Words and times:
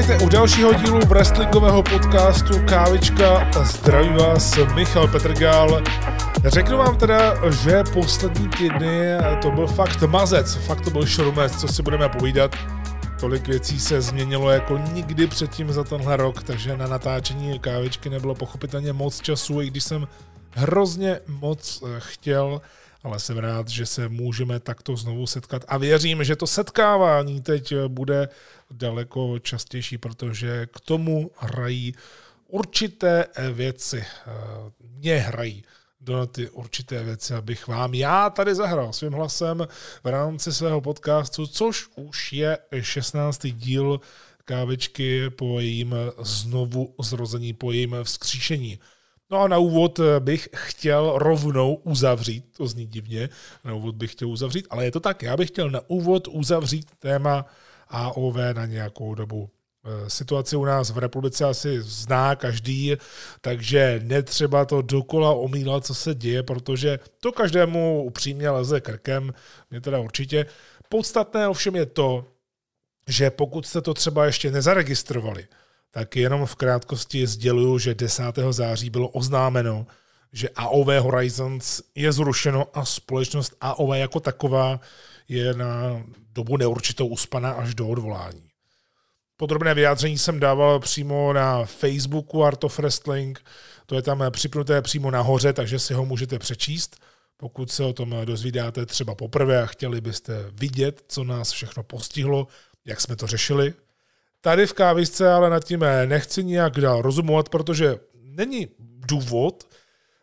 vítejte 0.00 0.24
u 0.24 0.28
dalšího 0.28 0.72
dílu 0.72 1.00
wrestlingového 1.06 1.82
podcastu 1.82 2.54
Kávička. 2.68 3.50
Zdraví 3.64 4.08
vás 4.08 4.58
Michal 4.74 5.08
Petrgal. 5.08 5.82
Řeknu 6.44 6.78
vám 6.78 6.96
teda, 6.96 7.50
že 7.50 7.84
poslední 7.92 8.48
týdny 8.48 9.00
to 9.42 9.50
byl 9.50 9.66
fakt 9.66 10.02
mazec, 10.02 10.54
fakt 10.54 10.80
to 10.80 10.90
byl 10.90 11.06
šrumec, 11.06 11.60
co 11.60 11.68
si 11.68 11.82
budeme 11.82 12.08
povídat. 12.08 12.56
Tolik 13.20 13.48
věcí 13.48 13.80
se 13.80 14.00
změnilo 14.00 14.50
jako 14.50 14.78
nikdy 14.92 15.26
předtím 15.26 15.72
za 15.72 15.84
tenhle 15.84 16.16
rok, 16.16 16.42
takže 16.42 16.76
na 16.76 16.86
natáčení 16.86 17.58
kávičky 17.58 18.10
nebylo 18.10 18.34
pochopitelně 18.34 18.92
moc 18.92 19.20
času, 19.20 19.60
i 19.60 19.66
když 19.66 19.84
jsem 19.84 20.08
hrozně 20.50 21.20
moc 21.26 21.82
chtěl 21.98 22.60
ale 23.04 23.18
jsem 23.18 23.38
rád, 23.38 23.68
že 23.68 23.86
se 23.86 24.08
můžeme 24.08 24.60
takto 24.60 24.96
znovu 24.96 25.26
setkat 25.26 25.64
a 25.68 25.76
věřím, 25.76 26.24
že 26.24 26.36
to 26.36 26.46
setkávání 26.46 27.40
teď 27.40 27.74
bude 27.88 28.28
daleko 28.70 29.38
častější, 29.38 29.98
protože 29.98 30.66
k 30.66 30.80
tomu 30.80 31.30
hrají 31.36 31.94
určité 32.48 33.26
věci. 33.52 34.04
Mě 34.80 35.18
hrají 35.18 35.64
do 36.00 36.26
ty 36.26 36.50
určité 36.50 37.04
věci, 37.04 37.34
abych 37.34 37.68
vám 37.68 37.94
já 37.94 38.30
tady 38.30 38.54
zahrál 38.54 38.92
svým 38.92 39.12
hlasem 39.12 39.68
v 40.04 40.06
rámci 40.06 40.52
svého 40.52 40.80
podcastu, 40.80 41.46
což 41.46 41.86
už 41.96 42.32
je 42.32 42.58
16. 42.80 43.46
díl 43.46 44.00
kávičky 44.44 45.30
po 45.30 45.60
jejím 45.60 45.94
znovu 46.18 46.94
zrození, 47.02 47.52
po 47.52 47.72
jejím 47.72 47.96
vzkříšení. 48.02 48.78
No 49.30 49.38
a 49.38 49.48
na 49.48 49.58
úvod 49.58 50.00
bych 50.18 50.48
chtěl 50.54 51.12
rovnou 51.16 51.74
uzavřít, 51.74 52.44
to 52.56 52.66
zní 52.66 52.86
divně, 52.86 53.28
na 53.64 53.74
úvod 53.74 53.94
bych 53.94 54.12
chtěl 54.12 54.28
uzavřít, 54.28 54.66
ale 54.70 54.84
je 54.84 54.90
to 54.90 55.00
tak, 55.00 55.22
já 55.22 55.36
bych 55.36 55.48
chtěl 55.48 55.70
na 55.70 55.80
úvod 55.86 56.28
uzavřít 56.28 56.90
téma 56.98 57.46
AOV 57.90 58.36
na 58.54 58.66
nějakou 58.66 59.14
dobu. 59.14 59.50
Eh, 59.84 60.10
situaci 60.10 60.56
u 60.56 60.64
nás 60.64 60.90
v 60.90 60.98
republice 60.98 61.44
asi 61.44 61.82
zná 61.82 62.36
každý, 62.36 62.96
takže 63.40 64.00
netřeba 64.04 64.64
to 64.64 64.82
dokola 64.82 65.32
omílat, 65.32 65.86
co 65.86 65.94
se 65.94 66.14
děje, 66.14 66.42
protože 66.42 66.98
to 67.20 67.32
každému 67.32 68.02
upřímně 68.04 68.50
leze 68.50 68.80
krkem, 68.80 69.34
mě 69.70 69.80
teda 69.80 69.98
určitě. 69.98 70.46
Podstatné 70.88 71.48
ovšem 71.48 71.76
je 71.76 71.86
to, 71.86 72.24
že 73.08 73.30
pokud 73.30 73.66
jste 73.66 73.80
to 73.80 73.94
třeba 73.94 74.26
ještě 74.26 74.50
nezaregistrovali, 74.50 75.46
tak 75.90 76.16
jenom 76.16 76.46
v 76.46 76.56
krátkosti 76.56 77.26
sděluju, 77.26 77.78
že 77.78 77.94
10. 77.94 78.22
září 78.50 78.90
bylo 78.90 79.08
oznámeno, 79.08 79.86
že 80.32 80.48
AOV 80.48 80.88
Horizons 81.00 81.82
je 81.94 82.12
zrušeno 82.12 82.66
a 82.74 82.84
společnost 82.84 83.56
AOV 83.60 83.96
jako 83.96 84.20
taková 84.20 84.80
je 85.28 85.54
na 85.54 86.02
dobu 86.40 86.56
neurčitou 86.56 87.06
uspaná 87.06 87.50
až 87.50 87.74
do 87.74 87.88
odvolání. 87.88 88.48
Podrobné 89.36 89.74
vyjádření 89.74 90.18
jsem 90.18 90.40
dával 90.40 90.80
přímo 90.80 91.32
na 91.32 91.64
Facebooku 91.64 92.44
Art 92.44 92.64
of 92.64 92.78
Wrestling, 92.78 93.44
to 93.86 93.94
je 93.94 94.02
tam 94.02 94.24
připnuté 94.30 94.82
přímo 94.82 95.10
nahoře, 95.10 95.52
takže 95.52 95.78
si 95.78 95.94
ho 95.94 96.04
můžete 96.06 96.38
přečíst. 96.38 96.96
Pokud 97.36 97.72
se 97.72 97.84
o 97.84 97.92
tom 97.92 98.16
dozvídáte 98.24 98.86
třeba 98.86 99.14
poprvé 99.14 99.62
a 99.62 99.66
chtěli 99.66 100.00
byste 100.00 100.44
vidět, 100.52 101.04
co 101.08 101.24
nás 101.24 101.50
všechno 101.50 101.82
postihlo, 101.82 102.46
jak 102.84 103.00
jsme 103.00 103.16
to 103.16 103.26
řešili, 103.26 103.74
Tady 104.40 104.66
v 104.66 104.72
kávisce 104.72 105.32
ale 105.32 105.50
nad 105.50 105.64
tím 105.64 105.84
nechci 106.06 106.44
nijak 106.44 106.80
dál 106.80 107.02
rozumovat, 107.02 107.48
protože 107.48 107.96
není 108.14 108.68
důvod, 109.08 109.68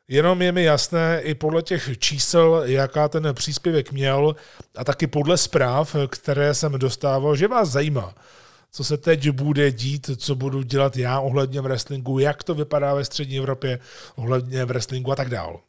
jenom 0.08 0.42
je 0.42 0.52
mi 0.52 0.64
jasné 0.64 1.22
i 1.22 1.36
podle 1.36 1.62
těch 1.62 2.00
čísel, 2.00 2.62
jaká 2.66 3.08
ten 3.08 3.34
příspěvek 3.34 3.92
měl 3.92 4.36
a 4.76 4.84
taky 4.84 5.08
podle 5.08 5.38
zpráv, 5.38 5.96
které 6.10 6.54
jsem 6.54 6.72
dostával, 6.72 7.36
že 7.36 7.48
vás 7.48 7.70
zajímá, 7.70 8.16
co 8.72 8.84
se 8.84 8.98
teď 8.98 9.30
bude 9.30 9.72
dít, 9.72 10.10
co 10.18 10.36
budu 10.36 10.62
dělat 10.62 10.98
já 10.98 11.20
ohledně 11.20 11.62
wrestlingu, 11.62 12.20
jak 12.20 12.44
to 12.44 12.56
vypadá 12.56 12.94
ve 12.94 13.06
střední 13.06 13.38
Evropě 13.38 13.80
ohledně 14.16 14.66
wrestlingu 14.66 15.12
a 15.12 15.16
tak 15.16 15.30
dál. 15.30 15.60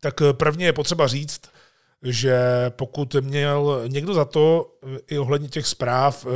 Tak 0.00 0.14
prvně 0.32 0.66
je 0.66 0.72
potřeba 0.72 1.06
říct, 1.06 1.40
že 2.02 2.40
pokud 2.68 3.14
měl 3.20 3.82
někdo 3.86 4.14
za 4.14 4.24
to 4.24 4.74
i 5.06 5.18
ohledně 5.18 5.48
těch 5.48 5.66
zpráv, 5.66 6.26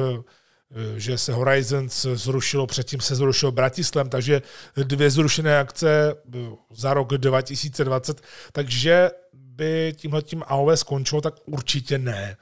že 0.96 1.18
se 1.18 1.32
Horizons 1.32 2.06
zrušilo, 2.14 2.66
předtím 2.66 3.00
se 3.00 3.14
zrušilo 3.14 3.52
Bratislem, 3.52 4.08
takže 4.08 4.42
dvě 4.84 5.10
zrušené 5.10 5.58
akce 5.58 6.14
eh, 6.34 6.38
za 6.74 6.94
rok 6.94 7.12
2020, 7.12 8.20
takže 8.52 9.10
by 9.32 9.92
tímhletím 9.96 10.42
AOV 10.46 10.78
skončilo, 10.78 11.20
tak 11.20 11.34
určitě 11.46 11.98
ne. 11.98 12.36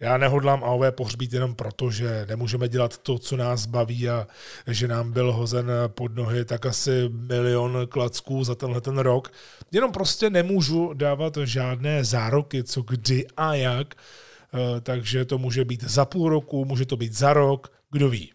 Já 0.00 0.18
nehodlám 0.18 0.64
AOV 0.64 0.94
pohřbít 0.94 1.32
jenom 1.32 1.54
proto, 1.54 1.90
že 1.90 2.26
nemůžeme 2.28 2.68
dělat 2.68 2.98
to, 2.98 3.18
co 3.18 3.36
nás 3.36 3.66
baví 3.66 4.08
a 4.08 4.26
že 4.66 4.88
nám 4.88 5.12
byl 5.12 5.32
hozen 5.32 5.70
pod 5.88 6.14
nohy 6.14 6.44
tak 6.44 6.66
asi 6.66 7.08
milion 7.08 7.86
klacků 7.88 8.44
za 8.44 8.54
tenhle 8.54 8.80
ten 8.80 8.98
rok. 8.98 9.32
Jenom 9.72 9.92
prostě 9.92 10.30
nemůžu 10.30 10.92
dávat 10.94 11.36
žádné 11.44 12.04
zároky, 12.04 12.64
co 12.64 12.82
kdy 12.82 13.26
a 13.36 13.54
jak, 13.54 13.94
Eh, 13.94 13.98
takže 14.80 15.24
to 15.24 15.38
může 15.38 15.64
být 15.64 15.84
za 15.84 16.04
půl 16.04 16.28
roku, 16.28 16.64
může 16.64 16.86
to 16.86 16.96
být 16.96 17.12
za 17.12 17.32
rok, 17.32 17.72
kdo 17.90 18.08
ví. 18.08 18.32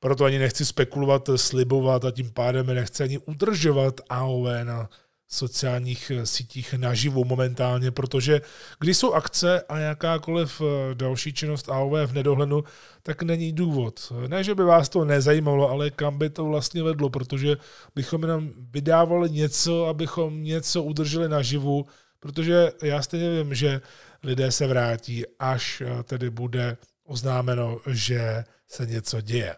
Proto 0.00 0.24
ani 0.24 0.38
nechci 0.38 0.64
spekulovat, 0.64 1.30
slibovat 1.36 2.04
a 2.04 2.10
tím 2.10 2.30
pádem 2.30 2.66
nechci 2.66 3.02
ani 3.02 3.18
udržovat 3.18 4.00
AOV 4.08 4.46
na 4.62 4.88
sociálních 5.30 6.10
eh, 6.10 6.26
sítích 6.26 6.74
naživu 6.74 7.24
momentálně, 7.24 7.90
protože 7.90 8.40
když 8.78 8.96
jsou 8.96 9.12
akce 9.12 9.62
a 9.68 9.78
jakákoliv 9.78 10.60
eh, 10.60 10.94
další 10.94 11.32
činnost 11.32 11.68
AOV 11.68 11.92
v 12.06 12.12
nedohlednu, 12.12 12.64
tak 13.02 13.22
není 13.22 13.52
důvod. 13.52 14.12
Ne, 14.26 14.44
že 14.44 14.54
by 14.54 14.64
vás 14.64 14.88
to 14.88 15.04
nezajímalo, 15.04 15.70
ale 15.70 15.90
kam 15.90 16.18
by 16.18 16.30
to 16.30 16.44
vlastně 16.44 16.82
vedlo, 16.82 17.10
protože 17.10 17.56
bychom 17.94 18.22
jenom 18.22 18.50
vydávali 18.56 19.30
něco, 19.30 19.86
abychom 19.86 20.42
něco 20.42 20.82
udrželi 20.82 21.28
naživu, 21.28 21.86
protože 22.20 22.72
já 22.82 23.02
stejně 23.02 23.30
vím, 23.30 23.54
že 23.54 23.80
lidé 24.22 24.52
se 24.52 24.66
vrátí, 24.66 25.24
až 25.38 25.80
eh, 25.80 26.02
tedy 26.02 26.30
bude 26.30 26.76
oznámeno, 27.04 27.80
že 27.86 28.44
se 28.68 28.86
něco 28.86 29.20
děje, 29.20 29.56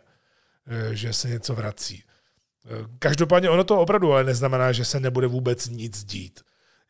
eh, 0.67 0.95
že 0.95 1.13
se 1.13 1.29
něco 1.29 1.55
vrací. 1.55 2.05
Eh, 2.05 2.69
každopádně 2.99 3.51
ono 3.51 3.65
to 3.65 3.81
opravdu 3.81 4.13
ale 4.13 4.25
neznamená, 4.25 4.73
že 4.73 4.85
se 4.85 5.01
nebude 5.01 5.27
vůbec 5.27 5.69
nic 5.69 6.05
dít. 6.05 6.41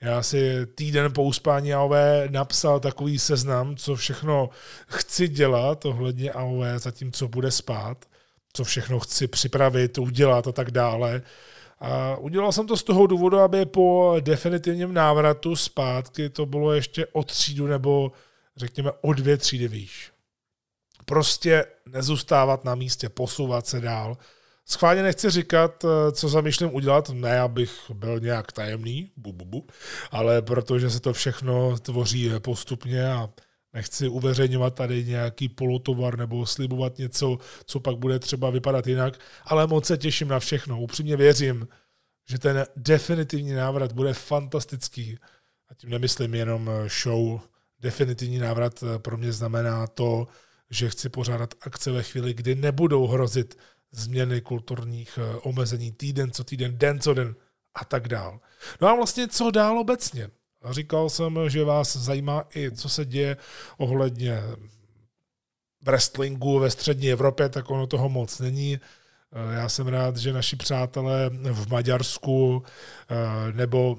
Já 0.00 0.22
si 0.22 0.66
týden 0.66 1.12
po 1.12 1.22
uspání 1.22 1.74
AOV 1.74 1.92
napsal 2.30 2.80
takový 2.80 3.18
seznam, 3.18 3.76
co 3.76 3.96
všechno 3.96 4.50
chci 4.86 5.28
dělat 5.28 5.84
ohledně 5.84 6.32
AOV, 6.32 6.64
zatímco 6.76 7.28
bude 7.28 7.50
spát, 7.50 8.04
co 8.52 8.64
všechno 8.64 9.00
chci 9.00 9.28
připravit, 9.28 9.98
udělat 9.98 10.46
a 10.46 10.52
tak 10.52 10.70
dále. 10.70 11.22
A 11.84 12.16
udělal 12.16 12.52
jsem 12.52 12.66
to 12.66 12.76
z 12.76 12.82
toho 12.82 13.06
důvodu, 13.06 13.38
aby 13.38 13.66
po 13.66 14.16
definitivním 14.20 14.94
návratu 14.94 15.56
zpátky 15.56 16.30
to 16.30 16.46
bylo 16.46 16.72
ještě 16.72 17.06
o 17.06 17.22
třídu 17.24 17.66
nebo 17.66 18.12
řekněme 18.56 18.92
o 19.00 19.12
dvě 19.12 19.36
třídy 19.36 19.68
výš. 19.68 20.12
Prostě 21.04 21.64
nezůstávat 21.86 22.64
na 22.64 22.74
místě, 22.74 23.08
posouvat 23.08 23.66
se 23.66 23.80
dál. 23.80 24.16
Schválně 24.66 25.02
nechci 25.02 25.30
říkat, 25.30 25.84
co 26.12 26.28
zamýšlím 26.28 26.74
udělat, 26.74 27.10
ne 27.10 27.40
abych 27.40 27.90
byl 27.94 28.20
nějak 28.20 28.52
tajemný, 28.52 29.10
bu, 29.16 29.32
bu, 29.32 29.44
bu, 29.44 29.66
ale 30.10 30.42
protože 30.42 30.90
se 30.90 31.00
to 31.00 31.12
všechno 31.12 31.78
tvoří 31.78 32.30
postupně 32.38 33.12
a 33.12 33.28
nechci 33.72 34.08
uveřejňovat 34.08 34.74
tady 34.74 35.04
nějaký 35.04 35.48
polotovar 35.48 36.18
nebo 36.18 36.46
slibovat 36.46 36.98
něco, 36.98 37.38
co 37.64 37.80
pak 37.80 37.96
bude 37.96 38.18
třeba 38.18 38.50
vypadat 38.50 38.86
jinak, 38.86 39.18
ale 39.44 39.66
moc 39.66 39.86
se 39.86 39.98
těším 39.98 40.28
na 40.28 40.40
všechno. 40.40 40.80
Upřímně 40.80 41.16
věřím, 41.16 41.68
že 42.28 42.38
ten 42.38 42.66
definitivní 42.76 43.52
návrat 43.52 43.92
bude 43.92 44.14
fantastický. 44.14 45.18
A 45.68 45.74
tím 45.74 45.90
nemyslím 45.90 46.34
jenom 46.34 46.70
show. 47.02 47.40
Definitivní 47.80 48.38
návrat 48.38 48.84
pro 48.98 49.16
mě 49.16 49.32
znamená 49.32 49.86
to, 49.86 50.26
že 50.70 50.90
chci 50.90 51.08
pořádat 51.08 51.54
akce 51.60 51.92
ve 51.92 52.02
chvíli, 52.02 52.34
kdy 52.34 52.54
nebudou 52.54 53.06
hrozit 53.06 53.58
změny 53.90 54.40
kulturních 54.40 55.18
eh, 55.18 55.36
omezení 55.36 55.92
týden 55.92 56.30
co 56.30 56.44
týden, 56.44 56.78
den 56.78 57.00
co 57.00 57.14
den 57.14 57.34
a 57.74 57.84
tak 57.84 58.08
dál. 58.08 58.40
No 58.80 58.88
a 58.88 58.94
vlastně 58.94 59.28
co 59.28 59.50
dál 59.50 59.78
obecně? 59.78 60.30
Říkal 60.70 61.10
jsem, 61.10 61.38
že 61.48 61.64
vás 61.64 61.96
zajímá 61.96 62.44
i, 62.54 62.70
co 62.70 62.88
se 62.88 63.04
děje 63.04 63.36
ohledně 63.78 64.42
wrestlingu 65.82 66.58
ve 66.58 66.70
střední 66.70 67.10
Evropě, 67.10 67.48
tak 67.48 67.70
ono 67.70 67.86
toho 67.86 68.08
moc 68.08 68.38
není. 68.38 68.80
Já 69.52 69.68
jsem 69.68 69.86
rád, 69.86 70.16
že 70.16 70.32
naši 70.32 70.56
přátelé 70.56 71.30
v 71.52 71.70
Maďarsku 71.70 72.62
eh, 73.10 73.52
nebo 73.52 73.98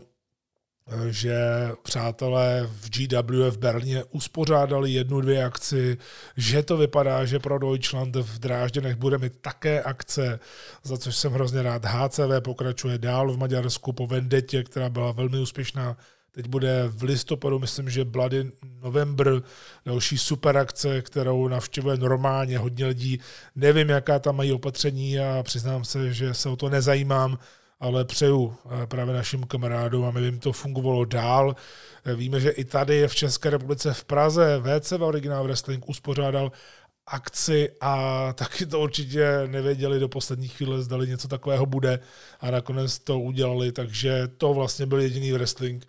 eh, 0.87 1.11
že 1.11 1.37
přátelé 1.83 2.69
v 2.71 2.89
GW 2.89 3.49
v 3.49 3.57
Berlíně 3.57 4.03
uspořádali 4.03 4.91
jednu, 4.91 5.21
dvě 5.21 5.45
akci, 5.45 5.97
že 6.37 6.63
to 6.63 6.77
vypadá, 6.77 7.25
že 7.25 7.39
pro 7.39 7.59
Deutschland 7.59 8.15
v 8.15 8.39
Drážděnech 8.39 8.95
bude 8.95 9.17
mít 9.17 9.33
také 9.41 9.83
akce, 9.83 10.39
za 10.83 10.97
což 10.97 11.15
jsem 11.15 11.31
hrozně 11.33 11.63
rád. 11.63 11.85
HCV 11.85 12.41
pokračuje 12.43 12.97
dál 12.97 13.31
v 13.31 13.37
Maďarsku 13.37 13.93
po 13.93 14.07
Vendetě, 14.07 14.63
která 14.63 14.89
byla 14.89 15.11
velmi 15.11 15.39
úspěšná 15.39 15.97
Teď 16.35 16.47
bude 16.47 16.83
v 16.87 17.03
listopadu, 17.03 17.59
myslím, 17.59 17.89
že 17.89 18.05
Bloody 18.05 18.51
November, 18.81 19.41
další 19.85 20.17
super 20.17 20.57
akce, 20.57 21.01
kterou 21.01 21.47
navštěvuje 21.47 21.97
normálně 21.97 22.57
hodně 22.57 22.85
lidí. 22.85 23.19
Nevím, 23.55 23.89
jaká 23.89 24.19
tam 24.19 24.35
mají 24.35 24.51
opatření 24.51 25.19
a 25.19 25.43
přiznám 25.43 25.85
se, 25.85 26.13
že 26.13 26.33
se 26.33 26.49
o 26.49 26.55
to 26.55 26.69
nezajímám, 26.69 27.37
ale 27.79 28.05
přeju 28.05 28.55
eh, 28.65 28.87
právě 28.87 29.13
našim 29.13 29.43
kamarádům, 29.43 30.05
aby 30.05 30.21
jim 30.21 30.39
to 30.39 30.51
fungovalo 30.53 31.05
dál. 31.05 31.55
Eh, 32.05 32.15
víme, 32.15 32.39
že 32.39 32.49
i 32.49 32.65
tady 32.65 33.07
v 33.07 33.15
České 33.15 33.49
republice 33.49 33.93
v 33.93 34.03
Praze 34.03 34.61
VC 34.63 34.91
Original 34.91 35.43
Wrestling 35.43 35.89
uspořádal 35.89 36.51
akci 37.07 37.71
a 37.81 38.33
taky 38.33 38.65
to 38.65 38.79
určitě 38.79 39.27
nevěděli 39.47 39.99
do 39.99 40.09
poslední 40.09 40.47
chvíle, 40.47 40.81
zdali 40.81 41.07
něco 41.07 41.27
takového 41.27 41.65
bude 41.65 41.99
a 42.39 42.51
nakonec 42.51 42.99
to 42.99 43.19
udělali, 43.19 43.71
takže 43.71 44.27
to 44.37 44.53
vlastně 44.53 44.85
byl 44.85 45.01
jediný 45.01 45.31
wrestling 45.31 45.85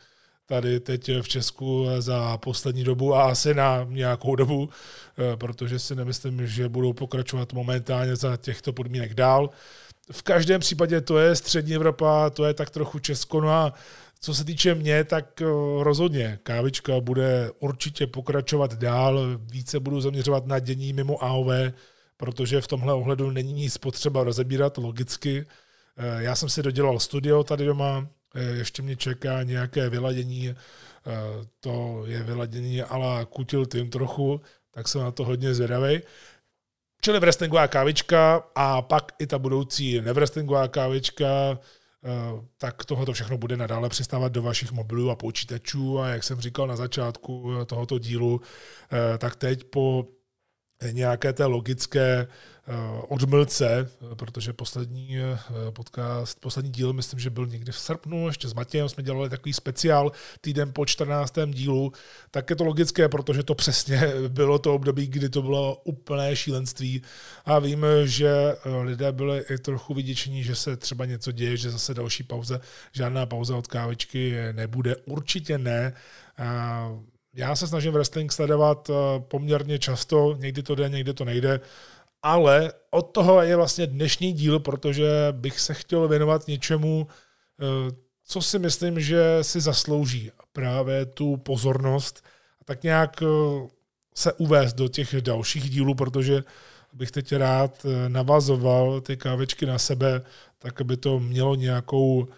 tady 0.46 0.81
teď 0.81 1.11
v 1.23 1.29
Česku 1.29 1.87
za 1.99 2.37
poslední 2.37 2.85
dobu 2.85 3.14
a 3.14 3.31
asi 3.31 3.55
na 3.55 3.87
nějakou 3.88 4.37
dobu, 4.37 4.69
eh, 4.69 5.37
protože 5.37 5.79
si 5.79 5.94
nemyslím, 5.94 6.46
že 6.46 6.69
budou 6.69 6.93
pokračovat 6.93 7.52
momentálně 7.52 8.17
za 8.17 8.37
těchto 8.37 8.73
podmínek 8.73 9.14
dál. 9.14 9.50
V 10.12 10.23
každém 10.23 10.61
případě 10.61 11.00
to 11.00 11.19
je 11.19 11.37
střední 11.37 11.75
Evropa, 11.75 12.31
to 12.31 12.44
je 12.44 12.55
tak 12.55 12.70
trochu 12.70 12.99
Česko, 12.99 13.41
no 13.41 13.50
a 13.50 13.73
co 14.20 14.35
se 14.35 14.44
týče 14.44 14.75
mě, 14.75 15.05
tak 15.05 15.43
eh, 15.43 15.46
rozhodně 15.81 16.38
kávička 16.43 17.00
bude 17.00 17.50
určitě 17.61 18.06
pokračovat 18.06 18.75
dál, 18.75 19.20
více 19.38 19.81
budu 19.81 20.00
zaměřovat 20.00 20.46
na 20.46 20.58
dění 20.58 20.93
mimo 20.93 21.25
AOV, 21.25 21.49
protože 22.17 22.61
v 22.61 22.69
tomhle 22.69 22.94
ohledu 22.94 23.31
není 23.31 23.52
nic 23.52 23.79
potřeba 23.79 24.25
rozebírat 24.25 24.79
logicky. 24.79 25.46
Eh, 25.96 26.23
já 26.23 26.37
jsem 26.37 26.49
si 26.49 26.62
dodělal 26.62 26.99
studio 26.99 27.44
tady 27.44 27.64
doma, 27.64 28.08
ještě 28.34 28.82
mě 28.82 28.96
čeká 28.96 29.42
nějaké 29.42 29.88
vyladění, 29.90 30.54
to 31.60 32.02
je 32.06 32.22
vyladění 32.22 32.82
ala 32.82 33.25
kutil 33.25 33.66
tím 33.66 33.90
trochu, 33.90 34.40
tak 34.70 34.88
jsem 34.88 35.00
na 35.00 35.10
to 35.10 35.25
hodně 35.25 35.54
zvědavý. 35.54 36.00
Čili 37.00 37.20
wrestlingová 37.20 37.69
kávička 37.69 38.42
a 38.54 38.82
pak 38.82 39.12
i 39.19 39.26
ta 39.26 39.38
budoucí 39.38 40.00
nevrestlingová 40.00 40.69
kávička, 40.69 41.58
Eh, 42.04 42.42
tak 42.58 42.84
tohoto 42.84 43.12
všechno 43.12 43.38
bude 43.38 43.56
nadále 43.56 43.88
přistávat 43.88 44.32
do 44.32 44.42
vašich 44.42 44.72
mobilů 44.72 45.10
a 45.10 45.16
počítačů. 45.16 46.00
A 46.00 46.08
jak 46.08 46.25
jsem 46.25 46.40
říkal 46.40 46.66
na 46.66 46.76
začátku 46.76 47.52
tohoto 47.66 47.98
dílu, 47.98 48.40
eh, 48.92 49.19
tak 49.19 49.36
teď 49.36 49.64
po 49.64 50.06
nějaké 50.93 51.32
té 51.32 51.44
logické 51.44 52.29
Eh, 52.67 53.03
odmlce, 53.09 53.91
protože 54.17 54.53
poslední 54.53 55.19
eh, 55.19 55.38
podcast, 55.71 56.41
poslední 56.41 56.71
díl, 56.71 56.93
myslím, 56.93 57.21
že 57.21 57.31
byl 57.31 57.47
někdy 57.47 57.73
v 57.73 57.79
srpnu, 57.79 58.26
ještě 58.26 58.49
s 58.49 58.55
Matějem 58.55 58.88
jsme 58.88 59.03
dělali 59.03 59.31
takový 59.31 59.53
speciál 59.53 60.12
týden 60.41 60.73
po 60.73 60.87
14. 60.87 61.35
dílu, 61.47 61.93
tak 62.31 62.50
je 62.50 62.56
to 62.56 62.65
logické, 62.65 63.09
protože 63.09 63.43
to 63.43 63.55
přesně 63.55 64.12
bylo 64.29 64.59
to 64.59 64.75
období, 64.75 65.06
kdy 65.06 65.29
to 65.29 65.43
bylo 65.43 65.76
úplné 65.85 66.37
šílenství 66.37 67.03
a 67.44 67.59
víme, 67.59 68.06
že 68.06 68.29
eh, 68.29 68.77
lidé 68.82 69.12
byli 69.12 69.44
i 69.50 69.59
trochu 69.59 69.94
vyděčení, 69.94 70.43
že 70.43 70.55
se 70.55 70.77
třeba 70.77 71.05
něco 71.05 71.32
děje, 71.32 71.56
že 71.56 71.70
zase 71.70 71.94
další 71.94 72.23
pauze, 72.23 72.61
žádná 72.93 73.27
pauza 73.27 73.56
od 73.56 73.67
kávečky 73.67 74.37
nebude, 74.53 74.97
určitě 74.97 75.59
ne. 75.59 75.93
Já 77.34 77.56
se 77.56 77.66
snažím 77.66 77.92
wrestling 77.92 78.32
sledovat 78.32 78.90
poměrně 79.19 79.78
často, 79.78 80.36
někdy 80.38 80.62
to 80.62 80.75
jde, 80.75 80.88
někdy 80.88 81.14
to 81.14 81.25
nejde 81.25 81.60
ale 82.25 82.72
od 82.90 83.02
toho 83.02 83.42
je 83.42 83.56
vlastně 83.56 83.86
dnešní 83.86 84.32
díl, 84.32 84.60
protože 84.60 85.08
bych 85.32 85.60
se 85.60 85.75
chtěl 85.75 86.08
věnovat 86.08 86.48
něčemu, 86.48 87.06
eh, 87.08 87.94
co 88.25 88.42
si 88.42 88.58
myslím, 88.58 89.00
že 89.00 89.38
si 89.42 89.60
zaslouží 89.60 90.31
právě 90.52 91.06
tu 91.06 91.36
pozornost 91.36 92.25
a 92.60 92.64
tak 92.64 92.82
nějak 92.82 93.22
eh, 93.22 93.26
se 94.14 94.32
uvést 94.32 94.72
do 94.72 94.88
těch 94.88 95.20
dalších 95.20 95.70
dílů, 95.70 95.94
protože 95.94 96.44
bych 96.92 97.10
teď 97.10 97.32
rád 97.32 97.86
eh, 97.86 98.08
navazoval 98.08 99.00
ty 99.00 99.16
kávečky 99.16 99.66
na 99.66 99.78
sebe, 99.78 100.22
tak 100.58 100.81
aby 100.81 100.96
to 100.96 101.20
mělo 101.20 101.54
nějakou 101.54 102.28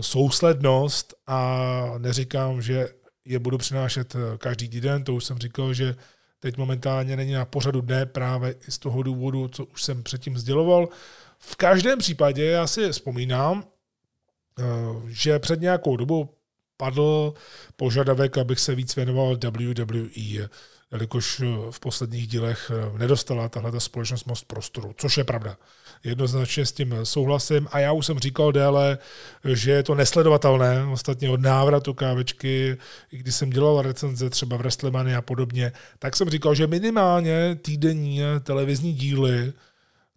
souslednost 0.00 1.14
a 1.26 1.94
neříkám, 1.98 2.62
že 2.62 2.88
je 3.24 3.38
budu 3.38 3.58
přinášet 3.58 4.16
každý 4.38 4.68
týden, 4.68 5.04
to 5.04 5.14
už 5.14 5.24
jsem 5.24 5.38
říkal, 5.38 5.74
že 5.74 5.94
teď 6.40 6.56
momentálně 6.56 7.16
není 7.16 7.32
na 7.32 7.44
pořadu 7.44 7.80
dne 7.80 8.06
právě 8.06 8.54
z 8.68 8.78
toho 8.78 9.02
důvodu, 9.02 9.48
co 9.48 9.64
už 9.64 9.82
jsem 9.82 10.02
předtím 10.02 10.38
sděloval. 10.38 10.88
V 11.38 11.56
každém 11.56 11.98
případě 11.98 12.44
já 12.44 12.66
si 12.66 12.92
vzpomínám, 12.92 13.64
eh, 14.58 14.62
že 15.06 15.38
před 15.38 15.60
nějakou 15.60 15.96
dobou 15.96 16.34
padl 16.76 17.34
požadavek, 17.76 18.38
abych 18.38 18.60
se 18.60 18.74
víc 18.74 18.96
věnoval 18.96 19.36
WWE, 19.36 20.48
jelikož 20.92 21.42
v 21.70 21.80
posledních 21.80 22.26
dílech 22.26 22.70
nedostala 22.98 23.48
tahle 23.48 23.80
společnost 23.80 24.26
moc 24.26 24.44
prostoru, 24.44 24.94
což 24.96 25.16
je 25.16 25.24
pravda 25.24 25.56
jednoznačně 26.04 26.66
s 26.66 26.72
tím 26.72 26.94
souhlasím. 27.02 27.68
A 27.72 27.78
já 27.78 27.92
už 27.92 28.06
jsem 28.06 28.18
říkal 28.18 28.52
déle, 28.52 28.98
že 29.44 29.70
je 29.70 29.82
to 29.82 29.94
nesledovatelné, 29.94 30.84
ostatně 30.92 31.30
od 31.30 31.40
návratu 31.40 31.94
kávečky, 31.94 32.76
i 33.12 33.18
když 33.18 33.34
jsem 33.34 33.50
dělal 33.50 33.82
recenze 33.82 34.30
třeba 34.30 34.56
v 34.56 34.60
Wrestlemany 34.60 35.14
a 35.14 35.22
podobně, 35.22 35.72
tak 35.98 36.16
jsem 36.16 36.30
říkal, 36.30 36.54
že 36.54 36.66
minimálně 36.66 37.58
týdenní 37.62 38.20
televizní 38.42 38.92
díly 38.92 39.52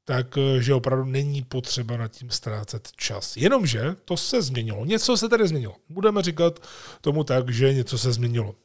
takže 0.10 0.74
opravdu 0.74 1.06
není 1.06 1.44
potřeba 1.44 1.98
nad 1.98 2.08
tím 2.08 2.30
ztrácet 2.30 2.90
čas. 2.96 3.38
Jenomže 3.38 3.96
to 4.06 4.18
se 4.18 4.42
změnilo. 4.42 4.86
Něco 4.86 5.18
se 5.18 5.30
tady 5.30 5.48
změnilo. 5.48 5.76
Budeme 5.90 6.22
říkat 6.22 6.60
tomu 7.02 7.24
tak, 7.24 7.50
že 7.50 7.74
něco 7.74 7.98
se 7.98 8.14
změnilo. 8.14 8.56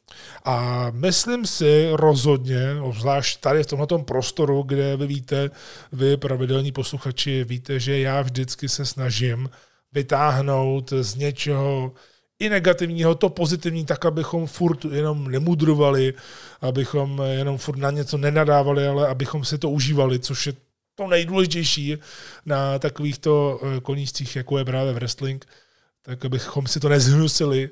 A 0.45 0.87
myslím 0.91 1.45
si 1.45 1.89
rozhodně, 1.91 2.79
obzvlášť 2.81 3.39
tady 3.39 3.63
v 3.63 3.67
tomto 3.67 3.99
prostoru, 3.99 4.63
kde 4.63 4.97
vy 4.97 5.07
víte, 5.07 5.49
vy 5.91 6.17
pravidelní 6.17 6.71
posluchači 6.71 7.43
víte, 7.43 7.79
že 7.79 7.99
já 7.99 8.21
vždycky 8.21 8.69
se 8.69 8.85
snažím 8.85 9.49
vytáhnout 9.93 10.93
z 11.01 11.15
něčeho 11.15 11.91
i 12.39 12.49
negativního, 12.49 13.15
to 13.15 13.29
pozitivní, 13.29 13.85
tak 13.85 14.05
abychom 14.05 14.47
furt 14.47 14.85
jenom 14.85 15.31
nemudrovali, 15.31 16.13
abychom 16.61 17.21
jenom 17.31 17.57
furt 17.57 17.77
na 17.77 17.91
něco 17.91 18.17
nenadávali, 18.17 18.87
ale 18.87 19.07
abychom 19.07 19.45
si 19.45 19.57
to 19.57 19.69
užívali, 19.69 20.19
což 20.19 20.47
je 20.47 20.53
to 20.95 21.07
nejdůležitější 21.07 21.97
na 22.45 22.79
takovýchto 22.79 23.59
eh, 23.61 23.81
koníčcích, 23.81 24.35
jako 24.35 24.57
je 24.57 24.65
právě 24.65 24.93
wrestling, 24.93 25.45
tak 26.01 26.25
abychom 26.25 26.67
si 26.67 26.79
to 26.79 26.89
nezhnusili, 26.89 27.69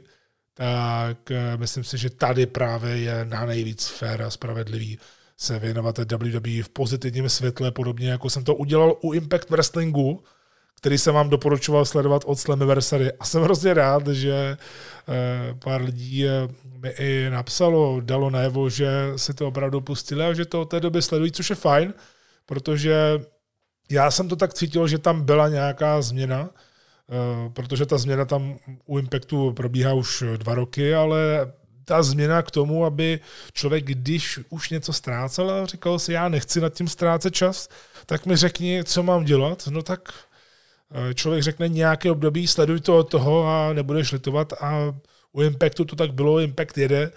tak 0.53 1.31
eh, 1.31 1.57
myslím 1.57 1.83
si, 1.83 1.97
že 1.97 2.09
tady 2.09 2.45
právě 2.45 2.97
je 2.97 3.25
na 3.25 3.45
nejvíc 3.45 3.87
fér 3.87 4.21
a 4.21 4.29
spravedlivý 4.29 4.99
se 5.37 5.59
věnovat 5.59 5.97
WWE 5.97 6.63
v 6.63 6.69
pozitivním 6.69 7.29
světle, 7.29 7.71
podobně 7.71 8.09
jako 8.09 8.29
jsem 8.29 8.43
to 8.43 8.55
udělal 8.55 8.97
u 9.01 9.13
Impact 9.13 9.49
Wrestlingu, 9.49 10.23
který 10.75 10.97
jsem 10.97 11.13
vám 11.13 11.29
doporučoval 11.29 11.85
sledovat 11.85 12.23
od 12.25 12.39
Slammiversary. 12.39 13.11
A 13.19 13.25
jsem 13.25 13.41
hrozně 13.41 13.73
rád, 13.73 14.07
že 14.07 14.57
eh, 15.09 15.55
pár 15.63 15.81
lidí 15.81 16.25
mi 16.77 16.89
i 16.89 17.29
napsalo, 17.29 18.01
dalo 18.01 18.29
najevo, 18.29 18.69
že 18.69 19.13
si 19.15 19.33
to 19.33 19.47
opravdu 19.47 19.81
pustili 19.81 20.23
a 20.25 20.33
že 20.33 20.45
to 20.45 20.61
od 20.61 20.65
té 20.65 20.79
doby 20.79 21.01
sledují, 21.01 21.31
což 21.31 21.49
je 21.49 21.55
fajn 21.55 21.93
protože 22.51 22.95
já 23.91 24.11
jsem 24.11 24.27
to 24.29 24.35
tak 24.35 24.53
cítil, 24.53 24.87
že 24.87 24.97
tam 24.97 25.23
byla 25.23 25.49
nějaká 25.49 26.01
změna, 26.01 26.49
eh, 26.49 27.49
protože 27.49 27.85
ta 27.85 27.97
změna 27.97 28.25
tam 28.25 28.57
u 28.85 28.99
Impactu 28.99 29.53
probíhá 29.53 29.93
už 29.93 30.23
dva 30.37 30.55
roky, 30.55 30.95
ale 30.95 31.53
ta 31.85 32.03
změna 32.03 32.41
k 32.41 32.51
tomu, 32.51 32.85
aby 32.85 33.19
člověk, 33.53 33.85
když 33.85 34.39
už 34.49 34.69
něco 34.69 34.93
ztrácel 34.93 35.51
a 35.51 35.65
říkal 35.65 35.99
si, 35.99 36.13
já 36.13 36.29
nechci 36.29 36.61
nad 36.61 36.73
tím 36.73 36.87
ztrácet 36.87 37.33
čas, 37.33 37.69
tak 38.05 38.25
mi 38.25 38.35
řekni, 38.35 38.83
co 38.83 39.03
mám 39.03 39.23
dělat. 39.23 39.67
No 39.71 39.81
tak 39.81 40.13
eh, 40.91 41.13
člověk 41.13 41.43
řekne 41.43 41.69
nějaké 41.69 42.11
období, 42.11 42.47
sleduj 42.47 42.79
to 42.79 42.97
od 42.97 43.09
toho 43.09 43.47
a 43.47 43.73
nebudeš 43.73 44.11
litovat 44.11 44.53
a 44.53 44.95
u 45.31 45.41
Impactu 45.41 45.85
to 45.85 45.95
tak 45.95 46.13
bylo, 46.13 46.39
Impact 46.39 46.77
jede. 46.77 47.11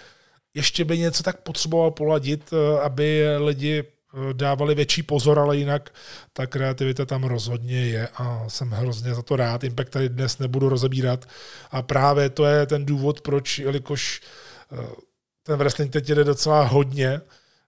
Ještě 0.55 0.85
by 0.85 0.99
něco 0.99 1.23
tak 1.23 1.43
potřeboval 1.43 1.91
poladit, 1.91 2.50
eh, 2.53 2.81
aby 2.81 3.25
lidi 3.38 3.93
dávali 4.33 4.75
větší 4.75 5.02
pozor, 5.02 5.38
ale 5.38 5.56
jinak 5.56 5.94
ta 6.33 6.47
kreativita 6.47 7.06
tam 7.06 7.25
rozhodně 7.25 7.87
je 7.87 8.09
a 8.14 8.49
jsem 8.49 8.71
hrozně 8.71 9.14
za 9.14 9.23
to 9.23 9.37
rád. 9.37 9.64
Impact 9.64 9.90
tady 9.90 10.09
dnes 10.09 10.38
nebudu 10.38 10.68
rozebírat 10.68 11.28
a 11.71 11.83
právě 11.83 12.30
to 12.30 12.44
je 12.44 12.66
ten 12.66 12.87
důvod, 12.87 13.21
proč, 13.21 13.59
jelikož 13.59 14.21
eh, 14.73 14.87
ten 15.42 15.59
wrestling 15.59 15.92
teď 15.92 16.09
jde 16.09 16.25
docela 16.25 16.64
hodně, 16.64 17.21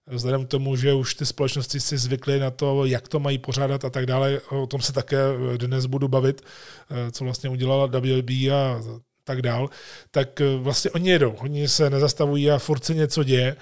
vzhledem 0.07 0.45
k 0.45 0.49
tomu, 0.49 0.75
že 0.75 0.93
už 0.93 1.15
ty 1.15 1.25
společnosti 1.25 1.79
si 1.79 1.97
zvykly 1.97 2.39
na 2.39 2.51
to, 2.51 2.85
jak 2.85 3.07
to 3.07 3.19
mají 3.19 3.37
pořádat 3.37 3.85
a 3.85 3.89
tak 3.89 4.05
dále. 4.05 4.41
O 4.49 4.67
tom 4.67 4.81
se 4.81 4.93
také 4.93 5.17
dnes 5.57 5.85
budu 5.85 6.07
bavit, 6.07 6.41
eh, 6.91 7.11
co 7.11 7.23
vlastně 7.23 7.49
udělala 7.49 7.85
WB 7.85 8.51
a 8.51 8.81
tak 9.23 9.41
dál. 9.41 9.69
Tak 10.11 10.41
eh, 10.41 10.57
vlastně 10.57 10.91
oni 10.91 11.09
jedou, 11.09 11.31
oni 11.31 11.67
se 11.67 11.89
nezastavují 11.89 12.51
a 12.51 12.57
furt 12.57 12.85
se 12.85 12.93
něco 12.93 13.23
děje 13.23 13.55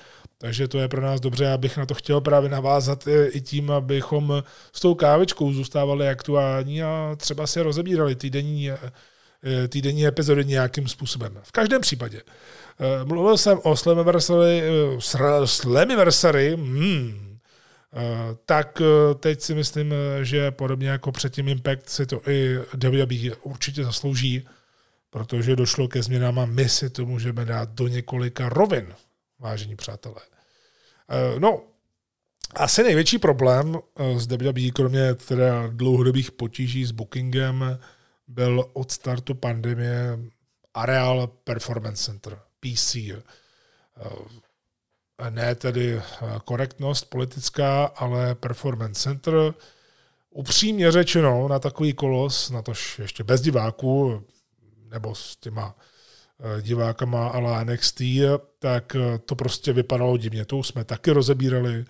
takže 0.46 0.68
to 0.68 0.80
je 0.80 0.88
pro 0.88 1.02
nás 1.02 1.20
dobře, 1.20 1.52
abych 1.52 1.78
na 1.78 1.86
to 1.86 1.94
chtěl 1.94 2.22
právě 2.22 2.50
navázat 2.50 3.08
i 3.30 3.42
tím, 3.42 3.72
abychom 3.72 4.44
s 4.74 4.80
tou 4.80 4.96
kávečkou 4.96 5.54
zůstávali 5.54 6.10
aktuální 6.10 6.84
a 6.84 7.16
třeba 7.18 7.48
si 7.48 7.62
rozebírali 7.62 8.16
týdenní 8.16 8.72
eh, 8.72 8.78
týdenní 9.68 10.08
epizody 10.08 10.46
nějakým 10.46 10.88
způsobem. 10.88 11.40
V 11.44 11.52
každém 11.52 11.82
případě. 11.82 12.22
Eh, 12.22 13.06
mluvil 13.06 13.38
jsem 13.38 13.60
o 13.64 13.76
Slammiversary, 13.76 14.64
Slammiversary 15.46 16.56
hmm, 16.56 17.38
tak 18.46 18.82
teď 19.20 19.42
si 19.42 19.56
myslím, 19.56 19.94
že 20.22 20.52
podobně 20.52 20.90
jako 20.90 21.12
předtím 21.12 21.48
Impact 21.48 21.90
si 21.90 22.06
to 22.06 22.30
i 22.30 22.60
WWE 22.74 23.36
určitě 23.44 23.84
zaslouží, 23.84 24.48
protože 25.10 25.56
došlo 25.56 25.88
ke 25.88 26.04
změnám 26.04 26.40
a 26.40 26.46
my 26.46 26.70
si 26.70 26.90
to 26.90 27.06
můžeme 27.06 27.46
dát 27.46 27.70
do 27.70 27.88
několika 27.88 28.50
rovin, 28.50 28.94
vážení 29.40 29.76
přátelé. 29.76 30.35
No, 31.40 31.62
asi 32.56 32.84
největší 32.84 33.18
problém 33.18 33.80
s 34.18 34.28
eh, 34.32 34.38
WWE, 34.38 34.72
kromě 34.72 35.16
teda 35.16 35.68
dlouhodobých 35.68 36.32
potíží 36.32 36.86
s 36.86 36.92
bookingem, 36.92 37.80
byl 38.28 38.66
od 38.74 38.92
startu 38.92 39.36
pandemie 39.36 40.20
Areal 40.74 41.28
Performance 41.28 42.04
Center, 42.04 42.40
PC. 42.60 42.96
Eh, 42.96 43.22
ne 45.30 45.56
tedy 45.56 45.96
eh, 45.98 46.02
korektnost 46.46 47.10
politická, 47.10 47.86
ale 47.86 48.36
Performance 48.36 49.02
Center. 49.02 49.54
Upřímně 50.30 50.92
řečeno, 50.92 51.48
na 51.48 51.60
takový 51.60 51.94
kolos, 51.94 52.50
na 52.50 52.62
tož 52.62 53.00
ještě 53.00 53.24
bez 53.24 53.42
diváků, 53.42 54.24
nebo 54.90 55.16
s 55.16 55.36
těma 55.36 55.76
divákama 56.62 57.28
ale 57.28 57.66
NXT, 57.66 58.02
tak 58.60 58.96
to 59.26 59.36
prostě 59.36 59.74
vypadalo 59.74 60.18
divně. 60.18 60.46
To 60.46 60.64
jsme 60.64 60.84
taky 60.84 61.12
rozebírali 61.12 61.86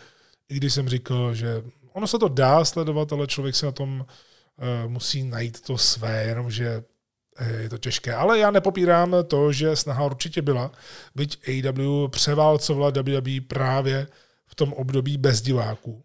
i 0.49 0.55
když 0.55 0.73
jsem 0.73 0.89
říkal, 0.89 1.33
že 1.33 1.63
ono 1.93 2.07
se 2.07 2.19
to 2.19 2.27
dá 2.27 2.65
sledovat, 2.65 3.13
ale 3.13 3.27
člověk 3.27 3.55
se 3.55 3.65
na 3.65 3.71
tom 3.71 3.99
uh, 3.99 4.91
musí 4.91 5.23
najít 5.23 5.61
to 5.61 5.77
své, 5.77 6.23
jenomže 6.23 6.83
eh, 7.37 7.61
je 7.61 7.69
to 7.69 7.77
těžké. 7.77 8.13
Ale 8.13 8.39
já 8.39 8.51
nepopírám 8.51 9.15
to, 9.27 9.51
že 9.51 9.75
snaha 9.75 10.05
určitě 10.05 10.41
byla, 10.41 10.71
byť 11.15 11.49
AW 11.49 12.07
převálcovala 12.07 12.89
WWE 12.89 13.41
právě 13.47 14.07
v 14.47 14.55
tom 14.55 14.73
období 14.73 15.17
bez 15.17 15.41
diváků. 15.41 16.03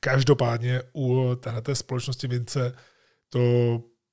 Každopádně 0.00 0.82
u 0.94 1.34
této 1.40 1.74
společnosti 1.74 2.26
Vince 2.26 2.72
to 3.28 3.40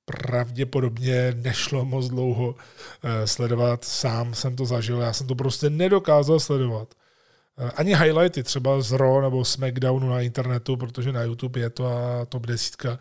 pravděpodobně 0.08 1.34
nešlo 1.36 1.84
moc 1.84 2.08
dlouho 2.08 2.54
eh, 2.54 3.26
sledovat. 3.26 3.84
Sám 3.84 4.34
jsem 4.34 4.56
to 4.56 4.66
zažil, 4.66 5.00
já 5.00 5.12
jsem 5.12 5.26
to 5.26 5.34
prostě 5.34 5.70
nedokázal 5.70 6.40
sledovat. 6.40 6.94
Eh, 7.58 7.70
ani 7.76 7.94
highlighty 7.94 8.42
třeba 8.42 8.80
z 8.80 8.92
Raw 8.92 9.22
nebo 9.22 9.44
SmackDownu 9.44 10.08
na 10.08 10.20
internetu, 10.20 10.76
protože 10.76 11.12
na 11.12 11.22
YouTube 11.22 11.60
je 11.60 11.70
to 11.70 11.86
a 11.86 12.24
top 12.24 12.46
desítka. 12.46 12.98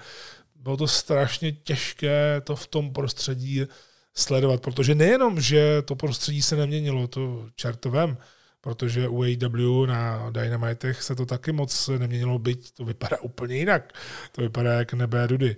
Bylo 0.56 0.78
to 0.78 0.88
strašně 0.88 1.52
těžké 1.52 2.42
to 2.44 2.56
v 2.56 2.68
tom 2.68 2.94
prostředí 2.94 3.66
sledovat, 4.14 4.62
protože 4.62 4.96
nejenom, 4.96 5.42
že 5.42 5.82
to 5.82 5.96
prostředí 5.96 6.42
se 6.42 6.56
neměnilo, 6.56 7.08
to 7.08 7.46
čertovem, 7.56 8.18
protože 8.62 9.08
u 9.08 9.24
AW 9.24 9.86
na 9.88 10.30
Dynamitech 10.32 11.04
se 11.04 11.16
to 11.16 11.26
taky 11.26 11.52
moc 11.52 11.88
neměnilo, 11.98 12.40
byť 12.40 12.72
to 12.72 12.86
vypadá 12.86 13.18
úplně 13.22 13.56
jinak. 13.56 13.94
To 14.32 14.42
vypadá 14.42 14.74
jak 14.74 14.94
nebe 14.94 15.28
dudy. 15.28 15.56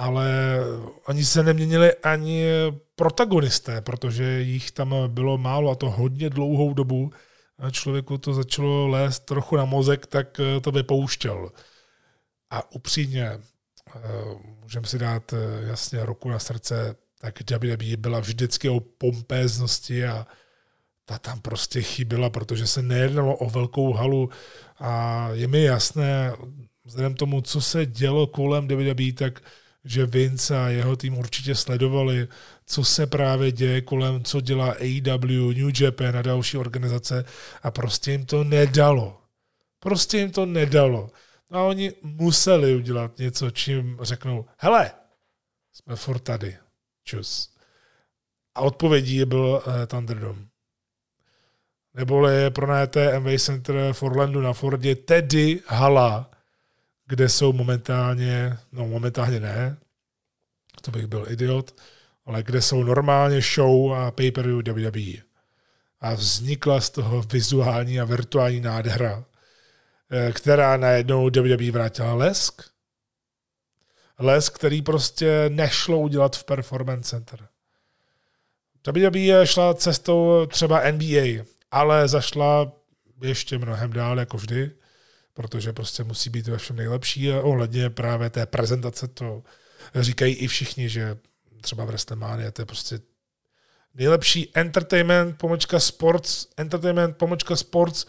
Ale 0.00 0.58
oni 1.06 1.24
se 1.24 1.42
neměnili 1.42 1.94
ani 1.94 2.44
protagonisté, 2.96 3.80
protože 3.80 4.40
jich 4.40 4.70
tam 4.70 4.94
bylo 5.06 5.38
málo 5.38 5.70
a 5.70 5.74
to 5.74 5.90
hodně 5.90 6.30
dlouhou 6.30 6.74
dobu 6.74 7.12
člověku 7.70 8.18
to 8.18 8.34
začalo 8.34 8.88
lézt 8.88 9.24
trochu 9.24 9.56
na 9.56 9.64
mozek, 9.64 10.06
tak 10.06 10.40
eh, 10.40 10.60
to 10.60 10.70
vypouštěl. 10.70 11.50
A 12.50 12.72
upřímně, 12.72 13.26
eh, 13.26 13.40
můžeme 14.62 14.86
si 14.86 14.98
dát 14.98 15.32
eh, 15.32 15.36
jasně 15.66 16.06
roku 16.06 16.30
na 16.30 16.38
srdce, 16.38 16.96
tak 17.20 17.34
WWE 17.50 17.96
byla 17.96 18.20
vždycky 18.20 18.68
o 18.68 18.80
pompéznosti 18.80 20.06
a 20.06 20.26
ta 21.04 21.18
tam 21.18 21.40
prostě 21.40 21.82
chyběla, 21.82 22.30
protože 22.30 22.66
se 22.66 22.82
nejednalo 22.82 23.36
o 23.36 23.50
velkou 23.50 23.92
halu 23.92 24.30
a 24.78 25.28
je 25.32 25.46
mi 25.48 25.62
jasné, 25.62 26.32
vzhledem 26.84 27.14
tomu, 27.14 27.40
co 27.40 27.60
se 27.60 27.86
dělo 27.86 28.26
kolem 28.26 28.68
WWE, 28.68 29.12
tak 29.12 29.40
že 29.84 30.06
Vince 30.06 30.58
a 30.58 30.68
jeho 30.68 30.96
tým 30.96 31.18
určitě 31.18 31.54
sledovali, 31.54 32.28
co 32.66 32.84
se 32.84 33.06
právě 33.06 33.52
děje 33.52 33.80
kolem, 33.80 34.24
co 34.24 34.40
dělá 34.40 34.70
AEW, 34.72 35.52
New 35.54 35.80
Japan 35.80 36.16
a 36.16 36.22
další 36.22 36.56
organizace 36.56 37.24
a 37.62 37.70
prostě 37.70 38.12
jim 38.12 38.26
to 38.26 38.44
nedalo. 38.44 39.20
Prostě 39.80 40.18
jim 40.18 40.30
to 40.30 40.46
nedalo. 40.46 41.10
No 41.50 41.58
a 41.58 41.62
oni 41.62 41.92
museli 42.02 42.74
udělat 42.74 43.18
něco, 43.18 43.50
čím 43.50 43.98
řeknou, 44.02 44.44
hele, 44.56 44.90
jsme 45.72 45.96
furt 45.96 46.18
tady, 46.18 46.56
čus. 47.04 47.54
A 48.54 48.60
odpovědí 48.60 49.24
byl 49.24 49.62
uh, 49.66 49.86
Thunderdome. 49.86 50.46
Neboli 51.94 52.50
pronajeté 52.50 53.20
MV 53.20 53.42
Center 53.42 53.92
v 53.92 54.02
Orlandu 54.02 54.40
na 54.40 54.52
Fordě, 54.52 54.94
tedy 54.94 55.60
hala, 55.66 56.30
kde 57.10 57.28
jsou 57.28 57.52
momentálně, 57.52 58.58
no 58.72 58.86
momentálně 58.86 59.40
ne, 59.40 59.76
to 60.82 60.90
bych 60.90 61.06
byl 61.06 61.26
idiot, 61.28 61.80
ale 62.26 62.42
kde 62.42 62.62
jsou 62.62 62.84
normálně 62.84 63.40
show 63.40 63.92
a 63.92 64.10
pay-per-view 64.10 64.62
WWE. 64.68 65.22
A 66.00 66.14
vznikla 66.14 66.80
z 66.80 66.90
toho 66.90 67.22
vizuální 67.22 68.00
a 68.00 68.04
virtuální 68.04 68.60
nádhra, 68.60 69.24
eh, 70.10 70.32
která 70.32 70.76
najednou 70.76 71.30
WWE 71.30 71.70
vrátila 71.70 72.14
lesk. 72.14 72.62
Lesk, 74.18 74.54
který 74.54 74.82
prostě 74.82 75.44
nešlo 75.48 75.98
udělat 75.98 76.36
v 76.36 76.44
Performance 76.44 77.10
Center. 77.10 77.48
WWE 78.86 79.46
šla 79.46 79.74
cestou 79.74 80.46
třeba 80.46 80.80
NBA, 80.90 81.44
ale 81.70 82.08
zašla 82.08 82.72
ještě 83.22 83.58
mnohem 83.58 83.92
dál, 83.92 84.18
jako 84.18 84.36
vždy 84.36 84.70
protože 85.40 85.72
prostě 85.72 86.04
musí 86.04 86.30
být 86.30 86.48
ve 86.48 86.58
všem 86.58 86.76
nejlepší 86.76 87.32
a 87.32 87.40
ohledně 87.40 87.90
právě 87.90 88.30
té 88.30 88.46
prezentace 88.46 89.08
to 89.08 89.42
říkají 89.94 90.34
i 90.34 90.46
všichni, 90.46 90.88
že 90.88 91.16
třeba 91.60 91.84
v 91.84 91.86
WrestleMania 91.86 92.50
to 92.50 92.62
je 92.62 92.66
prostě 92.66 93.00
nejlepší 93.94 94.50
entertainment, 94.54 95.38
pomočka 95.38 95.80
sports, 95.80 96.46
entertainment, 96.56 97.16
pomočka 97.16 97.56
sports, 97.56 98.06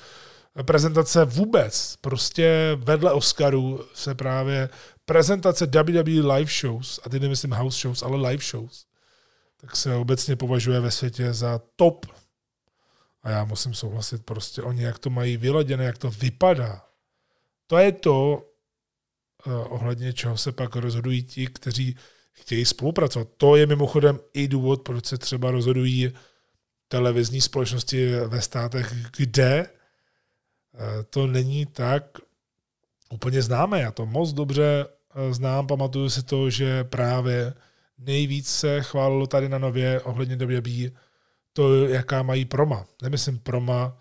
prezentace 0.66 1.26
vůbec. 1.26 1.96
Prostě 2.02 2.72
vedle 2.76 3.14
Oscarů 3.14 3.86
se 3.94 4.16
právě 4.16 4.70
prezentace 5.06 5.66
WWE 5.66 6.34
live 6.36 6.52
shows, 6.62 7.00
a 7.04 7.10
teď 7.10 7.22
nemyslím 7.22 7.52
house 7.52 7.80
shows, 7.82 8.04
ale 8.04 8.30
live 8.30 8.44
shows, 8.44 8.86
tak 9.62 9.76
se 9.76 9.96
obecně 9.96 10.36
považuje 10.36 10.80
ve 10.80 10.92
světě 10.92 11.34
za 11.34 11.62
top. 11.76 12.06
A 13.24 13.30
já 13.30 13.46
musím 13.46 13.74
souhlasit, 13.74 14.26
prostě 14.26 14.62
oni, 14.62 14.84
jak 14.84 15.00
to 15.00 15.10
mají 15.10 15.38
vyladěné, 15.38 15.84
jak 15.84 15.98
to 15.98 16.12
vypadá, 16.12 16.91
to 17.72 17.78
je 17.78 17.92
to, 17.92 18.44
eh, 19.48 19.52
ohledně 19.54 20.14
čeho 20.14 20.38
se 20.38 20.52
pak 20.52 20.76
rozhodují 20.76 21.24
ti, 21.24 21.48
kteří 21.48 21.96
chtějí 22.32 22.66
spolupracovat. 22.66 23.28
To 23.38 23.56
je 23.56 23.66
mimochodem 23.66 24.20
i 24.34 24.48
důvod, 24.48 24.82
proč 24.82 25.06
se 25.06 25.18
třeba 25.18 25.52
rozhodují 25.52 26.12
televizní 26.88 27.42
společnosti 27.42 28.16
ve 28.28 28.42
státech, 28.42 28.94
kde 29.18 29.66
eh, 29.66 31.04
to 31.10 31.28
není 31.28 31.66
tak 31.66 32.18
úplně 33.10 33.42
známé. 33.42 33.82
Já 33.82 33.92
to 33.92 34.06
moc 34.06 34.34
dobře 34.34 34.86
eh, 34.86 35.34
znám, 35.34 35.68
pamatuju 35.68 36.10
si 36.10 36.24
to, 36.24 36.50
že 36.50 36.84
právě 36.84 37.54
nejvíc 37.98 38.48
se 38.48 38.82
chválilo 38.82 39.28
tady 39.28 39.50
na 39.50 39.58
nově 39.58 40.02
ohledně 40.02 40.36
WWE 40.36 40.92
to, 41.54 41.88
jaká 41.88 42.24
mají 42.24 42.46
proma. 42.46 42.86
Nemyslím 43.02 43.40
proma 43.40 44.01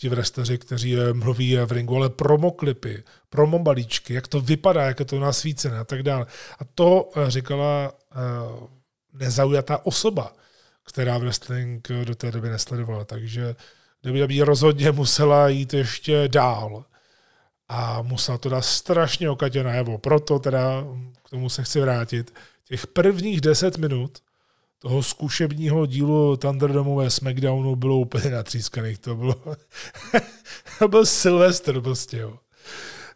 ti 0.00 0.08
vresteři, 0.08 0.58
kteří 0.58 0.96
mluví 1.12 1.56
v 1.56 1.72
ringu, 1.72 1.96
ale 1.96 2.10
promoklipy, 2.10 3.04
promobalíčky, 3.30 4.14
jak 4.14 4.28
to 4.28 4.40
vypadá, 4.40 4.82
jak 4.82 4.98
je 4.98 5.04
to 5.04 5.20
nasvícené 5.20 5.78
a 5.78 5.84
tak 5.84 6.02
dále. 6.02 6.26
A 6.58 6.64
to 6.74 7.10
eh, 7.16 7.30
říkala 7.30 7.92
nezaujatá 9.12 9.86
osoba, 9.86 10.32
která 10.84 11.18
wrestling 11.18 11.88
do 12.04 12.14
té 12.14 12.30
doby 12.30 12.48
nesledovala. 12.48 13.04
Takže 13.04 13.56
by 14.12 14.40
rozhodně 14.40 14.92
musela 14.92 15.48
jít 15.48 15.74
ještě 15.74 16.28
dál 16.28 16.84
a 17.68 18.02
musela 18.02 18.38
to 18.38 18.48
dát 18.48 18.62
strašně 18.64 19.30
okatě 19.30 19.62
najevo. 19.62 19.98
Proto 19.98 20.38
teda 20.38 20.84
k 21.24 21.30
tomu 21.30 21.48
se 21.48 21.62
chci 21.62 21.80
vrátit. 21.80 22.34
Těch 22.64 22.86
prvních 22.86 23.40
deset 23.40 23.78
minut 23.78 24.18
toho 24.78 25.02
zkušebního 25.02 25.86
dílu 25.86 26.36
Thunderdomové 26.36 27.10
SmackDownu 27.10 27.76
bylo 27.76 27.98
úplně 27.98 28.30
natřískaných. 28.30 28.98
To 28.98 29.14
bylo, 29.14 29.34
to 30.78 30.88
byl 30.88 31.06
Sylvester 31.06 31.80
prostě, 31.80 32.18
jo. 32.18 32.38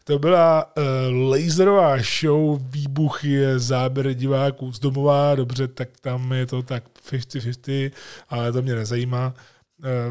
To 0.05 0.19
byla 0.19 0.77
uh, 0.77 1.31
laserová 1.31 1.97
show, 2.21 2.61
výbuchy, 2.63 3.45
záběr 3.57 4.15
diváků 4.15 4.73
z 4.73 4.79
domová, 4.79 5.35
dobře, 5.35 5.69
tak 5.69 5.89
tam 6.01 6.33
je 6.33 6.47
to 6.47 6.63
tak 6.63 6.85
50-50, 7.11 7.91
ale 8.29 8.53
to 8.53 8.63
mě 8.63 8.75
nezajímá. 8.75 9.35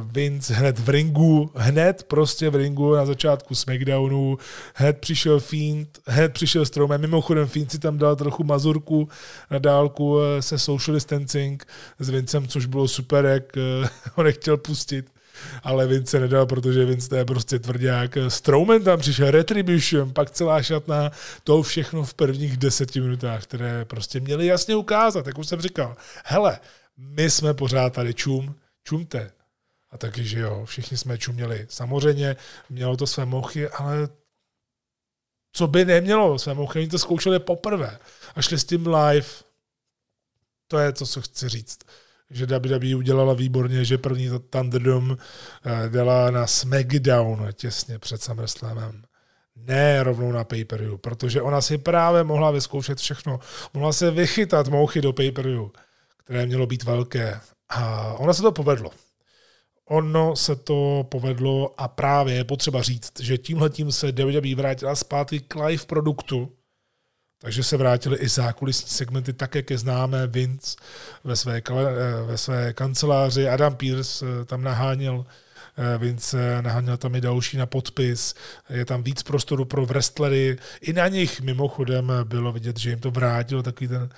Vince 0.02 0.54
hned 0.54 0.80
v 0.80 0.90
ringu, 0.90 1.52
hned 1.56 2.04
prostě 2.04 2.50
v 2.50 2.56
ringu 2.56 2.96
na 2.96 3.06
začátku 3.06 3.56
SmackDownu, 3.56 4.38
hned 4.76 4.98
přišel 4.98 5.40
Fiend, 5.40 6.00
hned 6.08 6.34
přišel 6.34 6.66
Strowman, 6.66 7.02
mimochodem 7.02 7.48
Fiend 7.48 7.72
si 7.72 7.80
tam 7.80 7.98
dal 7.98 8.16
trochu 8.16 8.44
mazurku 8.44 9.10
na 9.52 9.60
dálku 9.60 10.20
eh, 10.20 10.42
se 10.42 10.60
social 10.60 10.96
distancing 10.96 11.66
s 12.00 12.10
Vincem, 12.10 12.48
což 12.48 12.66
bylo 12.66 12.88
super, 12.88 13.26
jak 13.26 13.44
ho 14.16 14.24
nechtěl 14.24 14.58
pustit 14.58 15.06
ale 15.64 15.88
Vince 15.88 16.20
nedal, 16.20 16.46
protože 16.46 16.86
Vince 16.86 17.10
to 17.10 17.16
je 17.16 17.26
prostě 17.26 17.60
tvrdák. 17.60 18.18
Strowman 18.28 18.84
tam 18.84 19.00
přišel, 19.00 19.32
Retribution, 19.32 20.14
pak 20.14 20.32
celá 20.32 20.64
šatna, 20.64 21.12
to 21.44 21.64
všechno 21.64 22.04
v 22.04 22.14
prvních 22.14 22.58
deseti 22.58 23.02
minutách, 23.02 23.44
které 23.44 23.86
prostě 23.86 24.20
měli 24.20 24.46
jasně 24.46 24.76
ukázat, 24.76 25.28
jak 25.28 25.38
už 25.38 25.48
jsem 25.48 25.62
říkal. 25.62 25.96
Hele, 26.26 26.60
my 26.98 27.30
jsme 27.30 27.54
pořád 27.54 27.94
tady 27.94 28.14
čum, 28.14 28.56
čumte. 28.84 29.32
A 29.92 29.98
taky, 29.98 30.24
že 30.24 30.40
jo, 30.40 30.66
všichni 30.66 30.98
jsme 30.98 31.18
čuměli. 31.18 31.68
Samozřejmě 31.70 32.36
mělo 32.70 32.98
to 32.98 33.08
své 33.08 33.26
mochy, 33.26 33.70
ale 33.70 34.10
co 35.54 35.68
by 35.68 35.86
nemělo 35.86 36.40
své 36.40 36.54
mochy, 36.54 36.80
oni 36.80 36.88
to 36.88 37.00
zkoušeli 37.00 37.40
poprvé 37.40 38.00
a 38.36 38.42
šli 38.42 38.60
s 38.60 38.66
tím 38.66 38.88
live. 38.88 39.28
To 40.68 40.78
je 40.78 40.92
to, 40.92 41.06
co 41.06 41.22
chci 41.22 41.50
říct 41.50 41.80
že 42.32 42.46
WWE 42.46 42.96
udělala 42.96 43.34
výborně, 43.34 43.86
že 43.86 43.98
první 43.98 44.30
Thunderdome 44.50 45.16
eh, 45.16 45.90
dala 45.90 46.32
na 46.32 46.48
SmackDown 46.48 47.48
těsně 47.54 48.00
před 48.00 48.24
SummerSlamem. 48.24 49.04
Ne 49.56 50.04
rovnou 50.04 50.32
na 50.32 50.44
pay-per-view, 50.44 50.98
protože 50.98 51.42
ona 51.42 51.62
si 51.62 51.78
právě 51.78 52.24
mohla 52.24 52.52
vyzkoušet 52.52 52.98
všechno. 52.98 53.40
Mohla 53.74 53.94
se 53.94 54.12
vychytat 54.12 54.68
mouchy 54.68 55.02
do 55.02 55.14
pay-per-view, 55.14 55.70
které 56.18 56.46
mělo 56.46 56.68
být 56.68 56.84
velké. 56.84 57.40
A 57.70 58.04
ona 58.14 58.34
se 58.34 58.42
to 58.42 58.52
povedlo. 58.52 58.92
Ono 59.90 60.36
se 60.36 60.56
to 60.56 61.08
povedlo 61.10 61.82
a 61.82 61.88
právě 61.88 62.36
je 62.36 62.44
potřeba 62.44 62.82
říct, 62.82 63.20
že 63.20 63.38
tímhletím 63.38 63.92
se 63.92 64.12
WWE 64.12 64.56
vrátila 64.56 64.96
zpátky 64.96 65.40
k 65.40 65.56
live 65.56 65.86
produktu, 65.86 66.52
takže 67.42 67.64
se 67.64 67.78
vrátili 67.78 68.18
i 68.18 68.30
zákulisní 68.30 68.90
segmenty, 68.90 69.34
tak 69.34 69.56
jak 69.56 69.70
je 69.70 69.78
známé 69.78 70.28
Vince 70.28 70.78
ve 71.24 71.36
své, 71.36 71.58
eh, 71.58 72.22
ve 72.26 72.38
své 72.38 72.74
kanceláři. 72.74 73.50
Adam 73.50 73.76
Pierce 73.76 74.26
eh, 74.26 74.46
tam 74.46 74.64
naháněl 74.64 75.26
eh, 75.78 75.98
Vince, 75.98 76.62
naháněl 76.62 76.98
tam 76.98 77.16
i 77.16 77.22
další 77.22 77.58
na 77.58 77.66
podpis. 77.66 78.36
Je 78.70 78.86
tam 78.86 79.04
víc 79.04 79.24
prostoru 79.24 79.66
pro 79.66 79.86
wrestlery. 79.86 80.58
I 80.82 80.94
na 80.94 81.08
nich 81.08 81.42
mimochodem 81.42 82.12
bylo 82.24 82.52
vidět, 82.52 82.80
že 82.80 82.90
jim 82.90 83.00
to 83.00 83.12
vrátilo 83.12 83.64
takový 83.64 83.88
ten 83.88 84.10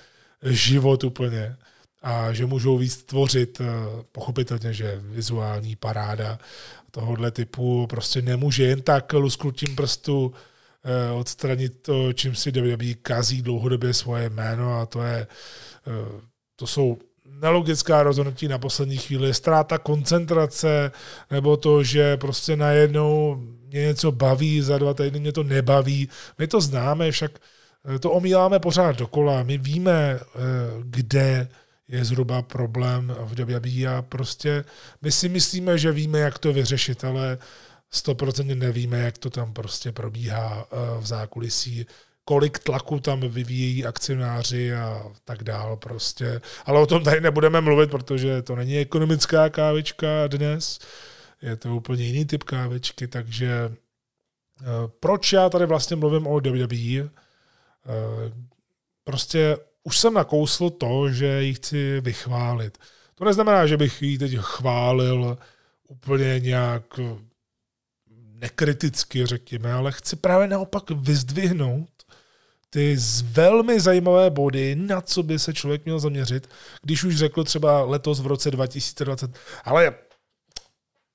život 0.42 1.04
úplně 1.04 1.56
a 2.04 2.32
že 2.32 2.46
můžou 2.46 2.78
víc 2.78 3.02
tvořit, 3.02 3.60
pochopitelně, 4.12 4.72
že 4.72 5.00
vizuální 5.02 5.76
paráda 5.76 6.38
tohohle 6.90 7.30
typu 7.30 7.86
prostě 7.86 8.22
nemůže 8.22 8.64
jen 8.64 8.82
tak 8.82 9.12
lusknutím 9.12 9.76
prstu 9.76 10.34
Eh, 10.86 11.12
odstranit 11.12 11.82
to, 11.82 12.12
čím 12.12 12.34
si 12.34 12.50
WWE 12.50 12.94
kazí 12.94 13.42
dlouhodobě 13.42 13.94
svoje 13.94 14.30
jméno 14.30 14.80
a 14.80 14.86
to 14.86 15.02
je, 15.02 15.26
eh, 15.86 16.20
to 16.56 16.66
jsou 16.66 16.98
nelogická 17.40 18.02
rozhodnutí 18.02 18.48
na 18.48 18.58
poslední 18.58 18.96
chvíli, 18.96 19.34
ztráta 19.34 19.78
koncentrace, 19.78 20.92
nebo 21.30 21.56
to, 21.56 21.84
že 21.84 22.16
prostě 22.16 22.56
najednou 22.56 23.36
mě 23.68 23.80
něco 23.80 24.12
baví, 24.12 24.60
za 24.60 24.78
dva 24.78 24.94
týdny 24.94 25.20
mě 25.20 25.32
to 25.32 25.42
nebaví. 25.42 26.08
My 26.38 26.46
to 26.46 26.60
známe, 26.60 27.10
však 27.10 27.32
eh, 27.94 27.98
to 27.98 28.10
omíláme 28.10 28.58
pořád 28.58 28.96
dokola. 28.96 29.42
My 29.42 29.58
víme, 29.58 30.20
kde 30.82 31.48
je 31.88 32.04
zhruba 32.04 32.42
problém 32.42 33.16
v 33.20 33.40
WWE 33.40 33.96
a 33.96 34.02
prostě 34.02 34.64
my 35.02 35.12
si 35.12 35.28
myslíme, 35.28 35.78
že 35.78 35.92
víme, 35.92 36.18
jak 36.18 36.38
to 36.38 36.52
vyřešit, 36.52 37.04
ale 37.04 37.38
100% 37.92 38.58
nevíme, 38.58 38.98
jak 38.98 39.18
to 39.18 39.30
tam 39.30 39.52
prostě 39.52 39.92
probíhá 39.92 40.66
eh, 40.72 41.00
v 41.00 41.06
zákulisí, 41.06 41.86
kolik 42.24 42.58
tlaku 42.58 43.00
tam 43.00 43.20
vyvíjejí 43.20 43.86
akcionáři 43.86 44.74
a 44.74 45.02
tak 45.24 45.44
dál 45.44 45.76
prostě. 45.76 46.40
Ale 46.64 46.80
o 46.80 46.86
tom 46.86 47.04
tady 47.04 47.20
nebudeme 47.20 47.60
mluvit, 47.60 47.90
protože 47.90 48.42
to 48.42 48.56
není 48.56 48.78
ekonomická 48.78 49.48
kávička 49.48 50.26
dnes, 50.26 50.78
je 51.42 51.56
to 51.56 51.76
úplně 51.76 52.04
jiný 52.04 52.24
typ 52.24 52.42
kávičky, 52.42 53.08
takže 53.08 53.70
eh, 53.70 54.64
proč 55.00 55.32
já 55.32 55.48
tady 55.50 55.66
vlastně 55.66 55.96
mluvím 55.96 56.26
o 56.26 56.40
WWE? 56.40 57.08
Eh, 57.86 58.32
prostě 59.04 59.56
už 59.84 59.98
jsem 59.98 60.14
nakousl 60.14 60.70
to, 60.70 61.10
že 61.10 61.42
ji 61.42 61.54
chci 61.54 62.00
vychválit. 62.00 62.78
To 63.14 63.24
neznamená, 63.24 63.66
že 63.66 63.76
bych 63.76 64.02
ji 64.02 64.18
teď 64.18 64.36
chválil 64.40 65.38
úplně 65.88 66.40
nějak 66.40 67.00
nekriticky, 68.32 69.26
řekněme, 69.26 69.72
ale 69.72 69.92
chci 69.92 70.16
právě 70.16 70.48
naopak 70.48 70.90
vyzdvihnout 70.90 71.88
ty 72.70 72.96
velmi 73.22 73.80
zajímavé 73.80 74.30
body, 74.30 74.74
na 74.74 75.00
co 75.00 75.22
by 75.22 75.38
se 75.38 75.54
člověk 75.54 75.84
měl 75.84 75.98
zaměřit, 75.98 76.48
když 76.82 77.04
už 77.04 77.16
řekl 77.16 77.44
třeba 77.44 77.84
letos 77.84 78.20
v 78.20 78.26
roce 78.26 78.50
2020, 78.50 79.30
ale 79.64 79.94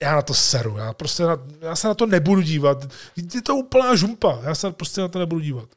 já 0.01 0.15
na 0.15 0.21
to 0.21 0.33
seru, 0.33 0.77
já 0.77 0.93
prostě 0.93 1.23
na, 1.23 1.37
já 1.61 1.75
se 1.75 1.87
na 1.87 1.93
to 1.93 2.05
nebudu 2.05 2.41
dívat. 2.41 2.93
Je 3.35 3.41
to 3.41 3.55
úplná 3.55 3.95
žumpa, 3.95 4.39
já 4.43 4.55
se 4.55 4.71
prostě 4.71 5.01
na 5.01 5.07
to 5.07 5.19
nebudu 5.19 5.41
dívat. 5.41 5.69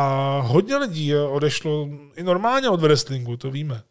A 0.00 0.38
hodně 0.40 0.76
lidí 0.76 1.14
odešlo 1.16 1.88
i 2.16 2.22
normálně 2.22 2.68
od 2.68 2.80
wrestlingu, 2.80 3.36
to 3.36 3.50
víme. 3.50 3.82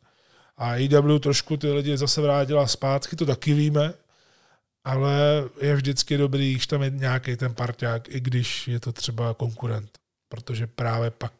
A 0.58 0.72
AEW 0.72 1.20
trošku 1.20 1.58
ty 1.58 1.72
lidi 1.72 1.98
zase 1.98 2.22
vrátila 2.22 2.68
zpátky, 2.68 3.16
to 3.16 3.26
taky 3.26 3.54
víme 3.54 3.94
ale 4.88 5.44
je 5.62 5.76
vždycky 5.76 6.18
dobrý, 6.18 6.52
když 6.52 6.68
tam 6.68 6.84
je 6.84 6.90
nějaký 6.90 7.36
ten 7.36 7.54
parťák, 7.54 8.10
i 8.10 8.20
když 8.20 8.68
je 8.68 8.80
to 8.80 8.92
třeba 8.92 9.34
konkurent, 9.34 9.90
protože 10.30 10.68
právě 10.68 11.12
pak 11.12 11.32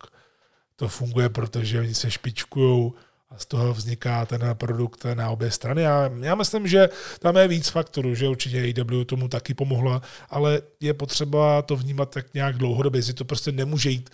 to 0.76 0.88
funguje, 0.88 1.30
protože 1.30 1.80
oni 1.80 1.94
se 1.94 2.12
špičkují 2.12 2.92
a 3.30 3.38
z 3.38 3.46
toho 3.46 3.74
vzniká 3.74 4.26
ten 4.26 4.42
produkt 4.54 5.06
na 5.14 5.30
obě 5.30 5.52
strany. 5.52 5.82
Já, 5.82 6.10
já 6.20 6.36
myslím, 6.36 6.68
že 6.68 6.90
tam 7.20 7.38
je 7.38 7.48
víc 7.48 7.70
faktorů, 7.70 8.16
že 8.16 8.28
určitě 8.28 8.74
AW 8.82 9.04
tomu 9.04 9.28
taky 9.28 9.54
pomohla, 9.54 10.02
ale 10.30 10.62
je 10.80 10.94
potřeba 10.94 11.62
to 11.62 11.76
vnímat 11.76 12.10
tak 12.10 12.34
nějak 12.34 12.58
dlouhodobě, 12.58 13.02
že 13.02 13.14
to 13.14 13.26
prostě 13.26 13.52
nemůže 13.52 13.90
jít 13.90 14.10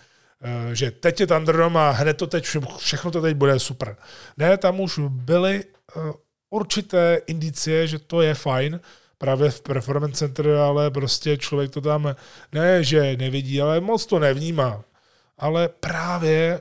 že 0.72 0.90
teď 0.90 1.20
je 1.20 1.26
Thunderdome 1.26 1.80
a 1.80 1.90
hned 1.90 2.14
to 2.14 2.26
teď, 2.26 2.46
všechno 2.78 3.10
to 3.10 3.20
teď 3.22 3.36
bude 3.36 3.58
super. 3.58 3.96
Ne, 4.36 4.56
tam 4.56 4.80
už 4.80 5.00
byly 5.08 5.64
eh, 5.64 6.00
určité 6.50 7.20
indicie, 7.26 7.86
že 7.86 7.98
to 7.98 8.22
je 8.22 8.34
fajn, 8.34 8.80
právě 9.18 9.50
v 9.50 9.60
Performance 9.60 10.18
Center, 10.18 10.48
ale 10.48 10.90
prostě 10.90 11.36
člověk 11.36 11.70
to 11.70 11.80
tam 11.80 12.14
ne, 12.52 12.84
že 12.84 13.16
nevidí, 13.16 13.60
ale 13.60 13.80
moc 13.80 14.06
to 14.06 14.18
nevnímá. 14.18 14.84
Ale 15.38 15.68
právě 15.68 16.60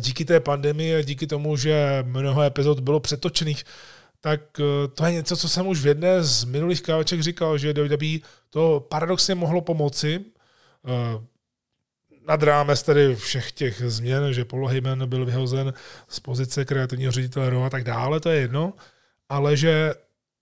díky 0.00 0.24
té 0.24 0.40
pandemii 0.40 0.96
a 0.96 1.02
díky 1.02 1.26
tomu, 1.26 1.56
že 1.56 2.04
mnoho 2.06 2.42
epizod 2.42 2.80
bylo 2.80 3.00
přetočených, 3.00 3.64
tak 4.20 4.40
eh, 4.60 4.88
to 4.88 5.04
je 5.04 5.12
něco, 5.12 5.36
co 5.36 5.48
jsem 5.48 5.66
už 5.66 5.80
v 5.80 5.86
jedné 5.86 6.22
z 6.22 6.44
minulých 6.44 6.82
káveček 6.82 7.20
říkal, 7.20 7.58
že 7.58 7.72
WWE 7.72 8.18
to 8.50 8.86
paradoxně 8.90 9.34
mohlo 9.34 9.60
pomoci. 9.60 10.24
Nad 12.28 12.42
rámec 12.42 12.82
tedy 12.82 13.16
všech 13.16 13.52
těch 13.52 13.82
změn, 13.86 14.32
že 14.32 14.44
Paul 14.44 14.66
Heyman 14.66 15.08
byl 15.08 15.26
vyhozen 15.26 15.74
z 16.08 16.20
pozice 16.20 16.64
kreativního 16.64 17.12
ředitele 17.12 17.50
Raw 17.50 17.64
a 17.64 17.70
tak 17.70 17.84
dále, 17.84 18.20
to 18.20 18.30
je 18.30 18.40
jedno, 18.40 18.72
ale 19.28 19.56
že 19.56 19.94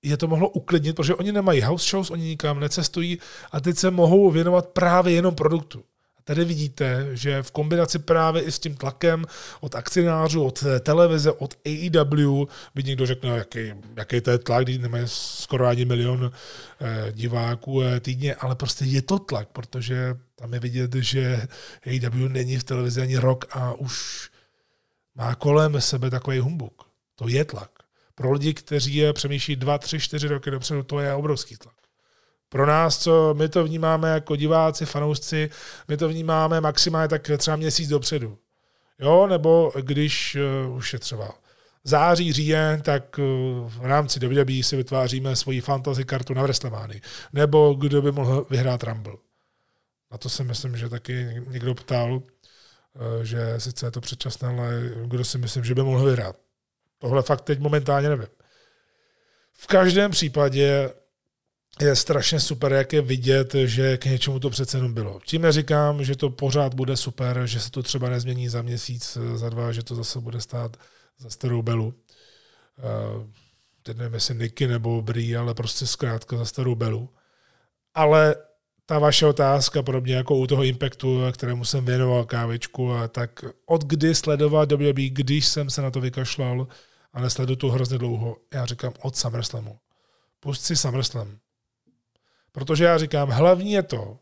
je 0.03 0.17
to 0.17 0.29
mohlo 0.29 0.49
uklidnit, 0.49 0.97
protože 0.97 1.15
oni 1.15 1.33
nemají 1.33 1.61
house 1.61 1.91
shows, 1.91 2.11
oni 2.11 2.25
nikam 2.25 2.61
necestují 2.61 3.19
a 3.53 3.61
teď 3.61 3.77
se 3.77 3.91
mohou 3.91 4.31
věnovat 4.31 4.67
právě 4.69 5.15
jenom 5.15 5.35
produktu. 5.35 5.85
Tady 6.27 6.45
vidíte, 6.45 7.09
že 7.13 7.43
v 7.43 7.51
kombinaci 7.51 7.99
právě 7.99 8.43
i 8.43 8.53
s 8.53 8.59
tím 8.59 8.77
tlakem 8.77 9.25
od 9.61 9.75
akcionářů, 9.75 10.45
od 10.45 10.65
televize, 10.81 11.33
od 11.33 11.55
AEW, 11.67 12.47
by 12.75 12.83
někdo 12.83 13.07
řekl, 13.07 13.29
no, 13.29 13.37
jaký, 13.37 13.73
jaký 13.97 14.21
to 14.21 14.31
je 14.31 14.39
tlak, 14.39 14.65
když 14.65 14.79
nemají 14.79 15.05
skoro 15.07 15.67
ani 15.67 15.85
milion 15.85 16.33
eh, 16.81 17.13
diváků 17.13 17.83
eh, 17.83 18.01
týdně, 18.01 18.35
ale 18.35 18.55
prostě 18.55 18.85
je 18.85 19.03
to 19.03 19.19
tlak, 19.19 19.49
protože 19.49 20.17
tam 20.35 20.55
je 20.55 20.61
vidět, 20.61 20.95
že 20.95 21.47
AEW 21.87 22.29
není 22.29 22.59
v 22.59 22.65
televizi 22.65 23.03
ani 23.03 23.17
rok 23.17 23.45
a 23.51 23.73
už 23.73 24.31
má 25.15 25.35
kolem 25.35 25.81
sebe 25.81 26.11
takový 26.11 26.39
humbuk. 26.39 26.83
To 27.15 27.29
je 27.29 27.45
tlak. 27.45 27.71
Pro 28.15 28.33
lidi, 28.33 28.55
kteří 28.55 28.95
je 28.95 29.13
přemýšlí 29.13 29.57
dva, 29.57 29.79
tři, 29.79 30.01
čtyři 30.01 30.29
roky 30.29 30.51
dopředu, 30.51 30.83
to 30.83 31.01
je 31.01 31.15
obrovský 31.15 31.57
tlak. 31.57 31.76
Pro 32.49 32.67
nás, 32.67 32.99
co 32.99 33.35
my 33.35 33.49
to 33.49 33.65
vnímáme 33.65 34.09
jako 34.09 34.37
diváci, 34.37 34.87
fanoušci, 34.87 35.51
my 35.89 35.97
to 35.97 36.09
vnímáme 36.09 36.61
maximálně 36.61 37.09
tak 37.09 37.31
třeba 37.39 37.57
měsíc 37.57 37.89
dopředu. 37.89 38.39
Jo, 38.99 39.27
nebo 39.27 39.73
když 39.81 40.37
uh, 40.67 40.77
už 40.77 40.93
je 40.93 40.99
třeba 40.99 41.31
září, 41.85 42.33
říjen, 42.33 42.83
tak 42.83 43.19
uh, 43.19 43.25
v 43.71 43.85
rámci 43.85 44.21
WWE 44.21 44.63
si 44.63 44.77
vytváříme 44.77 45.37
svoji 45.37 45.61
fantasy 45.61 46.05
kartu 46.05 46.35
na 46.35 46.43
WrestleMania. 46.43 47.01
Nebo 47.33 47.75
kdo 47.75 48.03
by 48.03 48.13
mohl 48.13 48.47
vyhrát 48.51 48.83
Rumble. 48.83 49.17
Na 50.13 50.19
to 50.19 50.29
si 50.29 50.45
myslím, 50.45 50.77
že 50.77 50.89
taky 50.89 51.43
někdo 51.49 51.75
ptal, 51.75 52.13
uh, 52.15 52.23
že 53.23 53.61
sice 53.61 53.87
je 53.87 53.91
to 53.91 54.01
předčasné, 54.01 54.49
ale 54.49 54.91
kdo 55.05 55.25
si 55.25 55.39
myslím, 55.39 55.65
že 55.65 55.75
by 55.75 55.83
mohl 55.83 56.05
vyhrát. 56.05 56.37
Tohle 56.99 57.23
fakt 57.23 57.41
teď 57.41 57.59
momentálně 57.59 58.09
nevím. 58.09 58.29
v 59.53 59.67
každém 59.67 60.11
případě 60.11 60.91
je 61.81 61.97
strašně 61.97 62.41
super, 62.41 62.73
jak 62.73 62.93
je 62.93 63.03
vidět, 63.03 63.55
že 63.65 63.97
k 63.97 64.05
něčemu 64.05 64.41
to 64.41 64.51
přece 64.51 64.77
jenom 64.77 64.95
bylo. 64.95 65.21
Tím 65.25 65.43
neříkám, 65.43 66.05
že 66.05 66.17
to 66.17 66.31
pořád 66.31 66.75
bude 66.75 66.97
super, 66.97 67.47
že 67.47 67.61
se 67.61 67.71
to 67.71 67.83
třeba 67.83 68.09
nezmění 68.09 68.49
za 68.49 68.63
měsíc, 68.63 69.19
za 69.35 69.51
dva, 69.51 69.73
že 69.73 69.83
to 69.83 69.95
zase 69.95 70.21
bude 70.21 70.41
stát 70.41 70.77
za 71.19 71.31
starou 71.31 71.63
belu. 71.63 71.87
Uh, 71.87 73.27
teď 73.83 73.97
nevím, 73.97 74.15
jestli 74.15 74.35
Niky 74.35 74.67
nebo 74.67 75.03
Brý, 75.03 75.37
ale 75.37 75.55
prostě 75.55 75.87
zkrátka 75.87 76.37
za 76.37 76.45
starou 76.45 76.75
belu. 76.75 77.11
Ale 77.95 78.35
ta 78.87 78.99
vaše 78.99 79.27
otázka, 79.27 79.83
podobně 79.83 80.15
jako 80.15 80.37
u 80.37 80.47
toho 80.47 80.65
Impactu, 80.65 81.21
kterému 81.33 81.65
jsem 81.65 81.85
věnoval 81.85 82.25
kávičku, 82.25 82.93
a 82.93 83.09
tak 83.09 83.45
od 83.67 83.85
kdy 83.85 84.15
sledovat 84.15 84.73
WWE, 84.73 84.93
když 85.09 85.47
jsem 85.47 85.71
se 85.71 85.83
na 85.83 85.91
to 85.91 86.01
vykašlal 86.01 86.69
a 87.13 87.21
nesleduju 87.21 87.57
to 87.57 87.71
hrozně 87.71 87.99
dlouho, 87.99 88.37
já 88.55 88.67
říkám 88.67 88.93
od 89.01 89.17
SummerSlamu. 89.17 89.79
Pust 90.41 90.65
si 90.65 90.77
SummerSlam. 90.77 91.39
Protože 92.57 92.85
já 92.85 92.99
říkám, 92.99 93.31
hlavní 93.31 93.73
je 93.73 93.83
to, 93.83 94.19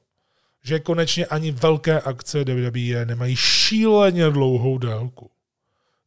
že 0.63 0.81
konečně 0.81 1.27
ani 1.27 1.51
velké 1.51 2.01
akce 2.01 2.45
WWE 2.45 3.05
nemají 3.05 3.37
šíleně 3.37 4.31
dlouhou 4.31 4.79
délku. 4.79 5.31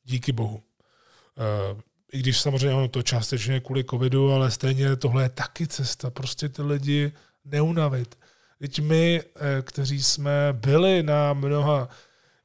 Díky 0.04 0.32
bohu. 0.32 0.56
Uh, 0.56 1.82
I 2.12 2.20
když 2.20 2.40
samozřejmě 2.40 2.76
ono 2.76 2.88
to 2.88 3.04
částečně 3.04 3.60
kvůli 3.60 3.84
covidu, 3.84 4.32
ale 4.32 4.52
stejně 4.52 4.96
tohle 4.96 5.24
je 5.24 5.30
taky 5.30 5.68
cesta. 5.68 6.10
Prostě 6.10 6.50
ty 6.50 6.62
lidi 6.62 7.12
neunavit. 7.46 8.18
Teď 8.60 8.80
my, 8.80 9.22
eh, 9.36 9.62
kteří 9.62 10.04
jsme 10.04 10.32
byli 10.52 11.04
na 11.04 11.34
mnoha 11.34 11.90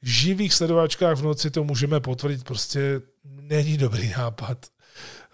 živých 0.03 0.55
sledovačkách 0.55 1.16
v 1.16 1.23
noci, 1.23 1.51
to 1.51 1.64
můžeme 1.64 2.01
potvrdit, 2.01 2.45
prostě 2.45 3.01
není 3.25 3.77
dobrý 3.77 4.09
nápad 4.09 4.66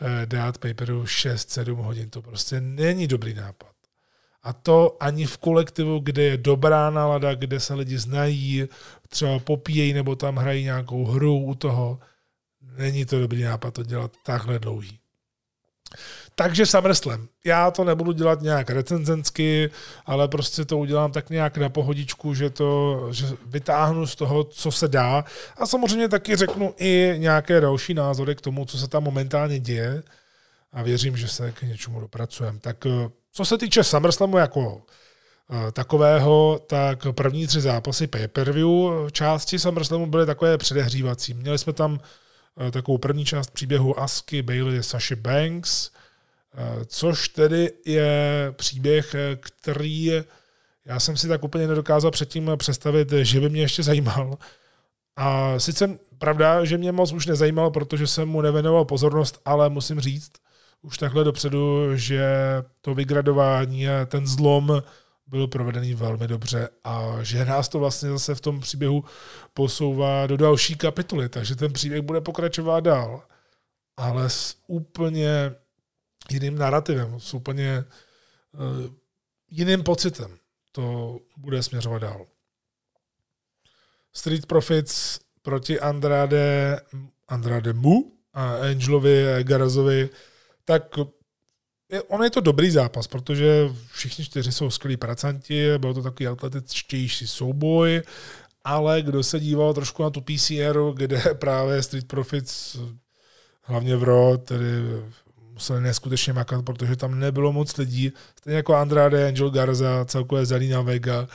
eh, 0.01 0.27
dát 0.27 0.59
paperu 0.59 1.05
6-7 1.05 1.83
hodin. 1.83 2.11
To 2.11 2.23
prostě 2.23 2.61
není 2.61 3.07
dobrý 3.07 3.35
nápad. 3.35 3.78
A 4.49 4.53
to 4.53 4.97
ani 5.01 5.27
v 5.27 5.39
kolektivu, 5.39 6.01
kde 6.01 6.23
je 6.23 6.37
dobrá 6.37 6.91
nálada, 6.91 7.35
kde 7.35 7.61
se 7.61 7.75
lidi 7.75 7.99
znají, 7.99 8.65
třeba 9.09 9.39
popíjejí 9.39 9.93
nebo 9.93 10.17
tam 10.17 10.37
hrají 10.37 10.65
nějakou 10.65 11.05
hru 11.05 11.39
u 11.39 11.55
toho, 11.55 11.99
není 12.79 13.05
to 13.05 13.21
dobrý 13.21 13.43
nápad 13.43 13.75
to 13.75 13.83
dělat 13.83 14.13
takhle 14.25 14.59
dlouhý. 14.59 14.99
Takže 16.35 16.67
SummerSlam. 16.67 17.29
Já 17.45 17.71
to 17.71 17.85
nebudu 17.85 18.13
dělat 18.13 18.41
nějak 18.41 18.71
recenzensky, 18.71 19.71
ale 20.07 20.29
prostě 20.29 20.65
to 20.65 20.79
udělám 20.79 21.13
tak 21.13 21.31
nějak 21.31 21.57
na 21.57 21.69
pohodičku, 21.69 22.35
že 22.35 22.51
to 22.51 23.09
že 23.13 23.27
vytáhnu 23.47 24.07
z 24.07 24.17
toho, 24.17 24.45
co 24.45 24.73
se 24.73 24.89
dá. 24.89 25.25
A 25.57 25.67
samozřejmě 25.67 26.09
taky 26.09 26.37
řeknu 26.37 26.75
i 26.77 27.15
nějaké 27.17 27.61
další 27.61 27.95
názory 27.95 28.35
k 28.35 28.41
tomu, 28.41 28.65
co 28.65 28.79
se 28.79 28.89
tam 28.89 29.05
momentálně 29.05 29.59
děje. 29.61 30.03
A 30.73 30.83
věřím, 30.83 31.17
že 31.17 31.29
se 31.29 31.53
k 31.53 31.63
něčemu 31.63 32.01
dopracujeme. 32.01 32.59
Tak 32.59 32.87
eh, 32.87 33.09
co 33.33 33.45
se 33.45 33.59
týče 33.59 33.85
SummerSlamu 33.85 34.39
jako 34.39 34.83
eh, 35.51 35.73
takového, 35.73 36.61
tak 36.67 37.07
první 37.13 37.47
tři 37.47 37.61
zápasy 37.61 38.07
pay-per-view 38.07 39.11
části 39.13 39.59
SummerSlamu 39.59 40.07
byly 40.07 40.27
takové 40.27 40.59
předehřívací. 40.59 41.35
Měli 41.35 41.59
jsme 41.59 41.73
tam 41.73 42.01
eh, 42.61 42.71
takovou 42.71 42.99
první 42.99 43.25
část 43.25 43.51
příběhu 43.51 44.01
Asky, 44.01 44.43
Bailey, 44.43 44.83
Sasha 44.83 45.17
Banks, 45.17 45.91
Eh, 46.55 46.85
což 46.87 47.29
tedy 47.29 47.73
je 47.87 48.53
příběh, 48.57 49.15
eh, 49.15 49.37
který 49.37 50.13
já 50.85 51.01
jsem 51.01 51.17
si 51.17 51.29
tak 51.29 51.45
úplně 51.45 51.67
nedokázal 51.67 52.11
předtím 52.11 52.51
představit, 52.57 53.13
že 53.13 53.41
by 53.41 53.49
mě 53.49 53.61
ještě 53.61 53.83
zajímal. 53.83 54.39
A 55.17 55.59
sice 55.59 55.99
pravda, 56.19 56.65
že 56.65 56.79
mě 56.79 56.93
moc 56.93 57.13
už 57.13 57.27
nezajímal, 57.27 57.71
protože 57.71 58.07
jsem 58.07 58.29
mu 58.29 58.41
nevěnoval 58.41 58.85
pozornost, 58.85 59.41
ale 59.45 59.69
musím 59.69 60.01
říct 60.01 60.33
už 60.83 60.99
takhle 60.99 61.25
dopředu, 61.25 61.97
že 61.97 62.29
to 62.81 62.95
vygradování 62.95 63.89
a 63.89 64.07
ten 64.07 64.27
zlom 64.27 64.83
byl 65.27 65.47
provedený 65.47 65.95
velmi 65.95 66.29
dobře 66.29 66.69
a 66.85 67.17
že 67.23 67.45
nás 67.45 67.69
to 67.69 67.79
vlastně 67.79 68.11
zase 68.11 68.35
v 68.35 68.41
tom 68.41 68.61
příběhu 68.61 69.05
posouvá 69.55 70.27
do 70.27 70.37
další 70.37 70.77
kapitoly, 70.77 71.29
takže 71.29 71.57
ten 71.57 71.73
příběh 71.73 72.03
bude 72.03 72.21
pokračovat 72.21 72.81
dál. 72.81 73.23
Ale 73.97 74.31
s 74.31 74.57
úplně 74.67 75.53
jiným 76.31 76.59
narrativem, 76.59 77.21
s 77.21 77.35
úplně 77.35 77.85
uh, 78.53 78.95
jiným 79.51 79.83
pocitem 79.83 80.39
to 80.73 81.17
bude 81.37 81.63
směřovat 81.63 81.99
dál. 81.99 82.27
Street 84.13 84.47
Profits 84.47 85.21
proti 85.43 85.81
Andrade, 85.81 86.81
Andrade 87.29 87.73
Mu 87.73 88.13
a 88.33 88.55
Angelovi 88.55 89.25
Garazovi, 89.43 90.11
tak 90.69 90.99
je, 91.93 92.03
on 92.03 92.25
je 92.25 92.31
to 92.31 92.41
dobrý 92.41 92.71
zápas, 92.71 93.07
protože 93.07 93.69
všichni 93.93 94.25
čtyři 94.25 94.53
jsou 94.53 94.71
skvělí 94.71 94.97
pracanti, 94.97 95.79
byl 95.79 95.95
to 95.95 96.03
takový 96.03 96.27
atletičtější 96.27 97.27
souboj, 97.27 98.03
ale 98.65 99.03
kdo 99.03 99.23
se 99.23 99.41
díval 99.41 99.75
trošku 99.75 100.03
na 100.03 100.11
tu 100.11 100.21
PCR, 100.21 100.79
kde 100.95 101.23
právě 101.35 101.83
Street 101.83 102.09
Profits 102.09 102.77
hlavně 103.63 103.97
v 103.97 104.03
RO, 104.03 104.39
tedy 104.39 104.67
museli 105.53 105.81
neskutečně 105.81 106.33
makat, 106.33 106.65
protože 106.65 106.97
tam 106.97 107.19
nebylo 107.19 107.53
moc 107.53 107.77
lidí. 107.77 108.13
Stejně 108.39 108.57
jako 108.57 108.75
Andrade, 108.75 109.29
Angel 109.29 109.51
Garza, 109.51 110.05
celkové 110.05 110.47
Zelina 110.47 110.83
Vega, 110.83 111.29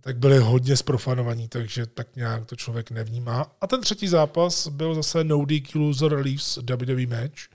tak 0.00 0.18
byli 0.18 0.38
hodně 0.38 0.76
sprofanovaní, 0.76 1.48
takže 1.48 1.86
tak 1.86 2.16
nějak 2.16 2.46
to 2.46 2.56
člověk 2.56 2.90
nevnímá. 2.90 3.52
A 3.60 3.66
ten 3.66 3.80
třetí 3.80 4.08
zápas 4.08 4.68
byl 4.68 4.94
zase 4.94 5.24
No 5.24 5.44
DQ 5.44 5.78
Loser 5.78 6.12
Leaves 6.12 6.56
WWE 6.56 7.06
match. 7.06 7.51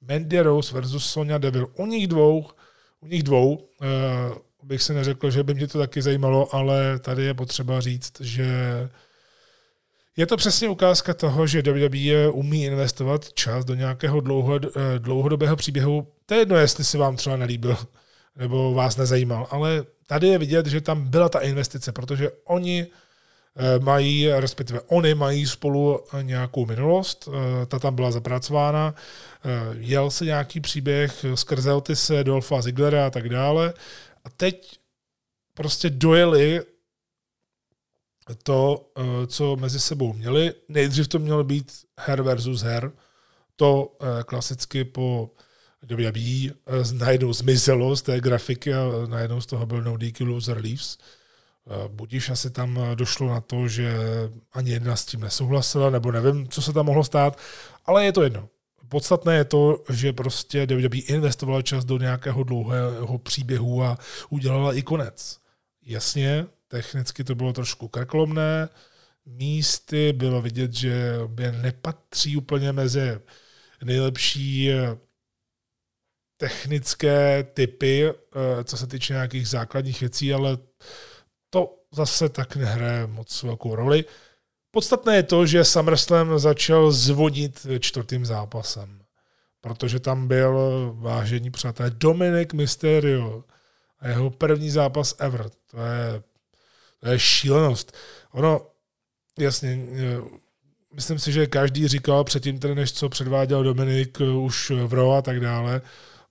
Mandy 0.00 0.40
Rose 0.40 0.74
versus 0.74 1.06
Sonya 1.06 1.38
Deville. 1.38 1.66
U 1.76 1.86
nich 1.86 2.06
dvou, 2.06 2.46
u 3.00 3.06
nich 3.06 3.22
dvou 3.22 3.54
uh, 3.54 4.38
bych 4.62 4.82
si 4.82 4.94
neřekl, 4.94 5.30
že 5.30 5.42
by 5.42 5.54
mě 5.54 5.66
to 5.66 5.78
taky 5.78 6.02
zajímalo, 6.02 6.54
ale 6.54 6.98
tady 6.98 7.24
je 7.24 7.34
potřeba 7.34 7.80
říct, 7.80 8.20
že 8.20 8.48
je 10.16 10.26
to 10.26 10.36
přesně 10.36 10.68
ukázka 10.68 11.14
toho, 11.14 11.46
že 11.46 11.62
WWE 11.62 12.28
umí 12.28 12.64
investovat 12.64 13.32
čas 13.32 13.64
do 13.64 13.74
nějakého 13.74 14.20
dlouho, 14.20 14.56
eh, 14.56 14.98
dlouhodobého 14.98 15.56
příběhu. 15.56 16.06
To 16.26 16.34
je 16.34 16.40
jedno, 16.40 16.56
jestli 16.56 16.84
si 16.84 16.98
vám 16.98 17.16
třeba 17.16 17.36
nelíbil 17.36 17.76
nebo 18.36 18.74
vás 18.74 18.96
nezajímal, 18.96 19.46
ale 19.50 19.84
tady 20.06 20.28
je 20.28 20.38
vidět, 20.38 20.66
že 20.66 20.80
tam 20.80 21.08
byla 21.08 21.28
ta 21.28 21.38
investice, 21.38 21.92
protože 21.92 22.30
oni 22.44 22.86
mají, 23.80 24.28
respektive 24.28 24.80
oni 24.80 25.14
mají 25.14 25.46
spolu 25.46 26.00
nějakou 26.22 26.66
minulost, 26.66 27.28
eh, 27.28 27.66
ta 27.66 27.78
tam 27.78 27.94
byla 27.94 28.10
zapracována, 28.10 28.94
jel 29.78 30.10
se 30.10 30.24
nějaký 30.24 30.60
příběh 30.60 31.24
skrze 31.34 31.72
Otise, 31.72 32.24
Dolfa 32.24 32.62
Ziglera 32.62 33.06
a 33.06 33.10
tak 33.10 33.28
dále 33.28 33.74
a 34.24 34.30
teď 34.30 34.78
prostě 35.54 35.90
dojeli 35.90 36.60
to, 38.42 38.90
eh, 38.98 39.26
co 39.26 39.56
mezi 39.56 39.80
sebou 39.80 40.12
měli. 40.12 40.54
Nejdřív 40.68 41.08
to 41.08 41.18
mělo 41.18 41.44
být 41.44 41.72
her 42.00 42.22
versus 42.22 42.62
her. 42.62 42.92
To 43.56 43.96
eh, 44.00 44.24
klasicky 44.24 44.84
po 44.84 45.30
WWE 45.82 46.50
eh, 46.50 46.54
najednou 46.92 47.32
zmizelo 47.32 47.96
z 47.96 48.02
té 48.02 48.20
grafiky 48.20 48.74
a 48.74 49.06
najednou 49.06 49.40
z 49.40 49.46
toho 49.46 49.66
byl 49.66 49.82
no 49.82 49.96
DQ 49.96 50.24
loser 50.24 50.56
leaves. 50.56 50.98
Budíš 51.88 52.30
asi 52.30 52.50
tam 52.50 52.80
došlo 52.94 53.28
na 53.28 53.40
to, 53.40 53.68
že 53.68 53.98
ani 54.52 54.70
jedna 54.70 54.96
s 54.96 55.04
tím 55.04 55.20
nesouhlasila, 55.20 55.90
nebo 55.90 56.12
nevím, 56.12 56.48
co 56.48 56.62
se 56.62 56.72
tam 56.72 56.86
mohlo 56.86 57.04
stát, 57.04 57.38
ale 57.86 58.04
je 58.04 58.12
to 58.12 58.22
jedno. 58.22 58.48
Podstatné 58.88 59.34
je 59.34 59.44
to, 59.44 59.82
že 59.88 60.12
prostě 60.12 60.66
WWE 60.66 60.98
investovala 60.98 61.62
čas 61.62 61.84
do 61.84 61.98
nějakého 61.98 62.42
dlouhého 62.42 63.18
příběhu 63.18 63.82
a 63.82 63.98
udělala 64.30 64.74
i 64.74 64.82
konec. 64.82 65.38
Jasně, 65.86 66.46
Technicky 66.68 67.24
to 67.24 67.34
bylo 67.34 67.52
trošku 67.52 67.88
krklomné, 67.88 68.68
místy 69.26 70.12
bylo 70.12 70.42
vidět, 70.42 70.72
že 70.72 71.18
by 71.26 71.52
nepatří 71.52 72.36
úplně 72.36 72.72
mezi 72.72 73.20
nejlepší 73.84 74.70
eh, 74.70 74.98
technické 76.36 77.42
typy, 77.42 78.08
eh, 78.08 78.64
co 78.64 78.76
se 78.76 78.86
týče 78.86 79.12
nějakých 79.12 79.48
základních 79.48 80.00
věcí, 80.00 80.34
ale 80.34 80.58
to 81.50 81.74
zase 81.92 82.28
tak 82.28 82.56
nehraje 82.56 83.06
moc 83.06 83.42
velkou 83.42 83.74
roli. 83.74 84.04
Podstatné 84.70 85.16
je 85.16 85.22
to, 85.22 85.46
že 85.46 85.64
SummerSlam 85.64 86.38
začal 86.38 86.90
zvodit 86.92 87.66
čtvrtým 87.80 88.26
zápasem, 88.26 89.00
protože 89.60 90.00
tam 90.00 90.28
byl, 90.28 90.58
vážení 90.98 91.50
přátelé, 91.50 91.90
Dominic 91.90 92.52
Mysterio 92.52 93.44
a 94.00 94.08
jeho 94.08 94.30
první 94.30 94.70
zápas 94.70 95.14
ever. 95.18 95.50
To 95.70 95.76
je 95.76 96.22
to 97.00 97.08
je 97.08 97.18
šílenost. 97.18 97.96
Ono, 98.32 98.60
jasně, 99.38 99.70
e, 99.70 100.20
myslím 100.94 101.18
si, 101.18 101.32
že 101.32 101.46
každý 101.46 101.88
říkal 101.88 102.24
předtím, 102.24 102.60
než 102.74 102.92
co 102.92 103.08
předváděl 103.08 103.62
Dominik 103.62 104.20
e, 104.20 104.24
už 104.24 104.70
v 104.70 104.92
Ro 104.92 105.12
a 105.12 105.22
tak 105.22 105.40
dále, 105.40 105.80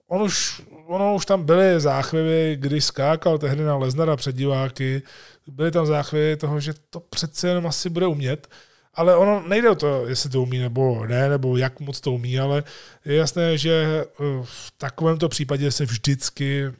on 0.07 0.21
už, 0.21 0.61
ono 0.87 1.15
už 1.15 1.25
tam 1.25 1.43
byly 1.43 1.79
záchvěvy, 1.79 2.57
když 2.59 2.85
skákal 2.85 3.37
tehdy 3.37 3.63
na 3.63 3.77
Leznara 3.77 4.15
před 4.15 4.35
diváky, 4.35 5.01
byly 5.47 5.71
tam 5.71 5.85
záchvěvy 5.85 6.37
toho, 6.37 6.59
že 6.59 6.73
to 6.89 6.99
přece 6.99 7.47
jenom 7.47 7.67
asi 7.67 7.89
bude 7.89 8.07
umět. 8.07 8.47
ale 8.93 9.15
ono 9.15 9.47
nejde 9.47 9.69
o 9.69 9.75
to, 9.75 10.07
jestli 10.07 10.29
to 10.29 10.41
umí 10.41 10.59
nebo 10.59 11.05
ne, 11.05 11.29
nebo 11.29 11.57
jak 11.57 11.79
moc 11.79 12.01
to 12.01 12.11
umí, 12.11 12.39
ale 12.39 12.63
je 13.05 13.15
jasné, 13.15 13.57
že 13.57 14.05
v 14.43 14.73
takovémto 14.77 15.29
případě 15.29 15.71
se 15.71 15.85
vždycky 15.85 16.71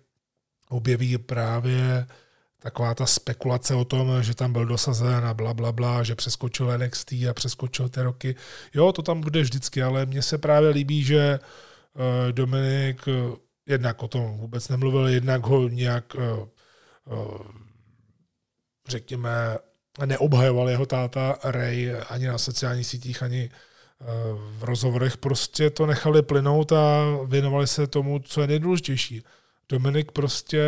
objeví 0.70 1.18
právě 1.18 2.08
taková 2.62 2.96
ta 2.96 3.06
spekulace 3.06 3.76
o 3.76 3.86
tom, 3.86 4.24
že 4.24 4.36
tam 4.36 4.54
byl 4.54 4.66
dosazen 4.66 5.26
a 5.26 5.34
bla, 5.34 5.54
bla, 5.54 5.72
bla, 5.72 6.04
že 6.04 6.16
přeskočil 6.16 6.78
NXT 6.78 7.12
a 7.12 7.34
přeskočil 7.34 7.90
ty 7.90 8.02
roky. 8.02 8.36
Jo, 8.74 8.92
to 8.92 9.02
tam 9.02 9.22
bude 9.22 9.42
vždycky, 9.42 9.84
ale 9.84 10.06
mně 10.06 10.22
se 10.22 10.38
právě 10.38 10.70
líbí, 10.70 11.04
že 11.04 11.40
uh, 11.40 12.32
Dominik 12.32 13.08
uh, 13.08 13.36
jednak 13.68 14.04
o 14.04 14.08
tom 14.08 14.38
vůbec 14.38 14.70
nemluvil, 14.70 15.08
jednak 15.08 15.46
ho 15.46 15.68
nějak, 15.68 16.16
uh, 16.16 16.48
uh, 17.18 17.42
řekněme, 18.88 19.58
neobhajoval 20.06 20.70
jeho 20.70 20.86
táta 20.86 21.38
Ray 21.44 21.94
ani 22.10 22.28
na 22.28 22.38
sociálních 22.38 22.88
sítích, 22.88 23.24
ani 23.24 23.50
v 24.36 24.64
rozhovorech. 24.64 25.18
Prostě 25.18 25.70
to 25.70 25.86
nechali 25.86 26.22
plynout 26.22 26.72
a 26.72 27.04
věnovali 27.26 27.68
se 27.68 27.88
tomu, 27.88 28.20
co 28.20 28.42
je 28.42 28.48
nejdůležitější. 28.48 29.24
Dominik 29.70 30.12
prostě 30.12 30.64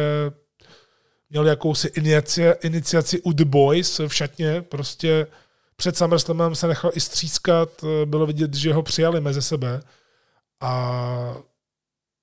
měl 1.30 1.48
jakousi 1.48 1.88
iniciaci, 1.88 2.60
iniciaci 2.68 3.22
u 3.22 3.34
The 3.34 3.46
Boys 3.46 4.00
v 4.00 4.16
šatně, 4.16 4.62
prostě 4.62 5.28
před 5.76 5.98
SummerSlamem 5.98 6.56
se 6.56 6.68
nechal 6.68 6.92
i 6.94 7.00
střískat, 7.00 7.70
bylo 8.06 8.26
vidět, 8.26 8.54
že 8.54 8.74
ho 8.74 8.84
přijali 8.84 9.22
mezi 9.22 9.42
sebe 9.42 9.82
a 10.60 11.36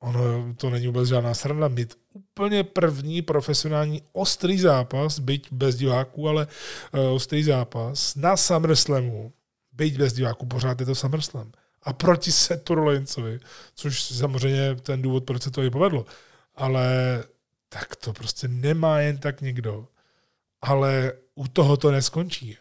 ono 0.01 0.55
to 0.55 0.71
není 0.71 0.87
vůbec 0.87 1.09
žádná 1.09 1.35
sranda, 1.35 1.69
mít 1.69 1.99
úplně 2.13 2.65
první 2.65 3.23
profesionální 3.23 4.03
ostrý 4.13 4.59
zápas, 4.59 5.19
byť 5.19 5.53
bez 5.53 5.77
diváků, 5.77 6.29
ale 6.29 6.47
uh, 6.47 7.01
ostrý 7.15 7.43
zápas 7.43 8.15
na 8.15 8.37
SummerSlamu, 8.37 9.33
byť 9.73 9.99
bez 9.99 10.13
diváků, 10.13 10.47
pořád 10.47 10.81
je 10.81 10.87
to 10.87 10.95
SummerSlam. 10.95 11.53
A 11.83 11.93
proti 11.93 12.33
Setu 12.33 12.75
Rollinsovi, 12.75 13.41
což 13.75 14.03
samozřejmě 14.03 14.75
ten 14.75 15.03
důvod, 15.03 15.25
proč 15.25 15.43
se 15.43 15.51
to 15.51 15.63
i 15.63 15.71
povedlo. 15.71 16.07
Ale 16.55 16.87
tak 17.69 17.97
to 17.97 18.13
prostě 18.13 18.49
nemá 18.49 19.01
jen 19.01 19.19
tak 19.19 19.41
někdo. 19.41 19.89
Ale 20.63 21.13
u 21.35 21.49
toho 21.49 21.77
to 21.77 21.91
neskončí. 21.91 22.57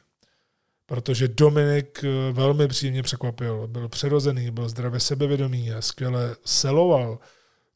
Protože 0.85 1.27
Dominik 1.27 2.03
eh, 2.03 2.31
velmi 2.31 2.67
příjemně 2.67 3.03
překvapil. 3.03 3.67
Byl 3.67 3.89
přirozený, 3.89 4.51
byl 4.51 4.69
zdravě 4.69 4.99
sebevědomý 4.99 5.71
a 5.71 5.81
skvěle 5.81 6.35
seloval. 6.45 7.19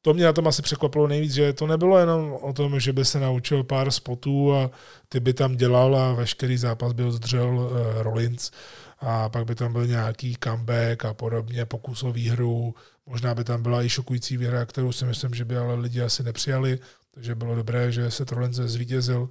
To 0.02 0.14
mě 0.14 0.26
na 0.26 0.34
tom 0.34 0.48
asi 0.48 0.62
překvapilo 0.62 1.08
nejvíc, 1.08 1.34
že 1.34 1.54
to 1.54 1.68
nebylo 1.68 1.98
jenom 1.98 2.34
o 2.42 2.54
tom, 2.54 2.80
že 2.80 2.94
by 2.94 3.06
se 3.06 3.20
naučil 3.20 3.64
pár 3.64 3.92
spotů 3.92 4.54
a 4.56 4.72
ty 5.10 5.20
by 5.20 5.34
tam 5.34 5.56
dělal 5.56 5.96
a 5.96 6.14
veškerý 6.14 6.58
zápas 6.58 6.94
by 6.94 7.04
oddřel 7.04 7.60
uh, 7.60 8.02
Rollins 8.02 8.52
a 9.00 9.30
pak 9.30 9.46
by 9.46 9.56
tam 9.56 9.74
byl 9.74 9.88
nějaký 9.88 10.38
comeback 10.44 11.06
a 11.06 11.14
podobně, 11.14 11.66
pokus 11.66 12.04
o 12.04 12.12
výhru. 12.12 12.76
Možná 13.06 13.36
by 13.36 13.44
tam 13.44 13.64
byla 13.64 13.84
i 13.84 13.90
šokující 13.90 14.38
výhra, 14.38 14.66
kterou 14.66 14.92
si 14.92 15.06
myslím, 15.06 15.34
že 15.34 15.46
by 15.46 15.58
ale 15.58 15.76
lidi 15.76 16.02
asi 16.02 16.24
nepřijali. 16.24 16.80
Takže 17.14 17.36
bylo 17.36 17.56
dobré, 17.56 17.92
že 17.92 18.12
se 18.12 18.26
Trollins 18.26 18.56
zvítězil. 18.56 19.30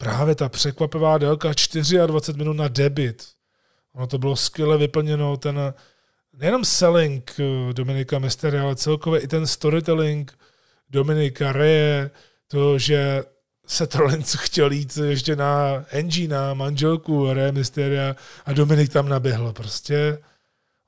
Právě 0.00 0.34
ta 0.34 0.48
překvapivá 0.48 1.18
délka 1.18 1.48
24 1.48 2.38
minut 2.38 2.52
na 2.52 2.68
debit. 2.68 3.28
Ono 3.92 4.06
to 4.06 4.18
bylo 4.18 4.36
skvěle 4.36 4.78
vyplněno, 4.78 5.36
ten 5.36 5.74
nejenom 6.32 6.64
selling 6.64 7.32
eh, 7.38 7.72
Dominika 7.72 8.18
Mystery, 8.18 8.58
ale 8.58 8.76
celkově 8.76 9.20
i 9.20 9.28
ten 9.28 9.46
storytelling 9.46 10.38
Dominika 10.90 11.52
Reje, 11.52 12.10
to, 12.48 12.78
že 12.78 13.22
se 13.66 13.86
Trollins 13.86 14.34
chtěl 14.34 14.72
jít 14.72 14.96
ještě 14.96 15.36
na 15.36 15.84
Angie, 15.98 16.28
na 16.28 16.54
manželku 16.54 17.32
Reje 17.32 17.52
Mysteria 17.52 18.16
a 18.44 18.52
Dominik 18.52 18.92
tam 18.92 19.08
naběhl. 19.08 19.52
Prostě 19.52 20.18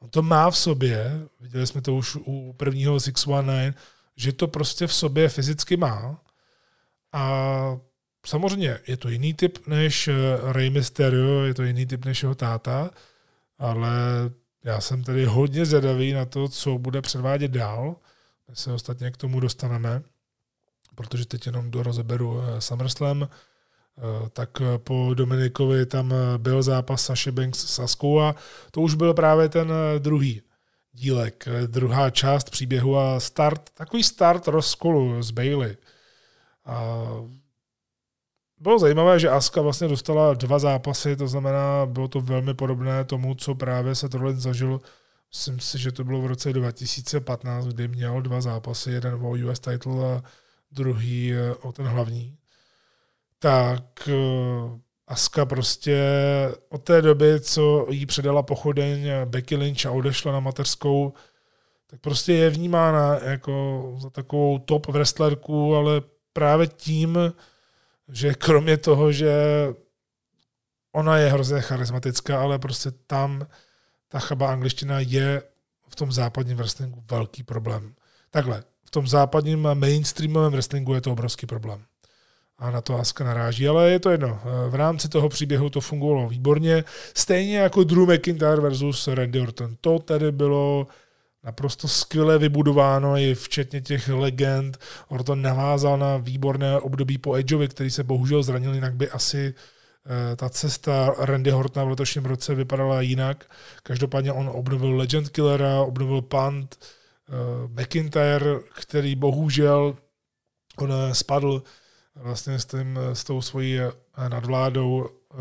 on 0.00 0.08
to 0.08 0.22
má 0.22 0.50
v 0.50 0.58
sobě, 0.58 1.20
viděli 1.40 1.66
jsme 1.66 1.80
to 1.82 1.94
už 1.94 2.16
u 2.16 2.52
prvního 2.52 3.00
619, 3.00 3.76
že 4.16 4.32
to 4.32 4.48
prostě 4.48 4.86
v 4.86 4.94
sobě 4.94 5.28
fyzicky 5.28 5.76
má. 5.76 6.20
A 7.12 7.78
samozřejmě 8.26 8.78
je 8.86 8.96
to 8.96 9.08
jiný 9.08 9.34
typ 9.34 9.66
než 9.66 10.08
eh, 10.08 10.14
Rey 10.52 10.70
Mysterio, 10.70 11.44
je 11.44 11.54
to 11.54 11.62
jiný 11.62 11.86
typ 11.86 12.04
než 12.04 12.22
jeho 12.22 12.34
táta, 12.34 12.90
ale 13.58 13.90
já 14.64 14.80
jsem 14.80 15.04
tedy 15.04 15.24
hodně 15.24 15.66
zvědavý 15.66 16.12
na 16.12 16.24
to, 16.24 16.48
co 16.48 16.78
bude 16.78 17.02
předvádět 17.02 17.50
dál. 17.50 17.96
My 18.48 18.56
se 18.56 18.72
ostatně 18.72 19.10
k 19.10 19.16
tomu 19.16 19.40
dostaneme, 19.40 20.02
protože 20.94 21.26
teď 21.26 21.46
jenom 21.46 21.70
do 21.70 21.82
rozeberu 21.82 22.42
eh, 22.42 22.60
SummerSlam. 22.60 23.22
Eh, 23.22 24.28
tak 24.30 24.50
po 24.78 25.14
Dominikovi 25.14 25.86
tam 25.86 26.14
byl 26.36 26.62
zápas 26.62 27.04
Saši 27.04 27.30
Banks 27.30 27.58
s 27.58 27.74
Saskou 27.74 28.20
a 28.20 28.34
to 28.70 28.80
už 28.80 28.94
byl 28.94 29.14
právě 29.14 29.48
ten 29.48 29.72
druhý 29.98 30.42
dílek, 30.92 31.48
druhá 31.66 32.10
část 32.10 32.50
příběhu 32.50 32.98
a 32.98 33.20
start, 33.20 33.70
takový 33.74 34.02
start 34.02 34.48
rozkolu 34.48 35.22
z 35.22 35.30
Bailey. 35.30 35.76
A 36.64 37.04
bylo 38.62 38.78
zajímavé, 38.78 39.18
že 39.18 39.28
Aska 39.28 39.60
vlastně 39.60 39.88
dostala 39.88 40.34
dva 40.34 40.58
zápasy, 40.58 41.16
to 41.16 41.28
znamená, 41.28 41.86
bylo 41.86 42.08
to 42.08 42.20
velmi 42.20 42.54
podobné 42.54 43.04
tomu, 43.04 43.34
co 43.34 43.54
právě 43.54 43.94
se 43.94 44.08
tohle 44.08 44.34
zažil. 44.34 44.80
Myslím 45.32 45.60
si, 45.60 45.78
že 45.78 45.92
to 45.92 46.04
bylo 46.04 46.20
v 46.20 46.26
roce 46.26 46.52
2015, 46.52 47.66
kdy 47.66 47.88
měl 47.88 48.22
dva 48.22 48.40
zápasy, 48.40 48.90
jeden 48.90 49.14
o 49.14 49.30
US 49.30 49.60
title 49.60 50.14
a 50.14 50.22
druhý 50.70 51.32
eh, 51.34 51.54
o 51.54 51.72
ten 51.72 51.86
hlavní. 51.86 52.36
Tak 53.38 54.08
eh, 54.08 54.80
Aska 55.06 55.46
prostě 55.46 55.98
od 56.68 56.84
té 56.84 57.02
doby, 57.02 57.40
co 57.40 57.86
jí 57.90 58.06
předala 58.06 58.42
pochodeň 58.42 59.08
Becky 59.24 59.56
Lynch 59.56 59.86
a 59.86 59.90
odešla 59.90 60.32
na 60.32 60.40
mateřskou, 60.40 61.12
tak 61.86 62.00
prostě 62.00 62.32
je 62.32 62.50
vnímána 62.50 63.18
jako 63.18 63.82
za 63.98 64.10
takovou 64.10 64.58
top 64.58 64.86
wrestlerku, 64.86 65.74
ale 65.74 66.02
právě 66.32 66.66
tím, 66.66 67.18
že 68.08 68.34
kromě 68.34 68.76
toho, 68.76 69.12
že 69.12 69.32
ona 70.92 71.18
je 71.18 71.32
hrozně 71.32 71.60
charismatická, 71.60 72.40
ale 72.40 72.58
prostě 72.58 72.90
tam 73.06 73.46
ta 74.08 74.18
chaba 74.18 74.52
angličtina 74.52 75.00
je 75.00 75.42
v 75.88 75.96
tom 75.96 76.12
západním 76.12 76.56
wrestlingu 76.56 77.04
velký 77.10 77.42
problém. 77.42 77.94
Takhle, 78.30 78.64
v 78.84 78.90
tom 78.90 79.06
západním 79.06 79.68
mainstreamovém 79.74 80.52
wrestlingu 80.52 80.94
je 80.94 81.00
to 81.00 81.12
obrovský 81.12 81.46
problém 81.46 81.84
a 82.58 82.70
na 82.70 82.80
to 82.80 82.98
Aska 82.98 83.24
naráží, 83.24 83.68
ale 83.68 83.90
je 83.90 84.00
to 84.00 84.10
jedno. 84.10 84.40
V 84.68 84.74
rámci 84.74 85.08
toho 85.08 85.28
příběhu 85.28 85.70
to 85.70 85.80
fungovalo 85.80 86.28
výborně, 86.28 86.84
stejně 87.16 87.58
jako 87.58 87.84
Drew 87.84 88.10
McIntyre 88.10 88.56
versus 88.56 89.08
Randy 89.08 89.40
Orton. 89.40 89.76
To 89.80 89.98
tedy 89.98 90.32
bylo 90.32 90.86
naprosto 91.44 91.88
skvěle 91.88 92.38
vybudováno, 92.38 93.16
i 93.16 93.34
včetně 93.34 93.80
těch 93.80 94.08
legend. 94.08 94.78
Orton 95.08 95.42
navázal 95.42 95.98
na 95.98 96.16
výborné 96.16 96.80
období 96.80 97.18
po 97.18 97.36
Edgeovi, 97.36 97.68
který 97.68 97.90
se 97.90 98.04
bohužel 98.04 98.42
zranil, 98.42 98.74
jinak 98.74 98.94
by 98.94 99.10
asi 99.10 99.54
eh, 100.32 100.36
ta 100.36 100.48
cesta 100.48 101.14
Randy 101.18 101.50
Hortona 101.50 101.86
v 101.86 101.88
letošním 101.88 102.24
roce 102.24 102.54
vypadala 102.54 103.00
jinak. 103.00 103.50
Každopádně 103.82 104.32
on 104.32 104.50
obnovil 104.54 104.96
Legend 104.96 105.28
Killera, 105.28 105.82
obnovil 105.82 106.22
Punt, 106.22 106.78
eh, 106.80 107.82
McIntyre, 107.82 108.60
který 108.80 109.16
bohužel 109.16 109.94
on 110.78 110.92
spadl 111.12 111.62
vlastně 112.14 112.58
s, 112.58 112.64
tím, 112.64 112.98
s 113.12 113.24
tou 113.24 113.42
svojí 113.42 113.80
eh, 113.80 113.92
nadvládou 114.28 115.08
eh, 115.08 115.36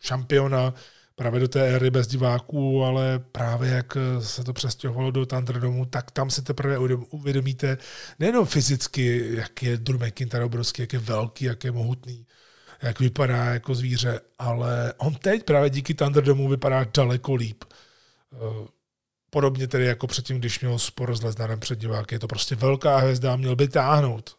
šampiona 0.00 0.74
právě 1.18 1.40
do 1.40 1.48
té 1.48 1.68
éry 1.68 1.90
bez 1.90 2.06
diváků, 2.06 2.84
ale 2.84 3.18
právě 3.18 3.70
jak 3.70 3.96
eh, 3.96 4.22
se 4.22 4.44
to 4.44 4.52
přestěhovalo 4.52 5.10
do 5.10 5.26
Thunderdomu, 5.26 5.86
tak 5.86 6.10
tam 6.10 6.30
si 6.30 6.42
teprve 6.42 6.78
uvědomíte 7.10 7.78
nejenom 8.18 8.46
fyzicky, 8.46 9.34
jak 9.34 9.62
je 9.62 9.76
Drew 9.76 10.06
McIntyre 10.06 10.44
obrovský, 10.44 10.82
jak 10.82 10.92
je 10.92 10.98
velký, 10.98 11.44
jak 11.44 11.64
je 11.64 11.72
mohutný, 11.72 12.26
jak 12.82 13.00
vypadá 13.00 13.44
jako 13.44 13.74
zvíře, 13.74 14.20
ale 14.38 14.92
on 14.98 15.14
teď 15.14 15.44
právě 15.44 15.70
díky 15.70 15.94
Thunderdomu 15.94 16.48
vypadá 16.48 16.84
daleko 16.96 17.34
líp. 17.34 17.64
Podobně 19.30 19.66
tedy 19.66 19.86
jako 19.86 20.06
předtím, 20.06 20.38
když 20.38 20.60
měl 20.60 20.78
spor 20.78 21.16
s 21.16 21.22
Lesnarem 21.22 21.60
před 21.60 21.78
diváky. 21.78 22.14
Je 22.14 22.18
to 22.18 22.28
prostě 22.28 22.54
velká 22.56 22.96
hvězda, 22.96 23.36
měl 23.36 23.56
by 23.56 23.68
táhnout 23.68 24.36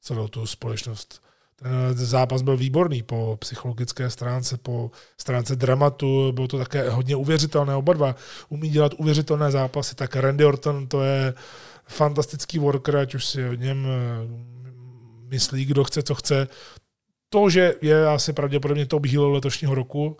celou 0.00 0.28
tu 0.28 0.46
společnost. 0.46 1.21
Ten 1.62 2.06
zápas 2.06 2.42
byl 2.42 2.56
výborný 2.56 3.02
po 3.02 3.36
psychologické 3.40 4.10
stránce, 4.10 4.58
po 4.58 4.90
stránce 5.18 5.56
dramatu, 5.56 6.32
bylo 6.32 6.48
to 6.48 6.58
také 6.58 6.90
hodně 6.90 7.16
uvěřitelné, 7.16 7.74
oba 7.74 7.92
dva 7.92 8.16
umí 8.48 8.68
dělat 8.68 8.94
uvěřitelné 8.98 9.50
zápasy, 9.50 9.94
tak 9.94 10.16
Randy 10.16 10.44
Orton 10.44 10.86
to 10.86 11.02
je 11.02 11.34
fantastický 11.86 12.58
worker, 12.58 12.96
ať 12.96 13.14
už 13.14 13.26
si 13.26 13.48
o 13.48 13.54
něm 13.54 13.86
eh, 13.86 14.28
myslí, 15.28 15.64
kdo 15.64 15.84
chce, 15.84 16.02
co 16.02 16.14
chce. 16.14 16.48
To, 17.28 17.50
že 17.50 17.74
je 17.82 18.08
asi 18.08 18.32
pravděpodobně 18.32 18.86
top 18.86 19.06
heel 19.06 19.32
letošního 19.32 19.74
roku 19.74 20.16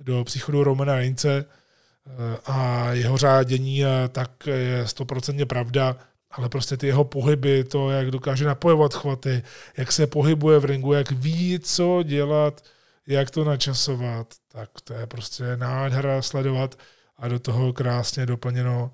do 0.00 0.24
příchodu 0.24 0.64
Romana 0.64 0.94
Reince 0.94 1.44
eh, 1.44 2.38
a 2.46 2.88
jeho 2.92 3.16
řádění, 3.16 3.82
tak 4.12 4.46
je 4.46 4.86
stoprocentně 4.86 5.46
pravda 5.46 5.96
ale 6.30 6.48
prostě 6.48 6.76
ty 6.76 6.86
jeho 6.86 7.04
pohyby, 7.04 7.64
to, 7.64 7.90
jak 7.90 8.10
dokáže 8.10 8.44
napojovat 8.44 8.94
chvaty, 8.94 9.42
jak 9.76 9.92
se 9.92 10.06
pohybuje 10.06 10.58
v 10.58 10.64
ringu, 10.64 10.92
jak 10.92 11.10
ví, 11.10 11.58
co 11.58 12.02
dělat, 12.02 12.64
jak 13.06 13.30
to 13.30 13.44
načasovat, 13.44 14.34
tak 14.52 14.70
to 14.84 14.94
je 14.94 15.06
prostě 15.06 15.56
nádhera 15.56 16.22
sledovat 16.22 16.78
a 17.16 17.28
do 17.28 17.38
toho 17.38 17.72
krásně 17.72 18.26
doplněno 18.26 18.90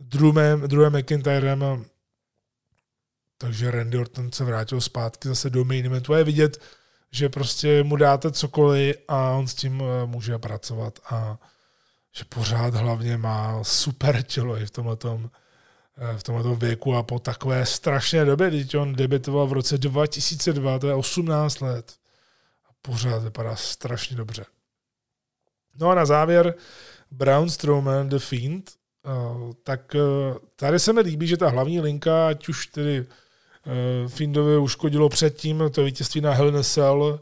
druhém, 0.00 0.60
druhém 0.60 0.98
McIntyrem. 0.98 1.84
Takže 3.38 3.70
Randy 3.70 3.98
Orton 3.98 4.32
se 4.32 4.44
vrátil 4.44 4.80
zpátky 4.80 5.28
zase 5.28 5.50
do 5.50 5.64
main 5.64 5.86
eventu. 5.86 6.12
Je 6.12 6.24
vidět, 6.24 6.62
že 7.10 7.28
prostě 7.28 7.82
mu 7.82 7.96
dáte 7.96 8.32
cokoliv 8.32 8.96
a 9.08 9.30
on 9.30 9.48
s 9.48 9.54
tím 9.54 9.82
eh, 9.82 10.06
může 10.06 10.38
pracovat 10.38 10.98
a 11.10 11.38
že 12.16 12.24
pořád 12.24 12.74
hlavně 12.74 13.16
má 13.16 13.64
super 13.64 14.22
tělo 14.22 14.58
i 14.58 14.66
v 14.66 14.70
tomhle 14.70 14.96
eh, 15.06 15.28
v 16.16 16.22
tomhle 16.22 16.56
věku 16.56 16.94
a 16.94 17.02
po 17.02 17.18
takové 17.18 17.66
strašné 17.66 18.24
době, 18.24 18.48
když 18.50 18.74
on 18.74 18.94
debitoval 18.94 19.46
v 19.46 19.52
roce 19.52 19.78
2002, 19.78 20.78
to 20.78 20.88
je 20.88 20.94
18 20.94 21.60
let 21.60 21.92
a 22.68 22.70
pořád 22.82 23.22
vypadá 23.22 23.56
strašně 23.56 24.16
dobře. 24.16 24.44
No 25.74 25.88
a 25.88 25.94
na 25.94 26.04
závěr 26.04 26.54
Brown 27.10 27.50
Strowman, 27.50 28.08
The 28.08 28.18
Fiend, 28.18 28.70
eh, 28.70 29.10
tak 29.62 29.96
tady 30.56 30.78
se 30.78 30.92
mi 30.92 31.00
líbí, 31.00 31.26
že 31.26 31.36
ta 31.36 31.48
hlavní 31.48 31.80
linka, 31.80 32.28
ať 32.28 32.48
už 32.48 32.66
tedy 32.66 33.06
Eh, 33.66 34.08
Findovi 34.08 34.58
uškodilo 34.58 35.08
předtím 35.08 35.62
to 35.70 35.84
vítězství 35.84 36.20
na 36.20 36.32
Hell 36.32 36.64
Cell, 36.64 37.20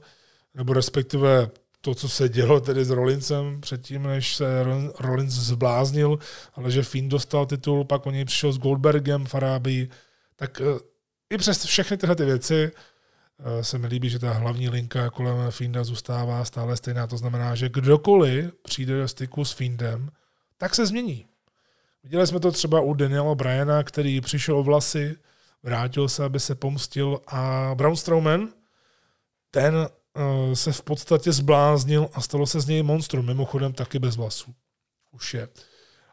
nebo 0.54 0.72
respektive 0.72 1.50
to, 1.80 1.94
co 1.94 2.08
se 2.08 2.28
dělo 2.28 2.60
tedy 2.60 2.84
s 2.84 2.90
Rollinsem 2.90 3.60
předtím, 3.60 4.02
než 4.02 4.36
se 4.36 4.64
Rollins 5.00 5.32
zbláznil, 5.32 6.18
ale 6.54 6.70
že 6.70 6.82
Finn 6.82 7.08
dostal 7.08 7.46
titul, 7.46 7.84
pak 7.84 8.06
o 8.06 8.10
něj 8.10 8.24
přišel 8.24 8.52
s 8.52 8.58
Goldbergem, 8.58 9.26
Farabi, 9.26 9.88
tak 10.36 10.60
eh, 10.60 10.80
i 11.30 11.38
přes 11.38 11.64
všechny 11.64 11.96
tyhle 11.96 12.16
ty 12.16 12.24
věci 12.24 12.70
eh, 13.38 13.64
se 13.64 13.78
mi 13.78 13.86
líbí, 13.86 14.10
že 14.10 14.18
ta 14.18 14.32
hlavní 14.32 14.68
linka 14.68 15.10
kolem 15.10 15.50
Finda 15.50 15.84
zůstává 15.84 16.44
stále 16.44 16.76
stejná. 16.76 17.06
To 17.06 17.16
znamená, 17.16 17.54
že 17.54 17.68
kdokoliv 17.68 18.54
přijde 18.62 18.98
do 18.98 19.08
styku 19.08 19.44
s 19.44 19.52
Findem, 19.52 20.10
tak 20.58 20.74
se 20.74 20.86
změní. 20.86 21.26
Viděli 22.02 22.26
jsme 22.26 22.40
to 22.40 22.52
třeba 22.52 22.80
u 22.80 22.94
Daniela 22.94 23.34
Bryana, 23.34 23.82
který 23.82 24.20
přišel 24.20 24.58
o 24.58 24.62
vlasy, 24.62 25.16
vrátil 25.62 26.08
se, 26.08 26.24
aby 26.24 26.40
se 26.40 26.54
pomstil 26.54 27.20
a 27.26 27.70
Braun 27.74 27.96
Strowman, 27.96 28.48
ten 29.50 29.88
se 30.54 30.72
v 30.72 30.82
podstatě 30.82 31.32
zbláznil 31.32 32.08
a 32.12 32.20
stalo 32.20 32.46
se 32.46 32.60
z 32.60 32.66
něj 32.66 32.82
monstrum, 32.82 33.26
mimochodem 33.26 33.72
taky 33.72 33.98
bez 33.98 34.16
vlasů. 34.16 34.54
Už 35.10 35.34
je. 35.34 35.48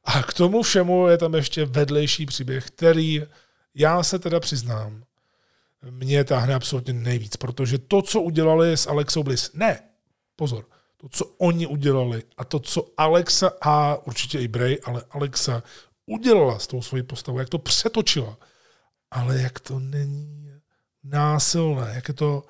A 0.03 0.23
k 0.23 0.33
tomu 0.33 0.62
všemu 0.62 1.07
je 1.07 1.17
tam 1.17 1.33
ještě 1.33 1.65
vedlejší 1.65 2.25
příběh, 2.25 2.67
který 2.67 3.23
já 3.75 4.03
se 4.03 4.19
teda 4.19 4.39
přiznám, 4.39 5.03
mě 5.89 6.23
táhne 6.23 6.55
absolutně 6.55 6.93
nejvíc, 6.93 7.38
protože 7.38 7.77
to, 7.77 8.01
co 8.01 8.21
udělali 8.21 8.77
s 8.77 8.88
Alexou 8.88 9.23
Bliss, 9.23 9.53
ne, 9.53 9.79
pozor, 10.36 10.65
to, 10.97 11.10
co 11.10 11.25
oni 11.25 11.67
udělali 11.67 12.23
a 12.38 12.45
to, 12.45 12.60
co 12.60 12.88
Alexa 12.97 13.51
a 13.62 13.95
určitě 14.07 14.39
i 14.39 14.47
Bray, 14.47 14.77
ale 14.83 15.03
Alexa 15.12 15.63
udělala 16.05 16.60
s 16.60 16.67
tou 16.67 16.81
svojí 16.81 17.03
postavou, 17.03 17.39
jak 17.39 17.49
to 17.49 17.57
přetočila, 17.57 18.38
ale 19.12 19.41
jak 19.41 19.60
to 19.60 19.79
není 19.79 20.51
násilné, 21.03 21.91
jak 21.95 22.07
je 22.07 22.13
to 22.13 22.43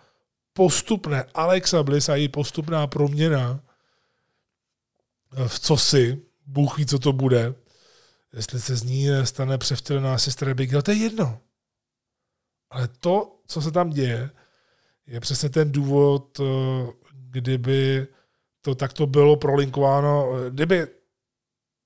postupné. 0.57 1.23
Alexa 1.33 1.83
Bliss 1.83 2.09
a 2.09 2.15
její 2.15 2.27
postupná 2.27 2.87
proměna 2.87 3.59
v 5.47 5.59
cosi, 5.59 6.21
Bůh 6.45 6.77
ví, 6.77 6.85
co 6.85 6.99
to 6.99 7.13
bude, 7.13 7.55
jestli 8.33 8.61
se 8.61 8.75
z 8.75 8.83
ní 8.83 9.07
stane 9.23 9.57
převtělená 9.57 10.17
sestra 10.17 10.51
Abigail, 10.51 10.81
to 10.81 10.91
je 10.91 10.97
jedno. 10.97 11.39
Ale 12.69 12.87
to, 12.87 13.39
co 13.47 13.61
se 13.61 13.71
tam 13.71 13.89
děje, 13.89 14.29
je 15.07 15.19
přesně 15.19 15.49
ten 15.49 15.71
důvod, 15.71 16.41
kdyby 17.11 18.07
to 18.61 18.75
takto 18.75 19.07
bylo 19.07 19.35
prolinkováno, 19.35 20.29
kdyby 20.49 20.87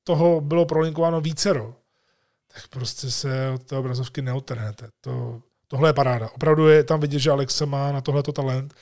toho 0.03 0.41
bylo 0.41 0.65
prolinkováno 0.65 1.21
vícero, 1.21 1.75
tak 2.47 2.67
prostě 2.67 3.11
se 3.11 3.49
od 3.49 3.63
té 3.63 3.77
obrazovky 3.77 4.21
neotrhnete. 4.21 4.89
To, 5.01 5.41
tohle 5.71 5.89
je 5.89 5.93
paráda. 5.93 6.29
Opravdu 6.29 6.67
je 6.67 6.83
tam 6.83 6.99
vidět, 6.99 7.19
že 7.19 7.31
Alexa 7.31 7.65
má 7.65 7.91
na 7.91 8.01
tohleto 8.01 8.31
talent 8.31 8.73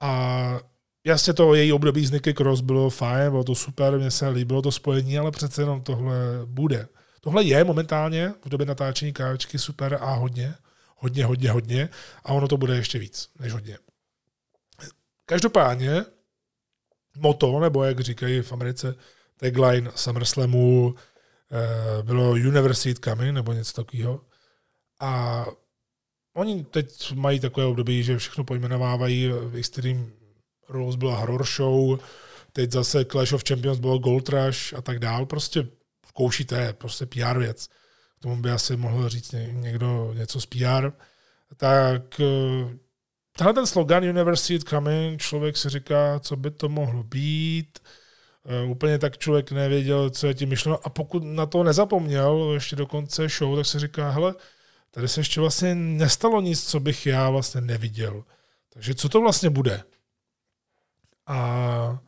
a 0.00 0.60
jasně 1.04 1.32
to 1.32 1.54
její 1.54 1.72
období 1.72 2.06
z 2.06 2.10
Nicky 2.10 2.34
Cross 2.34 2.60
bylo 2.60 2.90
fajn, 2.90 3.30
bylo 3.30 3.44
to 3.44 3.54
super, 3.54 3.98
mně 3.98 4.10
se 4.10 4.28
líbilo 4.28 4.62
to 4.62 4.72
spojení, 4.72 5.18
ale 5.18 5.30
přece 5.30 5.62
jenom 5.62 5.82
tohle 5.82 6.16
bude. 6.44 6.88
Tohle 7.20 7.44
je 7.44 7.64
momentálně 7.64 8.34
v 8.44 8.48
době 8.48 8.66
natáčení 8.66 9.12
kávečky 9.12 9.58
super 9.58 9.98
a 10.00 10.14
hodně, 10.14 10.54
hodně, 10.96 11.24
hodně, 11.24 11.50
hodně 11.50 11.88
a 12.24 12.32
ono 12.32 12.48
to 12.48 12.56
bude 12.56 12.76
ještě 12.76 12.98
víc 12.98 13.28
než 13.38 13.52
hodně. 13.52 13.78
Každopádně 15.26 16.04
moto, 17.16 17.60
nebo 17.60 17.84
jak 17.84 18.00
říkají 18.00 18.42
v 18.42 18.52
Americe, 18.52 18.94
tagline 19.36 19.90
SummerSlamu, 19.94 20.94
Eh, 21.50 22.02
bylo 22.02 22.30
University 22.30 23.00
Coming 23.00 23.34
nebo 23.34 23.52
něco 23.52 23.72
takového. 23.72 24.20
A 25.00 25.44
oni 26.38 26.64
teď 26.64 27.12
mají 27.12 27.40
takové 27.40 27.66
období, 27.66 28.02
že 28.02 28.18
všechno 28.18 28.44
pojmenovávají, 28.44 29.28
v 29.28 29.56
Extreme 29.56 30.06
Rules 30.68 30.96
byla 30.96 31.16
horror 31.16 31.46
show, 31.46 31.98
teď 32.52 32.72
zase 32.72 33.04
Clash 33.04 33.32
of 33.32 33.44
Champions 33.48 33.78
bylo 33.78 33.98
Gold 33.98 34.28
Rush 34.28 34.74
a 34.74 34.82
tak 34.82 34.98
dál. 34.98 35.26
Prostě 35.26 35.66
zkoušíte, 36.08 36.72
prostě 36.72 37.06
PR 37.06 37.38
věc. 37.38 37.68
K 38.18 38.22
tomu 38.22 38.36
by 38.36 38.50
asi 38.50 38.76
mohl 38.76 39.08
říct 39.08 39.34
někdo 39.52 40.14
něco 40.18 40.40
z 40.40 40.46
PR. 40.46 40.90
Tak 41.56 42.20
eh, 42.20 42.76
tenhle 43.36 43.54
ten 43.54 43.66
slogan 43.66 44.04
University 44.04 44.58
Coming, 44.58 45.20
člověk 45.20 45.56
si 45.56 45.68
říká, 45.68 46.20
co 46.20 46.36
by 46.36 46.50
to 46.50 46.68
mohlo 46.68 47.02
být. 47.02 47.78
Eh, 48.46 48.64
úplně 48.64 48.98
tak 48.98 49.18
člověk 49.18 49.52
nevěděl, 49.52 50.10
co 50.10 50.26
je 50.26 50.34
tím 50.34 50.48
myšleno. 50.48 50.78
A 50.82 50.88
pokud 50.90 51.22
na 51.24 51.46
to 51.46 51.62
nezapomněl 51.62 52.50
ještě 52.54 52.76
do 52.76 52.86
konce 52.86 53.28
show, 53.28 53.56
tak 53.56 53.66
se 53.66 53.78
říká, 53.80 54.10
hele, 54.10 54.34
tady 54.90 55.08
se 55.08 55.20
ještě 55.20 55.40
vlastně 55.40 55.74
nestalo 55.74 56.40
nic, 56.40 56.64
co 56.64 56.80
bych 56.80 57.06
já 57.06 57.30
vlastně 57.30 57.60
neviděl. 57.60 58.24
Takže 58.72 58.94
co 58.94 59.08
to 59.08 59.20
vlastně 59.20 59.50
bude? 59.50 59.82
A 61.26 61.98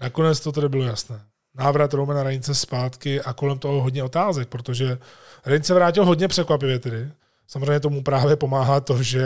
nakonec 0.00 0.40
to 0.40 0.52
tedy 0.52 0.68
bylo 0.68 0.84
jasné. 0.84 1.20
Návrat 1.54 1.94
Romana 1.94 2.22
Reince 2.22 2.54
zpátky 2.54 3.20
a 3.20 3.32
kolem 3.32 3.58
toho 3.58 3.82
hodně 3.82 4.02
otázek, 4.04 4.48
protože 4.48 4.98
Reigns 5.46 5.66
se 5.66 5.74
vrátil 5.74 6.04
hodně 6.04 6.28
překvapivě 6.28 6.78
tedy. 6.78 7.10
Samozřejmě 7.46 7.80
tomu 7.80 8.02
právě 8.02 8.36
pomáhá 8.36 8.80
to, 8.80 9.02
že 9.02 9.24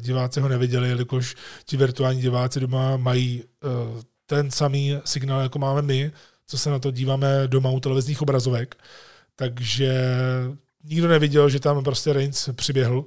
diváci 0.00 0.40
ho 0.40 0.48
neviděli, 0.48 0.88
jelikož 0.88 1.36
ti 1.64 1.76
virtuální 1.76 2.20
diváci 2.20 2.60
doma 2.60 2.96
mají 2.96 3.44
uh, 3.44 4.00
ten 4.26 4.50
samý 4.50 4.98
signál, 5.04 5.40
jako 5.40 5.58
máme 5.58 5.82
my, 5.82 6.12
co 6.46 6.58
se 6.58 6.70
na 6.70 6.78
to 6.78 6.90
díváme 6.90 7.28
doma 7.46 7.70
u 7.70 7.80
televizních 7.80 8.22
obrazovek. 8.22 8.76
Takže 9.36 10.16
nikdo 10.84 11.08
neviděl, 11.08 11.48
že 11.48 11.60
tam 11.60 11.84
prostě 11.84 12.12
Reigns 12.12 12.48
přiběhl. 12.52 13.04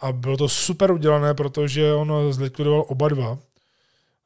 A 0.00 0.12
bylo 0.12 0.36
to 0.36 0.48
super 0.48 0.90
udělané, 0.90 1.34
protože 1.34 1.92
on 1.92 2.32
zlikvidoval 2.32 2.84
oba 2.88 3.08
dva. 3.08 3.38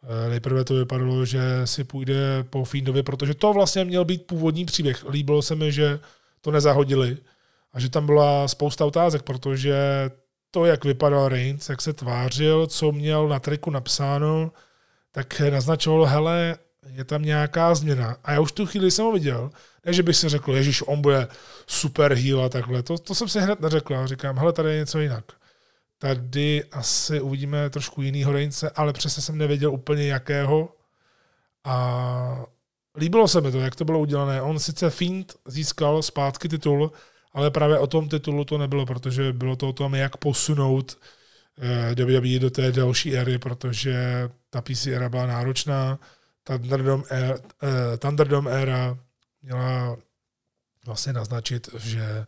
Eh, 0.03 0.31
nejprve 0.31 0.65
to 0.65 0.75
vypadalo, 0.75 1.25
že 1.25 1.41
si 1.65 1.85
půjde 1.85 2.45
po 2.51 2.65
Fiendovi, 2.65 3.03
protože 3.03 3.35
to 3.35 3.53
vlastně 3.53 3.85
měl 3.85 4.05
být 4.05 4.27
původní 4.27 4.65
příběh. 4.65 5.05
Líbilo 5.09 5.43
se 5.43 5.55
mi, 5.55 5.73
že 5.73 6.01
to 6.41 6.51
nezahodili 6.51 7.17
a 7.73 7.81
že 7.81 7.91
tam 7.91 8.07
byla 8.07 8.49
spousta 8.49 8.85
otázek, 8.85 9.23
protože 9.23 9.75
to, 10.51 10.65
jak 10.65 10.85
vypadal 10.85 11.29
Reigns, 11.29 11.69
jak 11.69 11.83
se 11.83 11.93
tvářil, 11.93 12.67
co 12.67 12.93
měl 12.93 13.29
na 13.29 13.41
triku 13.41 13.71
napsáno, 13.71 14.53
tak 15.13 15.41
naznačovalo, 15.41 16.07
hele, 16.07 16.57
je 16.93 17.05
tam 17.05 17.23
nějaká 17.23 17.75
změna. 17.75 18.17
A 18.25 18.33
já 18.33 18.41
už 18.41 18.53
tu 18.53 18.67
chvíli 18.67 18.91
jsem 18.91 19.05
ho 19.05 19.13
viděl, 19.13 19.51
ne, 19.89 19.95
že 19.95 20.03
bych 20.03 20.17
si 20.17 20.29
řekl, 20.29 20.57
ježiš, 20.57 20.83
on 20.87 21.01
bude 21.01 21.29
super 21.67 22.15
heal 22.15 22.45
a 22.45 22.49
takhle. 22.49 22.83
To, 22.83 22.99
to 22.99 23.15
jsem 23.15 23.29
si 23.29 23.41
hned 23.41 23.61
neřekl. 23.61 24.07
Říkám, 24.07 24.39
hele, 24.39 24.53
tady 24.53 24.71
je 24.71 24.77
něco 24.77 25.01
jinak. 25.01 25.25
Tady 25.99 26.65
asi 26.73 27.21
uvidíme 27.21 27.71
trošku 27.71 28.03
jiný 28.03 28.25
Reince, 28.25 28.71
ale 28.71 28.93
přesně 28.93 29.23
jsem 29.23 29.39
nevěděl 29.39 29.73
úplně 29.73 30.07
jakého. 30.07 30.69
A 31.65 32.45
líbilo 32.97 33.29
se 33.29 33.41
mi 33.41 33.53
to, 33.53 33.61
jak 33.61 33.77
to 33.77 33.85
bylo 33.85 33.99
udělané. 33.99 34.43
On 34.43 34.59
sice 34.59 34.91
Fiend 34.91 35.35
získal 35.47 36.03
zpátky 36.03 36.49
titul, 36.49 36.93
ale 37.33 37.51
právě 37.51 37.79
o 37.79 37.87
tom 37.87 38.09
titulu 38.09 38.45
to 38.45 38.59
nebylo, 38.59 38.87
protože 38.87 39.33
bylo 39.33 39.57
to 39.57 39.69
o 39.69 39.73
tom, 39.73 39.95
jak 39.95 40.17
posunout 40.17 40.99
WWE 41.95 42.39
do 42.39 42.51
té 42.51 42.73
další 42.73 43.17
éry, 43.17 43.39
protože 43.39 44.29
ta 44.51 44.63
PC 44.63 44.87
era 44.87 45.09
byla 45.09 45.27
náročná, 45.27 45.99
Thunderdome 46.45 47.03
uh, 47.03 47.97
Thunderdome 47.99 48.51
era 48.51 48.99
měla 49.49 49.97
vlastně 50.87 51.13
naznačit, 51.13 51.69
že 51.79 52.27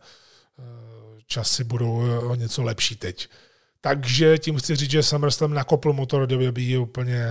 uh, 0.57 0.65
časy 1.25 1.63
budou 1.63 2.19
o 2.29 2.35
něco 2.35 2.63
lepší 2.63 2.95
teď. 2.95 3.29
Takže 3.81 4.37
tím 4.37 4.57
chci 4.57 4.75
říct, 4.75 4.91
že 4.91 5.03
SummerSlam 5.03 5.53
nakopl 5.53 5.93
motor 5.93 6.27
WWE 6.33 6.77
úplně 6.79 7.25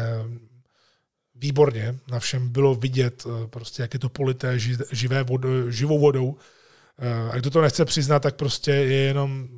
výborně. 1.34 1.99
Na 2.09 2.18
všem 2.18 2.49
bylo 2.49 2.74
vidět, 2.74 3.26
prostě, 3.47 3.82
jak 3.82 3.95
je 3.95 4.01
to 4.01 4.09
polité 4.09 4.59
živé 4.93 5.22
vod, 5.22 5.41
živou 5.68 5.99
vodou. 5.99 6.36
A 7.32 7.36
kdo 7.36 7.51
to 7.51 7.61
nechce 7.61 7.84
přiznat, 7.84 8.20
tak 8.20 8.36
prostě 8.36 8.70
je 8.70 9.01
jenom 9.03 9.49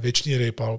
věčný 0.00 0.36
rejpal. 0.36 0.78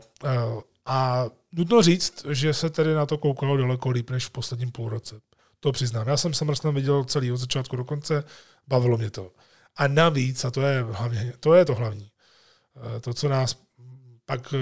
A 0.85 1.25
Nutno 1.57 1.81
říct, 1.81 2.25
že 2.29 2.53
se 2.53 2.69
tedy 2.69 2.93
na 2.93 3.05
to 3.05 3.17
koukalo 3.17 3.57
daleko 3.57 3.89
líp 3.89 4.09
než 4.09 4.25
v 4.25 4.29
posledním 4.29 4.71
půlroce. 4.71 5.19
To 5.59 5.71
přiznám. 5.71 6.07
Já 6.07 6.17
jsem 6.17 6.33
SummerSlam 6.33 6.75
viděl 6.75 7.03
celý 7.03 7.31
od 7.31 7.37
začátku 7.37 7.75
do 7.75 7.85
konce, 7.85 8.23
bavilo 8.67 8.97
mě 8.97 9.09
to. 9.09 9.31
A 9.75 9.87
navíc, 9.87 10.45
a 10.45 10.51
to 10.51 10.61
je, 10.61 10.81
hlavně, 10.81 11.33
to 11.39 11.53
je 11.53 11.65
to 11.65 11.75
hlavní, 11.75 12.11
eh, 12.97 12.99
to, 12.99 13.13
co 13.13 13.29
nás 13.29 13.67
pak 14.25 14.53
eh, 14.53 14.57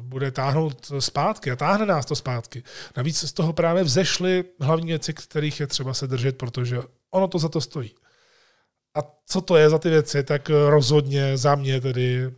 bude 0.00 0.30
táhnout 0.30 0.92
zpátky 0.98 1.50
a 1.50 1.56
táhne 1.56 1.86
nás 1.86 2.06
to 2.06 2.16
zpátky. 2.16 2.62
Navíc 2.96 3.28
z 3.28 3.32
toho 3.32 3.52
právě 3.52 3.84
vzešly 3.84 4.44
hlavní 4.60 4.86
věci, 4.86 5.14
kterých 5.14 5.60
je 5.60 5.66
třeba 5.66 5.94
se 5.94 6.06
držet, 6.06 6.38
protože 6.38 6.78
ono 7.10 7.28
to 7.28 7.38
za 7.38 7.48
to 7.48 7.60
stojí. 7.60 7.94
A 8.94 9.00
co 9.26 9.40
to 9.40 9.56
je 9.56 9.70
za 9.70 9.78
ty 9.78 9.90
věci, 9.90 10.22
tak 10.22 10.50
rozhodně 10.68 11.36
za 11.36 11.54
mě 11.54 11.80
tedy 11.80 12.30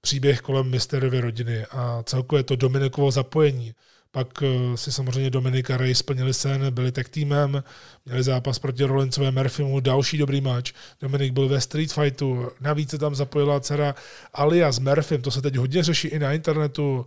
příběh 0.00 0.40
kolem 0.40 0.70
Mysterovy 0.70 1.20
rodiny 1.20 1.66
a 1.70 2.02
celkově 2.02 2.42
to 2.44 2.56
Dominikovo 2.56 3.10
zapojení. 3.10 3.74
Pak 4.10 4.42
eh, 4.42 4.76
si 4.76 4.92
samozřejmě 4.92 5.30
Dominika 5.30 5.76
Ray 5.76 5.94
splnili 5.94 6.34
sen, 6.34 6.74
byli 6.74 6.92
tak 6.92 7.08
týmem, 7.08 7.62
měli 8.04 8.22
zápas 8.22 8.58
proti 8.58 8.84
Rollinsové 8.84 9.30
Murphymu, 9.30 9.80
další 9.80 10.18
dobrý 10.18 10.40
match. 10.40 10.70
Dominik 11.00 11.32
byl 11.32 11.48
ve 11.48 11.60
Street 11.60 11.92
Fightu, 11.92 12.50
navíc 12.60 12.90
se 12.90 12.98
tam 12.98 13.14
zapojila 13.14 13.60
dcera 13.60 13.94
Alia 14.32 14.72
s 14.72 14.78
Murphym, 14.78 15.22
to 15.22 15.30
se 15.30 15.42
teď 15.42 15.56
hodně 15.56 15.82
řeší 15.82 16.08
i 16.08 16.18
na 16.18 16.32
internetu, 16.32 17.06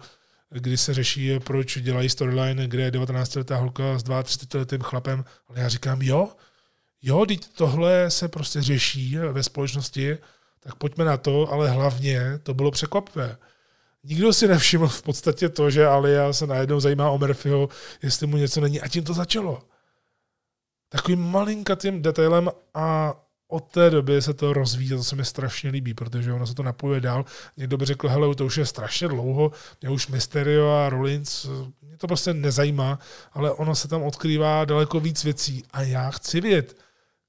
kdy 0.50 0.78
se 0.78 0.94
řeší, 0.94 1.40
proč 1.40 1.78
dělají 1.78 2.10
storyline, 2.10 2.68
kde 2.68 2.84
je 2.84 2.92
19-letá 2.92 3.56
holka 3.56 4.00
s 4.00 4.04
32-letým 4.04 4.82
chlapem. 4.82 5.26
Ale 5.48 5.60
já 5.60 5.70
říkám, 5.70 6.02
jo, 6.02 6.30
jo, 7.02 7.26
teď 7.26 7.48
tohle 7.48 8.12
se 8.12 8.28
prostě 8.28 8.62
řeší 8.62 9.18
ve 9.18 9.44
společnosti, 9.44 10.18
tak 10.60 10.76
pojďme 10.76 11.06
na 11.06 11.18
to, 11.18 11.52
ale 11.52 11.70
hlavně 11.70 12.40
to 12.44 12.54
bylo 12.54 12.72
překvapivé. 12.72 13.38
Nikdo 14.04 14.34
si 14.34 14.48
nevšiml 14.48 14.88
v 14.88 15.02
podstatě 15.02 15.50
to, 15.50 15.70
že 15.70 15.88
Alia 15.88 16.34
se 16.34 16.48
najednou 16.48 16.80
zajímá 16.80 17.10
o 17.10 17.18
Murphyho, 17.18 17.70
jestli 18.04 18.28
mu 18.28 18.38
něco 18.38 18.62
není. 18.62 18.82
A 18.82 18.88
tím 18.88 19.04
to 19.04 19.14
začalo. 19.14 19.64
Takovým 20.90 21.20
malinkatým 21.20 22.02
detailem 22.02 22.50
a 22.74 23.14
od 23.48 23.72
té 23.72 23.90
doby 23.90 24.22
se 24.22 24.34
to 24.34 24.54
rozvíjí, 24.54 24.90
to 24.90 25.04
se 25.04 25.16
mi 25.16 25.26
strašně 25.26 25.70
líbí, 25.70 25.94
protože 25.94 26.34
ono 26.34 26.48
se 26.48 26.56
to 26.56 26.64
napojuje 26.64 27.02
dál. 27.02 27.26
Někdo 27.58 27.78
by 27.78 27.86
řekl, 27.86 28.10
hele, 28.10 28.36
to 28.36 28.46
už 28.46 28.58
je 28.58 28.66
strašně 28.66 29.08
dlouho, 29.08 29.52
mě 29.82 29.90
už 29.90 30.08
Mysterio 30.08 30.70
a 30.70 30.90
Rollins, 30.90 31.46
mě 31.82 31.98
to 31.98 32.08
prostě 32.08 32.34
nezajímá, 32.34 33.00
ale 33.32 33.52
ono 33.52 33.76
se 33.76 33.88
tam 33.88 34.04
odkrývá 34.04 34.66
daleko 34.66 35.00
víc 35.00 35.24
věcí 35.24 35.64
a 35.74 35.82
já 35.82 36.12
chci 36.12 36.42
vědět, 36.42 36.78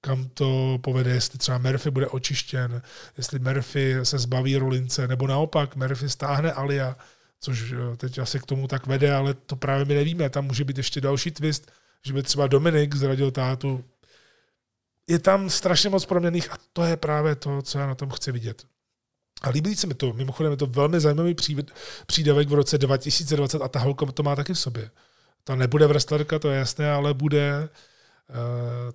kam 0.05 0.29
to 0.35 0.79
povede, 0.83 1.11
jestli 1.11 1.39
třeba 1.39 1.59
Murphy 1.59 1.91
bude 1.91 2.07
očištěn, 2.07 2.83
jestli 3.17 3.39
Murphy 3.39 3.97
se 4.03 4.19
zbaví 4.19 4.57
Rolince, 4.57 5.09
nebo 5.09 5.27
naopak 5.27 5.77
Murphy 5.77 6.09
stáhne 6.09 6.53
Alia, 6.53 6.97
což 7.41 7.73
eh, 7.73 7.97
teď 7.97 8.19
asi 8.19 8.41
k 8.41 8.47
tomu 8.47 8.69
tak 8.69 8.87
vede, 8.87 9.15
ale 9.15 9.35
to 9.35 9.57
právě 9.57 9.85
my 9.85 9.95
nevíme. 9.95 10.31
Tam 10.31 10.45
může 10.45 10.65
být 10.65 10.77
ještě 10.77 11.01
další 11.01 11.31
twist, 11.31 11.73
že 12.05 12.13
by 12.13 12.23
třeba 12.23 12.47
Dominik 12.47 12.95
zradil 12.95 13.31
tátu. 13.31 13.85
Je 15.07 15.19
tam 15.19 15.51
strašně 15.51 15.91
moc 15.91 16.07
proměných 16.07 16.53
a 16.53 16.57
to 16.73 16.85
je 16.85 16.97
právě 16.97 17.35
to, 17.35 17.63
co 17.63 17.79
já 17.79 17.87
na 17.87 17.95
tom 17.95 18.11
chci 18.11 18.33
vidět. 18.33 18.65
A 19.43 19.51
líbí 19.51 19.77
se 19.77 19.87
mi 19.87 19.95
to. 19.95 20.13
Mimochodem 20.13 20.53
je 20.53 20.57
to 20.57 20.67
velmi 20.67 21.01
zajímavý 21.01 21.37
přídavek 22.07 22.49
v 22.49 22.55
roce 22.55 22.79
2020 22.79 23.63
a 23.63 23.69
ta 23.69 23.79
holka 23.79 24.07
to 24.07 24.23
má 24.23 24.37
taky 24.37 24.55
v 24.55 24.59
sobě. 24.59 24.91
To 25.45 25.57
nebude 25.57 25.87
wrestlerka, 25.87 26.39
to 26.39 26.51
je 26.51 26.59
jasné, 26.59 26.93
ale 26.93 27.15
bude 27.15 27.69
Eh, 27.69 27.69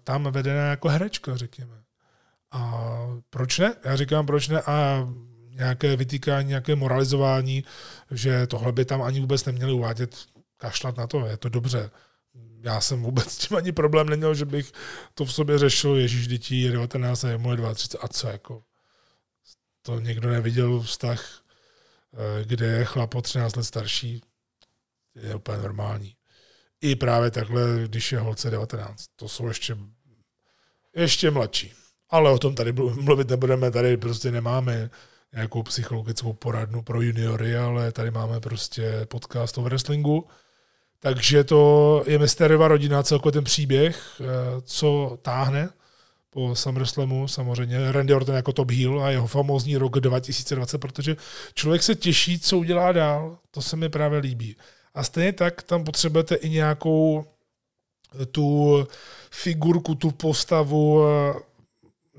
tam 0.03 0.23
vedená 0.23 0.69
jako 0.69 0.88
herečka, 0.89 1.38
řekněme. 1.38 1.84
A 2.51 2.88
proč 3.30 3.59
ne? 3.59 3.75
Já 3.84 3.95
říkám, 3.95 4.25
proč 4.25 4.47
ne? 4.47 4.61
A 4.61 5.07
nějaké 5.49 5.95
vytýkání, 5.95 6.47
nějaké 6.47 6.75
moralizování, 6.75 7.63
že 8.11 8.47
tohle 8.47 8.71
by 8.71 8.86
tam 8.86 9.01
ani 9.01 9.19
vůbec 9.19 9.45
neměli 9.45 9.73
uvádět, 9.73 10.15
kašlat 10.57 10.97
na 10.97 11.07
to, 11.07 11.25
je 11.25 11.38
to 11.38 11.49
dobře. 11.49 11.91
Já 12.61 12.82
jsem 12.82 13.03
vůbec 13.03 13.32
s 13.32 13.38
tím 13.38 13.57
ani 13.57 13.71
problém 13.71 14.09
neměl, 14.09 14.36
že 14.36 14.45
bych 14.45 14.71
to 15.13 15.25
v 15.25 15.34
sobě 15.34 15.57
řešil, 15.57 15.95
Ježíš 15.95 16.28
dětí 16.28 16.61
je 16.61 16.71
19 16.71 17.23
a 17.23 17.30
je 17.30 17.38
moje 17.38 17.57
32 17.73 18.03
a 18.03 18.07
co 18.07 18.28
jako. 18.28 18.63
To 19.82 19.99
někdo 19.99 20.30
neviděl 20.30 20.82
vztah, 20.82 21.41
eh, 22.13 22.45
kde 22.45 22.65
je 22.65 22.86
chlap 22.86 23.15
o 23.15 23.21
13 23.21 23.55
let 23.55 23.63
starší, 23.63 24.21
je 25.15 25.36
úplně 25.36 25.57
normální 25.57 26.16
i 26.82 26.95
právě 26.95 27.32
takhle, 27.32 27.61
když 27.88 28.11
je 28.11 28.19
holce 28.19 28.49
19. 28.49 29.05
To 29.15 29.30
jsou 29.30 29.47
ještě, 29.47 29.78
ještě 30.95 31.32
mladší. 31.32 31.73
Ale 32.09 32.32
o 32.32 32.39
tom 32.39 32.55
tady 32.55 32.71
mluvit 32.71 33.30
nebudeme, 33.30 33.71
tady 33.71 33.97
prostě 33.97 34.32
nemáme 34.32 34.89
nějakou 35.34 35.63
psychologickou 35.63 36.34
poradnu 36.34 36.82
pro 36.82 37.01
juniory, 37.01 37.57
ale 37.57 37.91
tady 37.91 38.11
máme 38.11 38.39
prostě 38.39 39.05
podcast 39.05 39.57
o 39.57 39.61
wrestlingu. 39.61 40.28
Takže 40.99 41.43
to 41.43 42.03
je 42.07 42.19
Mysteriova 42.19 42.67
rodina, 42.67 43.03
celkově 43.03 43.32
ten 43.32 43.43
příběh, 43.43 44.21
eh, 44.21 44.25
co 44.61 45.17
táhne 45.21 45.69
po 46.30 46.55
SummerSlamu, 46.55 47.28
samozřejmě 47.28 47.91
Randy 47.91 48.13
Orton 48.13 48.36
jako 48.36 48.53
top 48.53 48.71
heel 48.71 49.03
a 49.03 49.09
jeho 49.09 49.28
famózní 49.28 49.78
rok 49.78 49.99
2020, 49.99 50.78
protože 50.78 51.15
člověk 51.53 51.84
se 51.84 51.95
těší, 51.95 52.39
co 52.39 52.57
udělá 52.57 52.91
dál, 52.91 53.38
to 53.51 53.61
se 53.61 53.75
mi 53.75 53.89
právě 53.89 54.19
líbí. 54.19 54.55
A 54.98 55.04
stejně 55.04 55.34
tak 55.34 55.64
tam 55.64 55.84
potřebujete 55.84 56.36
i 56.36 56.50
nějakou 56.50 57.26
eh, 58.22 58.26
tu 58.26 58.88
figurku, 59.32 59.95
tu 59.95 60.12
postavu, 60.12 61.04
eh, 61.04 61.34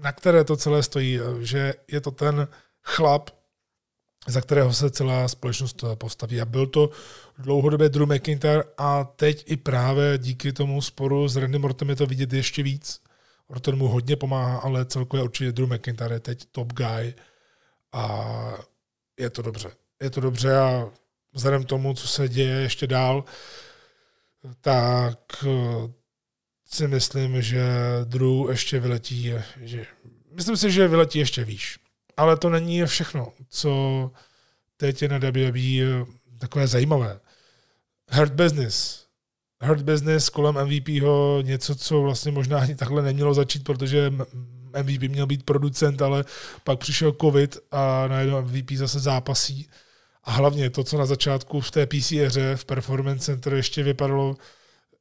na 0.02 0.12
které 0.12 0.44
to 0.44 0.56
celé 0.56 0.82
stojí, 0.82 1.20
eh, 1.20 1.44
že 1.44 1.74
je 1.88 2.00
to 2.00 2.10
ten 2.10 2.48
chlap, 2.82 3.30
za 4.26 4.40
kterého 4.40 4.72
se 4.72 4.90
celá 4.90 5.28
společnost 5.28 5.84
postaví. 5.94 6.40
A 6.40 6.44
byl 6.44 6.66
to 6.66 6.90
dlouhodobě 7.38 7.88
Drew 7.88 8.12
McIntyre 8.12 8.62
a 8.76 9.04
teď 9.04 9.44
i 9.46 9.56
právě 9.56 10.18
díky 10.18 10.52
tomu 10.52 10.82
sporu 10.82 11.28
s 11.28 11.36
Randy 11.36 11.58
Mortem 11.58 11.88
je 11.88 11.96
to 11.96 12.06
vidět 12.06 12.32
ještě 12.32 12.62
víc. 12.62 13.00
Orton 13.48 13.78
mu 13.78 13.88
hodně 13.88 14.16
pomáhá, 14.16 14.58
ale 14.58 14.84
celkově 14.84 15.24
určitě 15.24 15.52
Drew 15.52 15.72
McIntyre 15.72 16.14
je 16.14 16.20
teď 16.20 16.44
top 16.52 16.72
guy 16.72 17.14
a 17.92 18.34
je 19.18 19.30
to 19.30 19.42
dobře. 19.42 19.70
Je 20.02 20.10
to 20.10 20.20
dobře 20.20 20.58
a 20.58 20.90
vzhledem 21.32 21.64
tomu, 21.64 21.94
co 21.94 22.08
se 22.08 22.28
děje 22.28 22.56
ještě 22.60 22.86
dál, 22.86 23.24
tak 24.60 25.18
eh, 25.46 25.92
si 26.70 26.88
myslím, 26.88 27.42
že 27.42 27.64
Drew 28.04 28.50
ještě 28.50 28.80
vyletí, 28.80 29.32
že, 29.60 29.86
myslím 30.32 30.56
si, 30.56 30.70
že 30.70 30.88
vyletí 30.88 31.18
ještě 31.18 31.44
výš. 31.44 31.78
Ale 32.16 32.36
to 32.36 32.50
není 32.50 32.84
všechno, 32.86 33.32
co 33.48 34.10
teď 34.76 35.02
je 35.02 35.08
na 35.08 35.18
WWE 35.18 36.06
takové 36.38 36.66
zajímavé. 36.66 37.20
Hurt 38.10 38.32
Business. 38.32 39.06
Hurt 39.60 39.82
Business 39.82 40.28
kolem 40.28 40.66
MVPho 40.66 41.40
něco, 41.42 41.74
co 41.74 42.02
vlastně 42.02 42.32
možná 42.32 42.58
ani 42.58 42.74
takhle 42.74 43.02
nemělo 43.02 43.34
začít, 43.34 43.64
protože 43.64 44.10
MVP 44.82 45.02
měl 45.02 45.26
být 45.26 45.42
producent, 45.42 46.02
ale 46.02 46.24
pak 46.64 46.78
přišel 46.78 47.12
covid 47.20 47.58
a 47.70 48.08
najednou 48.08 48.42
MVP 48.42 48.70
zase 48.72 49.00
zápasí 49.00 49.68
a 50.28 50.32
hlavně 50.32 50.70
to, 50.70 50.84
co 50.84 50.98
na 50.98 51.06
začátku 51.06 51.60
v 51.60 51.70
té 51.70 51.86
PC 51.86 52.10
hře 52.10 52.56
v 52.56 52.64
Performance 52.64 53.24
Center 53.24 53.54
ještě 53.54 53.82
vypadalo 53.82 54.36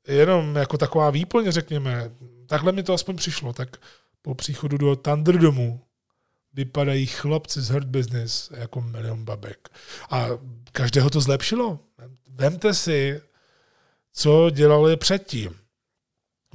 jenom 0.08 0.56
jako 0.56 0.78
taková 0.78 1.10
výplň, 1.10 1.52
řekněme. 1.52 2.12
Takhle 2.46 2.72
mi 2.72 2.84
to 2.84 2.94
aspoň 2.94 3.16
přišlo. 3.16 3.54
Tak 3.54 3.78
po 4.22 4.36
příchodu 4.36 4.78
do 4.78 4.96
Thunderdomu 4.96 5.82
vypadají 6.54 7.06
chlapci 7.06 7.62
z 7.62 7.70
Hurt 7.70 7.88
Business 7.88 8.52
jako 8.58 8.82
milion 8.82 9.26
babek. 9.26 9.70
A 10.10 10.28
každého 10.72 11.10
to 11.10 11.22
zlepšilo. 11.22 11.80
Vemte 12.30 12.74
si, 12.74 13.22
co 14.14 14.50
dělali 14.50 14.98
předtím. 14.98 15.56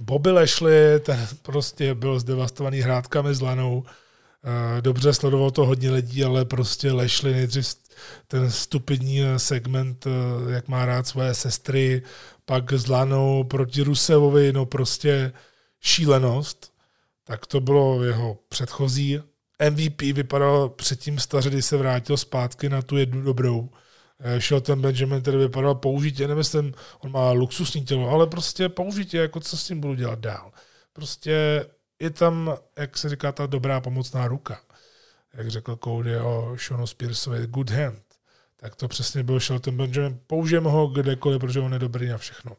Bobby 0.00 0.30
Lashley, 0.30 1.00
ten 1.00 1.28
prostě 1.42 1.94
byl 1.94 2.20
zdevastovaný 2.20 2.80
hrádkami 2.80 3.34
s 3.34 3.40
lanou, 3.40 3.84
eh, 3.86 4.82
dobře 4.82 5.14
sledoval 5.14 5.50
to 5.50 5.66
hodně 5.66 5.90
lidí, 5.90 6.24
ale 6.24 6.44
prostě 6.44 6.92
Lashley 6.92 7.32
nejdřív 7.32 7.81
ten 8.28 8.50
stupidní 8.50 9.20
segment, 9.36 10.06
eh, 10.06 10.52
jak 10.52 10.68
má 10.68 10.86
rád 10.86 11.06
své 11.06 11.34
sestry, 11.34 12.02
pak 12.44 12.72
s 12.72 12.86
Lanou 12.86 13.44
proti 13.44 13.82
Rusevovi, 13.82 14.52
no 14.52 14.66
prostě 14.66 15.32
šílenost. 15.80 16.72
Tak 17.24 17.46
to 17.46 17.60
bylo 17.60 18.04
jeho 18.04 18.38
předchozí. 18.48 19.20
MVP 19.70 20.12
vypadal 20.12 20.68
předtím 20.68 21.18
staře, 21.18 21.50
když 21.50 21.64
se 21.64 21.76
vrátil 21.76 22.16
zpátky 22.16 22.68
na 22.68 22.82
tu 22.82 22.96
jednu 22.96 23.22
dobrou. 23.22 23.70
Eh, 24.20 24.40
Shelton 24.40 24.80
Benjamin 24.80 25.20
který 25.20 25.36
vypadal 25.36 25.74
použitě, 25.74 26.28
nemyslím, 26.28 26.74
on 27.00 27.10
má 27.10 27.32
luxusní 27.32 27.84
tělo, 27.84 28.10
ale 28.10 28.26
prostě 28.26 28.68
použitě, 28.68 29.18
jako 29.18 29.40
co 29.40 29.56
s 29.56 29.66
tím 29.66 29.80
budu 29.80 29.94
dělat 29.94 30.18
dál. 30.18 30.52
Prostě 30.92 31.66
je 32.00 32.10
tam, 32.10 32.56
jak 32.78 32.98
se 32.98 33.08
říká, 33.08 33.32
ta 33.32 33.46
dobrá 33.46 33.80
pomocná 33.80 34.28
ruka 34.28 34.60
jak 35.34 35.50
řekl 35.50 35.78
Cody 35.84 36.16
o 36.16 36.56
Seanu 36.58 36.86
Spearsovi, 36.86 37.46
good 37.46 37.70
hand. 37.70 38.02
Tak 38.56 38.76
to 38.76 38.88
přesně 38.88 39.22
byl 39.22 39.40
Shelton 39.40 39.76
Benjamin. 39.76 40.18
Použijeme 40.26 40.70
ho 40.70 40.86
kdekoliv, 40.86 41.40
protože 41.40 41.60
on 41.60 41.72
je 41.72 41.78
dobrý 41.78 42.08
na 42.08 42.18
všechno. 42.18 42.52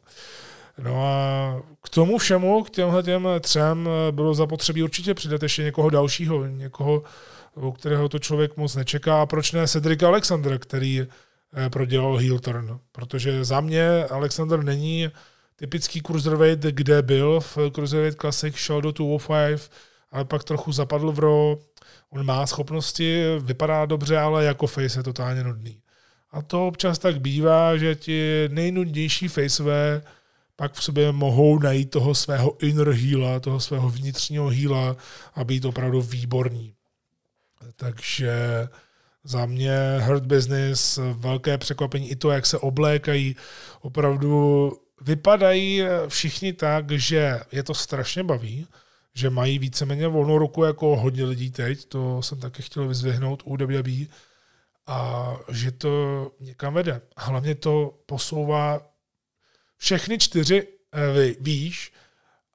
No 0.78 1.06
a 1.06 1.62
k 1.82 1.88
tomu 1.88 2.18
všemu, 2.18 2.64
k 2.64 2.70
těmhle 2.70 3.02
těm 3.02 3.28
třem 3.40 3.88
bylo 4.10 4.34
zapotřebí 4.34 4.82
určitě 4.82 5.14
přidat 5.14 5.42
ještě 5.42 5.62
někoho 5.62 5.90
dalšího, 5.90 6.46
někoho, 6.46 7.02
u 7.54 7.72
kterého 7.72 8.08
to 8.08 8.18
člověk 8.18 8.56
moc 8.56 8.76
nečeká. 8.76 9.22
A 9.22 9.26
proč 9.26 9.52
ne 9.52 9.68
Cedric 9.68 10.02
Alexander, 10.02 10.58
který 10.58 11.06
prodělal 11.68 12.16
heel 12.16 12.38
turn, 12.38 12.78
protože 12.92 13.44
za 13.44 13.60
mě 13.60 14.04
Alexander 14.04 14.62
není 14.64 15.10
typický 15.56 16.02
cruiserweight, 16.02 16.64
kde 16.64 17.02
byl 17.02 17.40
v 17.40 17.58
Cruiserweight 17.74 18.20
Classic, 18.20 18.54
šel 18.54 18.80
do 18.80 18.92
205, 18.92 19.70
ale 20.10 20.24
pak 20.24 20.44
trochu 20.44 20.72
zapadl 20.72 21.12
v 21.12 21.18
Raw. 21.18 21.56
On 22.14 22.26
má 22.26 22.46
schopnosti, 22.46 23.24
vypadá 23.38 23.86
dobře, 23.86 24.18
ale 24.18 24.44
jako 24.44 24.66
face 24.66 24.98
je 24.98 25.02
totálně 25.02 25.44
nudný. 25.44 25.80
A 26.30 26.42
to 26.42 26.66
občas 26.66 26.98
tak 26.98 27.20
bývá, 27.20 27.76
že 27.76 27.94
ti 27.94 28.48
nejnudnější 28.52 29.28
faceové 29.28 30.02
pak 30.56 30.72
v 30.72 30.82
sobě 30.82 31.12
mohou 31.12 31.58
najít 31.58 31.90
toho 31.90 32.14
svého 32.14 32.56
inner 32.64 32.90
heala, 32.90 33.40
toho 33.40 33.60
svého 33.60 33.90
vnitřního 33.90 34.48
heala 34.48 34.96
a 35.34 35.44
být 35.44 35.64
opravdu 35.64 36.02
výborný. 36.02 36.74
Takže 37.76 38.32
za 39.24 39.46
mě 39.46 39.78
Hurt 40.00 40.26
Business, 40.26 40.98
velké 41.12 41.58
překvapení 41.58 42.10
i 42.10 42.16
to, 42.16 42.30
jak 42.30 42.46
se 42.46 42.58
oblékají, 42.58 43.36
opravdu 43.80 44.72
vypadají 45.00 45.82
všichni 46.08 46.52
tak, 46.52 46.90
že 46.90 47.40
je 47.52 47.62
to 47.62 47.74
strašně 47.74 48.24
baví, 48.24 48.66
že 49.14 49.30
mají 49.30 49.58
víceméně 49.58 50.08
volnou 50.08 50.38
ruku 50.38 50.64
jako 50.64 50.96
hodně 50.96 51.24
lidí 51.24 51.50
teď, 51.50 51.84
to 51.84 52.22
jsem 52.22 52.40
taky 52.40 52.62
chtěl 52.62 52.88
vyzvihnout 52.88 53.42
u 53.44 53.56
WWE, 53.56 54.06
a 54.86 55.32
že 55.52 55.70
to 55.72 56.30
někam 56.40 56.74
vede. 56.74 57.00
Hlavně 57.16 57.54
to 57.54 57.98
posouvá 58.06 58.80
všechny 59.76 60.18
čtyři 60.18 60.68
eh, 60.94 61.34
výš 61.40 61.92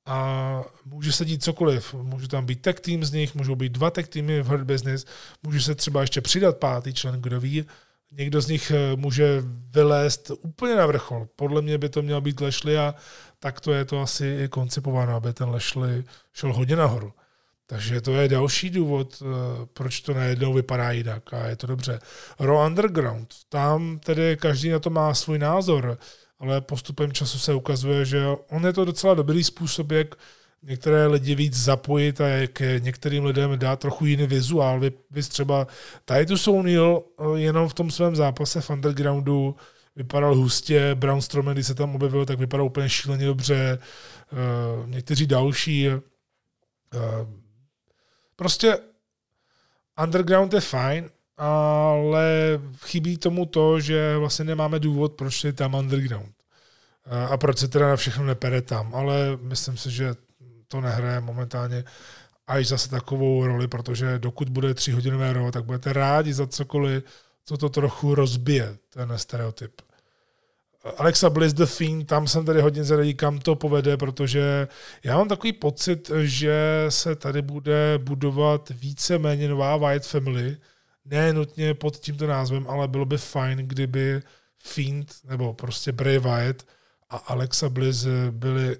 a 0.05 0.63
může 0.85 1.11
se 1.11 1.25
dít 1.25 1.43
cokoliv. 1.43 1.93
Může 1.93 2.27
tam 2.27 2.45
být 2.45 2.61
tech 2.61 2.79
tým 2.79 3.03
z 3.03 3.11
nich, 3.11 3.35
můžou 3.35 3.55
být 3.55 3.71
dva 3.71 3.91
tech 3.91 4.07
týmy 4.07 4.41
v 4.41 4.47
Hurt 4.47 4.63
Business, 4.63 5.05
může 5.43 5.61
se 5.61 5.75
třeba 5.75 6.01
ještě 6.01 6.21
přidat 6.21 6.57
pátý 6.57 6.93
člen, 6.93 7.21
kdo 7.21 7.39
ví. 7.39 7.65
Někdo 8.11 8.41
z 8.41 8.47
nich 8.47 8.71
eh, 8.71 8.95
může 8.95 9.43
vylézt 9.71 10.31
úplně 10.41 10.75
na 10.75 10.85
vrchol. 10.85 11.27
Podle 11.35 11.61
mě 11.61 11.77
by 11.77 11.89
to 11.89 12.01
mělo 12.01 12.21
být 12.21 12.41
Lešli 12.41 12.77
a 12.77 12.95
tak 13.39 13.59
to 13.61 13.73
je 13.73 13.85
to 13.85 14.01
asi 14.01 14.47
koncipováno, 14.49 15.15
aby 15.15 15.33
ten 15.33 15.49
Lešli 15.49 16.03
šel 16.33 16.53
hodně 16.53 16.75
nahoru. 16.75 17.13
Takže 17.65 18.01
to 18.01 18.11
je 18.11 18.27
další 18.27 18.69
důvod, 18.69 19.21
eh, 19.21 19.25
proč 19.73 20.01
to 20.01 20.13
najednou 20.13 20.53
vypadá 20.53 20.91
jinak 20.91 21.33
a 21.33 21.47
je 21.47 21.55
to 21.55 21.67
dobře. 21.67 21.99
Raw 22.39 22.65
Underground, 22.65 23.33
tam 23.49 23.99
tedy 23.99 24.37
každý 24.37 24.69
na 24.69 24.79
to 24.79 24.89
má 24.89 25.13
svůj 25.13 25.39
názor, 25.39 25.97
ale 26.39 26.61
postupem 26.61 27.11
času 27.11 27.39
se 27.39 27.53
ukazuje, 27.53 28.05
že 28.05 28.25
on 28.49 28.65
je 28.65 28.73
to 28.73 28.85
docela 28.85 29.13
dobrý 29.13 29.43
způsob, 29.43 29.91
jak 29.91 30.15
některé 30.63 31.07
lidi 31.07 31.35
víc 31.35 31.53
zapojit 31.53 32.21
a 32.21 32.27
jak 32.27 32.61
některým 32.79 33.25
lidem 33.25 33.59
dá 33.59 33.75
trochu 33.75 34.05
jiný 34.05 34.27
vizuál. 34.27 34.79
Vy, 34.79 34.91
vy 35.11 35.23
třeba 35.23 35.67
Titus 36.05 36.47
O'Neill 36.47 37.03
eh, 37.19 37.39
jenom 37.39 37.69
v 37.69 37.73
tom 37.73 37.91
svém 37.91 38.15
zápase 38.15 38.61
v 38.61 38.69
Undergroundu 38.69 39.55
vypadal 39.95 40.35
hustě, 40.35 40.95
Brown 40.95 41.21
Strowman, 41.21 41.53
když 41.53 41.67
se 41.67 41.75
tam 41.75 41.95
objevil, 41.95 42.25
tak 42.25 42.39
vypadal 42.39 42.65
úplně 42.65 42.89
šíleně 42.89 43.25
dobře. 43.25 43.79
Eh, 44.31 44.87
někteří 44.87 45.27
další 45.27 45.89
Prostě 48.39 48.77
underground 50.03 50.53
je 50.53 50.61
fajn, 50.61 51.09
ale 51.37 52.59
chybí 52.85 53.17
tomu 53.17 53.45
to, 53.45 53.79
že 53.79 54.17
vlastně 54.17 54.45
nemáme 54.45 54.79
důvod, 54.79 55.13
proč 55.13 55.43
je 55.43 55.53
tam 55.53 55.73
underground. 55.73 56.31
A 57.29 57.37
proč 57.37 57.57
se 57.57 57.67
teda 57.67 57.89
na 57.89 57.95
všechno 57.95 58.25
nepere 58.25 58.61
tam. 58.61 58.95
Ale 58.95 59.37
myslím 59.41 59.77
si, 59.77 59.91
že 59.91 60.15
to 60.71 60.81
nehraje 60.81 61.19
momentálně 61.19 61.83
až 62.47 62.67
zase 62.67 62.89
takovou 62.89 63.45
roli, 63.47 63.67
protože 63.67 64.19
dokud 64.19 64.49
bude 64.49 64.73
tříhodinové 64.73 65.33
rolo, 65.33 65.51
tak 65.51 65.65
budete 65.65 65.93
rádi 65.93 66.33
za 66.33 66.47
cokoliv, 66.47 67.03
co 67.45 67.57
to 67.57 67.69
trochu 67.69 68.15
rozbije, 68.15 68.77
ten 68.89 69.13
stereotyp. 69.15 69.81
Alexa 70.97 71.29
Bliss 71.29 71.53
The 71.53 71.65
Fiend, 71.65 72.07
tam 72.07 72.27
jsem 72.27 72.45
tady 72.45 72.61
hodně 72.61 72.83
zvedavý, 72.83 73.13
kam 73.13 73.39
to 73.39 73.55
povede, 73.55 73.97
protože 73.97 74.67
já 75.03 75.17
mám 75.17 75.27
takový 75.27 75.53
pocit, 75.53 76.11
že 76.21 76.85
se 76.89 77.15
tady 77.15 77.41
bude 77.41 77.97
budovat 77.97 78.69
více-méně 78.69 79.47
nová 79.47 79.77
White 79.77 80.05
Family, 80.05 80.57
ne 81.05 81.33
nutně 81.33 81.73
pod 81.73 81.97
tímto 81.97 82.27
názvem, 82.27 82.65
ale 82.69 82.87
bylo 82.87 83.05
by 83.05 83.17
fajn, 83.17 83.57
kdyby 83.57 84.21
Fiend 84.57 85.11
nebo 85.29 85.53
prostě 85.53 85.91
Bray 85.91 86.19
Wyatt 86.19 86.67
a 87.09 87.17
Alexa 87.17 87.69
Bliss 87.69 88.07
byli 88.31 88.77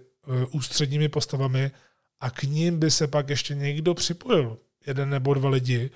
ústředními 0.52 1.10
postavami 1.10 1.72
a 2.20 2.30
k 2.30 2.44
ním 2.44 2.80
by 2.80 2.92
se 2.92 3.08
pak 3.08 3.30
ještě 3.30 3.56
někdo 3.56 3.94
připojil, 3.94 4.58
jeden 4.88 5.10
nebo 5.10 5.34
dva 5.34 5.50
lidi, 5.50 5.90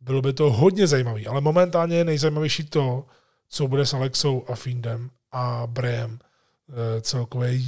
bylo 0.00 0.22
by 0.22 0.32
to 0.32 0.52
hodně 0.52 0.86
zajímavý, 0.86 1.26
ale 1.26 1.40
momentálně 1.40 1.96
je 1.96 2.04
nejzajímavější 2.04 2.64
to, 2.64 3.06
co 3.48 3.68
bude 3.68 3.86
s 3.86 3.94
Alexou 3.94 4.44
a 4.48 4.54
Fiendem 4.54 5.10
a 5.32 5.62
Brayem 5.66 6.18
eh, 6.18 7.00
celkově. 7.00 7.60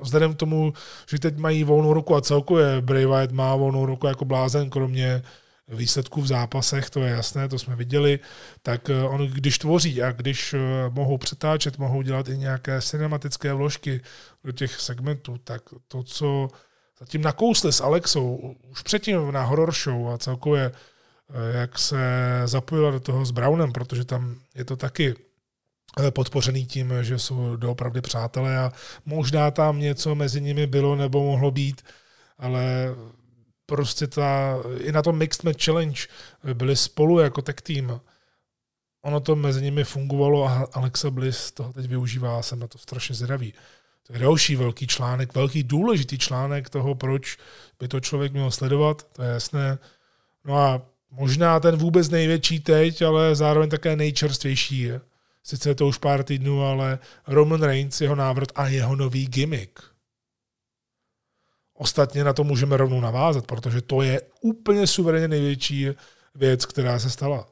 Vzhledem 0.00 0.34
k 0.34 0.38
tomu, 0.38 0.72
že 1.10 1.18
teď 1.18 1.36
mají 1.36 1.64
volnou 1.64 1.92
ruku 1.92 2.14
a 2.14 2.20
celkově 2.20 2.80
Bray 2.80 3.06
Wyatt 3.06 3.32
má 3.32 3.56
volnou 3.56 3.86
ruku 3.86 4.06
jako 4.06 4.24
blázen, 4.24 4.70
kromě 4.70 5.22
výsledků 5.68 6.20
v 6.20 6.26
zápasech, 6.26 6.90
to 6.90 7.00
je 7.00 7.10
jasné, 7.10 7.48
to 7.48 7.58
jsme 7.58 7.76
viděli, 7.76 8.18
tak 8.62 8.90
eh, 8.90 9.02
on 9.02 9.26
když 9.26 9.58
tvoří 9.58 10.02
a 10.02 10.12
když 10.12 10.54
eh, 10.54 10.58
mohou 10.90 11.18
přetáčet, 11.18 11.78
mohou 11.78 12.02
dělat 12.02 12.28
i 12.28 12.38
nějaké 12.38 12.82
cinematické 12.82 13.52
vložky 13.52 14.00
do 14.44 14.52
těch 14.52 14.80
segmentů, 14.80 15.38
tak 15.44 15.62
to, 15.88 16.02
co 16.02 16.48
zatím 17.00 17.22
nakousli 17.22 17.72
s 17.72 17.80
Alexou 17.80 18.56
už 18.70 18.82
předtím 18.82 19.32
na 19.32 19.42
horror 19.44 19.74
show 19.74 20.08
a 20.08 20.18
celkově 20.18 20.72
jak 21.52 21.78
se 21.78 21.96
zapojila 22.44 22.90
do 22.90 23.00
toho 23.00 23.24
s 23.24 23.30
Brownem, 23.30 23.72
protože 23.72 24.04
tam 24.04 24.36
je 24.54 24.64
to 24.64 24.76
taky 24.76 25.14
Eh, 26.00 26.10
podpořený 26.10 26.66
tím, 26.66 26.92
že 27.00 27.18
jsou 27.18 27.56
doopravdy 27.56 28.00
přátelé 28.00 28.58
a 28.58 28.72
možná 29.06 29.50
tam 29.50 29.78
něco 29.78 30.14
mezi 30.14 30.40
nimi 30.40 30.66
bylo 30.66 30.96
nebo 30.96 31.24
mohlo 31.24 31.50
být, 31.50 31.82
ale 32.38 32.94
prostě 33.68 34.06
ta, 34.06 34.56
i 34.78 34.92
na 34.92 35.02
tom 35.02 35.18
Mixed 35.18 35.44
Match 35.44 35.64
Challenge 35.64 36.00
byli 36.54 36.76
spolu 36.76 37.18
jako 37.18 37.42
tech 37.42 37.54
team. 37.54 38.00
Ono 39.02 39.20
to 39.20 39.36
mezi 39.36 39.62
nimi 39.62 39.84
fungovalo 39.84 40.44
a 40.44 40.68
Alexa 40.72 41.10
Bliss 41.10 41.52
toho 41.52 41.72
teď 41.72 41.86
využívá 41.86 42.42
jsem 42.42 42.58
na 42.58 42.66
to 42.66 42.78
strašně 42.78 43.14
zvědavý. 43.14 43.54
To 44.06 44.12
je 44.12 44.18
další 44.18 44.56
velký 44.56 44.86
článek, 44.86 45.34
velký 45.34 45.62
důležitý 45.62 46.18
článek 46.18 46.70
toho, 46.70 46.94
proč 46.94 47.36
by 47.80 47.88
to 47.88 48.00
člověk 48.00 48.32
měl 48.32 48.50
sledovat, 48.50 49.02
to 49.12 49.22
je 49.22 49.30
jasné. 49.30 49.78
No 50.44 50.56
a 50.56 50.82
možná 51.10 51.60
ten 51.60 51.76
vůbec 51.76 52.08
největší 52.08 52.60
teď, 52.60 53.02
ale 53.02 53.34
zároveň 53.34 53.70
také 53.70 53.96
nejčerstvější 53.96 54.80
je 54.80 55.00
Sice 55.48 55.68
je 55.68 55.74
to 55.74 55.86
už 55.86 55.98
pár 55.98 56.24
týdnů, 56.24 56.62
ale 56.62 56.98
Roman 57.26 57.62
Reigns, 57.62 58.00
jeho 58.00 58.14
návrat 58.14 58.48
a 58.54 58.68
jeho 58.68 58.96
nový 58.96 59.26
gimmick. 59.26 59.80
Ostatně 61.78 62.24
na 62.24 62.32
to 62.32 62.44
můžeme 62.44 62.76
rovnou 62.76 63.00
navázat, 63.00 63.46
protože 63.46 63.82
to 63.82 64.02
je 64.02 64.20
úplně 64.40 64.86
suverénně 64.86 65.28
největší 65.28 65.88
věc, 66.34 66.66
která 66.66 66.98
se 66.98 67.10
stala. 67.10 67.46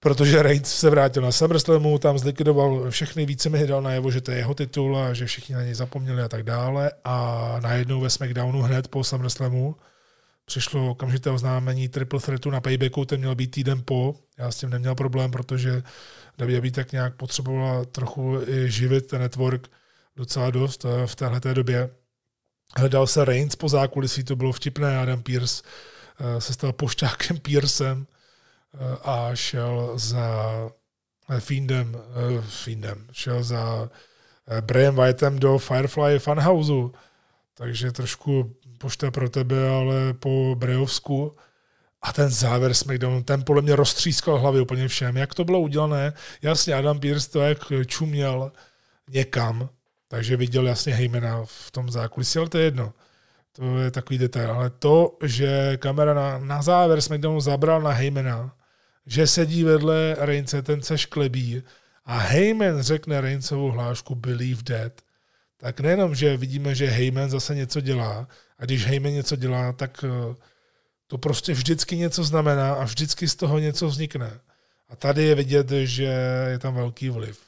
Protože 0.00 0.42
Reigns 0.42 0.74
se 0.74 0.90
vrátil 0.90 1.22
na 1.22 1.32
SummerSlamu, 1.32 1.98
tam 1.98 2.18
zlikvidoval 2.18 2.90
všechny, 2.90 3.26
více 3.26 3.48
mi 3.48 3.66
dal 3.66 3.82
najevo, 3.82 4.10
že 4.10 4.20
to 4.20 4.30
je 4.30 4.36
jeho 4.36 4.54
titul 4.54 4.98
a 4.98 5.14
že 5.14 5.26
všichni 5.26 5.54
na 5.54 5.62
něj 5.62 5.74
zapomněli 5.74 6.22
a 6.22 6.28
tak 6.28 6.42
dále. 6.42 6.90
A 7.04 7.58
najednou 7.62 8.00
ve 8.00 8.10
SmackDownu 8.10 8.62
hned 8.62 8.88
po 8.88 9.04
SummerSlamu 9.04 9.76
přišlo 10.44 10.90
okamžité 10.90 11.30
oznámení 11.30 11.88
triple 11.88 12.20
threatu 12.20 12.50
na 12.50 12.60
paybacku, 12.60 13.04
ten 13.04 13.20
měl 13.20 13.34
být 13.34 13.50
týden 13.50 13.82
po. 13.84 14.14
Já 14.38 14.50
s 14.50 14.56
tím 14.56 14.70
neměl 14.70 14.94
problém, 14.94 15.30
protože 15.30 15.82
WWE 16.38 16.70
tak 16.70 16.92
nějak 16.92 17.14
potřebovala 17.16 17.84
trochu 17.84 18.38
živit 18.64 19.06
ten 19.06 19.20
network 19.20 19.68
docela 20.16 20.50
dost 20.50 20.84
eh, 20.84 21.06
v 21.06 21.16
téhle 21.16 21.40
době. 21.54 21.90
Hledal 22.76 23.06
se 23.06 23.24
Reigns 23.24 23.56
po 23.56 23.68
zákulisí, 23.68 24.24
to 24.24 24.36
bylo 24.36 24.52
vtipné, 24.52 24.98
Adam 24.98 25.22
Pierce 25.22 25.62
eh, 26.20 26.40
se 26.40 26.52
stal 26.52 26.72
pošťákem 26.72 27.38
Piercem 27.38 28.06
eh, 28.74 28.96
a 29.02 29.30
šel 29.34 29.92
za 29.98 30.50
Fiendem, 31.38 31.96
Fiendem, 32.48 33.06
šel 33.12 33.42
za 33.42 33.90
Brian 34.60 34.94
Whiteem 34.94 35.38
do 35.38 35.58
Firefly 35.58 36.18
Funhouse. 36.18 36.98
Takže 37.54 37.92
trošku 37.92 38.54
pošta 38.78 39.10
pro 39.10 39.28
tebe, 39.28 39.68
ale 39.68 40.12
po 40.14 40.54
Brejovsku. 40.58 41.36
A 42.02 42.12
ten 42.12 42.28
závěr 42.28 42.74
SmackDownu, 42.74 43.22
ten 43.22 43.44
podle 43.44 43.62
mě 43.62 43.76
roztřískal 43.76 44.38
hlavy 44.38 44.60
úplně 44.60 44.88
všem. 44.88 45.16
Jak 45.16 45.34
to 45.34 45.44
bylo 45.44 45.60
udělané? 45.60 46.12
Jasně, 46.42 46.74
Adam 46.74 47.00
Pierce 47.00 47.30
to 47.30 47.40
jak 47.40 47.58
čuměl 47.86 48.52
někam, 49.10 49.68
takže 50.16 50.36
viděl 50.36 50.66
jasně 50.66 50.94
Heymana 50.94 51.44
v 51.44 51.70
tom 51.70 51.90
zákulisí, 51.90 52.38
ale 52.38 52.48
to 52.48 52.58
je 52.58 52.64
jedno. 52.64 52.92
To 53.52 53.78
je 53.78 53.90
takový 53.90 54.18
detail. 54.18 54.50
Ale 54.50 54.70
to, 54.70 55.18
že 55.24 55.76
kamera 55.76 56.14
na, 56.14 56.38
na 56.38 56.62
závěr 56.62 57.00
SmackDownu 57.00 57.40
zabral 57.40 57.82
na 57.82 57.90
Heymana, 57.90 58.56
že 59.06 59.26
sedí 59.26 59.64
vedle 59.64 60.16
Reince, 60.18 60.62
ten 60.62 60.82
se 60.82 60.98
šklebí 60.98 61.62
a 62.04 62.18
Heyman 62.18 62.82
řekne 62.82 63.20
Reincovou 63.20 63.70
hlášku 63.70 64.14
Believe 64.14 64.62
Dead, 64.62 64.92
tak 65.56 65.80
nejenom, 65.80 66.14
že 66.14 66.36
vidíme, 66.36 66.74
že 66.74 66.86
Heyman 66.86 67.30
zase 67.30 67.54
něco 67.54 67.80
dělá, 67.80 68.28
a 68.58 68.64
když 68.64 68.86
Heyman 68.86 69.12
něco 69.12 69.36
dělá, 69.36 69.72
tak 69.72 70.04
eh, 70.04 70.34
to 71.06 71.18
prostě 71.18 71.52
vždycky 71.52 71.96
něco 71.96 72.24
znamená 72.24 72.74
a 72.74 72.84
vždycky 72.84 73.28
z 73.28 73.34
toho 73.34 73.58
něco 73.58 73.88
vznikne. 73.88 74.40
A 74.88 74.96
tady 74.96 75.22
je 75.22 75.34
vidět, 75.34 75.70
že 75.70 76.16
je 76.50 76.58
tam 76.58 76.74
velký 76.74 77.08
vliv. 77.08 77.45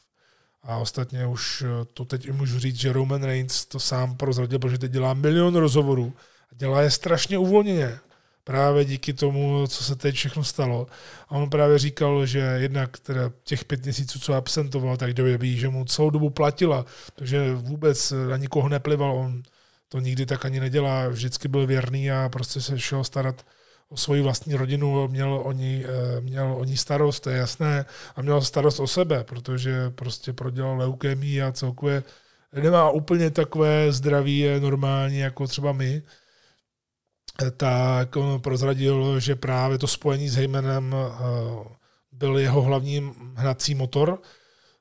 A 0.69 0.77
ostatně 0.77 1.27
už 1.27 1.65
to 1.95 2.05
teď 2.05 2.31
můžu 2.31 2.59
říct, 2.59 2.77
že 2.77 2.93
Roman 2.93 3.23
Reigns 3.23 3.67
to 3.67 3.81
sám 3.81 4.17
prozradil, 4.17 4.59
protože 4.59 4.79
teď 4.79 4.93
dělá 4.93 5.15
milion 5.15 5.57
rozhovorů 5.57 6.13
a 6.53 6.55
dělá 6.57 6.83
je 6.83 6.91
strašně 6.91 7.39
uvolněně. 7.39 7.99
Právě 8.45 8.85
díky 8.85 9.13
tomu, 9.13 9.67
co 9.67 9.85
se 9.85 9.97
teď 9.97 10.15
všechno 10.15 10.45
stalo. 10.45 10.87
A 11.29 11.33
on 11.33 11.51
právě 11.51 11.79
říkal, 11.79 12.27
že 12.27 12.39
jednak 12.39 12.99
teda 12.99 13.33
těch 13.45 13.65
pět 13.65 13.85
měsíců, 13.85 14.19
co 14.19 14.35
absentoval, 14.35 14.97
tak 14.97 15.15
do 15.15 15.25
že 15.43 15.69
mu 15.69 15.85
celou 15.85 16.11
dobu 16.11 16.31
platila, 16.31 16.87
takže 17.15 17.55
vůbec 17.55 18.13
na 18.29 18.37
nikoho 18.37 18.69
neplival. 18.69 19.17
On 19.17 19.43
to 19.89 20.01
nikdy 20.01 20.27
tak 20.27 20.45
ani 20.45 20.61
nedělá, 20.61 21.09
vždycky 21.09 21.49
byl 21.49 21.67
věrný 21.67 22.11
a 22.11 22.29
prostě 22.29 22.61
se 22.61 22.79
šel 22.79 23.05
starat 23.05 23.47
o 23.89 23.97
svoji 23.97 24.23
vlastní 24.23 24.55
rodinu, 24.55 25.09
měl 25.09 25.43
o 25.45 25.53
ní, 25.53 25.85
eh, 25.85 26.21
měl 26.21 26.55
o 26.55 26.65
ní 26.65 26.77
starost, 26.77 27.21
to 27.21 27.31
je 27.31 27.37
jasné, 27.37 27.85
a 28.17 28.23
měl 28.23 28.43
starost 28.43 28.81
o 28.81 28.87
sebe, 28.87 29.25
protože 29.25 29.91
prostě 29.91 30.33
prodělal 30.33 30.77
leukémii 30.77 31.43
a 31.43 31.53
celkově 31.53 32.03
nemá 32.53 32.91
úplně 32.91 33.31
takové 33.31 33.93
zdraví 33.93 34.47
normální, 34.61 35.19
jako 35.19 35.47
třeba 35.47 35.73
my, 35.73 36.03
tak 37.57 38.17
on 38.17 38.41
prozradil, 38.41 39.21
že 39.21 39.37
právě 39.37 39.79
to 39.79 39.87
spojení 39.87 40.29
s 40.29 40.37
Heymanem 40.37 40.95
eh, 40.95 41.15
byl 42.13 42.39
jeho 42.39 42.63
hlavní 42.63 43.13
hnací 43.35 43.75
motor, 43.75 44.23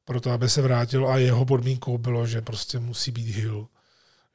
proto 0.06 0.32
aby 0.32 0.50
se 0.50 0.62
vrátil 0.62 1.08
a 1.08 1.18
jeho 1.18 1.46
podmínkou 1.46 1.98
bylo, 1.98 2.28
že 2.28 2.42
prostě 2.42 2.80
musí 2.80 3.12
být 3.12 3.36
Hill 3.36 3.68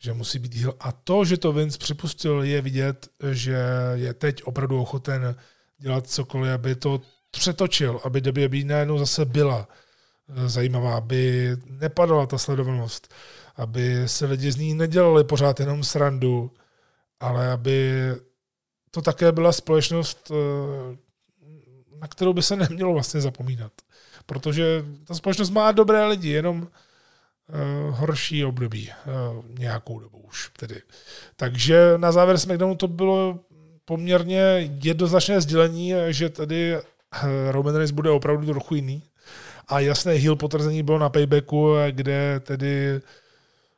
že 0.02 0.12
musí 0.12 0.38
být 0.38 0.54
heel. 0.54 0.74
A 0.80 0.92
to, 0.92 1.24
že 1.24 1.36
to 1.36 1.52
Vince 1.52 1.78
připustil, 1.78 2.42
je 2.42 2.62
vidět, 2.62 3.08
že 3.30 3.58
je 3.94 4.14
teď 4.14 4.42
opravdu 4.42 4.80
ochoten 4.80 5.36
dělat 5.78 6.06
cokoliv, 6.06 6.52
aby 6.52 6.74
to 6.74 7.00
přetočil, 7.30 8.00
aby 8.04 8.20
WWE 8.20 8.64
najednou 8.64 8.98
zase 8.98 9.24
byla 9.24 9.68
eh, 10.28 10.48
zajímavá, 10.48 10.96
aby 10.96 11.50
nepadala 11.66 12.26
ta 12.26 12.38
sledovanost, 12.38 13.14
aby 13.56 14.02
se 14.06 14.26
lidi 14.26 14.52
z 14.52 14.56
ní 14.56 14.74
nedělali 14.74 15.24
pořád 15.24 15.60
jenom 15.60 15.84
srandu, 15.84 16.50
ale 17.20 17.50
aby 17.50 18.10
to 18.90 19.02
také 19.02 19.32
byla 19.32 19.52
společnost, 19.52 20.30
eh, 20.30 20.96
na 21.98 22.08
kterou 22.08 22.32
by 22.32 22.42
se 22.42 22.56
nemělo 22.56 22.92
vlastně 22.92 23.20
zapomínat. 23.20 23.72
Protože 24.26 24.84
ta 25.04 25.14
společnost 25.14 25.50
má 25.50 25.72
dobré 25.72 26.06
lidi, 26.06 26.28
jenom 26.28 26.68
horší 27.90 28.44
období, 28.44 28.90
uh, 28.90 29.44
nějakou 29.58 30.00
dobu 30.00 30.18
už 30.18 30.50
tedy. 30.56 30.82
Takže 31.36 31.92
na 31.96 32.12
závěr 32.12 32.38
SmackDownu 32.38 32.74
to 32.74 32.88
bylo 32.88 33.38
poměrně 33.84 34.70
jednoznačné 34.82 35.40
sdělení, 35.40 35.92
že 36.08 36.28
tady 36.28 36.76
uh, 36.76 36.80
Roman 37.50 37.74
Reigns 37.74 37.90
bude 37.90 38.10
opravdu 38.10 38.46
trochu 38.46 38.74
jiný. 38.74 39.02
A 39.68 39.80
jasné 39.80 40.12
heel 40.12 40.36
potvrzení 40.36 40.82
bylo 40.82 40.98
na 40.98 41.08
paybacku, 41.08 41.74
kde 41.90 42.40
tedy 42.40 43.00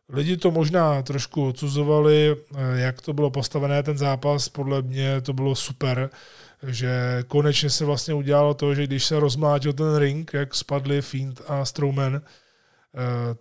lidi 0.09 0.37
to 0.37 0.51
možná 0.51 1.03
trošku 1.03 1.49
odsuzovali, 1.49 2.37
jak 2.75 3.03
to 3.03 3.12
bylo 3.12 3.31
postavené, 3.31 3.83
ten 3.83 3.99
zápas, 3.99 4.49
podle 4.49 4.83
mě 4.83 5.20
to 5.20 5.33
bylo 5.33 5.55
super, 5.55 6.11
že 6.66 7.25
konečně 7.29 7.70
se 7.70 7.85
vlastně 7.85 8.14
udělalo 8.14 8.55
to, 8.55 8.75
že 8.75 8.87
když 8.87 9.05
se 9.05 9.20
rozmlátil 9.20 9.72
ten 9.72 9.97
ring, 9.97 10.31
jak 10.35 10.55
spadli 10.55 11.03
Fiend 11.03 11.43
a 11.49 11.64
Strowman, 11.64 12.14
Eh, 12.16 12.20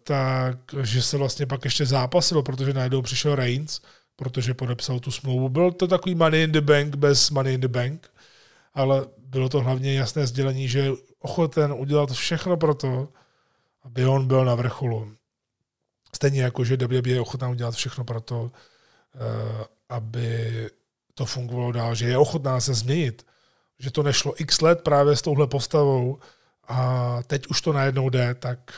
tak 0.04 0.58
že 0.82 1.02
se 1.02 1.18
vlastně 1.18 1.46
pak 1.46 1.66
ještě 1.66 1.86
zápasilo, 1.86 2.44
protože 2.44 2.74
najednou 2.74 3.02
přišel 3.02 3.36
Reigns, 3.36 3.82
protože 4.16 4.54
podepsal 4.54 5.00
tu 5.00 5.12
smlouvu. 5.12 5.50
Byl 5.50 5.72
to 5.72 5.88
takový 5.88 6.16
money 6.16 6.44
in 6.44 6.52
the 6.52 6.62
bank 6.62 6.96
bez 6.96 7.30
money 7.30 7.54
in 7.54 7.62
the 7.62 7.68
bank, 7.68 8.12
ale 8.74 9.06
bylo 9.18 9.50
to 9.50 9.62
hlavně 9.62 9.94
jasné 9.94 10.28
sdělení, 10.28 10.68
že 10.68 10.80
je 10.80 10.92
ochoten 11.20 11.74
udělat 11.74 12.12
všechno 12.12 12.58
pro 12.58 12.74
to, 12.74 13.10
aby 13.84 14.06
on 14.06 14.28
byl 14.28 14.46
na 14.46 14.56
vrcholu. 14.56 15.12
Stejně 16.16 16.44
jako, 16.44 16.64
že 16.64 16.78
WWE 16.78 17.10
je 17.10 17.22
ochotná 17.22 17.50
udělat 17.50 17.76
všechno 17.76 18.04
pro 18.04 18.22
to, 18.22 18.52
eh, 19.16 19.66
aby 19.90 20.70
to 21.14 21.26
fungovalo 21.26 21.72
dál, 21.72 21.96
že 21.96 22.08
je 22.08 22.18
ochotná 22.18 22.60
se 22.60 22.74
změnit, 22.74 23.26
že 23.80 23.92
to 23.92 24.04
nešlo 24.04 24.42
x 24.42 24.62
let 24.62 24.82
právě 24.82 25.16
s 25.16 25.22
touhle 25.22 25.48
postavou 25.48 26.20
a 26.68 27.20
teď 27.28 27.48
už 27.48 27.62
to 27.62 27.74
najednou 27.74 28.10
jde, 28.10 28.36
tak 28.36 28.72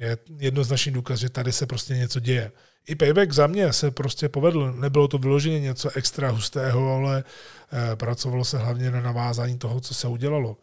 je 0.00 0.18
jednoznačný 0.38 0.92
důkaz, 0.92 1.20
že 1.20 1.28
tady 1.28 1.52
se 1.52 1.66
prostě 1.66 1.94
něco 1.94 2.20
děje. 2.20 2.52
I 2.88 2.94
payback 2.94 3.32
za 3.32 3.46
mě 3.46 3.72
se 3.72 3.90
prostě 3.90 4.28
povedl. 4.28 4.72
Nebylo 4.72 5.08
to 5.08 5.18
vyloženě 5.18 5.60
něco 5.60 5.90
extra 5.94 6.30
hustého, 6.30 6.94
ale 6.94 7.24
eh, 7.72 7.96
pracovalo 7.96 8.44
se 8.44 8.58
hlavně 8.58 8.90
na 8.90 9.00
navázání 9.00 9.58
toho, 9.58 9.80
co 9.80 9.94
se 9.94 10.08
udělalo. 10.08 10.56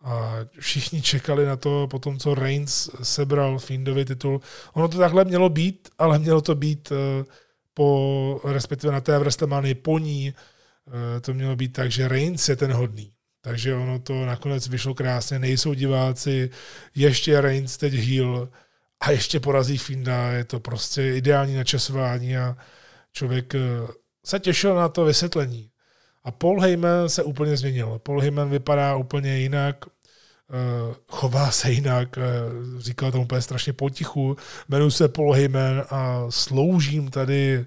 A 0.00 0.36
všichni 0.58 1.02
čekali 1.02 1.46
na 1.46 1.56
to, 1.56 1.88
po 1.90 1.98
tom, 1.98 2.18
co 2.18 2.34
Reigns 2.34 2.90
sebral 3.02 3.58
Fiendovi 3.58 4.04
titul. 4.04 4.40
Ono 4.72 4.88
to 4.88 4.98
takhle 4.98 5.24
mělo 5.24 5.48
být, 5.48 5.88
ale 5.98 6.18
mělo 6.18 6.40
to 6.40 6.54
být 6.54 6.92
eh, 6.92 7.24
po, 7.74 8.40
respektive 8.44 8.92
na 8.92 9.00
té 9.00 9.18
WrestleManii 9.18 9.74
po 9.74 9.98
ní, 9.98 10.34
eh, 10.34 11.20
to 11.20 11.34
mělo 11.34 11.56
být 11.56 11.72
tak, 11.72 11.90
že 11.90 12.08
Reigns 12.08 12.48
je 12.48 12.56
ten 12.56 12.72
hodný. 12.72 13.14
Takže 13.40 13.74
ono 13.74 13.98
to 13.98 14.26
nakonec 14.26 14.68
vyšlo 14.68 14.94
krásně, 14.94 15.38
nejsou 15.38 15.74
diváci, 15.74 16.50
ještě 16.94 17.40
Reigns 17.40 17.76
teď 17.76 17.92
heel, 17.92 18.48
a 19.04 19.10
ještě 19.10 19.40
porazí 19.40 19.78
Finda, 19.78 20.30
je 20.30 20.44
to 20.44 20.60
prostě 20.60 21.16
ideální 21.16 21.54
načasování 21.54 22.36
a 22.36 22.56
člověk 23.12 23.54
eh, 23.54 23.60
se 24.26 24.40
těšil 24.40 24.74
na 24.74 24.88
to 24.88 25.04
vysvětlení. 25.04 25.70
A 26.24 26.30
Paul 26.30 26.60
Heyman 26.60 27.08
se 27.08 27.22
úplně 27.22 27.56
změnil. 27.56 27.98
Paul 27.98 28.20
Heyman 28.20 28.50
vypadá 28.50 28.96
úplně 28.96 29.38
jinak, 29.38 29.84
eh, 29.86 30.94
chová 31.08 31.50
se 31.50 31.70
jinak, 31.70 32.18
eh, 32.18 32.22
říkal 32.78 33.12
to 33.12 33.20
úplně 33.20 33.42
strašně 33.42 33.72
potichu, 33.72 34.36
jmenuji 34.68 34.90
se 34.90 35.08
Paul 35.08 35.32
Heyman 35.32 35.84
a 35.90 36.26
sloužím 36.30 37.10
tady 37.10 37.66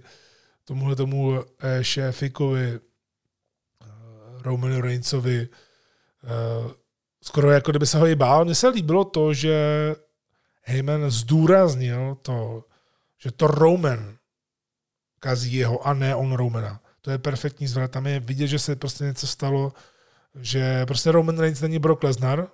tomuhle 0.65 0.95
tomu 0.95 1.43
šéfikovi 1.81 2.79
Romanu 4.43 4.81
Reignsovi 4.81 5.47
skoro 7.23 7.51
jako 7.51 7.71
kdyby 7.71 7.85
se 7.85 7.97
ho 7.97 8.07
i 8.07 8.15
bál. 8.15 8.45
Mně 8.45 8.55
se 8.55 8.67
líbilo 8.67 9.05
to, 9.05 9.33
že 9.33 9.55
Heyman 10.67 11.11
zdůraznil 11.11 12.17
to, 12.21 12.63
že 13.17 13.31
to 13.31 13.47
Roman 13.47 14.17
kazí 15.19 15.53
jeho 15.53 15.87
a 15.87 15.93
ne 15.93 16.15
on 16.15 16.33
Romana. 16.33 16.81
To 17.01 17.11
je 17.11 17.17
perfektní 17.17 17.67
zvrat. 17.67 17.91
Tam 17.91 18.07
je 18.07 18.19
vidět, 18.19 18.47
že 18.47 18.59
se 18.59 18.75
prostě 18.75 19.03
něco 19.03 19.27
stalo, 19.27 19.73
že 20.35 20.85
prostě 20.85 21.11
Roman 21.11 21.39
Reigns 21.39 21.61
není 21.61 21.79
Brock 21.79 22.03
Lesnar 22.03 22.47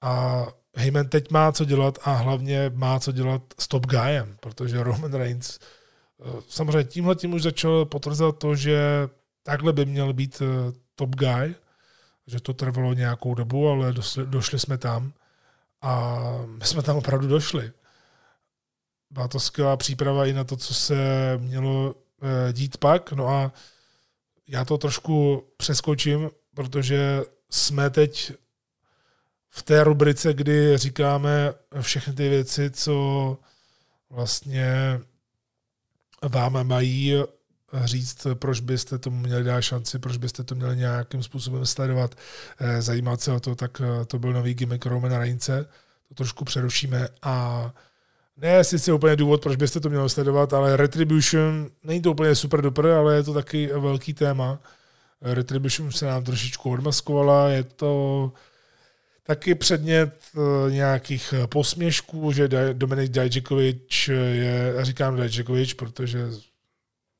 a 0.00 0.46
Heyman 0.76 1.08
teď 1.08 1.30
má 1.30 1.52
co 1.52 1.64
dělat 1.64 1.98
a 2.02 2.12
hlavně 2.12 2.70
má 2.74 3.00
co 3.00 3.12
dělat 3.12 3.42
s 3.58 3.68
top 3.68 3.86
guyem, 3.86 4.36
protože 4.40 4.82
Roman 4.82 5.14
Reigns 5.14 5.58
eh, 5.58 6.40
samozřejmě 6.48 6.84
tímhle 6.84 7.14
tím 7.14 7.32
už 7.32 7.42
začal 7.42 7.84
potvrzovat 7.84 8.38
to, 8.38 8.54
že 8.54 9.08
takhle 9.42 9.72
by 9.72 9.86
měl 9.86 10.12
být 10.12 10.42
eh, 10.42 10.72
top 10.94 11.16
guy, 11.16 11.54
že 12.26 12.40
to 12.40 12.54
trvalo 12.54 12.92
nějakou 12.92 13.34
dobu, 13.34 13.68
ale 13.68 13.92
došli, 13.92 14.26
došli 14.26 14.58
jsme 14.58 14.78
tam. 14.78 15.12
A 15.82 16.18
my 16.46 16.64
jsme 16.64 16.82
tam 16.82 16.96
opravdu 16.96 17.28
došli. 17.28 17.72
Byla 19.10 19.28
to 19.28 19.40
skvělá 19.40 19.76
příprava 19.76 20.26
i 20.26 20.32
na 20.32 20.44
to, 20.44 20.56
co 20.56 20.74
se 20.74 20.96
mělo 21.38 21.94
eh, 22.22 22.52
dít 22.52 22.76
pak. 22.76 23.12
No 23.12 23.28
a 23.28 23.52
já 24.48 24.64
to 24.64 24.78
trošku 24.78 25.46
přeskočím, 25.56 26.30
protože 26.54 27.22
jsme 27.50 27.90
teď 27.90 28.32
v 29.50 29.62
té 29.62 29.84
rubrice, 29.84 30.34
kdy 30.34 30.78
říkáme 30.78 31.54
všechny 31.80 32.14
ty 32.14 32.28
věci, 32.28 32.70
co 32.70 33.38
vlastně 34.10 35.00
vám 36.22 36.66
mají 36.66 37.14
říct, 37.84 38.26
proč 38.34 38.60
byste 38.60 38.98
tomu 38.98 39.16
měli 39.16 39.44
dát 39.44 39.60
šanci, 39.60 39.98
proč 39.98 40.16
byste 40.16 40.44
to 40.44 40.54
měli 40.54 40.76
nějakým 40.76 41.22
způsobem 41.22 41.66
sledovat, 41.66 42.14
eh, 42.60 42.82
zajímat 42.82 43.20
se 43.20 43.32
o 43.32 43.40
to, 43.40 43.54
tak 43.54 43.80
eh, 43.80 44.04
to 44.04 44.18
byl 44.18 44.32
nový 44.32 44.54
gimmick 44.54 44.86
Romana 44.86 45.18
Reince, 45.18 45.68
to 46.08 46.14
trošku 46.14 46.44
přerušíme 46.44 47.08
a 47.22 47.72
ne 48.36 48.64
sice 48.64 48.92
úplně 48.92 49.16
důvod, 49.16 49.42
proč 49.42 49.56
byste 49.56 49.80
to 49.80 49.88
měli 49.88 50.10
sledovat, 50.10 50.52
ale 50.52 50.76
Retribution, 50.76 51.70
není 51.84 52.02
to 52.02 52.10
úplně 52.10 52.34
super 52.34 52.62
duper, 52.62 52.86
ale 52.86 53.14
je 53.14 53.22
to 53.22 53.34
taky 53.34 53.66
velký 53.66 54.14
téma. 54.14 54.58
Retribution 55.22 55.92
se 55.92 56.06
nám 56.06 56.24
trošičku 56.24 56.70
odmaskovala, 56.70 57.48
je 57.48 57.62
to 57.62 58.32
taky 59.22 59.54
předmět 59.54 60.14
eh, 60.36 60.70
nějakých 60.72 61.34
posměšků, 61.46 62.32
že 62.32 62.48
Dominik 62.72 63.10
Dajčikovič 63.10 64.08
je, 64.08 64.72
já 64.76 64.84
říkám 64.84 65.16
Dajčikovič, 65.16 65.74
protože 65.74 66.28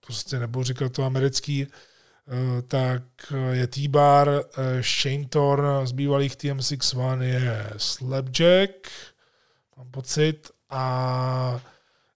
prostě 0.08 0.38
nebudu 0.38 0.64
říkat 0.64 0.92
to 0.92 1.04
americký, 1.04 1.66
eh, 1.66 2.62
tak 2.62 3.02
je 3.52 3.66
T-Bar, 3.66 4.28
eh, 4.28 4.82
Shane 4.82 5.28
Thorn 5.28 5.86
z 5.86 5.92
bývalých 5.92 6.36
TM61 6.36 7.22
je 7.22 7.70
Slapjack, 7.76 8.88
mám 9.76 9.90
pocit, 9.90 10.50
a 10.70 11.60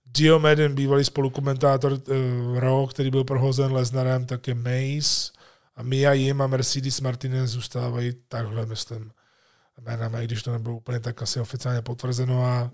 Dio 0.06 0.38
Madden, 0.38 0.74
bývalý 0.74 1.04
spolukomentátor 1.04 1.92
uh, 1.92 2.58
Raw, 2.58 2.88
který 2.88 3.10
byl 3.10 3.24
prohozen 3.24 3.72
Lesnarem, 3.72 4.26
tak 4.26 4.48
je 4.48 4.54
Mace 4.54 5.32
a 5.76 5.82
Mia 5.82 6.12
Jim 6.12 6.42
a 6.42 6.46
Mercedes 6.46 7.00
Martinez 7.00 7.50
zůstávají 7.50 8.12
takhle, 8.28 8.66
myslím, 8.66 9.12
jménama, 9.80 10.20
i 10.20 10.24
když 10.24 10.42
to 10.42 10.52
nebylo 10.52 10.76
úplně 10.76 11.00
tak 11.00 11.22
asi 11.22 11.40
oficiálně 11.40 11.82
potvrzeno 11.82 12.44
a 12.44 12.70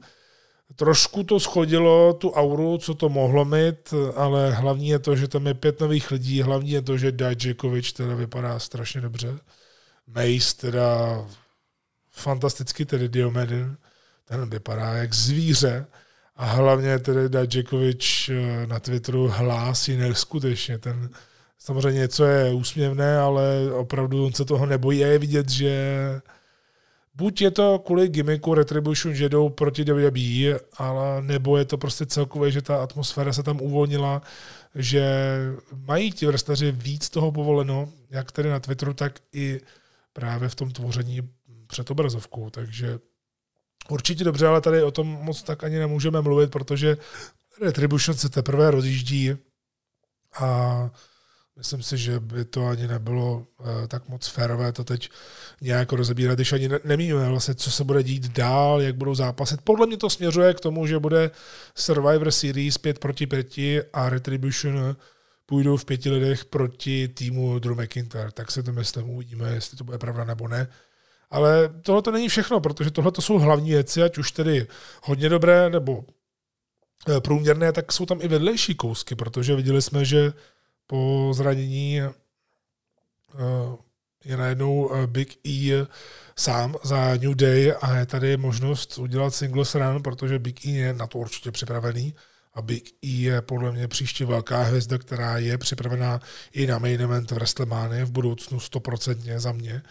Trošku 0.77 1.25
to 1.25 1.41
schodilo 1.41 2.13
tu 2.13 2.31
auru, 2.31 2.79
co 2.79 2.95
to 2.95 3.09
mohlo 3.09 3.45
mít, 3.45 3.95
ale 4.15 4.51
hlavní 4.51 4.89
je 4.89 4.99
to, 4.99 5.17
že 5.17 5.29
tam 5.29 5.47
je 5.47 5.55
pět 5.55 5.81
nových 5.81 6.11
lidí, 6.11 6.43
hlavní 6.43 6.71
je 6.71 6.83
to, 6.83 6.99
že 6.99 7.13
Dajikovič 7.13 7.93
teda 7.93 8.15
vypadá 8.15 8.59
strašně 8.59 9.01
dobře. 9.01 9.39
Mace 10.07 10.57
teda 10.57 10.87
fantasticky, 12.11 12.85
tedy 12.85 13.09
Diomedin, 13.09 13.77
ten 14.25 14.51
vypadá 14.51 14.93
jak 14.93 15.15
zvíře. 15.15 15.87
A 16.37 16.45
hlavně 16.45 16.99
tedy 16.99 17.29
Dajikovič 17.29 18.29
eh, 18.29 18.67
na 18.67 18.81
Twitteru 18.81 19.29
hlásí 19.29 19.97
neskutečně. 19.97 20.79
Ten, 20.79 21.11
samozřejmě 21.59 21.99
něco 21.99 22.25
je 22.25 22.53
úsměvné, 22.53 23.19
ale 23.19 23.73
opravdu 23.73 24.27
on 24.27 24.33
se 24.33 24.45
toho 24.45 24.67
nebojí 24.67 25.05
a 25.05 25.07
je 25.07 25.19
vidět, 25.19 25.49
že 25.49 25.71
buď 27.19 27.41
je 27.43 27.51
to 27.51 27.79
kvůli 27.79 28.09
gimmicku 28.09 28.55
Retribution, 28.55 29.15
že 29.15 29.29
jdou 29.29 29.49
proti 29.49 29.85
WWE, 29.85 30.61
ale 30.77 31.23
nebo 31.23 31.59
je 31.59 31.65
to 31.65 31.79
prostě 31.79 32.07
celkově, 32.07 32.51
že 32.51 32.63
ta 32.63 32.83
atmosféra 32.83 33.33
se 33.33 33.43
tam 33.43 33.61
uvolnila, 33.61 34.23
že 34.75 35.05
mají 35.87 36.13
ti 36.13 36.27
wrestleri 36.27 36.73
víc 36.73 37.11
toho 37.11 37.33
povoleno, 37.33 37.93
jak 38.11 38.33
tedy 38.33 38.49
na 38.49 38.61
Twitteru, 38.61 38.95
tak 38.95 39.13
i 39.33 39.61
právě 40.13 40.49
v 40.49 40.55
tom 40.55 40.71
tvoření 40.71 41.29
před 41.67 41.91
obrazovkou, 41.91 42.51
takže 42.51 42.99
určitě 43.89 44.25
dobře, 44.25 44.47
ale 44.47 44.61
tady 44.61 44.83
o 44.83 44.91
tom 44.91 45.07
moc 45.07 45.43
tak 45.43 45.65
ani 45.65 45.79
nemůžeme 45.79 46.23
mluvit, 46.23 46.51
protože 46.51 46.97
Retribution 47.63 48.17
se 48.17 48.29
teprve 48.29 48.71
rozjíždí 48.71 49.35
a 50.41 50.91
Myslím 51.59 51.83
si, 51.83 51.99
že 51.99 52.21
by 52.21 52.45
to 52.45 52.67
ani 52.67 52.89
nebylo 52.89 53.37
uh, 53.37 53.67
tak 53.89 54.09
moc 54.09 54.29
férové 54.29 54.73
to 54.73 54.85
teď 54.85 55.11
nějak 55.61 55.93
rozebírat, 55.93 56.39
když 56.39 56.53
ani 56.53 56.69
ne- 56.69 56.81
nemíníme 56.85 57.29
vlastně, 57.29 57.55
co 57.55 57.71
se 57.71 57.85
bude 57.85 58.03
dít 58.03 58.29
dál, 58.29 58.83
jak 58.83 58.97
budou 58.97 59.15
zápasit. 59.15 59.61
Podle 59.65 59.87
mě 59.87 59.97
to 59.97 60.11
směřuje 60.11 60.55
k 60.55 60.61
tomu, 60.61 60.87
že 60.87 60.99
bude 60.99 61.31
Survivor 61.75 62.31
Series 62.31 62.79
5 62.79 62.99
proti 62.99 63.27
5 63.27 63.47
a 63.93 64.09
Retribution 64.09 64.97
půjdou 65.47 65.77
v 65.77 65.85
pěti 65.85 66.11
lidech 66.11 66.45
proti 66.45 67.09
týmu 67.09 67.59
Drew 67.59 67.81
McIntyre. 67.81 68.31
Tak 68.33 68.51
se 68.51 68.63
to 68.63 68.73
myslím, 68.73 69.11
uvidíme, 69.11 69.55
jestli 69.55 69.77
to 69.77 69.85
bude 69.85 69.99
pravda 69.99 70.25
nebo 70.25 70.49
ne. 70.49 70.69
Ale 71.31 71.71
tohle 71.83 72.03
to 72.03 72.11
není 72.11 72.29
všechno, 72.29 72.61
protože 72.61 72.91
tohle 72.91 73.13
to 73.13 73.23
jsou 73.23 73.39
hlavní 73.39 73.71
věci, 73.71 74.03
ať 74.03 74.19
už 74.19 74.33
tedy 74.33 74.67
hodně 75.03 75.29
dobré 75.29 75.71
nebo 75.71 76.05
eh, 77.09 77.21
průměrné, 77.21 77.73
tak 77.73 77.93
jsou 77.93 78.07
tam 78.07 78.19
i 78.23 78.29
vedlejší 78.29 78.75
kousky, 78.75 79.15
protože 79.15 79.57
viděli 79.57 79.83
jsme, 79.83 80.05
že 80.05 80.33
po 80.91 81.31
zranění 81.35 82.01
eh, 82.01 82.13
je 84.25 84.37
najednou 84.37 84.95
eh, 84.95 85.07
Big 85.07 85.47
E 85.47 85.87
sám 86.37 86.77
za 86.85 87.15
New 87.17 87.35
Day 87.35 87.75
a 87.81 87.97
je 87.97 88.07
tady 88.07 88.37
možnost 88.37 88.99
udělat 88.99 89.35
singles 89.35 89.75
run, 89.75 90.03
protože 90.03 90.39
Big 90.39 90.67
E 90.67 90.71
je 90.71 90.93
na 90.93 91.07
to 91.07 91.19
určitě 91.19 91.51
připravený 91.51 92.15
a 92.55 92.63
Big 92.63 92.89
E 93.05 93.09
je 93.09 93.43
podle 93.43 93.73
mě 93.73 93.89
příště 93.89 94.27
velká 94.27 94.63
hvězda, 94.63 94.99
která 94.99 95.39
je 95.39 95.59
připravená 95.59 96.21
i 96.53 96.67
na 96.67 96.79
main 96.79 97.01
event 97.01 97.31
WrestleMania 97.31 98.05
v 98.05 98.11
budoucnu 98.11 98.61
stoprocentně 98.61 99.41
za 99.41 99.53
mě. 99.53 99.83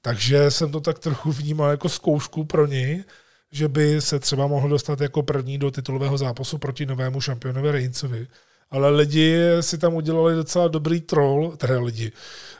Takže 0.00 0.50
jsem 0.50 0.72
to 0.72 0.80
tak 0.80 0.98
trochu 0.98 1.32
vnímal 1.32 1.70
jako 1.70 1.88
zkoušku 1.88 2.44
pro 2.44 2.66
něj, 2.66 3.04
že 3.52 3.68
by 3.68 4.00
se 4.00 4.18
třeba 4.18 4.46
mohl 4.46 4.68
dostat 4.68 5.00
jako 5.00 5.22
první 5.22 5.58
do 5.58 5.70
titulového 5.70 6.18
zápasu 6.18 6.58
proti 6.58 6.86
novému 6.86 7.20
šampionovi 7.20 7.70
Reignsovi 7.70 8.26
ale 8.70 8.90
lidi 8.90 9.38
si 9.60 9.78
tam 9.78 9.94
udělali 9.94 10.34
docela 10.34 10.68
dobrý 10.68 11.00
troll, 11.00 11.56
teda 11.56 11.80
lidi. 11.80 12.12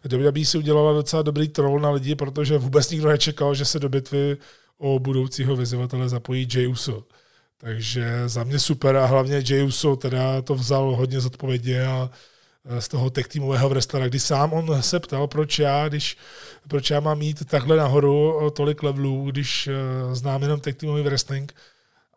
WWE 0.05 0.45
si 0.45 0.59
udělala 0.59 0.93
docela 0.93 1.23
dobrý 1.23 1.49
troll 1.49 1.81
na 1.81 1.91
lidi, 1.91 2.15
protože 2.15 2.59
vůbec 2.59 2.91
nikdo 2.91 3.09
nečekal, 3.09 3.55
že 3.55 3.65
se 3.65 3.79
do 3.79 3.89
bitvy 3.89 4.37
o 4.79 4.99
budoucího 4.99 5.57
vyzývatele 5.57 6.09
zapojí 6.09 6.49
Jey 6.55 6.67
Uso. 6.67 7.05
Takže 7.59 8.29
za 8.29 8.45
mě 8.45 8.59
super 8.59 8.97
a 8.97 9.07
hlavně 9.07 9.43
Jey 9.49 9.63
Uso 9.63 9.97
teda 9.97 10.43
to 10.43 10.55
vzal 10.55 10.97
hodně 10.97 11.21
zodpovědně 11.21 11.87
a 11.87 12.11
e, 12.65 12.81
z 12.81 12.89
toho 12.89 13.11
tech 13.11 13.29
týmového 13.29 13.69
wrestlera, 13.69 14.09
kdy 14.09 14.21
sám 14.21 14.53
on 14.53 14.83
se 14.83 15.01
ptal, 15.01 15.27
proč 15.27 15.59
já, 15.59 15.89
když, 15.89 16.17
proč 16.69 16.91
já 16.91 17.01
mám 17.01 17.19
mít 17.19 17.45
takhle 17.45 17.77
nahoru 17.77 18.51
tolik 18.51 18.83
levelů, 18.83 19.31
když 19.31 19.67
e, 19.67 19.73
znám 20.15 20.43
jenom 20.43 20.61
tech 20.61 20.77
týmový 20.77 21.03
wrestling, 21.03 21.55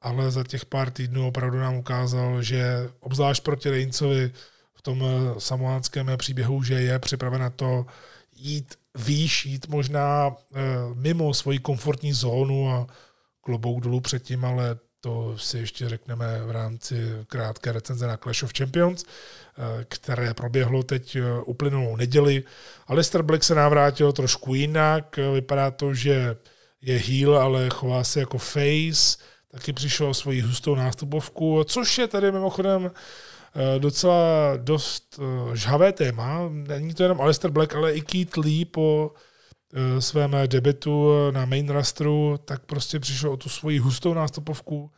ale 0.08 0.32
za 0.32 0.44
těch 0.44 0.66
pár 0.66 0.92
týdnů 0.92 1.28
opravdu 1.28 1.60
nám 1.60 1.76
ukázal, 1.76 2.42
že 2.42 2.90
obzvlášť 3.00 3.44
proti 3.44 3.70
Reincovi 3.70 4.32
v 4.74 4.82
tom 4.82 5.04
eh, 5.04 5.40
samoánském 5.40 6.12
příběhu, 6.18 6.64
že 6.64 6.74
je 6.74 7.00
připraven 7.00 7.42
na 7.42 7.50
to 7.50 7.86
jít 8.36 8.76
výš, 8.96 9.46
jít 9.46 9.68
možná 9.68 10.32
eh, 10.32 10.60
mimo 10.94 11.34
svoji 11.34 11.60
komfortní 11.60 12.14
zónu 12.14 12.72
a 12.72 12.88
klobouk 13.42 13.84
dolů 13.84 14.00
předtím, 14.00 14.46
ale 14.46 14.78
to 15.02 15.38
si 15.38 15.58
ještě 15.58 15.90
řekneme 15.90 16.42
v 16.46 16.52
rámci 16.52 16.96
krátké 17.28 17.72
recenze 17.72 18.08
na 18.08 18.18
Clash 18.18 18.44
of 18.44 18.54
Champions, 18.58 19.04
eh, 19.04 19.86
které 19.90 20.34
proběhlo 20.34 20.84
teď 20.84 21.18
uplynulou 21.46 21.96
neděli. 21.96 22.44
Alistair 22.88 23.24
Black 23.24 23.44
se 23.44 23.56
navrátil 23.56 24.12
trošku 24.12 24.54
jinak, 24.54 25.20
vypadá 25.34 25.72
to, 25.72 25.94
že 25.94 26.36
je 26.82 26.98
heel, 26.98 27.38
ale 27.38 27.70
chová 27.70 28.04
se 28.04 28.20
jako 28.20 28.38
face, 28.38 29.18
taky 29.58 29.74
přišel 29.74 30.14
svoji 30.14 30.42
hustou 30.42 30.76
nástupovku, 30.76 31.64
což 31.64 31.98
je 31.98 32.08
tady 32.08 32.32
mimochodem 32.32 32.92
eh, 32.92 33.80
docela 33.80 34.54
dost 34.58 35.20
eh, 35.20 35.56
žhavé 35.56 35.92
téma. 35.92 36.50
Není 36.50 36.94
to 36.94 37.04
jenom 37.04 37.22
Alistair 37.22 37.52
Black, 37.52 37.76
ale 37.76 37.94
i 37.94 38.02
Keith 38.02 38.38
Lee 38.38 38.66
po 38.66 39.12
eh, 39.74 40.02
svém 40.02 40.36
debitu 40.48 41.12
na 41.32 41.46
main 41.46 41.70
rastru, 41.70 42.40
tak 42.46 42.66
prostě 42.66 43.00
přišel 43.00 43.32
o 43.32 43.38
tu 43.38 43.50
svoji 43.50 43.80
hustou 43.80 44.14
nástupovku, 44.14 44.92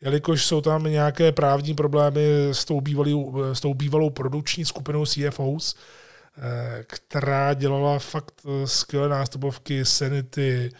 jelikož 0.00 0.44
jsou 0.44 0.60
tam 0.60 0.84
nějaké 0.84 1.32
právní 1.32 1.74
problémy 1.74 2.48
s 2.52 2.64
tou 2.64 2.80
bývalou, 2.80 3.54
s 3.54 3.60
tou 3.60 3.74
bývalou 3.74 4.10
produkční 4.10 4.64
skupinou 4.64 5.06
CFOs, 5.06 5.74
která 6.86 7.54
dělala 7.54 7.98
fakt 7.98 8.42
skvělé 8.64 9.08
nástupovky, 9.08 9.84
Sanity, 9.84 10.70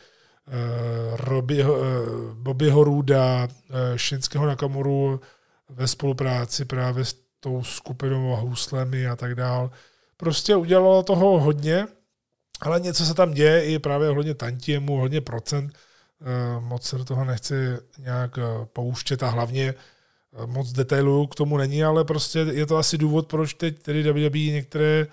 Eh, 0.48 1.16
Robbieho, 1.16 1.76
eh, 1.76 1.84
Bobbyho 2.34 2.84
Ruda, 2.84 3.48
eh, 3.48 3.98
Shinského 3.98 4.46
Nakamuru 4.46 5.20
ve 5.68 5.88
spolupráci 5.88 6.64
právě 6.64 7.04
s 7.04 7.14
tou 7.40 7.64
skupinou 7.64 8.34
a 8.34 8.40
huslemi 8.40 9.06
a 9.06 9.16
tak 9.16 9.34
dál. 9.34 9.70
Prostě 10.16 10.56
udělalo 10.56 11.02
toho 11.02 11.40
hodně, 11.40 11.86
ale 12.60 12.80
něco 12.80 13.06
se 13.06 13.14
tam 13.14 13.34
děje 13.34 13.64
i 13.64 13.78
právě 13.78 14.08
hodně 14.08 14.34
tantiemu, 14.34 14.96
hodně 14.96 15.20
procent. 15.20 15.78
Moc 16.60 16.82
se 16.82 16.98
do 16.98 17.04
toho 17.04 17.24
nechci 17.24 17.54
nějak 17.98 18.38
pouštět 18.72 19.22
a 19.22 19.28
hlavně 19.28 19.74
moc 20.46 20.72
detailů 20.72 21.26
k 21.26 21.34
tomu 21.34 21.56
není, 21.56 21.84
ale 21.84 22.04
prostě 22.04 22.38
je 22.38 22.66
to 22.66 22.76
asi 22.76 22.98
důvod, 22.98 23.26
proč 23.26 23.54
teď 23.54 23.82
tedy 23.82 24.12
WWE 24.12 24.38
některé 24.38 25.06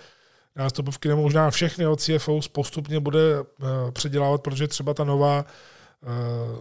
nástupovky, 0.55 1.07
nebo 1.07 1.21
možná 1.21 1.51
všechny 1.51 1.87
od 1.87 2.01
CFO 2.01 2.39
postupně 2.51 2.99
bude 2.99 3.41
uh, 3.41 3.45
předělávat, 3.91 4.41
protože 4.41 4.67
třeba 4.67 4.93
ta 4.93 5.03
nová 5.03 5.45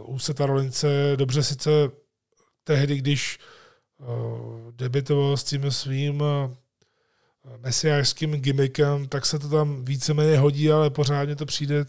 Úseta 0.04 0.46
Rolince 0.46 0.88
dobře 1.16 1.42
sice 1.42 1.70
tehdy, 2.64 2.96
když 2.96 3.38
uh, 3.98 4.72
debitoval 4.72 5.36
s 5.36 5.44
tím 5.44 5.70
svým 5.70 6.22
mesiářským 7.58 8.32
gimmickem, 8.32 9.08
tak 9.08 9.26
se 9.26 9.38
to 9.38 9.48
tam 9.48 9.84
víceméně 9.84 10.38
hodí, 10.38 10.72
ale 10.72 10.90
pořádně 10.90 11.36
to 11.36 11.46
přijde 11.46 11.84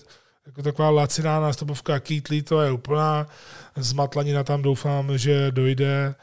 jako 0.46 0.64
taková 0.64 0.90
laciná 0.90 1.40
nástupovka. 1.40 2.00
Keith 2.00 2.30
Lee, 2.30 2.42
to 2.42 2.62
je 2.62 2.72
úplná 2.72 3.28
zmatlanina, 3.76 4.44
tam 4.44 4.62
doufám, 4.62 5.18
že 5.18 5.52
dojde 5.52 6.16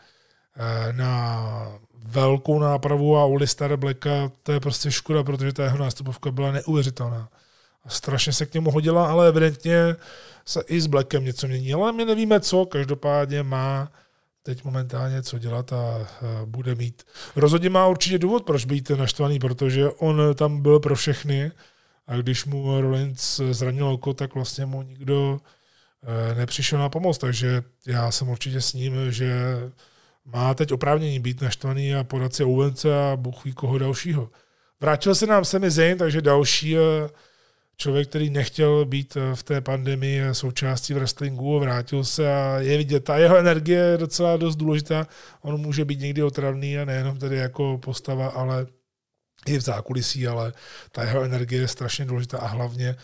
na 0.92 1.78
velkou 2.06 2.58
nápravu 2.58 3.16
a 3.16 3.24
u 3.24 3.34
Listara 3.34 3.76
Blacka 3.76 4.32
to 4.42 4.52
je 4.52 4.60
prostě 4.60 4.90
škoda, 4.90 5.22
protože 5.22 5.52
ta 5.52 5.64
jeho 5.64 5.78
nástupovka 5.78 6.30
byla 6.30 6.52
neuvěřitelná. 6.52 7.28
A 7.84 7.88
strašně 7.88 8.32
se 8.32 8.46
k 8.46 8.54
němu 8.54 8.70
hodila, 8.70 9.10
ale 9.10 9.28
evidentně 9.28 9.96
se 10.44 10.60
i 10.66 10.80
s 10.80 10.86
Blackem 10.86 11.24
něco 11.24 11.46
mění. 11.46 11.74
Ale 11.74 11.92
my 11.92 12.04
nevíme 12.04 12.40
co, 12.40 12.66
každopádně 12.66 13.42
má 13.42 13.92
teď 14.42 14.64
momentálně 14.64 15.22
co 15.22 15.38
dělat 15.38 15.72
a 15.72 16.08
bude 16.44 16.74
mít. 16.74 17.02
Rozhodně 17.36 17.70
má 17.70 17.86
určitě 17.86 18.18
důvod, 18.18 18.44
proč 18.44 18.64
být 18.64 18.90
naštvaný, 18.90 19.38
protože 19.38 19.88
on 19.90 20.20
tam 20.34 20.62
byl 20.62 20.80
pro 20.80 20.94
všechny 20.94 21.52
a 22.06 22.16
když 22.16 22.44
mu 22.44 22.80
Rollins 22.80 23.40
zranil 23.50 23.88
oko, 23.88 24.14
tak 24.14 24.34
vlastně 24.34 24.66
mu 24.66 24.82
nikdo 24.82 25.40
e, 26.02 26.34
nepřišel 26.34 26.78
na 26.78 26.88
pomoc, 26.88 27.18
takže 27.18 27.62
já 27.86 28.10
jsem 28.10 28.28
určitě 28.28 28.60
s 28.60 28.72
ním, 28.72 29.12
že 29.12 29.34
má 30.26 30.54
teď 30.54 30.72
oprávnění 30.72 31.20
být 31.20 31.42
naštvaný 31.42 31.94
a 31.94 32.04
podat 32.04 32.34
si 32.34 32.44
Owence 32.44 32.88
a 32.98 33.16
Bůh 33.16 33.44
ví 33.44 33.52
koho 33.52 33.78
dalšího. 33.78 34.30
Vrátil 34.80 35.14
se 35.14 35.26
nám 35.26 35.44
Sami 35.44 35.70
Zayn, 35.70 35.98
takže 35.98 36.22
další 36.22 36.76
eh, 36.76 36.80
člověk, 37.76 38.08
který 38.08 38.30
nechtěl 38.30 38.84
být 38.84 39.16
eh, 39.16 39.36
v 39.36 39.42
té 39.42 39.60
pandemii 39.60 40.22
součástí 40.32 40.94
wrestlingu, 40.94 41.60
vrátil 41.60 42.04
se 42.04 42.34
a 42.34 42.58
je 42.58 42.76
vidět, 42.76 43.04
ta 43.04 43.18
jeho 43.18 43.36
energie 43.36 43.80
je 43.80 43.98
docela 43.98 44.36
dost 44.36 44.56
důležitá. 44.56 45.06
On 45.42 45.60
může 45.60 45.84
být 45.84 46.00
někdy 46.00 46.22
otravný 46.22 46.78
a 46.78 46.84
nejenom 46.84 47.18
tedy 47.18 47.36
jako 47.36 47.78
postava, 47.78 48.28
ale 48.28 48.66
i 49.46 49.58
v 49.58 49.60
zákulisí, 49.60 50.26
ale 50.26 50.52
ta 50.92 51.04
jeho 51.04 51.22
energie 51.22 51.60
je 51.60 51.68
strašně 51.68 52.04
důležitá 52.04 52.38
a 52.38 52.46
hlavně 52.46 52.96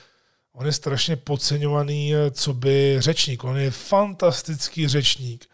on 0.53 0.67
je 0.67 0.73
strašně 0.73 1.17
podceňovaný, 1.17 2.13
co 2.31 2.55
by 2.55 2.97
řečník. 2.99 3.45
On 3.45 3.57
je 3.57 3.71
fantastický 3.71 4.89
řečník. 4.89 5.52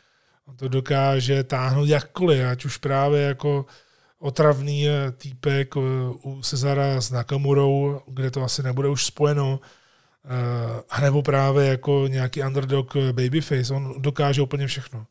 On 0.48 0.56
to 0.56 0.68
dokáže 0.68 1.44
táhnout 1.44 1.88
jakkoliv, 1.88 2.46
ať 2.46 2.64
už 2.64 2.76
právě 2.76 3.22
jako 3.22 3.66
otravný 4.18 4.86
týpek 5.16 5.76
u 6.22 6.40
Cezara 6.42 7.00
s 7.00 7.10
Nakamurou, 7.10 8.00
kde 8.06 8.30
to 8.30 8.42
asi 8.42 8.62
nebude 8.62 8.88
už 8.88 9.06
spojeno, 9.06 9.60
a 10.90 11.00
nebo 11.00 11.22
právě 11.22 11.66
jako 11.66 12.04
nějaký 12.08 12.42
underdog 12.42 12.96
babyface. 13.12 13.74
On 13.74 14.02
dokáže 14.02 14.42
úplně 14.42 14.66
všechno. 14.66 15.06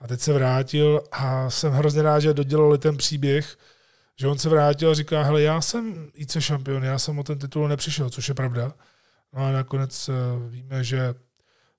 A 0.00 0.06
teď 0.06 0.20
se 0.20 0.32
vrátil 0.32 1.02
a 1.12 1.50
jsem 1.50 1.72
hrozně 1.72 2.02
rád, 2.02 2.20
že 2.20 2.34
dodělali 2.34 2.78
ten 2.78 2.96
příběh, 2.96 3.56
že 4.16 4.28
on 4.28 4.38
se 4.38 4.48
vrátil 4.48 4.90
a 4.90 4.94
říká, 4.94 5.22
hele, 5.22 5.42
já 5.42 5.60
jsem 5.60 6.10
IC 6.14 6.36
šampion, 6.38 6.84
já 6.84 6.98
jsem 6.98 7.18
o 7.18 7.22
ten 7.22 7.38
titul 7.38 7.68
nepřišel, 7.68 8.10
což 8.10 8.28
je 8.28 8.34
pravda. 8.34 8.72
No 9.32 9.46
a 9.46 9.52
nakonec 9.52 10.08
eh, 10.08 10.12
víme, 10.48 10.84
že 10.84 11.14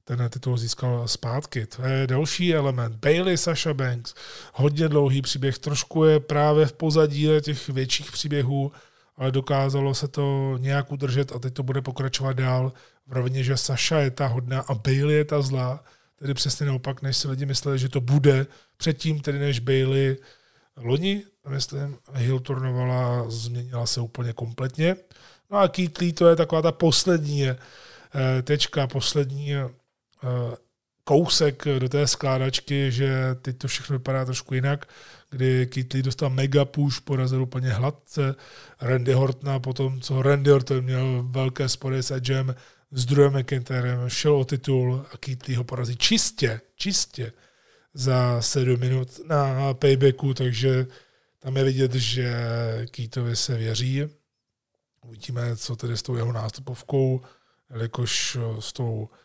ten 0.04 0.30
titul 0.30 0.58
získal 0.58 1.08
zpátky. 1.08 1.66
To 1.66 1.86
je 1.86 2.08
další 2.08 2.56
element. 2.56 2.96
Bailey, 2.96 3.38
Sasha 3.38 3.74
Banks, 3.74 4.14
hodně 4.54 4.88
dlouhý 4.88 5.22
příběh, 5.22 5.58
trošku 5.60 6.04
je 6.04 6.20
právě 6.20 6.66
v 6.66 6.74
pozadí 6.74 7.28
těch 7.42 7.70
větších 7.70 8.12
příběhů, 8.12 8.72
ale 9.18 9.32
dokázalo 9.32 9.94
se 9.94 10.08
to 10.08 10.58
nějak 10.60 10.92
udržet 10.92 11.32
a 11.32 11.40
teď 11.40 11.54
to 11.54 11.64
bude 11.64 11.82
pokračovat 11.82 12.34
dál 12.34 12.74
v 13.08 13.14
rovině, 13.14 13.44
že 13.44 13.58
Sasha 13.58 14.00
je 14.00 14.12
ta 14.12 14.28
hodná 14.28 14.62
a 14.62 14.74
Bailey 14.74 15.16
je 15.16 15.26
ta 15.26 15.42
zlá, 15.42 15.84
tedy 16.20 16.34
přesně 16.34 16.66
naopak, 16.66 17.02
než 17.02 17.18
si 17.18 17.28
lidi 17.28 17.46
mysleli, 17.46 17.80
že 17.80 17.90
to 17.90 18.02
bude 18.02 18.48
předtím, 18.78 19.20
tedy 19.20 19.40
než 19.40 19.60
Bailey 19.60 20.18
loni, 20.78 21.24
myslím, 21.48 21.98
Hill 22.14 22.40
turnovala, 22.40 23.30
změnila 23.30 23.86
se 23.86 24.02
úplně 24.02 24.34
kompletně. 24.34 24.96
No 25.52 25.58
a 25.58 25.68
Keith 25.68 26.00
Lee 26.00 26.14
to 26.14 26.28
je 26.28 26.36
taková 26.36 26.62
ta 26.62 26.72
poslední 26.72 27.50
eh, 27.50 27.58
tečka, 28.42 28.88
poslední 28.88 29.56
kousek 31.04 31.66
do 31.80 31.90
té 31.90 32.08
skládačky, 32.08 32.92
že 32.92 33.36
teď 33.42 33.58
to 33.58 33.68
všechno 33.68 33.98
vypadá 33.98 34.26
trošku 34.26 34.54
jinak, 34.54 34.86
kdy 35.30 35.68
Keith 35.68 35.94
Lee 35.94 36.04
dostal 36.04 36.30
mega 36.30 36.66
push, 36.66 37.00
porazil 37.00 37.42
úplně 37.42 37.70
hladce 37.70 38.36
Randy 38.82 39.14
Hortona, 39.14 39.60
potom 39.60 40.02
co 40.02 40.22
Randy 40.22 40.52
Horton 40.52 40.82
měl 40.82 41.24
velké 41.24 41.70
spory 41.70 42.04
s 42.04 42.12
Edgem, 42.12 42.56
s 42.92 43.06
druhým 43.06 43.40
McIntyrem, 43.40 44.10
šel 44.10 44.36
o 44.36 44.46
titul 44.46 45.06
a 45.14 45.18
Keith 45.18 45.48
Lee 45.48 45.58
ho 45.58 45.64
porazí 45.64 45.98
čistě, 45.98 46.62
čistě 46.76 47.32
za 47.94 48.42
7 48.42 48.80
minut 48.80 49.20
na 49.28 49.74
paybacku, 49.74 50.34
takže 50.34 50.88
tam 51.40 51.58
je 51.58 51.64
vidět, 51.64 51.94
že 51.94 52.34
Keithovi 52.92 53.36
se 53.36 53.58
věří. 53.58 54.04
Uvidíme, 55.06 55.56
co 55.56 55.76
tedy 55.76 55.98
s 55.98 56.02
tou 56.02 56.16
jeho 56.16 56.32
nástupovkou, 56.32 57.22
jelikož 57.70 58.38
s 58.60 58.74
tou 58.74 59.10
eh, 59.12 59.21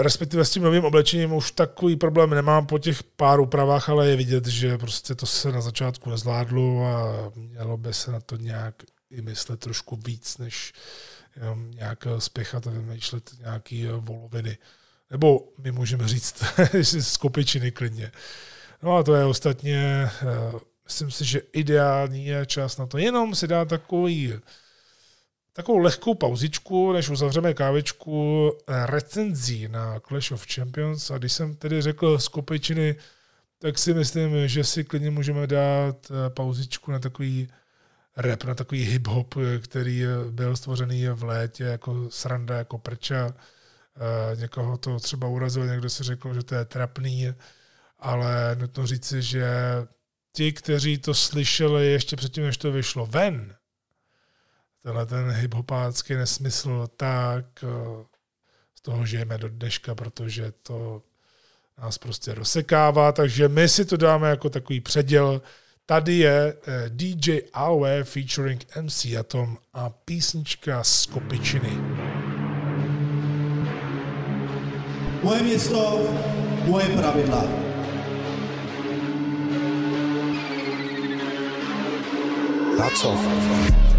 respektive 0.00 0.44
s 0.44 0.50
tím 0.50 0.62
novým 0.62 0.84
oblečením 0.84 1.32
už 1.32 1.50
takový 1.50 1.96
problém 1.96 2.30
nemám 2.30 2.66
po 2.66 2.78
těch 2.78 3.02
pár 3.02 3.40
úpravách, 3.40 3.88
ale 3.88 4.08
je 4.08 4.16
vidět, 4.16 4.46
že 4.46 4.78
prostě 4.78 5.14
to 5.14 5.26
se 5.26 5.52
na 5.52 5.60
začátku 5.60 6.10
nezvládlo 6.10 6.86
a 6.86 7.32
mělo 7.34 7.76
by 7.76 7.94
se 7.94 8.12
na 8.12 8.20
to 8.20 8.36
nějak 8.36 8.74
i 9.10 9.22
myslet 9.22 9.60
trošku 9.60 9.96
víc, 9.96 10.38
než 10.38 10.72
jenom 11.36 11.70
nějak 11.70 12.06
spěchat 12.18 12.66
a 12.66 12.70
vymýšlet 12.70 13.30
nějaký 13.40 13.86
voloviny. 13.86 14.58
Nebo 15.10 15.48
my 15.58 15.72
můžeme 15.72 16.08
říct 16.08 16.44
z 16.82 17.16
kopičiny 17.16 17.70
klidně. 17.70 18.12
No 18.82 18.96
a 18.96 19.02
to 19.02 19.14
je 19.14 19.24
ostatně, 19.24 20.10
eh, 20.22 20.58
myslím 20.84 21.10
si, 21.10 21.24
že 21.24 21.40
ideální 21.52 22.26
je 22.26 22.46
čas 22.46 22.76
na 22.76 22.86
to. 22.86 22.98
Jenom 22.98 23.34
si 23.34 23.48
dát 23.48 23.68
takový, 23.68 24.34
takovou 25.56 25.78
lehkou 25.78 26.14
pauzičku, 26.14 26.92
než 26.92 27.08
uzavřeme 27.08 27.54
kávičku 27.54 28.50
eh, 28.68 28.86
recenzí 28.86 29.68
na 29.68 30.00
Clash 30.00 30.32
of 30.32 30.46
Champions. 30.54 31.10
A 31.10 31.18
když 31.18 31.32
jsem 31.32 31.56
tedy 31.56 31.82
řekl 31.82 32.18
z 32.18 32.28
kopičiny, 32.28 32.96
tak 33.58 33.78
si 33.78 33.94
myslím, 33.94 34.48
že 34.48 34.64
si 34.64 34.84
klidně 34.84 35.10
můžeme 35.10 35.46
dát 35.46 36.10
eh, 36.10 36.30
pauzičku 36.30 36.92
na 36.92 36.98
takový 36.98 37.48
rap, 38.16 38.44
na 38.44 38.54
takový 38.54 38.98
hip-hop, 38.98 39.60
který 39.62 40.02
byl 40.30 40.56
stvořený 40.56 41.08
v 41.08 41.22
létě 41.22 41.64
jako 41.64 42.10
sranda, 42.10 42.56
jako 42.56 42.78
prča 42.78 43.34
Eh, 43.96 44.36
někoho 44.36 44.78
to 44.78 45.00
třeba 45.00 45.28
urazilo, 45.28 45.66
někdo 45.66 45.90
si 45.90 46.04
řekl, 46.04 46.34
že 46.34 46.42
to 46.42 46.54
je 46.54 46.64
trapný, 46.64 47.32
ale 47.98 48.56
nutno 48.56 48.86
říci, 48.86 49.22
že 49.22 49.46
ti, 50.32 50.52
kteří 50.52 50.98
to 50.98 51.14
slyšeli 51.14 51.86
ještě 51.86 52.16
předtím, 52.16 52.44
než 52.44 52.56
to 52.56 52.72
vyšlo 52.72 53.06
ven, 53.06 53.54
tenhle 54.86 55.06
ten 55.06 55.30
hiphopácký 55.30 56.14
nesmysl, 56.14 56.88
tak 56.96 57.44
eh, 57.62 58.04
z 58.74 58.80
toho 58.80 59.06
žijeme 59.06 59.38
do 59.38 59.48
dneška, 59.48 59.94
protože 59.94 60.52
to 60.62 61.02
nás 61.82 61.98
prostě 61.98 62.34
rozsekává, 62.34 63.12
takže 63.12 63.48
my 63.48 63.68
si 63.68 63.84
to 63.84 63.96
dáme 63.96 64.30
jako 64.30 64.50
takový 64.50 64.80
předěl. 64.80 65.42
Tady 65.86 66.14
je 66.14 66.54
eh, 66.66 66.84
DJ 66.88 67.40
AOE 67.52 68.04
featuring 68.04 68.66
MC 68.80 69.04
Atom 69.04 69.58
a 69.72 69.90
písnička 69.90 70.84
z 70.84 71.06
Kopičiny. 71.06 71.78
Moje 75.22 75.42
město, 75.42 76.08
moje 76.64 76.88
pravidla. 76.88 77.44
Na 82.78 82.90
co? 82.90 83.95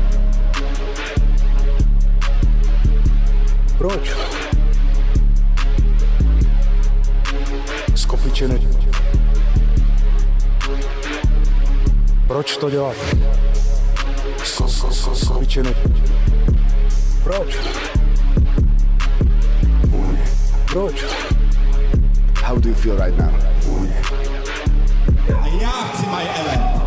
Proč? 3.77 4.15
Z 7.95 8.05
kopičiny. 8.05 8.67
Proč 12.27 12.57
to 12.57 12.69
dělat? 12.69 12.95
Z 14.43 15.27
kopičiny. 15.27 15.75
Proč? 17.23 17.57
Proč? 20.65 21.05
How 22.43 22.59
do 22.59 22.69
you 22.69 22.75
feel 22.75 22.97
right 22.97 23.17
now? 23.17 23.33
A 25.41 25.47
já 25.61 25.71
chci 25.71 26.05
My 26.05 26.23
Ellen. 26.39 26.77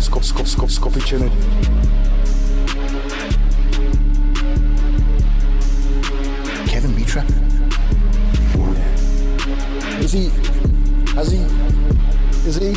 Skop, 0.00 0.24
skop, 0.24 0.46
skop, 0.46 0.70
skopičiny. 0.70 1.32
Is 10.04 10.12
he? 10.12 10.28
Has 11.16 11.32
he? 11.32 11.38
Is 12.46 12.56
he? 12.56 12.74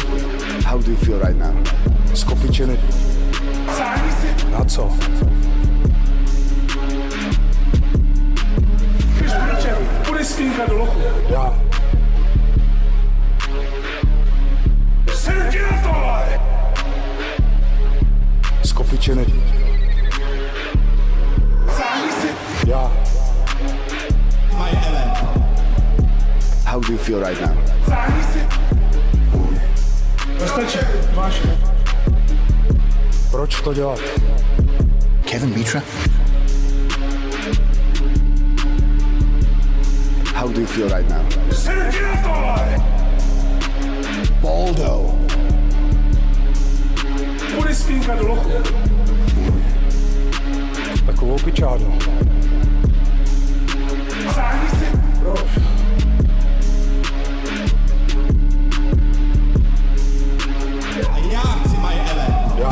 How 0.64 0.78
do 0.78 0.92
you 0.92 0.98
feel 0.98 1.20
right 1.20 1.36
now? 1.36 1.54
Půjde 10.08 10.26
skínka 10.26 10.66
do 10.66 10.78
lochu. 10.78 11.00
Já. 11.30 11.60
Ti 15.52 15.60
na 15.60 15.82
tohle! 15.84 16.40
Si! 22.22 22.28
Já. 22.68 23.07
How 26.78 26.82
do 26.84 26.92
you 26.94 27.00
feel 27.00 27.20
right 27.20 27.42
now? 27.42 27.58
Sáhni 27.90 28.24
si! 28.24 28.40
Dostačí, 30.40 30.80
máš. 31.16 31.42
Proč 33.32 33.62
to 33.62 33.74
dělat? 33.74 34.00
Kevin 35.26 35.54
Mitra? 35.54 35.82
How 40.36 40.48
do 40.48 40.62
you 40.62 40.68
feel 40.68 40.88
right 40.88 41.10
now? 41.10 41.26
Jsem 41.52 41.92
ti 41.92 42.02
na 42.02 42.22
tohle! 42.22 42.78
Baldo. 44.42 45.20
Půjde 47.56 47.76
skínka 47.76 48.16
do 48.16 48.28
lochu. 48.28 48.52
Takovou 51.06 51.38
pičárnu. 51.40 52.17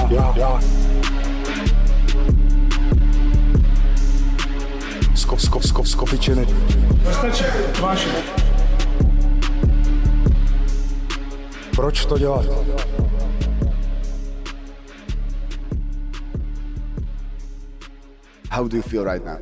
Já. 0.10 0.60
Skop, 5.16 5.39
skop, 5.39 5.64
skop, 5.64 5.88
skopičiny. 5.88 6.47
Dostačí, 7.03 7.43
máš. 7.82 8.08
Proč 11.76 12.06
to 12.06 12.18
dělat? 12.18 12.45
How 18.49 18.68
do 18.68 18.78
you 18.78 18.84
feel 18.84 19.03
right 19.03 19.26
now? 19.26 19.38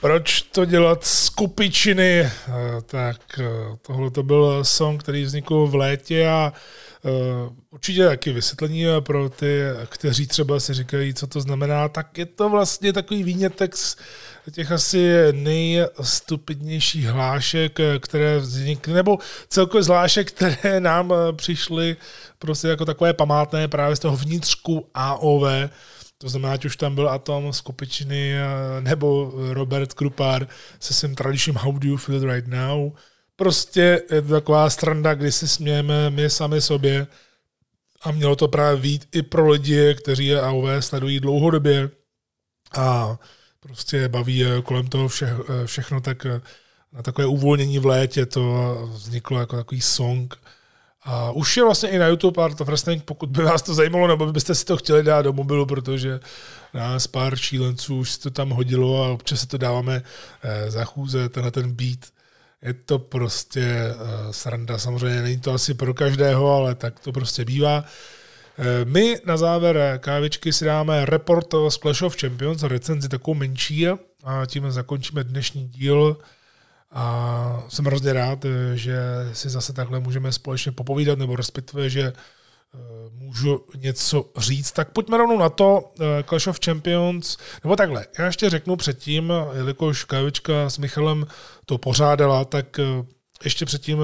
Proč 0.00 0.42
to 0.42 0.64
dělat 0.64 1.04
z 1.04 1.28
kupičiny? 1.28 2.20
Eh, 2.20 2.30
Tak 2.86 3.16
eh, 3.40 3.44
tohle 3.82 4.10
to 4.10 4.22
byl 4.22 4.64
song, 4.64 5.02
který 5.02 5.22
vznikl 5.22 5.66
v 5.66 5.74
létě 5.74 6.28
a 6.28 6.52
určitě 7.70 8.06
taky 8.06 8.32
vysvětlení 8.32 8.84
pro 9.00 9.28
ty, 9.28 9.60
kteří 9.88 10.26
třeba 10.26 10.60
si 10.60 10.74
říkají, 10.74 11.14
co 11.14 11.26
to 11.26 11.40
znamená, 11.40 11.88
tak 11.88 12.18
je 12.18 12.26
to 12.26 12.48
vlastně 12.48 12.92
takový 12.92 13.22
výnětek 13.22 13.76
z 13.76 13.96
těch 14.52 14.72
asi 14.72 15.14
nejstupidnějších 15.32 17.06
hlášek, 17.06 17.78
které 18.00 18.38
vznikly, 18.38 18.92
nebo 18.92 19.18
celkově 19.48 19.82
zvlášek, 19.82 20.32
které 20.32 20.80
nám 20.80 21.12
přišly 21.36 21.96
prostě 22.38 22.68
jako 22.68 22.84
takové 22.84 23.12
památné 23.12 23.68
právě 23.68 23.96
z 23.96 24.00
toho 24.00 24.16
vnitřku 24.16 24.88
AOV, 24.94 25.42
to 26.18 26.28
znamená, 26.28 26.54
ať 26.54 26.64
už 26.64 26.76
tam 26.76 26.94
byl 26.94 27.08
Atom 27.10 27.52
z 27.52 27.60
Kopičiny 27.60 28.34
nebo 28.80 29.32
Robert 29.52 29.92
Krupár 29.92 30.46
se 30.80 30.94
svým 30.94 31.14
tradičním 31.14 31.56
How 31.56 31.78
do 31.78 31.88
you 31.88 31.96
feel 31.96 32.32
right 32.32 32.46
now. 32.46 32.92
Prostě 33.36 34.02
je 34.10 34.22
to 34.22 34.28
taková 34.28 34.70
stranda, 34.70 35.14
kdy 35.14 35.32
si 35.32 35.48
smějeme 35.48 36.10
my 36.10 36.30
sami 36.30 36.60
sobě 36.60 37.06
a 38.02 38.10
mělo 38.10 38.36
to 38.36 38.48
právě 38.48 38.82
být 38.82 39.08
i 39.12 39.22
pro 39.22 39.48
lidi, 39.48 39.94
kteří 39.94 40.26
je 40.26 40.40
AOV 40.40 40.68
sledují 40.80 41.20
dlouhodobě 41.20 41.90
a 42.76 43.18
prostě 43.60 44.08
baví 44.08 44.44
kolem 44.62 44.88
toho 44.88 45.08
vše, 45.08 45.36
všechno, 45.66 46.00
tak 46.00 46.26
na 46.92 47.02
takové 47.02 47.26
uvolnění 47.26 47.78
v 47.78 47.86
létě 47.86 48.26
to 48.26 48.74
vzniklo 48.92 49.40
jako 49.40 49.56
takový 49.56 49.80
song, 49.80 50.36
a 51.08 51.30
už 51.30 51.56
je 51.56 51.64
vlastně 51.64 51.88
i 51.88 51.98
na 51.98 52.06
YouTube 52.06 52.44
Art 52.44 52.60
of 52.60 52.66
Wrestling, 52.66 53.04
pokud 53.04 53.28
by 53.28 53.42
vás 53.42 53.62
to 53.62 53.74
zajímalo, 53.74 54.06
nebo 54.06 54.32
byste 54.32 54.54
si 54.54 54.64
to 54.64 54.76
chtěli 54.76 55.02
dát 55.02 55.22
do 55.22 55.32
mobilu, 55.32 55.66
protože 55.66 56.20
nás 56.74 57.06
pár 57.06 57.36
šílenců 57.36 57.98
už 57.98 58.10
si 58.10 58.20
to 58.20 58.30
tam 58.30 58.50
hodilo 58.50 59.04
a 59.04 59.08
občas 59.08 59.40
se 59.40 59.46
to 59.46 59.58
dáváme 59.58 60.02
eh, 60.42 60.70
za 60.70 60.84
chůze, 60.84 61.28
tenhle 61.28 61.50
ten 61.50 61.72
beat. 61.72 61.98
Je 62.62 62.74
to 62.74 62.98
prostě 62.98 63.62
eh, 63.64 63.94
sranda, 64.32 64.78
samozřejmě 64.78 65.22
není 65.22 65.40
to 65.40 65.52
asi 65.52 65.74
pro 65.74 65.94
každého, 65.94 66.52
ale 66.52 66.74
tak 66.74 67.00
to 67.00 67.12
prostě 67.12 67.44
bývá. 67.44 67.84
Eh, 68.58 68.84
my 68.84 69.16
na 69.24 69.36
závěr 69.36 69.98
kávičky 70.02 70.52
si 70.52 70.64
dáme 70.64 71.04
report 71.04 71.54
z 71.68 71.74
Clash 71.74 72.02
of 72.02 72.16
Champions, 72.20 72.62
recenzi 72.62 73.08
takovou 73.08 73.34
menší 73.34 73.88
a 74.24 74.46
tím 74.46 74.70
zakončíme 74.70 75.24
dnešní 75.24 75.68
díl. 75.68 76.16
A 76.92 77.64
jsem 77.68 77.84
hrozně 77.84 78.12
rád, 78.12 78.46
že 78.74 78.98
si 79.32 79.48
zase 79.48 79.72
takhle 79.72 80.00
můžeme 80.00 80.32
společně 80.32 80.72
popovídat, 80.72 81.18
nebo 81.18 81.36
respektive, 81.36 81.90
že 81.90 82.02
eh, 82.02 82.12
můžu 83.36 83.64
něco 83.76 84.24
říct. 84.36 84.72
Tak 84.72 84.90
pojďme 84.90 85.18
rovnou 85.18 85.38
na 85.38 85.48
to, 85.48 85.92
eh, 86.00 86.22
Clash 86.22 86.46
of 86.46 86.60
Champions, 86.64 87.36
nebo 87.64 87.76
takhle, 87.76 88.06
já 88.18 88.26
ještě 88.26 88.50
řeknu 88.50 88.76
předtím, 88.76 89.32
jelikož 89.52 90.04
Kavička 90.04 90.70
s 90.70 90.78
Michalem 90.78 91.26
to 91.66 91.78
pořádala, 91.78 92.44
tak 92.44 92.78
eh, 92.78 92.84
ještě 93.44 93.64
předtím 93.64 93.98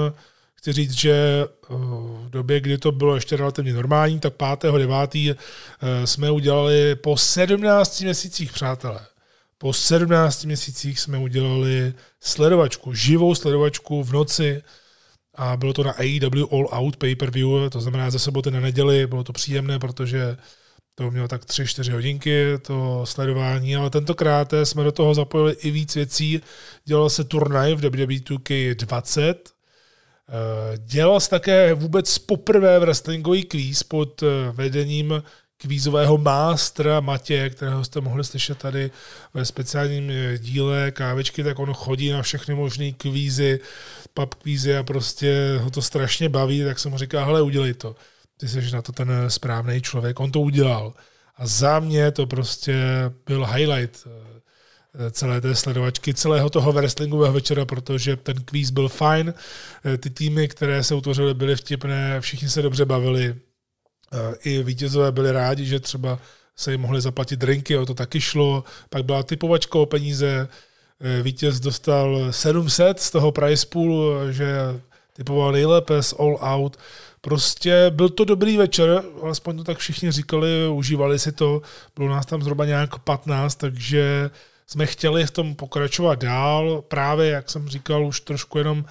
chci 0.55 0.73
říct, 0.73 0.93
že 0.93 1.47
v 1.69 2.31
době, 2.31 2.61
kdy 2.61 2.79
to 2.79 2.93
bylo 2.93 3.15
ještě 3.15 3.37
relativně 3.37 3.73
normální, 3.73 4.21
tak 4.21 4.35
5.9. 4.35 5.37
jsme 6.05 6.31
udělali 6.31 6.95
po 6.95 7.17
17 7.17 8.01
měsících, 8.01 8.53
přátelé, 8.53 9.01
po 9.59 9.73
17 9.73 10.45
měsících 10.45 11.01
jsme 11.01 11.19
udělali 11.19 11.95
sledovačku, 12.21 12.95
živou 12.95 13.35
sledovačku 13.35 14.03
v 14.03 14.13
noci 14.13 14.63
a 15.35 15.57
bylo 15.57 15.73
to 15.73 15.85
na 15.85 15.93
AEW 15.93 16.45
All 16.53 16.69
Out 16.73 16.97
pay-per-view, 16.97 17.71
to 17.71 17.81
znamená 17.81 18.11
ze 18.11 18.19
soboty 18.19 18.51
na 18.51 18.61
neděli, 18.61 19.07
bylo 19.07 19.25
to 19.25 19.33
příjemné, 19.33 19.79
protože 19.79 20.37
to 20.95 21.11
mělo 21.11 21.29
tak 21.29 21.45
3-4 21.45 21.93
hodinky, 21.93 22.45
to 22.63 23.07
sledování, 23.07 23.77
ale 23.77 23.91
tentokrát 23.91 24.55
jsme 24.65 24.85
do 24.85 24.93
toho 24.93 25.15
zapojili 25.15 25.53
i 25.53 25.71
víc 25.71 25.95
věcí. 25.95 26.41
Dělal 26.85 27.11
se 27.11 27.25
turnaj 27.25 27.75
v 27.75 27.81
WWE 27.81 28.15
2K20, 28.15 29.35
dělal 30.79 31.21
se 31.21 31.31
také 31.31 31.75
vůbec 31.75 32.19
poprvé 32.19 32.79
wrestlingový 32.79 33.45
kvíz 33.45 33.83
pod 33.83 34.23
vedením 34.53 35.23
kvízového 35.63 36.19
mástra 36.19 37.01
Matě, 37.01 37.51
kterého 37.51 37.85
jste 37.85 38.01
mohli 38.01 38.25
slyšet 38.25 38.59
tady 38.59 38.91
ve 39.35 39.45
speciálním 39.45 40.11
eh, 40.11 40.39
díle 40.39 40.91
kávečky, 40.91 41.45
tak 41.45 41.59
on 41.59 41.75
chodí 41.75 42.11
na 42.11 42.23
všechny 42.23 42.55
možné 42.55 42.93
kvízy, 42.93 43.61
pub 44.15 44.35
kvízy 44.35 44.77
a 44.77 44.83
prostě 44.83 45.59
ho 45.63 45.71
to 45.71 45.83
strašně 45.83 46.29
baví, 46.29 46.65
tak 46.65 46.79
jsem 46.79 46.91
mu 46.91 46.99
říkal, 46.99 47.25
hele, 47.25 47.43
udělej 47.43 47.75
to. 47.75 47.97
Ty 48.37 48.49
jsi 48.49 48.71
na 48.73 48.83
to 48.83 48.93
ten 48.93 49.11
eh, 49.11 49.31
správný 49.31 49.83
člověk. 49.83 50.21
On 50.21 50.33
to 50.33 50.41
udělal. 50.41 50.95
A 51.37 51.47
za 51.47 51.81
mě 51.81 52.11
to 52.11 52.27
prostě 52.27 52.75
byl 53.27 53.47
highlight 53.47 54.07
eh, 54.07 55.11
celé 55.11 55.41
té 55.41 55.55
sledovačky, 55.55 56.15
celého 56.15 56.51
toho 56.51 56.73
wrestlingového 56.73 57.33
večera, 57.35 57.65
protože 57.65 58.17
ten 58.17 58.37
kvíz 58.45 58.71
byl 58.71 58.89
fajn, 58.89 59.35
ty 59.99 60.11
týmy, 60.11 60.49
které 60.49 60.85
se 60.85 60.95
utvořily, 60.95 61.35
byly 61.35 61.57
vtipné, 61.57 62.21
všichni 62.21 62.49
se 62.49 62.63
dobře 62.63 62.85
bavili, 62.85 63.35
i 64.45 64.63
vítězové 64.63 65.13
byli 65.13 65.33
rádi, 65.33 65.65
že 65.65 65.81
třeba 65.81 66.19
se 66.57 66.73
jim 66.73 66.81
mohli 66.81 67.01
zaplatit 67.01 67.37
drinky, 67.37 67.77
o 67.77 67.87
to 67.87 67.95
taky 67.95 68.21
šlo. 68.21 68.65
Pak 68.91 69.05
byla 69.05 69.23
typovačka 69.23 69.79
o 69.79 69.87
peníze, 69.87 70.49
e, 71.01 71.23
vítěz 71.23 71.61
dostal 71.61 72.33
700 72.33 73.01
z 73.01 73.11
toho 73.11 73.33
price 73.33 73.67
poolu, 73.67 74.13
že 74.31 74.57
typoval 75.13 75.53
nejlépe 75.53 76.03
z 76.03 76.15
All 76.19 76.39
Out. 76.41 76.77
Prostě 77.21 77.87
byl 77.91 78.09
to 78.09 78.25
dobrý 78.25 78.57
večer, 78.57 79.03
alespoň 79.23 79.57
to 79.57 79.65
tak 79.65 79.79
všichni 79.79 80.13
říkali, 80.13 80.69
užívali 80.69 81.19
si 81.19 81.33
to, 81.33 81.63
bylo 81.97 82.09
nás 82.09 82.27
tam 82.27 82.43
zhruba 82.43 82.65
nějak 82.65 82.99
15, 82.99 83.55
takže 83.55 84.31
jsme 84.67 84.87
chtěli 84.87 85.27
v 85.27 85.31
tom 85.31 85.55
pokračovat 85.55 86.19
dál, 86.19 86.83
právě 86.89 87.31
jak 87.31 87.51
jsem 87.51 87.69
říkal, 87.69 88.07
už 88.07 88.21
trošku 88.21 88.59
jenom 88.59 88.85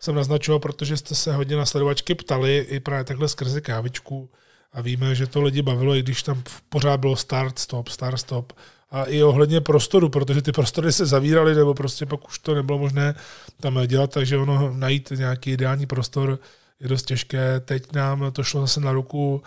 jsem 0.00 0.14
naznačoval, 0.14 0.58
protože 0.58 0.96
jste 0.96 1.14
se 1.14 1.32
hodně 1.32 1.56
na 1.56 1.66
sledovačky 1.66 2.14
ptali, 2.14 2.66
i 2.68 2.80
právě 2.80 3.04
takhle 3.04 3.28
skrze 3.28 3.60
kávičku, 3.60 4.28
a 4.72 4.80
víme, 4.80 5.14
že 5.14 5.26
to 5.26 5.42
lidi 5.42 5.62
bavilo, 5.62 5.94
i 5.94 6.02
když 6.02 6.22
tam 6.22 6.42
pořád 6.68 7.00
bylo 7.00 7.16
start, 7.16 7.58
stop, 7.58 7.88
start, 7.88 8.20
stop. 8.20 8.52
A 8.90 9.04
i 9.04 9.22
ohledně 9.22 9.60
prostoru, 9.60 10.08
protože 10.08 10.42
ty 10.42 10.52
prostory 10.52 10.92
se 10.92 11.06
zavíraly, 11.06 11.54
nebo 11.54 11.74
prostě 11.74 12.06
pak 12.06 12.28
už 12.28 12.38
to 12.38 12.54
nebylo 12.54 12.78
možné 12.78 13.14
tam 13.60 13.86
dělat, 13.86 14.10
takže 14.10 14.36
ono 14.36 14.74
najít 14.74 15.12
nějaký 15.16 15.50
ideální 15.50 15.86
prostor 15.86 16.38
je 16.80 16.88
dost 16.88 17.02
těžké. 17.02 17.60
Teď 17.60 17.92
nám 17.92 18.32
to 18.32 18.42
šlo 18.42 18.60
zase 18.60 18.80
na 18.80 18.92
ruku 18.92 19.42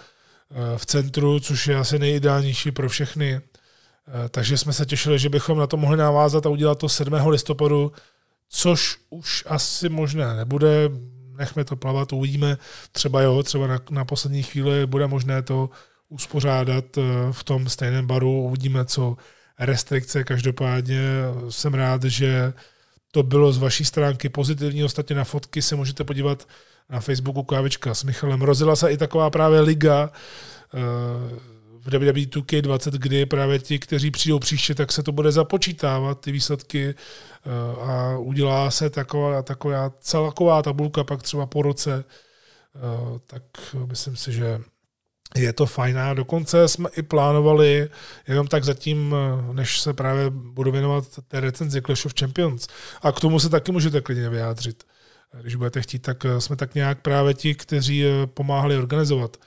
eh, 0.51 0.77
v 0.77 0.85
centru, 0.85 1.39
což 1.39 1.67
je 1.67 1.75
asi 1.75 1.99
nejideálnější 1.99 2.71
pro 2.71 2.89
všechny. 2.89 3.33
Eh, 3.33 4.29
takže 4.29 4.57
jsme 4.57 4.73
se 4.73 4.85
těšili, 4.85 5.19
že 5.19 5.29
bychom 5.29 5.57
na 5.57 5.67
to 5.67 5.77
mohli 5.77 5.97
navázat 5.97 6.45
a 6.45 6.49
udělat 6.49 6.77
to 6.77 6.89
7. 6.89 7.13
listopadu, 7.27 7.91
což 8.49 8.97
už 9.09 9.43
asi 9.47 9.89
možné 9.89 10.35
nebude 10.35 10.89
nechme 11.41 11.65
to 11.65 11.75
plavat, 11.75 12.13
uvidíme, 12.13 12.57
třeba 12.91 13.21
jo, 13.21 13.43
třeba 13.43 13.67
na, 13.67 13.79
na 13.89 14.05
poslední 14.05 14.43
chvíli 14.43 14.85
bude 14.85 15.07
možné 15.07 15.41
to 15.41 15.69
uspořádat 16.09 16.97
eh, 16.97 17.01
v 17.31 17.43
tom 17.43 17.69
stejném 17.69 18.07
baru, 18.07 18.41
uvidíme, 18.41 18.85
co 18.85 19.17
restrikce, 19.59 20.23
každopádně 20.23 21.01
jsem 21.49 21.73
rád, 21.73 22.03
že 22.03 22.53
to 23.11 23.23
bylo 23.23 23.51
z 23.51 23.57
vaší 23.57 23.85
stránky 23.85 24.29
pozitivní, 24.29 24.83
ostatně 24.83 25.15
na 25.15 25.23
fotky 25.23 25.61
se 25.61 25.75
můžete 25.75 26.03
podívat 26.03 26.47
na 26.89 26.99
Facebooku 26.99 27.43
Kávička 27.43 27.93
s 27.93 28.03
Michalem. 28.03 28.41
Rozila 28.41 28.75
se 28.75 28.91
i 28.91 28.97
taková 28.97 29.29
právě 29.29 29.59
liga, 29.61 30.09
eh, 30.73 31.50
v 31.85 31.87
WWE 31.87 32.25
2K20, 32.25 32.91
kdy 32.91 33.25
právě 33.25 33.59
ti, 33.59 33.79
kteří 33.79 34.11
přijdou 34.11 34.39
příště, 34.39 34.75
tak 34.75 34.91
se 34.91 35.03
to 35.03 35.11
bude 35.11 35.31
započítávat, 35.31 36.21
ty 36.21 36.31
výsledky 36.31 36.89
eh, 36.89 37.81
a 37.81 38.17
udělá 38.17 38.71
se 38.71 38.89
taková, 38.89 39.41
taková 39.41 39.89
celková 39.99 40.61
tabulka 40.61 41.03
pak 41.03 41.23
třeba 41.23 41.45
po 41.45 41.61
roce, 41.61 42.05
eh, 42.75 43.19
tak 43.27 43.43
myslím 43.85 44.15
si, 44.15 44.33
že 44.33 44.61
je 45.35 45.53
to 45.53 45.65
fajn 45.65 45.99
a 45.99 46.13
dokonce 46.13 46.67
jsme 46.67 46.89
i 46.97 47.01
plánovali, 47.01 47.89
jenom 48.27 48.47
tak 48.47 48.63
zatím, 48.63 49.15
eh, 49.15 49.53
než 49.53 49.81
se 49.81 49.93
právě 49.93 50.29
budu 50.29 50.71
věnovat 50.71 51.05
té 51.27 51.39
recenzi 51.39 51.81
Clash 51.81 52.05
of 52.05 52.13
Champions. 52.19 52.67
A 53.01 53.11
k 53.11 53.19
tomu 53.19 53.39
se 53.39 53.49
taky 53.49 53.71
můžete 53.71 54.01
klidně 54.01 54.29
vyjádřit. 54.29 54.83
Když 55.41 55.55
budete 55.55 55.81
chtít, 55.81 55.99
tak 55.99 56.25
jsme 56.39 56.55
tak 56.55 56.75
nějak 56.75 57.01
právě 57.01 57.33
ti, 57.33 57.55
kteří 57.55 58.05
pomáhali 58.33 58.77
organizovat 58.77 59.37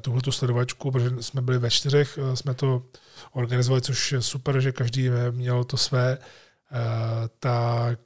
tuhle 0.00 0.22
tu 0.22 0.32
sledovačku, 0.32 0.90
protože 0.90 1.10
jsme 1.20 1.42
byli 1.42 1.58
ve 1.58 1.70
čtyřech, 1.70 2.18
eh, 2.18 2.36
jsme 2.36 2.54
to 2.54 2.82
organizovali, 3.32 3.82
což 3.82 4.12
je 4.12 4.22
super, 4.22 4.60
že 4.60 4.72
každý 4.72 5.10
měl 5.30 5.64
to 5.64 5.76
své, 5.76 6.18
eh, 6.72 6.78
tak 7.40 7.98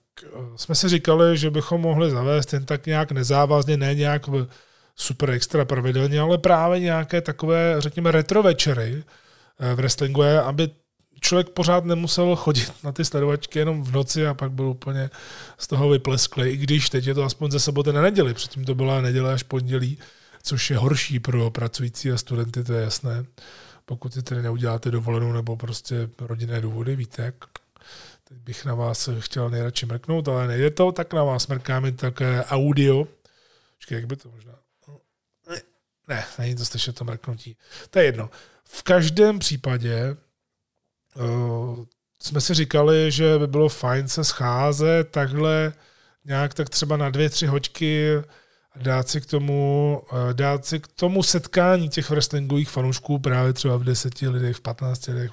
jsme 0.56 0.74
si 0.74 0.88
říkali, 0.88 1.38
že 1.38 1.50
bychom 1.50 1.80
mohli 1.80 2.10
zavést 2.10 2.52
jen 2.52 2.64
tak 2.64 2.86
nějak 2.86 3.12
nezávazně, 3.12 3.76
ne 3.76 3.94
nějak 3.94 4.22
super 4.96 5.30
extra 5.30 5.64
pravidelně, 5.64 6.20
ale 6.20 6.38
právě 6.38 6.80
nějaké 6.80 7.20
takové, 7.20 7.74
řekněme, 7.78 8.10
retro 8.10 8.42
večery 8.42 9.04
v 9.58 9.74
wrestlingu, 9.74 10.22
aby 10.22 10.70
člověk 11.20 11.48
pořád 11.48 11.84
nemusel 11.84 12.36
chodit 12.36 12.72
na 12.84 12.92
ty 12.92 13.04
sledovačky 13.04 13.58
jenom 13.58 13.84
v 13.84 13.92
noci 13.92 14.26
a 14.26 14.34
pak 14.34 14.52
byl 14.52 14.64
úplně 14.64 15.10
z 15.58 15.66
toho 15.66 15.88
vyplesklý, 15.88 16.50
i 16.50 16.56
když 16.56 16.90
teď 16.90 17.06
je 17.06 17.14
to 17.14 17.24
aspoň 17.24 17.50
ze 17.50 17.60
soboty 17.60 17.92
na 17.92 18.02
neděli, 18.02 18.34
předtím 18.34 18.64
to 18.64 18.74
byla 18.74 19.00
neděle 19.00 19.32
až 19.32 19.42
pondělí, 19.42 19.98
což 20.44 20.70
je 20.70 20.76
horší 20.76 21.20
pro 21.20 21.50
pracující 21.50 22.12
a 22.12 22.16
studenty, 22.16 22.64
to 22.64 22.72
je 22.72 22.82
jasné. 22.82 23.24
pokud 23.84 24.14
si 24.14 24.22
tedy 24.22 24.42
neuděláte 24.42 24.90
dovolenou 24.90 25.32
nebo 25.32 25.56
prostě 25.56 26.08
rodinné 26.20 26.60
důvody, 26.60 26.96
víte, 26.96 27.22
jak 27.22 27.34
teď 28.28 28.38
bych 28.38 28.64
na 28.64 28.74
vás 28.74 29.08
chtěl 29.18 29.50
nejradši 29.50 29.86
mrknout, 29.86 30.28
ale 30.28 30.46
nejde 30.46 30.70
to, 30.70 30.92
tak 30.92 31.12
na 31.12 31.24
vás 31.24 31.46
mrkáme 31.46 31.92
také 31.92 32.44
audio. 32.44 33.04
Počkej, 33.76 33.96
jak 33.96 34.06
by 34.06 34.16
to 34.16 34.30
možná... 34.30 34.52
Ne, 36.08 36.24
není 36.38 36.54
to 36.54 36.64
slyšet 36.64 36.96
to 36.96 37.04
mrknutí. 37.04 37.56
To 37.90 37.98
je 37.98 38.04
jedno. 38.04 38.30
V 38.64 38.82
každém 38.82 39.38
případě 39.38 40.16
uh, 41.14 41.84
jsme 42.18 42.40
si 42.40 42.54
říkali, 42.54 43.10
že 43.10 43.38
by 43.38 43.46
bylo 43.46 43.68
fajn 43.68 44.08
se 44.08 44.24
scházet 44.24 45.10
takhle 45.10 45.72
nějak 46.24 46.54
tak 46.54 46.70
třeba 46.70 46.96
na 46.96 47.10
dvě, 47.10 47.30
tři 47.30 47.46
hoďky 47.46 48.08
dát 48.76 49.08
si 49.08 49.20
k 49.20 49.26
tomu, 49.26 50.02
eh, 50.12 50.34
dát 50.34 50.66
si 50.66 50.80
k 50.80 50.88
tomu 50.88 51.22
setkání 51.22 51.88
těch 51.88 52.10
wrestlingových 52.10 52.70
fanoušků 52.70 53.18
právě 53.18 53.52
třeba 53.52 53.76
v 53.76 53.84
deseti 53.84 54.28
lidech, 54.28 54.56
v 54.56 54.60
15 54.60 55.06
lidech, 55.06 55.30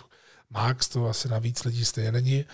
max, 0.50 0.89
to 0.89 1.10
asi 1.10 1.30
na 1.30 1.39
víc 1.39 1.64
lidí 1.64 1.86
stejně 1.86 2.12
není, 2.12 2.46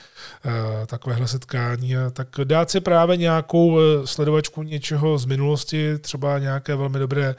eh, 0.46 0.86
takovéhle 0.86 1.28
setkání, 1.28 1.94
tak 2.14 2.28
dát 2.44 2.72
si 2.72 2.80
právě 2.82 3.18
nějakou 3.18 3.80
eh, 3.80 4.08
sledovačku 4.08 4.64
něčeho 4.64 5.18
z 5.18 5.26
minulosti, 5.26 5.98
třeba 5.98 6.40
nějaké 6.40 6.76
velmi 6.76 7.00
dobré 7.00 7.36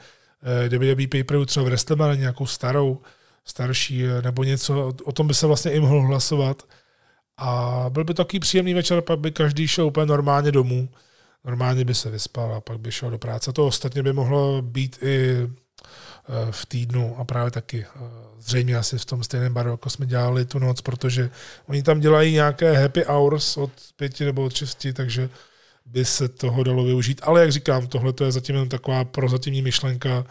WWE 0.69 1.07
pay 1.07 1.45
třeba 1.45 1.63
v 1.63 1.67
WrestleMania, 1.67 2.15
nějakou 2.15 2.45
starou, 2.45 3.01
starší, 3.45 4.03
nebo 4.23 4.43
něco, 4.43 4.93
o 5.03 5.11
tom 5.11 5.27
by 5.27 5.33
se 5.33 5.47
vlastně 5.47 5.71
i 5.71 5.79
mohl 5.79 6.01
hlasovat. 6.01 6.63
A 7.37 7.85
byl 7.89 8.03
by 8.03 8.13
takový 8.13 8.39
příjemný 8.39 8.73
večer, 8.73 9.01
pak 9.01 9.19
by 9.19 9.31
každý 9.31 9.67
šel 9.67 9.85
úplně 9.85 10.05
normálně 10.05 10.51
domů 10.51 10.89
normálně 11.45 11.85
by 11.85 11.93
se 11.93 12.09
vyspal 12.09 12.53
a 12.53 12.61
pak 12.61 12.79
by 12.79 12.91
šel 12.91 13.11
do 13.11 13.17
práce. 13.17 13.53
To 13.53 13.67
ostatně 13.67 14.03
by 14.03 14.13
mohlo 14.13 14.61
být 14.61 14.97
i 15.01 15.29
e, 15.29 15.47
v 16.51 16.65
týdnu 16.65 17.15
a 17.19 17.25
právě 17.25 17.51
taky 17.51 17.85
e, 17.85 17.87
zřejmě 18.39 18.77
asi 18.77 18.97
v 18.97 19.05
tom 19.05 19.23
stejném 19.23 19.53
baru, 19.53 19.69
jako 19.69 19.89
jsme 19.89 20.05
dělali 20.05 20.45
tu 20.45 20.59
noc, 20.59 20.81
protože 20.81 21.29
oni 21.67 21.83
tam 21.83 21.99
dělají 21.99 22.33
nějaké 22.33 22.73
happy 22.73 23.03
hours 23.03 23.57
od 23.57 23.71
pěti 23.95 24.25
nebo 24.25 24.43
od 24.43 24.53
šesti, 24.53 24.93
takže 24.93 25.29
by 25.91 26.05
se 26.05 26.27
toho 26.27 26.63
dalo 26.63 26.83
využít. 26.83 27.21
Ale 27.23 27.41
jak 27.41 27.51
říkám, 27.51 27.87
tohle 27.87 28.13
je 28.23 28.31
zatím 28.31 28.55
jen 28.55 28.69
taková 28.69 29.05
prozatímní 29.05 29.61
myšlenka, 29.61 30.25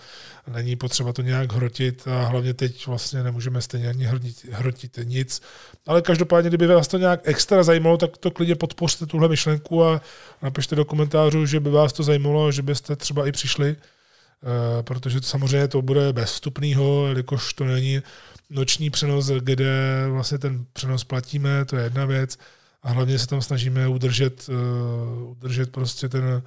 není 0.49 0.77
potřeba 0.77 1.13
to 1.13 1.23
nějak 1.23 1.53
hrotit 1.53 2.09
a 2.09 2.25
hlavně 2.25 2.55
teď 2.55 2.87
vlastně 2.87 3.23
nemůžeme 3.23 3.63
stejně 3.63 3.89
ani 3.89 4.05
hrotit, 4.05 4.45
hrotit 4.53 4.99
nic. 5.03 5.43
Ale 5.87 6.03
každopádně, 6.03 6.51
kdyby 6.51 6.67
vás 6.67 6.89
to 6.89 6.99
nějak 6.99 7.21
extra 7.25 7.63
zajímalo, 7.63 7.97
tak 7.97 8.17
to 8.17 8.31
klidně 8.31 8.55
podpořte 8.55 9.07
tuhle 9.07 9.29
myšlenku 9.29 9.85
a 9.85 10.01
napište 10.43 10.77
do 10.77 10.85
komentářů, 10.85 11.47
že 11.47 11.61
by 11.61 11.71
vás 11.71 11.93
to 11.93 12.03
zajímalo, 12.03 12.53
že 12.53 12.63
byste 12.63 12.97
třeba 12.97 13.29
i 13.29 13.33
přišli, 13.33 13.77
eh, 13.77 14.83
protože 14.83 15.21
to 15.21 15.27
samozřejmě 15.27 15.69
to 15.69 15.83
bude 15.83 16.13
bez 16.13 16.33
vstupného, 16.33 17.07
jelikož 17.07 17.53
to 17.53 17.65
není 17.65 18.03
noční 18.51 18.91
přenos, 18.91 19.27
kde 19.27 20.07
vlastně 20.11 20.39
ten 20.39 20.65
přenos 20.73 21.05
platíme, 21.05 21.65
to 21.65 21.77
je 21.77 21.85
jedna 21.85 22.05
věc 22.05 22.39
a 22.83 22.91
hlavně 22.91 23.19
se 23.19 23.27
tam 23.27 23.43
snažíme 23.43 23.89
udržet, 23.89 24.49
uh, 24.49 25.31
udržet 25.31 25.73
prostě 25.73 26.09
ten 26.09 26.43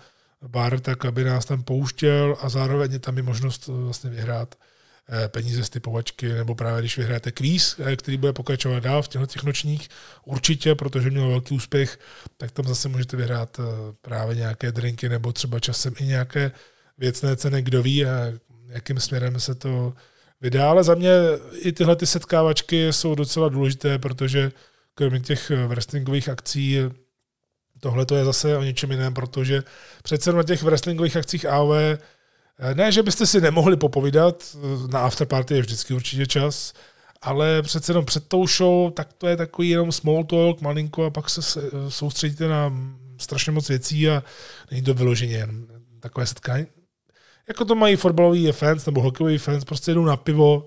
bar 0.48 0.80
tak, 0.80 1.06
aby 1.06 1.24
nás 1.24 1.46
tam 1.46 1.64
pouštěl 1.64 2.38
a 2.42 2.50
zároveň 2.50 2.92
je 2.94 3.00
tam 3.00 3.18
i 3.18 3.22
možnost 3.22 3.70
uh, 3.70 3.84
vlastně 3.84 4.10
vyhrát 4.10 4.56
uh, 4.56 5.28
peníze 5.28 5.64
z 5.64 5.70
typovačky, 5.70 6.34
nebo 6.34 6.56
právě 6.56 6.82
když 6.82 6.98
vyhráte 6.98 7.32
kvíz, 7.32 7.80
který 7.96 8.18
bude 8.18 8.34
pokračovat 8.34 8.84
dál 8.84 9.02
v 9.02 9.08
těchto 9.08 9.26
těch 9.26 9.44
nočních, 9.44 9.90
určitě, 10.26 10.76
protože 10.76 11.10
měl 11.10 11.28
velký 11.28 11.56
úspěch, 11.56 12.00
tak 12.38 12.52
tam 12.52 12.66
zase 12.66 12.90
můžete 12.90 13.18
vyhrát 13.18 13.60
právě 14.02 14.36
nějaké 14.36 14.72
drinky 14.72 15.10
nebo 15.10 15.32
třeba 15.32 15.60
časem 15.60 15.94
i 16.00 16.06
nějaké 16.06 16.52
věcné 16.98 17.36
ceny, 17.36 17.62
kdo 17.62 17.84
ví, 17.84 18.06
a 18.06 18.32
jakým 18.68 19.00
směrem 19.00 19.40
se 19.40 19.56
to 19.56 19.94
vydá. 20.42 20.70
Ale 20.70 20.84
za 20.84 20.96
mě 20.96 21.12
i 21.54 21.72
tyhle 21.72 21.96
ty 21.96 22.06
setkávačky 22.06 22.94
jsou 22.94 23.16
docela 23.16 23.50
důležité, 23.50 24.00
protože 24.00 24.52
kromě 24.96 25.20
těch 25.20 25.52
eh, 25.52 25.68
wrestlingových 25.68 26.30
akcí 26.30 26.80
tohle 27.82 28.06
to 28.06 28.16
je 28.16 28.26
zase 28.26 28.58
o 28.58 28.64
něčem 28.64 28.92
jiném, 28.92 29.14
protože 29.14 29.64
přece 30.04 30.34
na 30.34 30.44
těch 30.44 30.64
wrestlingových 30.64 31.18
akcích 31.18 31.46
AOV 31.46 31.74
eh, 31.74 31.98
ne, 32.74 32.92
že 32.92 33.04
byste 33.04 33.26
si 33.26 33.42
nemohli 33.42 33.78
popovídat, 33.78 34.56
eh, 34.56 34.88
na 34.88 35.00
afterparty 35.00 35.54
je 35.54 35.62
vždycky 35.62 35.94
určitě 35.94 36.26
čas, 36.26 36.74
ale 37.22 37.62
přece 37.62 37.92
jenom 37.92 38.06
před 38.06 38.28
tou 38.28 38.48
show, 38.48 38.92
tak 38.92 39.14
to 39.14 39.28
je 39.28 39.38
takový 39.38 39.70
jenom 39.70 39.92
small 39.92 40.24
talk, 40.24 40.62
malinko 40.62 41.06
a 41.06 41.10
pak 41.10 41.30
se 41.30 41.62
soustředíte 41.90 42.48
na 42.48 42.74
strašně 43.18 43.52
moc 43.52 43.70
věcí 43.70 44.10
a 44.10 44.24
není 44.72 44.84
to 44.84 44.94
vyloženě 44.94 45.36
jen 45.36 45.68
takové 46.00 46.28
setkání. 46.28 46.68
Jako 47.48 47.66
to 47.66 47.76
mají 47.76 47.96
fotbaloví 47.96 48.52
fans 48.52 48.86
nebo 48.86 49.02
hokejoví 49.02 49.38
fans, 49.38 49.66
prostě 49.66 49.94
jdou 49.94 50.06
na 50.06 50.18
pivo, 50.18 50.66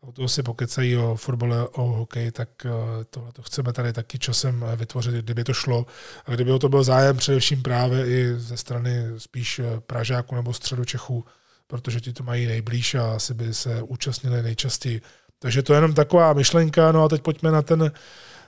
o 0.00 0.12
toho 0.12 0.28
si 0.28 0.42
pokecají 0.42 0.96
o 0.96 1.16
fotbale, 1.16 1.68
o 1.68 1.82
hokeji, 1.82 2.30
tak 2.30 2.48
eh, 2.66 2.70
tohle 3.10 3.32
to 3.32 3.42
chceme 3.42 3.72
tady 3.72 3.92
taky 3.92 4.18
časem 4.18 4.64
eh, 4.64 4.76
vytvořit, 4.76 5.14
kdyby 5.14 5.44
to 5.44 5.52
šlo. 5.52 5.86
A 6.26 6.30
kdyby 6.30 6.52
o 6.52 6.58
to 6.58 6.68
byl 6.68 6.84
zájem 6.84 7.16
především 7.16 7.62
právě 7.62 8.06
i 8.06 8.34
ze 8.36 8.56
strany 8.56 9.04
spíš 9.18 9.58
eh, 9.58 9.80
Pražáku 9.80 10.34
nebo 10.34 10.52
středu 10.52 10.84
Čechů, 10.84 11.24
protože 11.66 12.00
ti 12.00 12.12
to 12.12 12.24
mají 12.24 12.46
nejblíž 12.46 12.94
a 12.94 13.14
asi 13.14 13.34
by 13.34 13.54
se 13.54 13.82
účastnili 13.82 14.42
nejčastěji. 14.42 15.00
Takže 15.38 15.62
to 15.62 15.72
je 15.72 15.76
jenom 15.76 15.94
taková 15.94 16.32
myšlenka, 16.32 16.92
no 16.92 17.04
a 17.04 17.08
teď 17.08 17.22
pojďme 17.22 17.50
na 17.50 17.62
ten, 17.62 17.92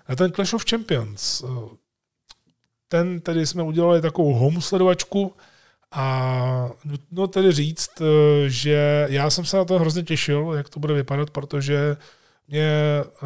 na 0.09 0.17
ten 0.17 0.33
Clash 0.33 0.55
of 0.55 0.65
Champions. 0.71 1.45
Ten 2.89 3.21
tedy 3.21 3.47
jsme 3.47 3.63
udělali 3.63 4.01
takovou 4.03 4.35
home 4.35 4.61
sledovačku, 4.61 5.35
a 5.93 6.71
nutno 6.85 7.27
tedy 7.27 7.53
říct, 7.53 7.91
eh, 8.01 8.05
že 8.47 9.07
já 9.11 9.31
jsem 9.31 9.45
se 9.45 9.57
na 9.57 9.65
to 9.65 9.79
hrozně 9.79 10.03
těšil, 10.03 10.53
jak 10.57 10.69
to 10.69 10.81
bude 10.81 10.95
vypadat, 10.95 11.31
protože 11.31 11.97
mě 12.49 12.71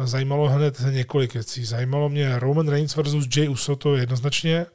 zajímalo 0.03 0.49
hned 0.49 0.81
několik 0.91 1.33
věcí. 1.33 1.65
Zajímalo 1.65 2.09
mě 2.09 2.39
Roman 2.39 2.67
Reigns 2.67 2.95
versus 2.95 3.27
Jay 3.35 3.49
Uso, 3.49 3.75
to 3.75 3.95
jednoznačně. 3.95 4.65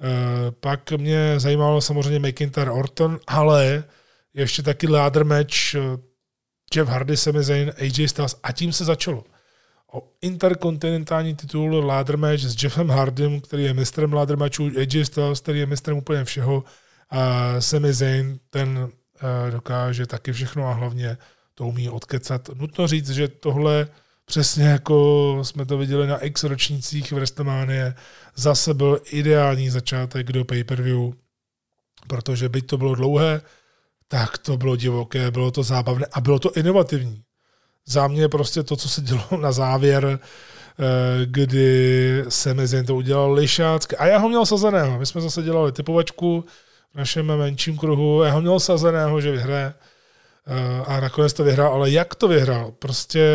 Eh, 0.00 0.50
pak 0.60 0.92
mě 0.92 1.40
zajímalo 1.40 1.80
samozřejmě 1.80 2.28
McIntyre 2.28 2.70
Orton, 2.70 3.20
ale 3.26 3.84
ještě 4.34 4.62
taky 4.62 4.88
ladder 4.88 5.24
match 5.24 5.74
eh, 5.74 5.80
Jeff 6.74 6.90
Hardy, 6.90 7.16
Sami 7.16 7.42
Zayn, 7.42 7.72
AJ 7.78 8.08
Styles 8.08 8.36
a 8.42 8.52
tím 8.52 8.72
se 8.72 8.84
začalo. 8.84 9.24
O 9.92 10.02
interkontinentální 10.22 11.34
titul 11.34 11.86
ladder 11.86 12.16
match 12.16 12.40
s 12.40 12.62
Jeffem 12.62 12.88
Hardym, 12.88 13.40
který 13.40 13.64
je 13.64 13.74
mistrem 13.74 14.12
ladder 14.12 14.36
matchu, 14.36 14.64
AJ 14.64 15.04
Styles, 15.04 15.40
který 15.40 15.58
je 15.58 15.66
mistrem 15.66 15.96
úplně 15.96 16.24
všeho, 16.24 16.64
a 17.10 17.54
Sami 17.60 17.92
Zayn, 17.92 18.38
ten 18.50 18.88
eh, 18.88 19.50
dokáže 19.50 20.06
taky 20.06 20.32
všechno 20.32 20.68
a 20.68 20.72
hlavně 20.72 21.18
to 21.54 21.66
umí 21.66 21.88
odkecat. 21.88 22.48
Nutno 22.54 22.86
říct, 22.86 23.10
že 23.10 23.28
tohle 23.28 23.88
přesně 24.24 24.64
jako 24.64 25.38
jsme 25.42 25.66
to 25.66 25.78
viděli 25.78 26.06
na 26.06 26.18
X 26.18 26.44
ročnících 26.44 27.12
v 27.12 27.14
WrestleMania, 27.14 27.94
zase 28.34 28.74
byl 28.74 29.00
ideální 29.10 29.70
začátek 29.70 30.32
do 30.32 30.44
pay-per-view, 30.44 31.12
protože 32.06 32.48
byť 32.48 32.66
to 32.66 32.78
bylo 32.78 32.94
dlouhé, 32.94 33.40
tak 34.08 34.38
to 34.38 34.56
bylo 34.56 34.76
divoké, 34.76 35.30
bylo 35.30 35.50
to 35.50 35.62
zábavné 35.62 36.06
a 36.12 36.20
bylo 36.20 36.38
to 36.38 36.52
inovativní. 36.52 37.22
Za 37.86 38.08
mě 38.08 38.28
prostě 38.28 38.62
to, 38.62 38.76
co 38.76 38.88
se 38.88 39.00
dělo 39.00 39.28
na 39.40 39.52
závěr, 39.52 40.18
eh, 40.18 41.26
kdy 41.26 42.24
se 42.28 42.66
Zayn 42.66 42.86
to 42.86 42.96
udělal 42.96 43.32
lišácky. 43.32 43.96
A 43.96 44.06
já 44.06 44.18
ho 44.18 44.28
měl 44.28 44.46
sazeného. 44.46 44.98
My 44.98 45.06
jsme 45.06 45.20
zase 45.20 45.42
dělali 45.42 45.72
typovačku, 45.72 46.44
našem 46.94 47.26
menším 47.26 47.78
kruhu. 47.78 48.22
Já 48.22 48.32
ho 48.32 48.40
měl 48.40 48.60
sazeného, 48.60 49.20
že 49.20 49.30
vyhraje 49.30 49.74
eh, 50.46 50.84
a 50.86 51.00
nakonec 51.00 51.32
to 51.32 51.44
vyhrál, 51.44 51.72
ale 51.72 51.90
jak 51.90 52.14
to 52.14 52.28
vyhrál? 52.28 52.72
Prostě 52.72 53.30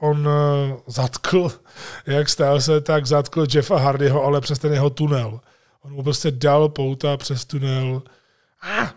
on 0.00 0.28
eh, 0.28 0.76
zatkl, 0.86 1.52
jak 2.06 2.28
stál 2.28 2.60
se, 2.60 2.80
tak 2.80 3.06
zatkl 3.06 3.46
Jeffa 3.54 3.78
Hardyho, 3.78 4.24
ale 4.24 4.40
přes 4.40 4.58
ten 4.58 4.72
jeho 4.72 4.90
tunel. 4.90 5.40
On 5.82 5.92
mu 5.92 6.02
prostě 6.02 6.30
dal 6.30 6.68
pouta 6.68 7.16
přes 7.16 7.44
tunel. 7.44 8.02
Ah, 8.62 8.88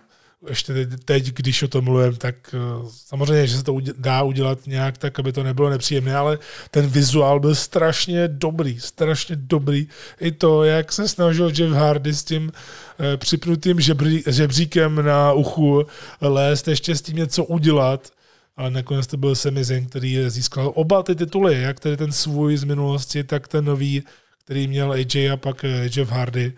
ještě 0.50 0.74
teď, 0.74 0.90
teď, 1.06 1.26
když 1.26 1.64
o 1.64 1.68
tom 1.68 1.84
mluvím, 1.84 2.16
tak 2.16 2.36
uh, 2.54 2.90
samozřejmě, 2.90 3.48
že 3.48 3.58
se 3.58 3.64
to 3.64 3.78
dá 3.98 4.24
udělat 4.24 4.68
nějak 4.68 4.98
tak, 4.98 5.20
aby 5.20 5.34
to 5.34 5.44
nebylo 5.44 5.70
nepříjemné, 5.70 6.16
ale 6.16 6.40
ten 6.72 6.88
vizuál 6.88 7.40
byl 7.40 7.56
strašně 7.56 8.28
dobrý, 8.28 8.80
strašně 8.80 9.36
dobrý. 9.36 9.88
I 10.20 10.32
to, 10.32 10.64
jak 10.64 10.92
se 10.92 11.08
snažil 11.08 11.52
Jeff 11.56 11.74
Hardy 11.74 12.14
s 12.14 12.24
tím 12.24 12.44
uh, 12.44 13.06
připnutým 13.18 13.80
žebří, 13.80 14.24
žebříkem 14.28 15.06
na 15.06 15.34
uchu 15.34 15.86
lézt, 16.22 16.68
ještě 16.68 16.96
s 16.96 17.02
tím 17.02 17.16
něco 17.16 17.44
udělat, 17.44 18.10
ale 18.58 18.72
nakonec 18.72 19.08
to 19.08 19.18
byl 19.18 19.36
Sami 19.36 19.64
Zayn, 19.64 19.86
který 19.86 20.30
získal 20.30 20.72
oba 20.76 21.04
ty 21.04 21.16
tituly, 21.16 21.62
jak 21.62 21.80
tedy 21.80 21.98
ten 21.98 22.12
svůj 22.12 22.58
z 22.58 22.64
minulosti, 22.64 23.24
tak 23.24 23.48
ten 23.48 23.66
nový, 23.66 24.04
který 24.44 24.68
měl 24.68 24.92
AJ 24.92 25.32
a 25.32 25.38
pak 25.38 25.64
eh, 25.64 25.90
Jeff 25.96 26.12
Hardy 26.12 26.54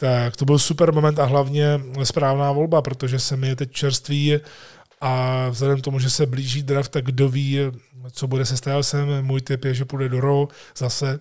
tak 0.00 0.36
to 0.36 0.44
byl 0.44 0.58
super 0.58 0.92
moment 0.92 1.18
a 1.18 1.24
hlavně 1.24 1.80
správná 2.02 2.52
volba, 2.52 2.82
protože 2.82 3.18
se 3.18 3.36
mi 3.36 3.48
je 3.48 3.56
teď 3.56 3.72
čerství 3.72 4.40
a 5.00 5.48
vzhledem 5.48 5.80
k 5.80 5.84
tomu, 5.84 5.98
že 5.98 6.10
se 6.10 6.26
blíží 6.26 6.62
draft, 6.62 6.90
tak 6.90 7.04
kdo 7.04 7.28
ví, 7.28 7.58
co 8.12 8.26
bude 8.26 8.46
se 8.46 8.56
Stylesem. 8.56 9.22
Můj 9.22 9.40
tip 9.40 9.64
je, 9.64 9.74
že 9.74 9.84
půjde 9.84 10.08
do 10.08 10.20
Raw 10.20 10.46
zase 10.76 11.20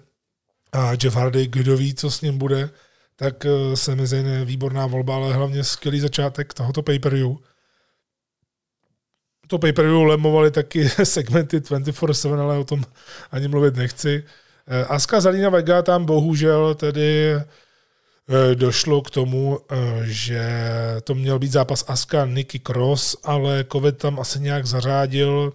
a 0.71 0.91
Jeff 0.91 1.15
Hardy, 1.15 1.47
kdo 1.47 1.77
ví, 1.77 1.93
co 1.93 2.11
s 2.11 2.21
ním 2.21 2.37
bude, 2.37 2.69
tak 3.15 3.45
eh, 3.45 3.75
se 3.75 3.95
mi 3.95 4.07
zejne 4.07 4.45
výborná 4.45 4.87
volba, 4.87 5.15
ale 5.15 5.33
hlavně 5.33 5.63
skvělý 5.63 5.99
začátek 5.99 6.53
tohoto 6.53 6.81
pay-per-view. 6.81 7.35
to 9.47 9.59
pay-per-view 9.59 10.03
lemovali 10.03 10.51
taky 10.51 10.89
segmenty 11.03 11.59
24-7, 11.59 12.39
ale 12.39 12.57
o 12.57 12.63
tom 12.63 12.83
ani 13.31 13.47
mluvit 13.47 13.75
nechci. 13.75 14.23
Eh, 14.67 14.85
Aska 14.85 15.21
Zalina 15.21 15.49
Vega 15.49 15.81
tam 15.81 16.05
bohužel 16.05 16.75
tedy 16.75 17.35
došlo 18.53 19.01
k 19.01 19.09
tomu, 19.09 19.59
eh, 19.59 19.75
že 20.03 20.41
to 21.03 21.15
měl 21.15 21.39
být 21.39 21.51
zápas 21.51 21.85
Aska 21.87 22.25
Nikki 22.25 22.59
Cross, 22.59 23.17
ale 23.23 23.65
COVID 23.71 23.97
tam 23.97 24.19
asi 24.19 24.39
nějak 24.39 24.65
zařádil, 24.65 25.53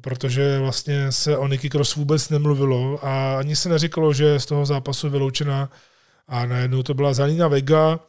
protože 0.00 0.58
vlastně 0.58 1.12
se 1.12 1.36
o 1.36 1.48
Nikki 1.48 1.70
Cross 1.70 1.96
vůbec 1.96 2.28
nemluvilo 2.28 2.98
a 3.02 3.38
ani 3.38 3.56
se 3.56 3.68
neříkalo, 3.68 4.12
že 4.12 4.24
je 4.24 4.40
z 4.40 4.46
toho 4.46 4.66
zápasu 4.66 5.10
vyloučena 5.10 5.70
a 6.28 6.46
najednou 6.46 6.82
to 6.82 6.94
byla 6.94 7.14
Zalina 7.14 7.48
Vega. 7.48 8.00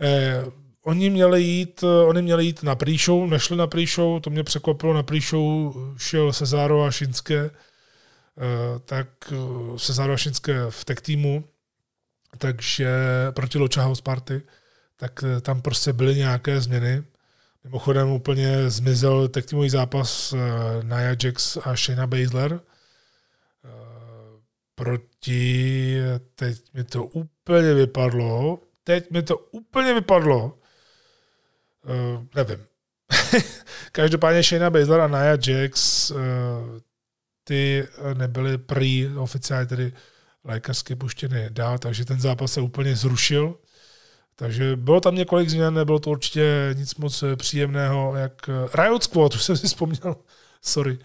Eh, 0.00 0.44
oni 0.84 1.10
měli 1.10 1.42
jít, 1.42 1.84
oni 2.06 2.22
měli 2.22 2.44
jít 2.44 2.62
na 2.62 2.74
pre-show, 2.74 3.30
nešli 3.30 3.56
na 3.56 3.66
pre-show, 3.66 4.20
to 4.20 4.30
mě 4.30 4.44
překvapilo, 4.44 4.94
na 4.94 5.02
pre-show 5.02 5.74
šel 5.96 6.32
Cezaro 6.32 6.84
a 6.84 6.90
Šinské, 6.90 7.50
Eh, 8.38 8.78
tak 8.84 9.08
eh, 9.32 9.78
se 9.78 9.92
Zárovašinské 9.92 10.70
v 10.70 10.84
tech 10.84 11.00
týmu, 11.00 11.44
takže 12.38 12.90
proti 13.30 13.58
Locha 13.58 13.82
House 13.82 14.02
Party, 14.02 14.42
tak 14.96 15.24
eh, 15.24 15.40
tam 15.40 15.62
prostě 15.62 15.92
byly 15.92 16.14
nějaké 16.14 16.60
změny. 16.60 17.02
Mimochodem 17.64 18.08
úplně 18.08 18.70
zmizel 18.70 19.28
tech 19.28 19.46
týmový 19.46 19.70
zápas 19.70 20.34
Nia 20.82 21.16
Jax 21.24 21.56
a 21.56 21.76
Shayna 21.76 22.06
Baszler 22.06 22.60
proti, 24.74 25.96
teď 26.34 26.74
mi 26.74 26.84
to 26.84 27.04
úplně 27.04 27.74
vypadlo, 27.74 28.58
teď 28.84 29.10
mi 29.10 29.22
to 29.22 29.38
úplně 29.38 29.94
vypadlo, 29.94 30.58
nevím. 32.34 32.64
Každopádně 33.92 34.42
Shayna 34.42 34.70
Baszler 34.70 35.00
a 35.00 35.08
Nia 35.08 35.38
Jax 35.46 36.12
ty 37.44 37.88
eh, 37.88 38.14
nebyly 38.14 38.58
prý 38.58 39.08
oficiálně 39.16 39.66
tedy 39.66 39.92
lékařsky 40.44 40.96
puštěny 40.96 41.46
dál, 41.50 41.78
takže 41.78 42.04
ten 42.04 42.20
zápas 42.20 42.52
se 42.52 42.60
úplně 42.60 42.96
zrušil. 42.96 43.58
Takže 44.34 44.76
bylo 44.76 45.00
tam 45.00 45.14
několik 45.14 45.48
změn, 45.48 45.74
nebylo 45.74 45.98
to 45.98 46.10
určitě 46.10 46.74
nic 46.74 46.94
moc 46.94 47.22
eh, 47.22 47.36
příjemného, 47.36 48.16
jak 48.16 48.48
eh, 48.48 48.82
Riot 48.82 49.02
Squad, 49.02 49.34
už 49.34 49.42
jsem 49.42 49.56
si 49.56 49.66
vzpomněl, 49.66 50.16
sorry, 50.62 50.98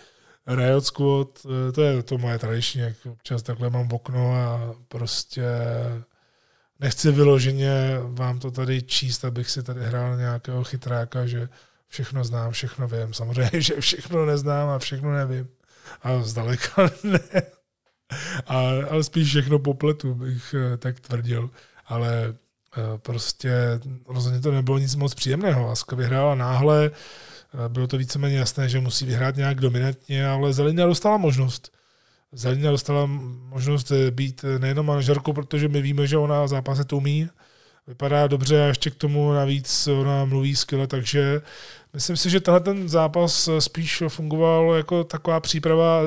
Riot 0.48 0.86
Squad, 0.86 1.28
to 1.76 1.82
je 1.82 2.04
to 2.04 2.18
moje 2.18 2.40
tradiční, 2.40 2.82
jak 2.82 3.06
občas 3.06 3.44
takhle 3.44 3.70
mám 3.70 3.94
okno 3.94 4.36
a 4.36 4.74
prostě 4.88 5.44
nechci 6.80 7.12
vyloženě 7.12 8.00
vám 8.02 8.40
to 8.40 8.52
tady 8.52 8.82
číst, 8.82 9.26
abych 9.26 9.50
si 9.50 9.64
tady 9.64 9.84
hrál 9.84 10.18
nějakého 10.18 10.64
chytráka, 10.64 11.26
že 11.26 11.50
všechno 11.88 12.24
znám, 12.24 12.52
všechno 12.52 12.88
vím. 12.88 13.14
Samozřejmě, 13.14 13.50
že 13.62 13.82
všechno 13.82 14.26
neznám 14.26 14.70
a 14.70 14.80
všechno 14.80 15.12
nevím 15.12 15.48
a 16.02 16.24
zdaleka 16.24 16.90
ne. 17.04 17.20
A, 18.48 18.58
ale 18.90 19.04
spíš 19.04 19.28
všechno 19.28 19.60
popletu, 19.60 20.16
bych 20.16 20.56
eh, 20.58 20.78
tak 20.78 21.00
tvrdil. 21.00 21.50
Ale 21.86 22.36
eh, 22.78 22.98
prostě 22.98 23.52
rozhodně 24.08 24.40
to 24.40 24.52
nebylo 24.52 24.78
nic 24.78 24.96
moc 24.96 25.14
příjemného. 25.14 25.70
Aska 25.70 25.96
vyhrála 25.96 26.36
náhle, 26.36 26.92
eh, 27.66 27.70
bylo 27.70 27.88
to 27.88 27.98
víceméně 27.98 28.38
jasné, 28.38 28.70
že 28.70 28.80
musí 28.80 29.06
vyhrát 29.06 29.36
nějak 29.36 29.62
dominantně, 29.62 30.28
ale 30.28 30.54
Zelina 30.54 30.86
dostala 30.86 31.18
možnost. 31.18 31.72
Zelina 32.32 32.72
dostala 32.72 33.06
možnost 33.50 33.92
být 34.10 34.46
nejenom 34.58 34.86
manažerkou, 34.86 35.34
protože 35.34 35.68
my 35.68 35.82
víme, 35.82 36.08
že 36.08 36.18
ona 36.18 36.48
zápase 36.48 36.84
to 36.84 36.98
umí, 36.98 37.30
vypadá 37.88 38.28
dobře 38.28 38.64
a 38.64 38.66
ještě 38.66 38.90
k 38.90 38.96
tomu 38.96 39.34
navíc 39.34 39.88
ona 39.88 40.26
mluví 40.26 40.56
skvěle, 40.56 40.88
takže 40.88 41.42
myslím 41.94 42.18
si, 42.18 42.30
že 42.30 42.40
tenhle 42.40 42.60
ten 42.60 42.90
zápas 42.90 43.50
spíš 43.60 44.04
fungoval 44.08 44.74
jako 44.74 45.04
taková 45.04 45.40
příprava 45.40 46.02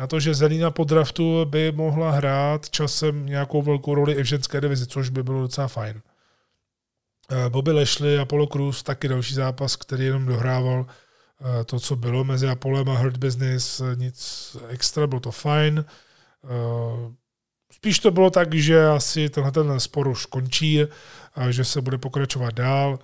na 0.00 0.06
to, 0.06 0.20
že 0.20 0.34
Zelina 0.34 0.70
po 0.70 0.84
draftu 0.84 1.44
by 1.44 1.72
mohla 1.72 2.10
hrát 2.10 2.70
časem 2.70 3.26
nějakou 3.26 3.62
velkou 3.62 3.94
roli 3.94 4.12
i 4.12 4.22
v 4.22 4.26
ženské 4.26 4.60
divizi, 4.60 4.86
což 4.86 5.08
by 5.08 5.22
bylo 5.22 5.40
docela 5.40 5.68
fajn. 5.68 6.02
Eh, 7.30 7.50
Bobby 7.50 7.72
Lashley, 7.72 8.18
Apollo 8.18 8.46
Cruz, 8.46 8.82
taky 8.82 9.08
další 9.08 9.34
zápas, 9.34 9.76
který 9.76 10.04
jenom 10.04 10.26
dohrával 10.26 10.86
eh, 11.40 11.64
to, 11.64 11.80
co 11.80 11.96
bylo 11.96 12.24
mezi 12.24 12.48
Apolem 12.48 12.88
a 12.88 12.98
Hurt 12.98 13.16
Business, 13.16 13.82
nic 13.94 14.56
extra, 14.68 15.06
bylo 15.06 15.20
to 15.20 15.30
fajn. 15.30 15.84
Eh, 16.44 17.14
Spíš 17.72 17.98
to 17.98 18.10
bylo 18.10 18.30
tak, 18.30 18.54
že 18.54 18.86
asi 18.86 19.28
tenhle 19.28 19.52
ten 19.52 19.80
spor 19.80 20.08
už 20.08 20.26
končí 20.26 20.86
a 21.34 21.50
že 21.50 21.64
se 21.64 21.80
bude 21.80 21.98
pokračovat 21.98 22.54
dál. 22.54 22.98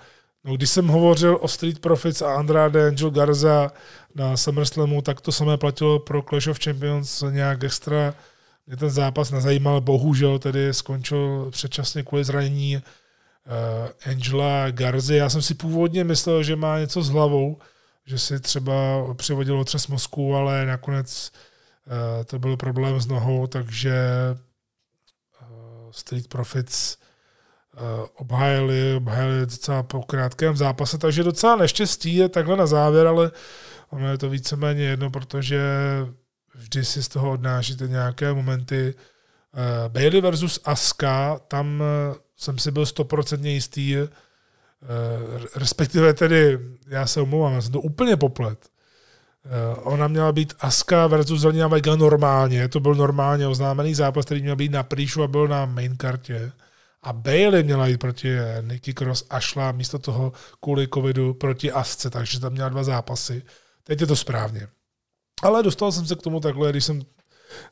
No, 0.46 0.56
když 0.56 0.70
jsem 0.70 0.86
hovořil 0.88 1.38
o 1.40 1.48
Street 1.48 1.78
Profits 1.78 2.22
a 2.22 2.34
Andrade 2.34 2.86
Angel 2.86 3.10
Garza 3.10 3.72
na 4.14 4.36
SummerSlamu, 4.36 5.02
tak 5.02 5.20
to 5.20 5.32
samé 5.32 5.56
platilo 5.56 5.98
pro 5.98 6.22
Clash 6.22 6.46
of 6.46 6.58
Champions 6.64 7.24
nějak 7.30 7.64
extra. 7.64 8.14
Mě 8.66 8.76
ten 8.76 8.90
zápas 8.90 9.30
nezajímal, 9.30 9.80
bohužel 9.80 10.38
tedy 10.38 10.74
skončil 10.74 11.50
předčasně 11.50 12.02
kvůli 12.02 12.24
zranění 12.24 12.76
uh, 12.76 14.10
Angela 14.10 14.70
Garzy. 14.70 15.16
Já 15.16 15.28
jsem 15.28 15.42
si 15.42 15.54
původně 15.54 16.04
myslel, 16.04 16.42
že 16.42 16.56
má 16.56 16.78
něco 16.78 17.02
s 17.02 17.08
hlavou, 17.08 17.58
že 18.06 18.18
si 18.18 18.40
třeba 18.40 18.74
přivodil 19.14 19.60
otřes 19.60 19.86
mozku, 19.86 20.34
ale 20.34 20.66
nakonec 20.66 21.32
uh, 21.86 22.24
to 22.24 22.38
byl 22.38 22.56
problém 22.56 23.00
s 23.00 23.06
nohou, 23.06 23.46
takže 23.46 23.94
Street 25.90 26.28
Profits 26.28 26.96
uh, 26.96 27.05
obhájili, 28.14 28.94
obhájili 28.94 29.40
docela 29.40 29.82
po 29.82 30.02
krátkém 30.02 30.56
zápase, 30.56 30.98
takže 30.98 31.22
docela 31.22 31.56
neštěstí 31.56 32.16
je 32.16 32.28
takhle 32.28 32.56
na 32.56 32.66
závěr, 32.66 33.06
ale 33.06 33.30
ono 33.90 34.10
je 34.10 34.18
to 34.18 34.30
víceméně 34.30 34.84
jedno, 34.84 35.10
protože 35.10 35.60
vždy 36.54 36.84
si 36.84 37.02
z 37.02 37.08
toho 37.08 37.30
odnášíte 37.30 37.88
nějaké 37.88 38.32
momenty. 38.32 38.94
Uh, 38.94 39.92
Bailey 39.92 40.20
versus 40.20 40.60
Aska, 40.64 41.40
tam 41.48 41.80
uh, 41.80 42.16
jsem 42.36 42.58
si 42.58 42.70
byl 42.70 42.86
stoprocentně 42.86 43.50
jistý, 43.52 43.96
respektive 45.56 46.14
tedy, 46.14 46.58
já 46.88 47.06
se 47.06 47.20
omlouvám, 47.20 47.54
já 47.54 47.62
jsem 47.62 47.72
to 47.72 47.80
úplně 47.80 48.16
poplet. 48.16 48.68
Eh, 49.44 49.74
ona 49.74 50.08
měla 50.08 50.32
být 50.32 50.54
Aska 50.60 51.06
versus 51.06 51.40
Zelina 51.40 51.68
Vega 51.68 51.96
normálně, 51.96 52.68
to 52.68 52.80
byl 52.80 52.94
normálně 52.94 53.46
oznámený 53.46 53.94
zápas, 53.94 54.24
který 54.24 54.42
měl 54.42 54.56
být 54.56 54.72
na 54.72 54.82
Príšu 54.82 55.22
a 55.22 55.28
byl 55.28 55.48
na 55.48 55.66
main 55.66 55.96
kartě. 55.96 56.52
A 57.02 57.12
Bailey 57.12 57.62
měla 57.62 57.86
jít 57.86 57.98
proti 57.98 58.36
Nikki 58.60 58.94
Cross 58.94 59.24
a 59.30 59.40
šla 59.40 59.72
místo 59.72 59.98
toho 59.98 60.32
kvůli 60.60 60.88
covidu 60.94 61.34
proti 61.34 61.72
Asce, 61.72 62.10
takže 62.10 62.40
tam 62.40 62.52
měla 62.52 62.68
dva 62.68 62.84
zápasy. 62.84 63.42
Teď 63.84 64.00
je 64.00 64.06
to 64.06 64.16
správně. 64.16 64.68
Ale 65.42 65.62
dostal 65.62 65.92
jsem 65.92 66.06
se 66.06 66.14
k 66.14 66.22
tomu 66.22 66.40
takhle, 66.40 66.70
když 66.70 66.84
jsem 66.84 67.02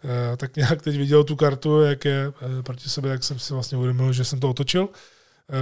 eh, 0.05 0.37
tak 0.37 0.57
nějak 0.57 0.83
teď 0.83 0.97
viděl 0.97 1.25
tu 1.25 1.37
kartu, 1.37 1.81
jak 1.81 2.05
je 2.05 2.33
eh, 2.59 2.63
proti 2.63 2.89
sobě, 2.89 3.11
tak 3.11 3.25
jsem 3.25 3.39
si 3.39 3.53
vlastně 3.53 3.79
uvědomil, 3.79 4.13
že 4.13 4.25
jsem 4.25 4.41
to 4.41 4.51
otočil. 4.51 4.89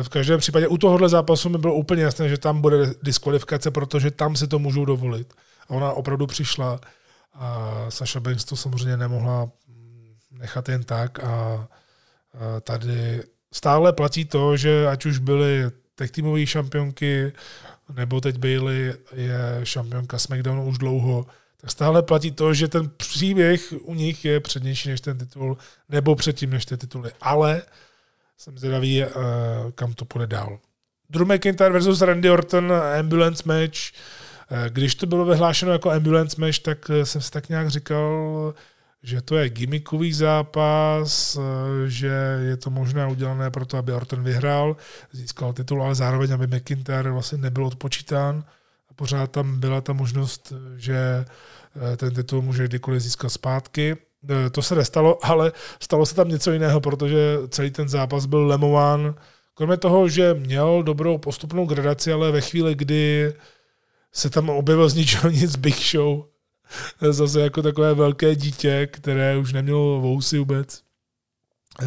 V 0.03 0.09
každém 0.09 0.41
případě 0.41 0.69
u 0.69 0.79
tohohle 0.79 1.09
zápasu 1.09 1.49
mi 1.49 1.59
bylo 1.59 1.75
úplně 1.75 2.03
jasné, 2.03 2.29
že 2.29 2.39
tam 2.39 2.61
bude 2.61 2.95
diskvalifikace, 3.03 3.71
protože 3.71 4.11
tam 4.11 4.37
si 4.37 4.47
to 4.49 4.59
můžou 4.59 4.85
dovolit. 4.85 5.35
A 5.69 5.71
ona 5.71 5.93
opravdu 5.93 6.27
přišla 6.27 6.81
a 7.35 7.87
Sasha 7.89 8.21
Banks 8.21 8.45
to 8.45 8.57
samozřejmě 8.57 8.97
nemohla 8.97 9.51
nechat 10.31 10.69
jen 10.69 10.85
tak 10.85 11.25
a 11.25 11.69
tady 12.61 13.23
stále 13.53 13.93
platí 13.93 14.25
to, 14.25 14.57
že 14.57 14.87
ať 14.87 15.07
už 15.07 15.19
byly 15.19 15.71
tech 15.95 16.11
týmové 16.11 16.47
šampionky, 16.47 17.33
nebo 17.95 18.21
teď 18.21 18.39
Bailey 18.39 18.95
je 19.13 19.61
šampionka 19.65 20.19
SmackDownu 20.19 20.67
už 20.67 20.79
dlouho, 20.79 21.27
tak 21.61 21.71
stále 21.71 22.03
platí 22.03 22.31
to, 22.31 22.55
že 22.55 22.69
ten 22.69 22.91
příběh 22.97 23.75
u 23.81 23.95
nich 23.95 24.25
je 24.25 24.41
přednější 24.41 24.89
než 24.89 25.01
ten 25.01 25.19
titul, 25.19 25.59
nebo 25.89 26.15
předtím 26.15 26.51
než 26.51 26.67
ty 26.67 26.77
tituly. 26.77 27.11
Ale 27.21 27.63
jsem 28.39 28.59
zvědavý, 28.59 29.03
eh, 29.03 29.09
kam 29.75 29.93
to 29.93 30.05
půjde 30.05 30.27
dál. 30.27 30.59
Drew 31.11 31.33
McIntyre 31.33 31.71
versus 31.71 32.01
Randy 32.01 32.31
Orton, 32.31 32.73
ambulance 32.99 33.43
match, 33.47 33.93
Eh, 34.53 34.71
když 34.71 34.95
to 34.95 35.07
bylo 35.07 35.25
vyhlášeno 35.25 35.73
jako 35.73 35.91
ambulance 35.91 36.41
match, 36.41 36.59
tak 36.59 36.91
eh, 36.91 37.07
jsem 37.07 37.21
si 37.21 37.31
tak 37.31 37.49
nějak 37.49 37.71
říkal, 37.71 38.55
že 39.03 39.23
to 39.23 39.37
je 39.37 39.49
gimmickový 39.49 40.13
zápas, 40.13 41.37
eh, 41.37 41.41
že 41.89 42.39
je 42.41 42.57
to 42.57 42.71
možná 42.71 43.09
udělané 43.09 43.51
proto, 43.51 43.77
aby 43.77 43.93
Orton 43.93 44.23
vyhrál, 44.23 44.77
získal 45.13 45.53
titul, 45.53 45.83
ale 45.83 45.95
zároveň, 45.95 46.35
aby 46.35 46.47
McIntyre 46.47 47.11
vlastně 47.11 47.39
nebyl 47.39 47.67
odpočítán. 47.67 48.45
A 48.91 48.95
pořád 48.95 49.31
tam 49.31 49.61
byla 49.61 49.81
ta 49.81 49.93
možnost, 49.93 50.53
že 50.77 51.25
ten 51.97 52.15
titul 52.15 52.43
může 52.43 52.69
kdykoliv 52.69 53.03
získat 53.03 53.29
zpátky. 53.29 53.97
To 54.53 54.63
se 54.63 54.75
nestalo, 54.75 55.25
ale 55.27 55.53
stalo 55.81 56.07
se 56.07 56.15
tam 56.15 56.29
něco 56.29 56.53
jiného, 56.53 56.81
protože 56.81 57.39
celý 57.49 57.71
ten 57.71 57.89
zápas 57.89 58.27
byl 58.27 58.47
lemován. 58.47 59.15
Kromě 59.55 59.77
toho, 59.77 60.09
že 60.09 60.35
měl 60.35 60.83
dobrou 60.83 61.19
postupnou 61.19 61.67
gradaci, 61.67 62.13
ale 62.13 62.33
ve 62.33 62.41
chvíli, 62.41 62.75
kdy 62.75 63.35
se 64.13 64.31
tam 64.31 64.51
objevil 64.51 64.89
z 64.89 64.95
ničeho 64.95 65.31
nic 65.31 65.57
Big 65.57 65.77
Show. 65.77 66.25
Zase 67.11 67.41
jako 67.41 67.63
takové 67.63 67.95
velké 67.95 68.35
dítě, 68.37 68.87
které 68.87 69.37
už 69.37 69.53
nemělo 69.53 70.01
vousy 70.01 70.39
vůbec. 70.39 70.83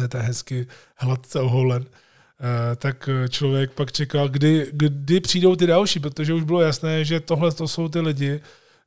To 0.08 0.16
je 0.16 0.22
hezky 0.22 0.66
hladce 0.96 1.40
oholen. 1.40 1.84
eh, 1.84 2.76
tak 2.76 3.08
člověk 3.28 3.70
pak 3.70 3.92
čekal, 3.92 4.28
kdy, 4.28 4.66
kdy 4.72 5.20
přijdou 5.20 5.56
ty 5.56 5.66
další, 5.66 6.00
protože 6.00 6.34
už 6.34 6.42
bylo 6.42 6.60
jasné, 6.60 7.04
že 7.04 7.20
tohle 7.20 7.52
to 7.52 7.68
jsou 7.68 7.88
ty 7.88 8.00
lidi, 8.00 8.40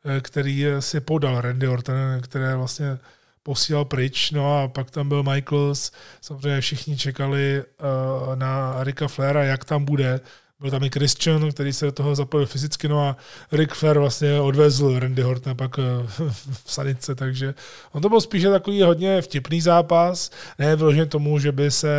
eh, 0.06 0.22
který 0.22 0.66
si 0.80 1.00
podal 1.00 1.42
Randy 1.42 1.68
Orton, 1.68 1.96
které 2.22 2.56
vlastně 2.56 2.98
posílal 3.44 3.86
pryč, 3.86 4.32
no 4.32 4.58
a 4.64 4.68
pak 4.68 4.92
tam 4.92 5.10
byl 5.10 5.24
Michaels, 5.24 5.92
samozřejmě 6.22 6.62
všichni 6.62 6.98
čekali 6.98 7.64
na 8.36 8.84
Ricka 8.84 9.08
Flaira, 9.08 9.44
jak 9.44 9.66
tam 9.66 9.86
bude, 9.86 10.20
byl 10.60 10.72
tam 10.72 10.84
i 10.84 10.90
Christian, 10.90 11.52
který 11.52 11.74
se 11.74 11.86
do 11.86 11.92
toho 11.92 12.16
zapojil 12.16 12.46
fyzicky, 12.46 12.88
no 12.88 13.00
a 13.00 13.18
Rick 13.52 13.74
Flair 13.74 14.00
vlastně 14.00 14.40
odvezl 14.40 15.00
Randy 15.00 15.22
Hortona 15.22 15.56
pak 15.56 15.80
eh, 15.80 16.08
v 16.66 16.72
sanice, 16.72 17.16
takže 17.16 17.54
on 17.92 18.02
to 18.02 18.10
byl 18.10 18.22
spíše 18.22 18.50
takový 18.50 18.82
hodně 18.82 19.22
vtipný 19.22 19.62
zápas, 19.62 20.32
ne 20.60 20.76
vyloženě 20.76 21.06
tomu, 21.06 21.40
že 21.40 21.52
by 21.52 21.72
se 21.72 21.90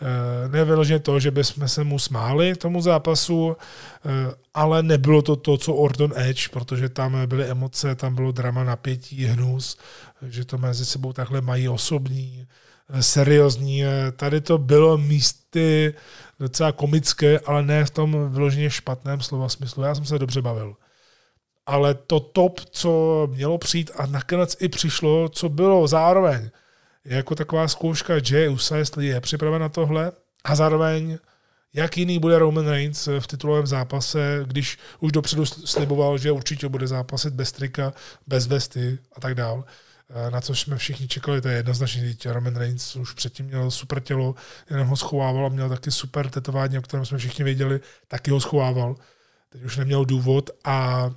eh, 0.00 0.48
ne 0.48 0.64
vyloženě 0.64 0.98
to, 0.98 1.20
že 1.20 1.30
bychom 1.30 1.68
se 1.68 1.84
mu 1.84 1.98
smáli 1.98 2.54
tomu 2.54 2.80
zápasu, 2.80 3.56
eh, 3.56 4.34
ale 4.54 4.82
nebylo 4.82 5.22
to 5.22 5.36
to, 5.36 5.56
co 5.56 5.74
Orton 5.74 6.12
Edge, 6.16 6.48
protože 6.48 6.88
tam 6.88 7.26
byly 7.26 7.44
emoce, 7.44 7.94
tam 7.94 8.14
bylo 8.14 8.32
drama, 8.32 8.64
napětí, 8.64 9.24
hnus, 9.24 9.78
že 10.22 10.44
to 10.44 10.58
mezi 10.58 10.86
sebou 10.86 11.12
takhle 11.12 11.40
mají 11.40 11.68
osobní, 11.68 12.46
seriózní. 13.00 13.84
Tady 14.16 14.40
to 14.40 14.58
bylo 14.58 14.98
místy 14.98 15.94
docela 16.40 16.72
komické, 16.72 17.38
ale 17.38 17.62
ne 17.62 17.84
v 17.84 17.90
tom 17.90 18.32
vyloženě 18.32 18.70
špatném 18.70 19.20
slova 19.20 19.48
smyslu. 19.48 19.82
Já 19.82 19.94
jsem 19.94 20.04
se 20.04 20.18
dobře 20.18 20.42
bavil. 20.42 20.76
Ale 21.66 21.94
to 21.94 22.20
top, 22.20 22.60
co 22.70 23.28
mělo 23.30 23.58
přijít 23.58 23.90
a 23.96 24.06
nakonec 24.06 24.56
i 24.60 24.68
přišlo, 24.68 25.28
co 25.28 25.48
bylo 25.48 25.88
zároveň, 25.88 26.50
jako 27.04 27.34
taková 27.34 27.68
zkouška 27.68 28.14
Jay 28.30 28.48
Usa, 28.48 28.76
jestli 28.76 29.06
je 29.06 29.20
připraven 29.20 29.60
na 29.60 29.68
tohle 29.68 30.12
a 30.44 30.54
zároveň 30.54 31.18
jak 31.74 31.98
jiný 31.98 32.18
bude 32.18 32.38
Roman 32.38 32.68
Reigns 32.68 33.08
v 33.20 33.26
titulovém 33.26 33.66
zápase, 33.66 34.40
když 34.46 34.78
už 35.00 35.12
dopředu 35.12 35.46
sliboval, 35.46 36.18
že 36.18 36.32
určitě 36.32 36.68
bude 36.68 36.86
zápasit 36.86 37.34
bez 37.34 37.52
trika, 37.52 37.92
bez 38.26 38.46
vesty 38.46 38.98
a 39.16 39.20
tak 39.20 39.34
dále. 39.34 39.62
Eh, 40.10 40.30
na 40.30 40.40
co 40.40 40.54
jsme 40.54 40.76
všichni 40.76 41.08
čekali, 41.08 41.40
to 41.40 41.48
je 41.48 41.56
jednoznačně 41.56 42.08
dítě. 42.08 42.32
Roman 42.32 42.56
Reigns 42.56 42.96
už 42.96 43.12
předtím 43.12 43.46
měl 43.46 43.70
super 43.70 44.00
tělo, 44.00 44.34
jenom 44.70 44.88
ho 44.88 44.96
schovával 44.96 45.46
a 45.46 45.48
měl 45.48 45.68
taky 45.68 45.90
super 45.90 46.30
tetování, 46.30 46.78
o 46.78 46.82
kterém 46.82 47.06
jsme 47.06 47.18
všichni 47.18 47.44
věděli, 47.44 47.80
taky 48.08 48.30
ho 48.30 48.40
schovával. 48.40 48.96
Teď 49.48 49.62
už 49.62 49.76
neměl 49.76 50.04
důvod 50.04 50.50
a 50.64 51.10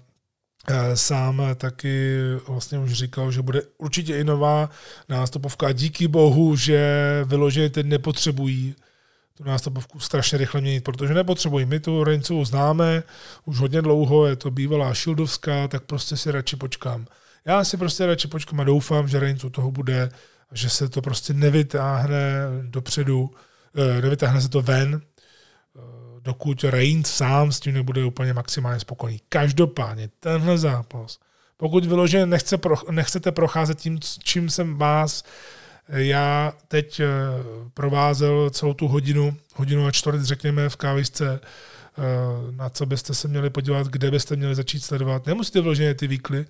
eh, 0.68 0.98
sám 0.98 1.42
taky 1.56 2.20
vlastně 2.48 2.80
už 2.80 2.94
říkal, 2.94 3.32
že 3.32 3.42
bude 3.42 3.62
určitě 3.78 4.18
i 4.20 4.24
nová 4.24 4.70
nástupovka. 5.10 5.72
Díky 5.72 6.08
bohu, 6.08 6.56
že 6.56 6.82
vyloženě 7.26 7.70
teď 7.70 7.86
nepotřebují 7.86 8.76
tu 9.38 9.44
nástupovku 9.44 10.00
strašně 10.00 10.38
rychle 10.38 10.62
měnit, 10.62 10.84
protože 10.84 11.14
nepotřebují. 11.14 11.66
My 11.66 11.80
tu 11.80 12.04
Reincovou 12.04 12.46
známe 12.46 13.04
už 13.46 13.60
hodně 13.60 13.82
dlouho, 13.82 14.26
je 14.26 14.36
to 14.36 14.52
bývalá 14.52 14.94
šildovská, 14.94 15.68
tak 15.68 15.84
prostě 15.84 16.18
si 16.18 16.32
radši 16.32 16.56
počkám. 16.56 17.08
Já 17.46 17.64
si 17.64 17.78
prostě 17.78 18.06
radši 18.06 18.28
počkám 18.28 18.60
a 18.60 18.64
doufám, 18.64 19.08
že 19.08 19.20
Reigns 19.20 19.44
u 19.44 19.50
toho 19.50 19.72
bude, 19.72 20.10
že 20.52 20.70
se 20.70 20.90
to 20.90 21.02
prostě 21.02 21.34
nevytáhne 21.34 22.48
dopředu, 22.62 23.32
eh, 23.76 24.02
nevytáhne 24.02 24.42
se 24.42 24.50
to 24.50 24.62
ven, 24.62 25.02
eh, 25.02 25.80
dokud 26.22 26.64
Reigns 26.64 27.08
sám 27.08 27.52
s 27.52 27.60
tím 27.60 27.74
nebude 27.74 28.06
úplně 28.06 28.34
maximálně 28.34 28.80
spokojený. 28.80 29.22
Každopádně 29.30 30.10
tenhle 30.20 30.58
zápas, 30.58 31.20
pokud 31.58 31.86
vyloženě 31.86 32.26
nechce 32.26 32.58
pro, 32.58 32.76
nechcete 32.92 33.32
procházet 33.32 33.80
tím, 33.80 34.00
čím 34.24 34.50
jsem 34.50 34.78
vás 34.78 35.24
eh, 35.90 36.04
já 36.04 36.54
teď 36.68 37.02
provázel 37.74 38.50
celou 38.50 38.74
tu 38.74 38.88
hodinu, 38.88 39.38
hodinu 39.56 39.86
a 39.86 39.92
čtvrt, 39.92 40.24
řekněme, 40.24 40.70
v 40.70 40.76
kávisce, 40.76 41.40
na 42.52 42.70
co 42.70 42.86
byste 42.86 43.14
se 43.14 43.28
měli 43.28 43.50
podívat, 43.50 43.88
kde 43.88 44.12
byste 44.12 44.36
měli 44.36 44.56
začít 44.56 44.80
sledovat. 44.80 45.26
Nemusíte 45.26 45.62
vyloženě 45.62 45.94
ty 45.94 46.08
výkly, 46.08 46.46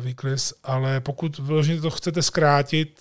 výklis, 0.00 0.54
ale 0.64 1.00
pokud 1.00 1.38
vyloženě 1.38 1.80
to 1.80 1.90
chcete 1.90 2.22
zkrátit 2.22 3.00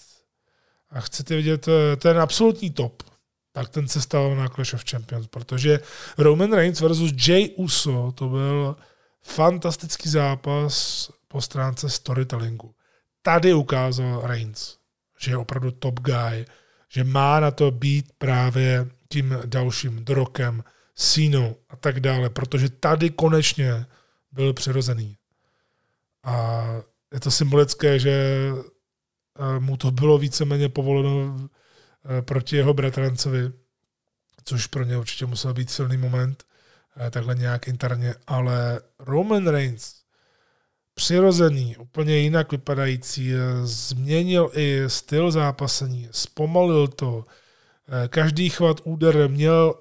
a 0.89 1.01
chcete 1.01 1.35
vidět 1.35 1.67
eh, 1.67 1.95
ten 1.95 2.19
absolutní 2.19 2.69
top, 2.69 3.03
tak 3.51 3.69
ten 3.69 3.87
se 3.87 4.01
stal 4.01 4.35
na 4.35 4.47
Clash 4.47 4.73
of 4.73 4.83
Champions, 4.91 5.27
protože 5.27 5.79
Roman 6.17 6.53
Reigns 6.53 6.81
versus 6.81 7.27
Jay 7.27 7.49
Uso, 7.55 8.11
to 8.11 8.29
byl 8.29 8.75
fantastický 9.21 10.09
zápas 10.09 11.09
po 11.27 11.41
stránce 11.41 11.89
storytellingu. 11.89 12.75
Tady 13.21 13.53
ukázal 13.53 14.21
Reigns, 14.23 14.77
že 15.19 15.31
je 15.31 15.37
opravdu 15.37 15.71
top 15.71 15.99
guy, 15.99 16.45
že 16.89 17.03
má 17.03 17.39
na 17.39 17.51
to 17.51 17.71
být 17.71 18.05
právě 18.17 18.89
tím 19.09 19.37
dalším 19.45 20.05
drokem, 20.05 20.63
sínou 20.95 21.55
a 21.69 21.75
tak 21.75 21.99
dále, 21.99 22.29
protože 22.29 22.69
tady 22.69 23.09
konečně 23.09 23.85
byl 24.31 24.53
přirozený. 24.53 25.18
A 26.29 26.65
je 27.13 27.19
to 27.19 27.31
symbolické, 27.31 27.99
že 27.99 28.13
eh, 28.13 29.59
mu 29.59 29.77
to 29.77 29.91
bylo 29.91 30.17
víceméně 30.17 30.69
povoleno 30.69 31.37
eh, 31.39 32.21
proti 32.21 32.55
jeho 32.55 32.73
bratrancovi, 32.73 33.51
což 34.43 34.67
pro 34.67 34.83
ně 34.83 34.97
určitě 34.97 35.25
musel 35.25 35.53
být 35.53 35.69
silný 35.69 35.97
moment, 35.97 36.43
eh, 36.97 37.11
takhle 37.11 37.35
nějak 37.35 37.67
interně, 37.67 38.15
ale 38.27 38.79
Roman 38.99 39.47
Reigns, 39.47 39.95
přirozený, 40.93 41.77
úplně 41.77 42.17
jinak 42.17 42.51
vypadající, 42.51 43.31
změnil 43.63 44.51
i 44.53 44.83
styl 44.87 45.31
zápasení, 45.31 46.09
zpomalil 46.11 46.87
to, 46.87 47.23
každý 48.07 48.49
chvat 48.49 48.77
úder 48.83 49.29
měl 49.29 49.73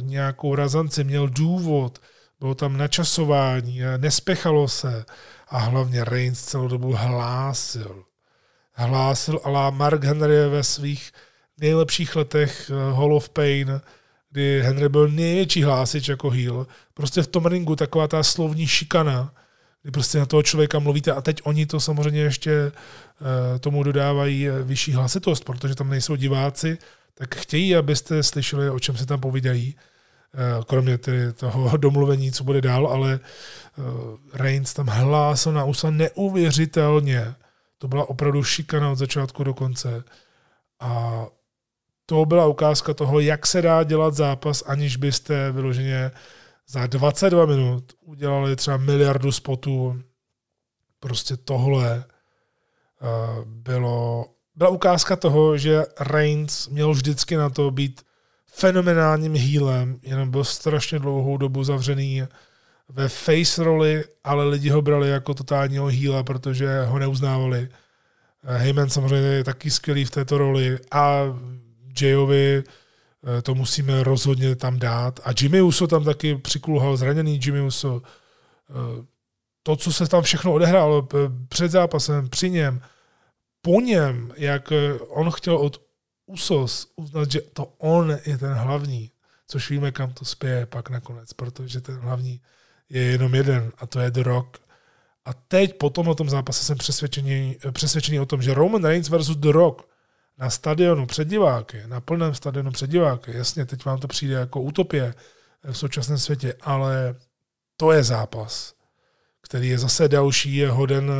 nějakou 0.00 0.54
razanci, 0.54 1.04
měl 1.04 1.28
důvod, 1.28 1.98
bylo 2.40 2.54
tam 2.54 2.76
načasování, 2.76 3.80
nespěchalo 3.96 4.68
se, 4.68 5.04
a 5.54 5.58
hlavně 5.58 6.04
Reigns 6.04 6.42
celou 6.42 6.68
dobu 6.68 6.92
hlásil. 6.92 8.04
Hlásil 8.72 9.40
ale 9.44 9.70
Mark 9.70 10.04
Henry 10.04 10.48
ve 10.48 10.64
svých 10.64 11.12
nejlepších 11.60 12.16
letech 12.16 12.70
eh, 12.70 12.92
Hall 12.92 13.14
of 13.14 13.28
Pain, 13.28 13.80
kdy 14.30 14.62
Henry 14.62 14.88
byl 14.88 15.08
největší 15.08 15.62
hlásič 15.62 16.08
jako 16.08 16.30
heel. 16.30 16.66
Prostě 16.94 17.22
v 17.22 17.26
tom 17.26 17.46
ringu 17.46 17.76
taková 17.76 18.08
ta 18.08 18.22
slovní 18.22 18.66
šikana, 18.66 19.34
kdy 19.82 19.90
prostě 19.90 20.18
na 20.18 20.26
toho 20.26 20.42
člověka 20.42 20.78
mluvíte 20.78 21.12
a 21.12 21.20
teď 21.20 21.40
oni 21.44 21.66
to 21.66 21.80
samozřejmě 21.80 22.20
ještě 22.20 22.72
uh, 22.72 23.58
tomu 23.58 23.82
dodávají 23.82 24.48
eh, 24.48 24.62
vyšší 24.62 24.92
hlasitost, 24.92 25.44
protože 25.44 25.74
tam 25.74 25.90
nejsou 25.90 26.16
diváci, 26.16 26.78
tak 27.14 27.34
chtějí, 27.34 27.76
abyste 27.76 28.22
slyšeli, 28.22 28.70
o 28.70 28.80
čem 28.80 28.96
se 28.96 29.06
tam 29.06 29.20
povídají. 29.20 29.76
Eh, 30.36 30.64
kromě 30.66 30.98
tedy 30.98 31.32
toho 31.32 31.76
domluvení, 31.76 32.32
co 32.32 32.44
bude 32.44 32.60
dál, 32.60 32.86
ale 32.86 33.20
eh, 33.22 33.82
Reigns 34.32 34.74
tam 34.74 34.86
hlásil 34.86 35.52
na 35.52 35.64
USA 35.64 35.90
neuvěřitelně. 35.90 37.34
To 37.78 37.88
byla 37.88 38.08
opravdu 38.08 38.42
šikana 38.42 38.90
od 38.90 38.96
začátku 38.96 39.44
do 39.44 39.54
konce. 39.54 40.04
A 40.80 41.24
to 42.06 42.24
byla 42.24 42.46
ukázka 42.46 42.94
toho, 42.94 43.20
jak 43.20 43.46
se 43.46 43.62
dá 43.62 43.82
dělat 43.82 44.14
zápas, 44.14 44.62
aniž 44.66 44.96
byste 44.96 45.52
vyloženě 45.52 46.10
za 46.68 46.86
22 46.86 47.46
minut 47.46 47.92
udělali 48.00 48.56
třeba 48.56 48.76
miliardu 48.76 49.32
spotů. 49.32 50.02
Prostě 51.00 51.36
tohle 51.36 52.04
eh, 52.04 53.06
bylo, 53.44 54.26
byla 54.54 54.70
ukázka 54.70 55.16
toho, 55.16 55.58
že 55.58 55.82
Reigns 56.00 56.68
měl 56.68 56.92
vždycky 56.92 57.36
na 57.36 57.50
to 57.50 57.70
být 57.70 58.02
fenomenálním 58.56 59.36
healem, 59.36 59.98
jenom 60.02 60.30
byl 60.30 60.44
strašně 60.44 60.98
dlouhou 60.98 61.36
dobu 61.36 61.64
zavřený 61.64 62.22
ve 62.88 63.08
face 63.08 63.64
roli, 63.64 64.04
ale 64.24 64.48
lidi 64.48 64.68
ho 64.68 64.82
brali 64.82 65.10
jako 65.10 65.34
totálního 65.34 65.86
heala, 65.86 66.22
protože 66.22 66.84
ho 66.84 66.98
neuznávali. 66.98 67.68
Heyman 68.42 68.90
samozřejmě 68.90 69.28
je 69.28 69.44
taky 69.44 69.70
skvělý 69.70 70.04
v 70.04 70.10
této 70.10 70.38
roli 70.38 70.78
a 70.90 71.22
Jayovi 72.00 72.62
eh, 72.64 73.42
to 73.42 73.54
musíme 73.54 74.04
rozhodně 74.04 74.56
tam 74.56 74.78
dát. 74.78 75.20
A 75.24 75.30
Jimmy 75.40 75.62
Uso 75.62 75.86
tam 75.86 76.04
taky 76.04 76.36
přikulhal, 76.36 76.96
zraněný 76.96 77.40
Jimmy 77.44 77.60
Uso. 77.60 78.02
Eh, 78.04 79.04
to, 79.62 79.76
co 79.76 79.92
se 79.92 80.08
tam 80.08 80.22
všechno 80.22 80.52
odehrálo 80.52 81.08
eh, 81.14 81.16
před 81.48 81.70
zápasem, 81.70 82.28
při 82.28 82.50
něm, 82.50 82.80
po 83.62 83.80
něm, 83.80 84.32
jak 84.36 84.72
on 85.08 85.30
chtěl 85.30 85.56
od 85.56 85.83
Usos 86.26 86.92
uznat, 86.96 87.30
že 87.30 87.40
to 87.40 87.64
on 87.78 88.18
je 88.26 88.38
ten 88.38 88.52
hlavní, 88.52 89.10
což 89.46 89.70
víme, 89.70 89.92
kam 89.92 90.12
to 90.12 90.24
spěje 90.24 90.66
pak 90.66 90.90
nakonec, 90.90 91.32
protože 91.32 91.80
ten 91.80 91.96
hlavní 91.96 92.40
je 92.88 93.02
jenom 93.02 93.34
jeden 93.34 93.72
a 93.78 93.86
to 93.86 94.00
je 94.00 94.10
The 94.10 94.22
Rock. 94.22 94.58
A 95.24 95.34
teď 95.34 95.78
po 95.78 95.90
tomhle 95.90 96.14
tom 96.14 96.30
zápase 96.30 96.64
jsem 96.64 96.78
přesvědčený, 96.78 97.56
přesvědčený 97.72 98.20
o 98.20 98.26
tom, 98.26 98.42
že 98.42 98.54
Roman 98.54 98.84
Reigns 98.84 99.08
versus 99.08 99.36
The 99.36 99.50
Rock 99.52 99.88
na 100.38 100.50
stadionu 100.50 101.06
před 101.06 101.28
diváky, 101.28 101.82
na 101.86 102.00
plném 102.00 102.34
stadionu 102.34 102.70
před 102.70 102.90
diváky, 102.90 103.36
jasně, 103.36 103.66
teď 103.66 103.84
vám 103.84 103.98
to 103.98 104.08
přijde 104.08 104.34
jako 104.34 104.60
utopie 104.60 105.14
v 105.62 105.78
současném 105.78 106.18
světě, 106.18 106.54
ale 106.60 107.14
to 107.76 107.92
je 107.92 108.04
zápas, 108.04 108.74
který 109.40 109.68
je 109.68 109.78
zase 109.78 110.08
další, 110.08 110.56
je 110.56 110.70
hoden 110.70 111.10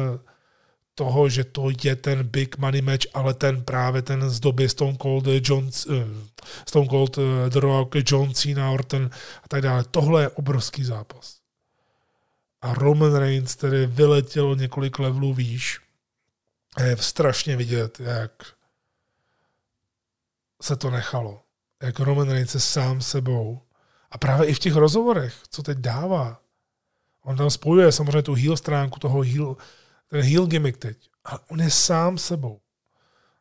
toho, 0.95 1.29
že 1.29 1.45
to 1.45 1.69
je 1.83 1.97
ten 1.97 2.23
big 2.23 2.59
money 2.59 2.83
match, 2.83 3.07
ale 3.15 3.35
ten 3.35 3.65
právě 3.65 4.03
ten 4.03 4.31
z 4.31 4.41
doby 4.41 4.69
Stone 4.69 4.97
Cold 5.03 5.27
John, 5.27 5.65
uh, 5.65 5.95
Stone 6.69 6.89
Cold 6.89 7.19
uh, 7.19 7.25
The 7.49 7.61
Rock, 7.61 7.95
John 8.07 8.35
Cena, 8.35 8.71
Orton 8.71 9.11
a 9.43 9.49
tak 9.49 9.63
dále. 9.63 9.85
Tohle 9.91 10.23
je 10.23 10.29
obrovský 10.29 10.85
zápas. 10.85 11.37
A 12.63 12.75
Roman 12.75 13.15
Reigns 13.15 13.57
tedy 13.57 13.87
vyletěl 13.87 14.57
několik 14.57 14.99
levelů 14.99 15.35
výš. 15.35 15.81
Je 16.81 16.97
strašně 16.97 17.57
vidět, 17.57 18.01
jak 18.01 18.33
se 20.63 20.77
to 20.77 20.91
nechalo. 20.91 21.43
Jak 21.83 22.01
Roman 22.01 22.31
Reigns 22.31 22.55
je 22.55 22.61
sám 22.61 23.01
sebou. 23.01 23.61
A 24.11 24.19
právě 24.19 24.49
i 24.49 24.55
v 24.55 24.59
těch 24.59 24.75
rozhovorech, 24.75 25.35
co 25.51 25.63
teď 25.63 25.79
dává. 25.79 26.41
On 27.23 27.37
tam 27.37 27.51
spojuje 27.51 27.93
samozřejmě 27.93 28.23
tu 28.23 28.35
heel 28.35 28.57
stránku 28.57 29.01
toho 29.01 29.21
heel, 29.21 29.57
ten 30.15 30.23
heel 30.23 30.47
gimmick 30.47 30.79
teď. 30.79 31.11
Ale 31.25 31.39
on 31.51 31.61
je 31.61 31.71
sám 31.71 32.19
sebou. 32.19 32.61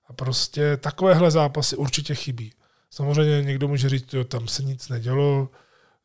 A 0.07 0.13
prostě 0.13 0.77
takovéhle 0.77 1.31
zápasy 1.31 1.75
určitě 1.75 2.15
chybí. 2.15 2.53
Samozřejmě 2.89 3.41
někdo 3.41 3.67
může 3.67 3.89
říct, 3.89 4.11
že 4.11 4.23
tam 4.23 4.47
se 4.47 4.63
nic 4.63 4.89
nedělo, 4.89 5.49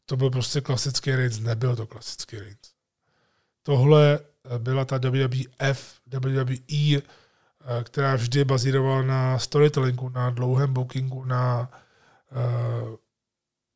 to 0.06 0.16
byl 0.16 0.30
prostě 0.30 0.60
klasický 0.60 1.14
Reigns, 1.14 1.38
nebyl 1.38 1.76
to 1.76 1.86
klasický 1.86 2.38
Reigns. 2.38 2.72
Tohle 3.62 4.18
byla 4.58 4.84
ta 4.84 4.98
WWF, 4.98 5.94
WWE, 6.06 7.02
která 7.82 8.16
vždy 8.16 8.44
bazírovala 8.44 9.02
na 9.02 9.38
storytellingu, 9.38 10.08
na 10.08 10.30
dlouhém 10.30 10.72
bookingu, 10.72 11.24
na 11.24 11.70
uh, 12.30 12.94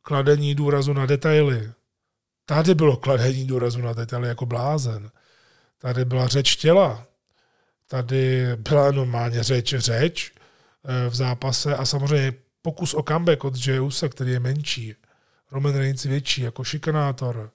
kladení 0.03 0.55
důrazu 0.55 0.93
na 0.93 1.07
detaily. 1.07 1.73
Tady 2.45 2.75
bylo 2.75 2.97
kladení 2.97 3.47
důrazu 3.47 3.81
na 3.81 3.93
detaily 3.93 4.29
jako 4.29 4.47
blázen. 4.47 5.11
Tady 5.83 6.05
byla 6.05 6.27
řeč 6.27 6.57
těla. 6.57 7.07
Tady 7.87 8.47
byla 8.57 8.91
normálně 8.91 9.43
řeč 9.43 9.75
řeč 9.75 10.33
uh, 10.33 11.11
v 11.11 11.15
zápase 11.15 11.77
a 11.77 11.85
samozřejmě 11.85 12.35
pokus 12.63 12.95
o 12.95 13.03
comeback 13.03 13.45
od 13.45 13.67
Jey 13.67 13.81
Usa, 13.81 14.09
který 14.09 14.33
je 14.33 14.41
menší. 14.41 14.95
Roman 15.51 15.77
Reigns 15.77 16.03
větší 16.03 16.43
jako 16.43 16.65
šikanátor. 16.65 17.51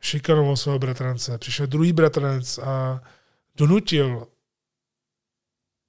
Šikanoval 0.00 0.56
svého 0.56 0.78
bratrance. 0.78 1.38
Přišel 1.38 1.66
druhý 1.66 1.92
bratranec 1.92 2.58
a 2.58 3.00
donutil 3.56 4.26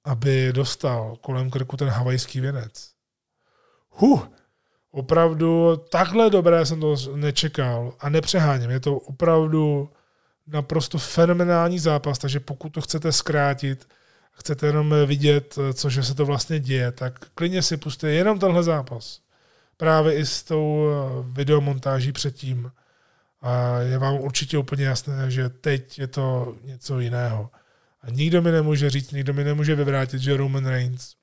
aby 0.04 0.52
dostal 0.52 1.16
kolem 1.20 1.50
krku 1.50 1.76
ten 1.76 1.88
havajský 1.88 2.40
věnec. 2.40 2.90
Huh, 3.90 4.28
opravdu 4.90 5.76
takhle 5.76 6.30
dobré 6.30 6.66
jsem 6.66 6.80
to 6.80 6.96
nečekal 7.14 7.92
a 8.00 8.08
nepřeháním. 8.08 8.70
Je 8.70 8.80
to 8.80 8.96
opravdu 8.96 9.90
naprosto 10.52 10.98
fenomenální 10.98 11.78
zápas, 11.78 12.18
takže 12.18 12.40
pokud 12.40 12.68
to 12.68 12.80
chcete 12.80 13.12
zkrátit, 13.12 13.88
chcete 14.32 14.66
jenom 14.66 14.94
vidět, 15.06 15.58
cože 15.74 16.02
se 16.02 16.14
to 16.14 16.26
vlastně 16.26 16.60
děje, 16.60 16.92
tak 16.92 17.18
klidně 17.34 17.62
si 17.62 17.76
puste 17.76 18.10
jenom 18.10 18.38
tenhle 18.38 18.62
zápas. 18.62 19.20
Právě 19.76 20.14
i 20.14 20.26
s 20.26 20.42
tou 20.42 20.86
videomontáží 21.32 22.12
předtím. 22.12 22.72
A 23.42 23.78
je 23.78 23.98
vám 23.98 24.14
určitě 24.14 24.58
úplně 24.58 24.84
jasné, 24.84 25.30
že 25.30 25.48
teď 25.48 25.98
je 25.98 26.06
to 26.06 26.56
něco 26.64 27.00
jiného. 27.00 27.50
A 28.02 28.10
nikdo 28.10 28.42
mi 28.42 28.50
nemůže 28.50 28.90
říct, 28.90 29.12
nikdo 29.12 29.34
mi 29.34 29.44
nemůže 29.44 29.74
vyvrátit, 29.74 30.20
že 30.20 30.36
Roman 30.36 30.66
Reigns, 30.66 31.14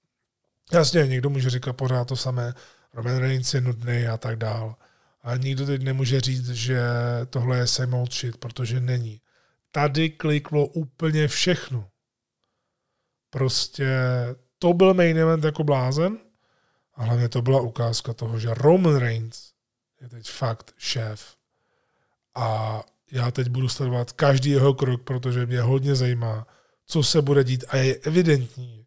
jasně, 0.73 1.07
někdo 1.07 1.29
může 1.29 1.49
říkat 1.49 1.73
pořád 1.73 2.07
to 2.07 2.15
samé, 2.15 2.53
Roman 2.93 3.17
Reigns 3.17 3.53
je 3.53 3.61
nudný 3.61 4.07
a 4.07 4.17
tak 4.17 4.35
dál. 4.35 4.75
A 5.27 5.37
nikdo 5.37 5.65
teď 5.65 5.81
nemůže 5.81 6.21
říct, 6.21 6.49
že 6.49 6.81
tohle 7.29 7.57
je 7.57 7.67
same 7.67 7.97
old 7.97 8.13
shit, 8.13 8.37
protože 8.37 8.79
není. 8.79 9.21
Tady 9.71 10.09
kliklo 10.09 10.65
úplně 10.65 11.27
všechno. 11.27 11.89
Prostě 13.29 13.87
to 14.59 14.73
byl 14.73 14.93
main 14.93 15.17
event 15.17 15.43
jako 15.43 15.63
blázen 15.63 16.17
a 16.93 17.03
hlavně 17.03 17.29
to 17.29 17.41
byla 17.41 17.61
ukázka 17.61 18.13
toho, 18.13 18.39
že 18.39 18.53
Roman 18.53 18.95
Reigns 18.95 19.51
je 20.01 20.09
teď 20.09 20.29
fakt 20.29 20.73
šéf. 20.77 21.35
A 22.35 22.81
já 23.11 23.31
teď 23.31 23.49
budu 23.49 23.69
sledovat 23.69 24.11
každý 24.11 24.49
jeho 24.49 24.73
krok, 24.73 25.03
protože 25.03 25.45
mě 25.45 25.61
hodně 25.61 25.95
zajímá, 25.95 26.47
co 26.85 27.03
se 27.03 27.21
bude 27.21 27.43
dít 27.43 27.65
a 27.67 27.77
je 27.77 27.95
evidentní, 27.95 28.85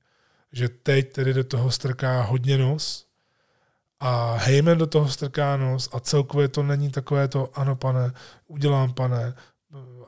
že 0.52 0.68
teď 0.68 1.12
tedy 1.12 1.34
do 1.34 1.44
toho 1.44 1.70
strká 1.70 2.22
hodně 2.22 2.58
nos 2.58 3.09
a 4.00 4.34
Heyman 4.34 4.78
do 4.78 4.86
toho 4.86 5.08
strká 5.08 5.56
nos 5.56 5.88
a 5.92 6.00
celkově 6.00 6.48
to 6.48 6.62
není 6.62 6.90
takové 6.90 7.28
to, 7.28 7.50
ano 7.54 7.76
pane, 7.76 8.12
udělám 8.46 8.94
pane 8.94 9.34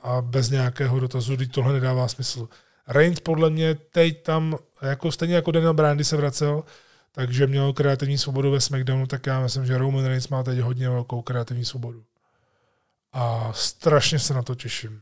a 0.03 0.21
bez 0.21 0.51
nějakého 0.51 1.01
dotazu, 1.01 1.37
když 1.37 1.49
tohle 1.49 1.73
nedává 1.73 2.09
smysl. 2.09 2.49
Reigns 2.89 3.21
podle 3.21 3.51
mě 3.51 3.75
teď 3.75 4.23
tam, 4.23 4.57
jako 4.83 5.13
stejně 5.13 5.35
jako 5.35 5.51
Daniel 5.51 5.75
Brandy 5.75 6.05
se 6.05 6.17
vracel, 6.17 6.65
takže 7.13 7.47
měl 7.47 7.73
kreativní 7.73 8.19
svobodu 8.19 8.51
ve 8.51 8.61
SmackDownu, 8.61 9.07
tak 9.07 9.27
já 9.27 9.41
myslím, 9.41 9.67
že 9.67 9.79
Roman 9.79 10.05
Reigns 10.05 10.29
má 10.29 10.43
teď 10.43 10.59
hodně 10.59 10.91
velkou 10.91 11.23
kreativní 11.23 11.65
svobodu. 11.65 12.05
A 13.13 13.53
strašně 13.55 14.19
se 14.19 14.35
na 14.35 14.43
to 14.43 14.55
těším. 14.55 15.01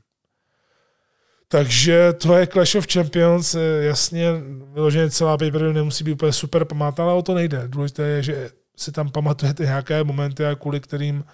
Takže 1.48 2.12
to 2.12 2.36
je 2.36 2.46
Clash 2.46 2.74
of 2.74 2.86
Champions, 2.92 3.56
jasně, 3.80 4.26
vyloženě 4.72 5.10
celá 5.10 5.38
pay 5.38 5.50
nemusí 5.50 6.04
být 6.04 6.12
úplně 6.12 6.32
super 6.32 6.64
pamatná, 6.64 7.04
ale 7.04 7.14
o 7.14 7.22
to 7.22 7.34
nejde. 7.34 7.62
Důležité 7.68 8.02
je, 8.02 8.22
že 8.22 8.50
si 8.81 8.93
tam 8.93 9.11
pamatujete 9.11 9.65
nějaké 9.65 10.05
momenty, 10.05 10.47
a 10.47 10.55
kvůli 10.55 10.81
kterým 10.81 11.24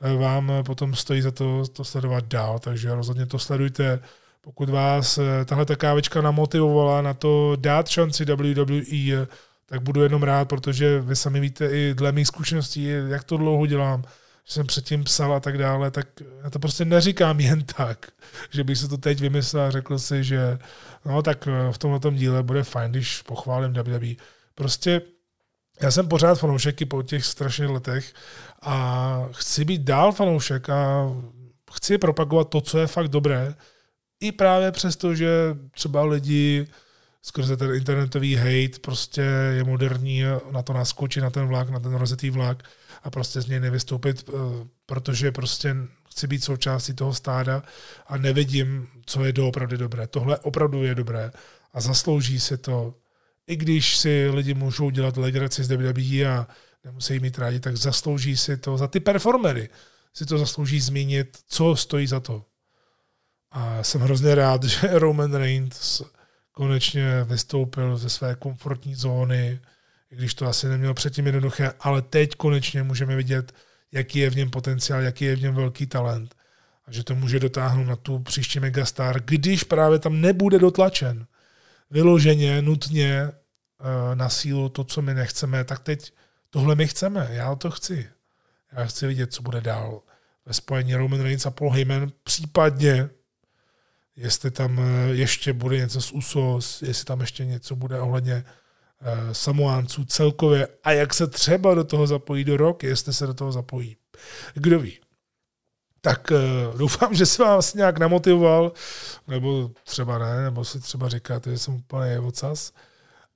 eh, 0.00 0.16
vám 0.16 0.50
eh, 0.50 0.62
potom 0.62 0.94
stojí 0.94 1.22
za 1.22 1.30
to, 1.30 1.64
to 1.72 1.84
sledovat 1.84 2.24
dál, 2.24 2.58
takže 2.58 2.94
rozhodně 2.94 3.26
to 3.26 3.38
sledujte. 3.38 4.00
Pokud 4.40 4.68
vás 4.68 5.18
tahle 5.44 5.64
ta 5.64 5.76
kávička 5.76 6.20
namotivovala 6.20 7.02
na 7.02 7.14
to 7.14 7.56
dát 7.56 7.88
šanci 7.88 8.24
WWE, 8.24 9.26
tak 9.66 9.82
budu 9.82 10.02
jenom 10.02 10.22
rád, 10.22 10.48
protože 10.48 11.00
vy 11.00 11.16
sami 11.16 11.40
víte 11.40 11.66
i 11.66 11.94
dle 11.94 12.12
mých 12.12 12.26
zkušeností, 12.26 12.88
jak 13.08 13.24
to 13.24 13.36
dlouho 13.36 13.66
dělám, 13.66 14.02
že 14.46 14.52
jsem 14.52 14.66
předtím 14.66 15.04
psal 15.04 15.32
a 15.32 15.40
tak 15.40 15.58
dále, 15.58 15.90
tak 15.90 16.06
já 16.42 16.50
to 16.50 16.58
prostě 16.58 16.84
neříkám 16.84 17.40
jen 17.40 17.62
tak, 17.62 18.06
že 18.50 18.64
bych 18.64 18.78
se 18.78 18.88
to 18.88 18.98
teď 18.98 19.20
vymyslel 19.20 19.64
a 19.64 19.70
řekl 19.70 19.98
si, 19.98 20.24
že 20.24 20.58
no 21.04 21.22
tak 21.22 21.48
eh, 21.48 21.72
v 21.72 21.78
tomhle 21.78 22.00
díle 22.10 22.42
bude 22.42 22.62
fajn, 22.62 22.90
když 22.90 23.22
pochválím 23.22 23.72
WWE. 23.72 24.14
Prostě 24.54 25.02
já 25.80 25.90
jsem 25.90 26.08
pořád 26.08 26.38
fanoušek 26.38 26.80
i 26.80 26.84
po 26.84 27.02
těch 27.02 27.24
strašných 27.24 27.68
letech 27.68 28.14
a 28.62 29.28
chci 29.32 29.64
být 29.64 29.82
dál 29.82 30.12
fanoušek 30.12 30.70
a 30.70 31.10
chci 31.74 31.98
propagovat 31.98 32.48
to, 32.48 32.60
co 32.60 32.78
je 32.78 32.86
fakt 32.86 33.08
dobré, 33.08 33.54
i 34.20 34.32
právě 34.32 34.72
přesto, 34.72 35.14
že 35.14 35.28
třeba 35.70 36.04
lidi 36.04 36.66
skrze 37.22 37.56
ten 37.56 37.74
internetový 37.74 38.34
hate 38.34 38.78
prostě 38.80 39.22
je 39.56 39.64
moderní 39.64 40.22
na 40.50 40.62
to 40.62 40.72
naskočit, 40.72 41.22
na 41.22 41.30
ten 41.30 41.46
vlak, 41.46 41.70
na 41.70 41.80
ten 41.80 41.94
rozetý 41.94 42.30
vlak 42.30 42.62
a 43.02 43.10
prostě 43.10 43.40
z 43.40 43.46
něj 43.46 43.60
nevystoupit, 43.60 44.24
eh, 44.28 44.32
protože 44.86 45.32
prostě 45.32 45.76
chci 46.10 46.26
být 46.26 46.44
součástí 46.44 46.94
toho 46.94 47.14
stáda 47.14 47.62
a 48.06 48.16
nevidím, 48.16 48.88
co 49.06 49.24
je 49.24 49.32
doopravdy 49.32 49.78
dobré. 49.78 50.06
Tohle 50.06 50.38
opravdu 50.38 50.82
je 50.82 50.94
dobré 50.94 51.30
a 51.72 51.80
zaslouží 51.80 52.40
si 52.40 52.56
to. 52.56 52.94
I 53.46 53.56
když 53.56 53.96
si 53.96 54.28
lidi 54.28 54.54
můžou 54.54 54.90
dělat 54.90 55.16
legraci 55.16 55.64
z 55.64 55.70
WWE 55.70 56.26
a 56.26 56.46
nemusí 56.84 57.20
mít 57.20 57.38
rádi, 57.38 57.60
tak 57.60 57.76
zaslouží 57.76 58.36
si 58.36 58.56
to 58.56 58.78
za 58.78 58.88
ty 58.88 59.00
performery. 59.00 59.68
Si 60.14 60.26
to 60.26 60.38
zaslouží 60.38 60.80
zmínit, 60.80 61.38
co 61.48 61.76
stojí 61.76 62.06
za 62.06 62.20
to. 62.20 62.44
A 63.50 63.82
jsem 63.82 64.00
hrozně 64.00 64.34
rád, 64.34 64.64
že 64.64 64.98
Roman 64.98 65.34
Reigns 65.34 66.02
konečně 66.52 67.24
vystoupil 67.24 67.98
ze 67.98 68.08
své 68.08 68.34
komfortní 68.34 68.94
zóny, 68.94 69.60
i 70.10 70.16
když 70.16 70.34
to 70.34 70.46
asi 70.46 70.68
neměl 70.68 70.94
předtím 70.94 71.26
jednoduché, 71.26 71.72
ale 71.80 72.02
teď 72.02 72.34
konečně 72.34 72.82
můžeme 72.82 73.16
vidět, 73.16 73.52
jaký 73.92 74.18
je 74.18 74.30
v 74.30 74.36
něm 74.36 74.50
potenciál, 74.50 75.00
jaký 75.00 75.24
je 75.24 75.36
v 75.36 75.42
něm 75.42 75.54
velký 75.54 75.86
talent 75.86 76.34
a 76.86 76.92
že 76.92 77.04
to 77.04 77.14
může 77.14 77.40
dotáhnout 77.40 77.84
na 77.84 77.96
tu 77.96 78.18
příští 78.18 78.60
megastar, 78.60 79.24
když 79.24 79.64
právě 79.64 79.98
tam 79.98 80.20
nebude 80.20 80.58
dotlačen 80.58 81.26
vyloženě, 81.94 82.62
nutně 82.62 83.10
eh, 83.10 84.14
na 84.14 84.28
sílu 84.28 84.68
to, 84.68 84.84
co 84.84 85.02
my 85.02 85.14
nechceme, 85.14 85.64
tak 85.64 85.80
teď 85.80 86.12
tohle 86.50 86.74
my 86.74 86.86
chceme, 86.86 87.28
já 87.30 87.54
to 87.54 87.70
chci. 87.70 88.08
Já 88.72 88.84
chci 88.84 89.06
vidět, 89.06 89.32
co 89.32 89.42
bude 89.42 89.60
dál 89.60 90.02
ve 90.46 90.54
spojení 90.54 90.94
Roman 90.94 91.20
Reigns 91.20 91.46
a 91.46 91.50
Paul 91.50 91.70
Heyman, 91.70 92.12
případně 92.22 93.08
jestli 94.16 94.50
tam 94.50 94.78
eh, 94.78 95.14
ještě 95.14 95.52
bude 95.52 95.78
něco 95.78 96.02
z 96.02 96.12
USOS, 96.12 96.82
jestli 96.82 97.04
tam 97.04 97.20
ještě 97.20 97.44
něco 97.44 97.76
bude 97.76 98.00
ohledně 98.00 98.44
Eh, 99.06 99.34
Samoánců 99.34 100.04
celkově 100.04 100.68
a 100.84 100.92
jak 100.92 101.14
se 101.14 101.26
třeba 101.26 101.74
do 101.74 101.84
toho 101.84 102.06
zapojí 102.06 102.44
do 102.44 102.56
rok, 102.56 102.82
jestli 102.82 103.14
se 103.14 103.26
do 103.26 103.34
toho 103.34 103.52
zapojí. 103.52 103.96
Kdo 104.54 104.80
ví. 104.80 105.00
Tak 106.04 106.30
uh, 106.30 106.78
doufám, 106.78 107.14
že 107.14 107.26
se 107.26 107.42
vás 107.42 107.74
nějak 107.74 107.98
namotivoval, 107.98 108.72
nebo 109.28 109.70
třeba 109.84 110.18
ne, 110.18 110.44
nebo 110.44 110.64
si 110.64 110.80
třeba 110.80 111.08
říkáte, 111.08 111.50
že 111.50 111.58
jsem 111.58 111.74
úplně 111.74 112.20
ocas. 112.20 112.72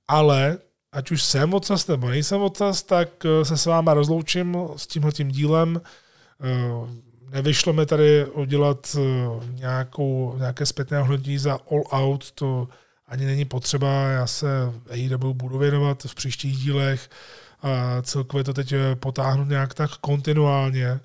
Ale 0.07 0.57
ať 0.91 1.11
už 1.11 1.23
jsem 1.23 1.53
ocas 1.53 1.87
nebo 1.87 2.09
nejsem 2.09 2.41
ocas, 2.41 2.83
tak 2.83 3.09
uh, 3.25 3.43
se 3.43 3.57
s 3.57 3.65
váma 3.65 3.93
rozloučím 3.93 4.57
s 4.75 4.87
tímhle 4.87 5.11
tím 5.11 5.31
dílem. 5.31 5.81
Uh, 5.81 6.89
nevyšlo 7.29 7.73
mi 7.73 7.85
tady 7.85 8.25
udělat 8.25 8.95
nějakou, 9.49 10.35
nějaké 10.37 10.65
zpětné 10.65 10.99
hodnotí 10.99 11.37
za 11.37 11.59
All 11.71 11.83
Out, 11.91 12.31
to 12.31 12.67
ani 13.07 13.25
není 13.25 13.45
potřeba, 13.45 13.91
já 13.93 14.27
se 14.27 14.47
AEW 14.89 15.33
budu 15.33 15.57
věnovat 15.57 16.03
v 16.03 16.15
příštích 16.15 16.57
dílech 16.57 17.09
a 17.61 18.01
celkově 18.01 18.43
to 18.43 18.53
teď 18.53 18.73
potáhnu 18.99 19.45
nějak 19.45 19.73
tak 19.73 19.91
kontinuálně, 19.97 20.87
eh, 20.87 20.99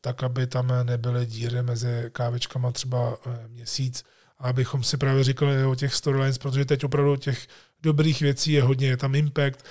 tak 0.00 0.22
aby 0.22 0.46
tam 0.46 0.72
nebyly 0.82 1.26
díry 1.26 1.62
mezi 1.62 2.10
kávičkama 2.12 2.72
třeba 2.72 3.16
eh, 3.26 3.48
měsíc, 3.48 4.04
abychom 4.38 4.82
si 4.82 4.96
právě 4.96 5.24
říkali 5.24 5.64
o 5.64 5.74
těch 5.74 5.94
storylines, 5.94 6.38
protože 6.38 6.64
teď 6.64 6.84
opravdu 6.84 7.16
těch 7.16 7.46
dobrých 7.82 8.20
věcí 8.20 8.52
je 8.52 8.62
hodně, 8.62 8.88
je 8.88 8.96
tam 8.96 9.14
Impact, 9.14 9.64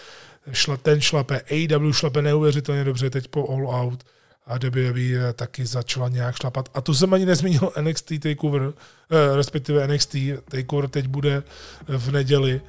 šla, 0.52 0.78
ten 0.78 1.02
šlape, 1.02 1.42
AW 1.42 1.92
šlape 1.92 2.22
neuvěřitelně 2.22 2.84
dobře 2.84 3.10
teď 3.10 3.28
po 3.28 3.50
All 3.50 3.68
Out. 3.68 4.04
A 4.46 4.58
WWE 4.58 5.34
taky 5.34 5.66
začala 5.66 6.10
nějak 6.10 6.36
šlapat. 6.36 6.70
A 6.74 6.82
to 6.82 6.94
jsem 6.94 7.14
ani 7.14 7.26
nezmínil 7.26 7.72
NXT 7.82 8.12
TakeOver, 8.20 8.74
eh, 9.12 9.36
respektive 9.36 9.88
NXT 9.88 10.16
TakeOver 10.52 10.90
teď 10.90 11.08
bude 11.08 11.44
v 11.88 12.12
neděli. 12.12 12.62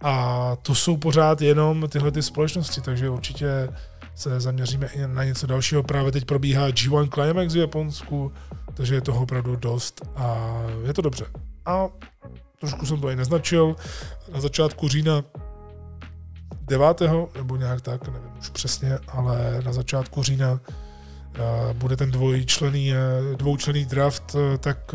A 0.00 0.56
to 0.62 0.74
jsou 0.74 0.96
pořád 0.96 1.40
jenom 1.40 1.88
tyhle 1.88 2.10
ty 2.10 2.22
společnosti, 2.22 2.80
takže 2.80 3.10
určitě 3.10 3.68
se 4.16 4.40
zaměříme 4.40 4.86
i 4.86 5.06
na 5.06 5.24
něco 5.24 5.46
dalšího. 5.46 5.82
Právě 5.82 6.12
teď 6.12 6.24
probíhá 6.24 6.68
G1 6.68 7.08
Climax 7.14 7.54
v 7.54 7.58
Japonsku, 7.58 8.32
takže 8.74 8.94
je 8.94 9.00
toho 9.00 9.22
opravdu 9.22 9.56
dost 9.56 10.00
a 10.16 10.56
je 10.86 10.94
to 10.94 11.02
dobře. 11.02 11.26
A 11.66 11.88
trošku 12.60 12.86
jsem 12.86 13.00
to 13.00 13.10
i 13.10 13.16
neznačil, 13.16 13.76
na 14.32 14.40
začátku 14.40 14.88
října 14.88 15.24
9. 16.66 17.00
nebo 17.36 17.56
nějak 17.56 17.80
tak, 17.80 18.08
nevím 18.08 18.30
už 18.38 18.50
přesně, 18.50 18.98
ale 19.08 19.62
na 19.64 19.72
začátku 19.72 20.22
října 20.22 20.60
eh, 21.34 21.74
bude 21.74 21.96
ten 21.96 22.10
dvojčlený, 22.10 22.92
eh, 22.92 22.96
dvoučlený 23.36 23.84
draft, 23.84 24.36
eh, 24.54 24.58
tak 24.58 24.94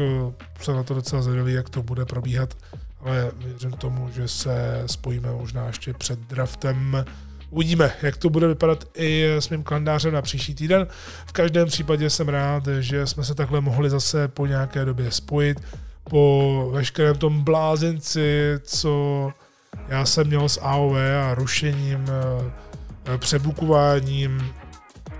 se 0.61 0.73
na 0.73 0.83
to 0.83 0.93
docela 0.93 1.21
zvědavý, 1.21 1.53
jak 1.53 1.69
to 1.69 1.83
bude 1.83 2.05
probíhat, 2.05 2.53
ale 3.01 3.31
věřím 3.35 3.71
tomu, 3.71 4.09
že 4.09 4.27
se 4.27 4.83
spojíme 4.85 5.31
možná 5.31 5.67
ještě 5.67 5.93
před 5.93 6.19
draftem. 6.19 7.05
Uvidíme, 7.51 7.91
jak 8.01 8.17
to 8.17 8.29
bude 8.29 8.47
vypadat 8.47 8.83
i 8.95 9.25
s 9.39 9.49
mým 9.49 9.63
kalendářem 9.63 10.13
na 10.13 10.21
příští 10.21 10.55
týden. 10.55 10.87
V 11.25 11.31
každém 11.31 11.67
případě 11.67 12.09
jsem 12.09 12.29
rád, 12.29 12.63
že 12.79 13.07
jsme 13.07 13.23
se 13.23 13.35
takhle 13.35 13.61
mohli 13.61 13.89
zase 13.89 14.27
po 14.27 14.45
nějaké 14.45 14.85
době 14.85 15.11
spojit, 15.11 15.61
po 16.09 16.69
veškerém 16.73 17.17
tom 17.17 17.43
blázenci, 17.43 18.53
co 18.63 19.31
já 19.87 20.05
jsem 20.05 20.27
měl 20.27 20.49
s 20.49 20.61
AOV 20.61 20.95
a 20.95 21.35
rušením, 21.35 22.05
eh, 23.13 23.17
přebukováním, 23.17 24.53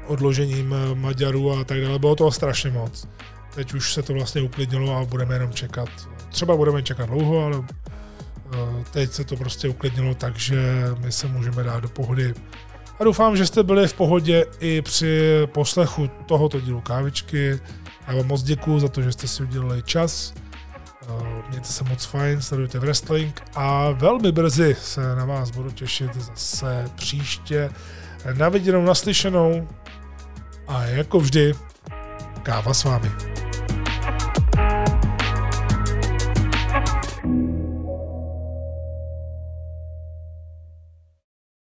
odložením 0.07 0.73
eh, 0.73 0.95
Maďarů 0.95 1.51
a 1.51 1.63
tak 1.63 1.81
dále. 1.81 1.99
Bylo 1.99 2.15
toho 2.15 2.31
strašně 2.31 2.71
moc. 2.71 3.07
Teď 3.55 3.73
už 3.73 3.93
se 3.93 4.03
to 4.03 4.13
vlastně 4.13 4.41
uklidnilo 4.41 4.97
a 4.97 5.05
budeme 5.05 5.35
jenom 5.35 5.53
čekat. 5.53 5.89
Třeba 6.29 6.55
budeme 6.55 6.83
čekat 6.83 7.05
dlouho, 7.05 7.45
ale 7.45 7.63
teď 8.91 9.11
se 9.11 9.23
to 9.23 9.35
prostě 9.35 9.69
uklidnilo, 9.69 10.15
takže 10.15 10.85
my 10.99 11.11
se 11.11 11.27
můžeme 11.27 11.63
dát 11.63 11.79
do 11.79 11.89
pohody. 11.89 12.33
A 12.99 13.03
doufám, 13.03 13.37
že 13.37 13.45
jste 13.45 13.63
byli 13.63 13.87
v 13.87 13.93
pohodě 13.93 14.45
i 14.59 14.81
při 14.81 15.41
poslechu 15.45 16.09
tohoto 16.25 16.59
dílu 16.59 16.81
kávičky. 16.81 17.59
Já 18.07 18.15
vám 18.15 18.27
moc 18.27 18.43
děkuji 18.43 18.79
za 18.79 18.87
to, 18.87 19.01
že 19.01 19.11
jste 19.11 19.27
si 19.27 19.43
udělali 19.43 19.83
čas. 19.83 20.33
Eh, 21.01 21.43
mějte 21.49 21.67
se 21.67 21.83
moc 21.83 22.05
fajn, 22.05 22.41
sledujte 22.41 22.79
wrestling 22.79 23.41
a 23.55 23.91
velmi 23.91 24.31
brzy 24.31 24.75
se 24.81 25.15
na 25.15 25.25
vás 25.25 25.51
budu 25.51 25.71
těšit 25.71 26.15
zase 26.15 26.85
příště 26.95 27.69
na 28.33 28.49
viděnou, 28.49 28.81
naslyšenou 28.81 29.67
a 30.67 30.83
jako 30.83 31.19
vždy 31.19 31.53
káva 32.43 32.73
s 32.73 32.83
vámi. 32.83 33.11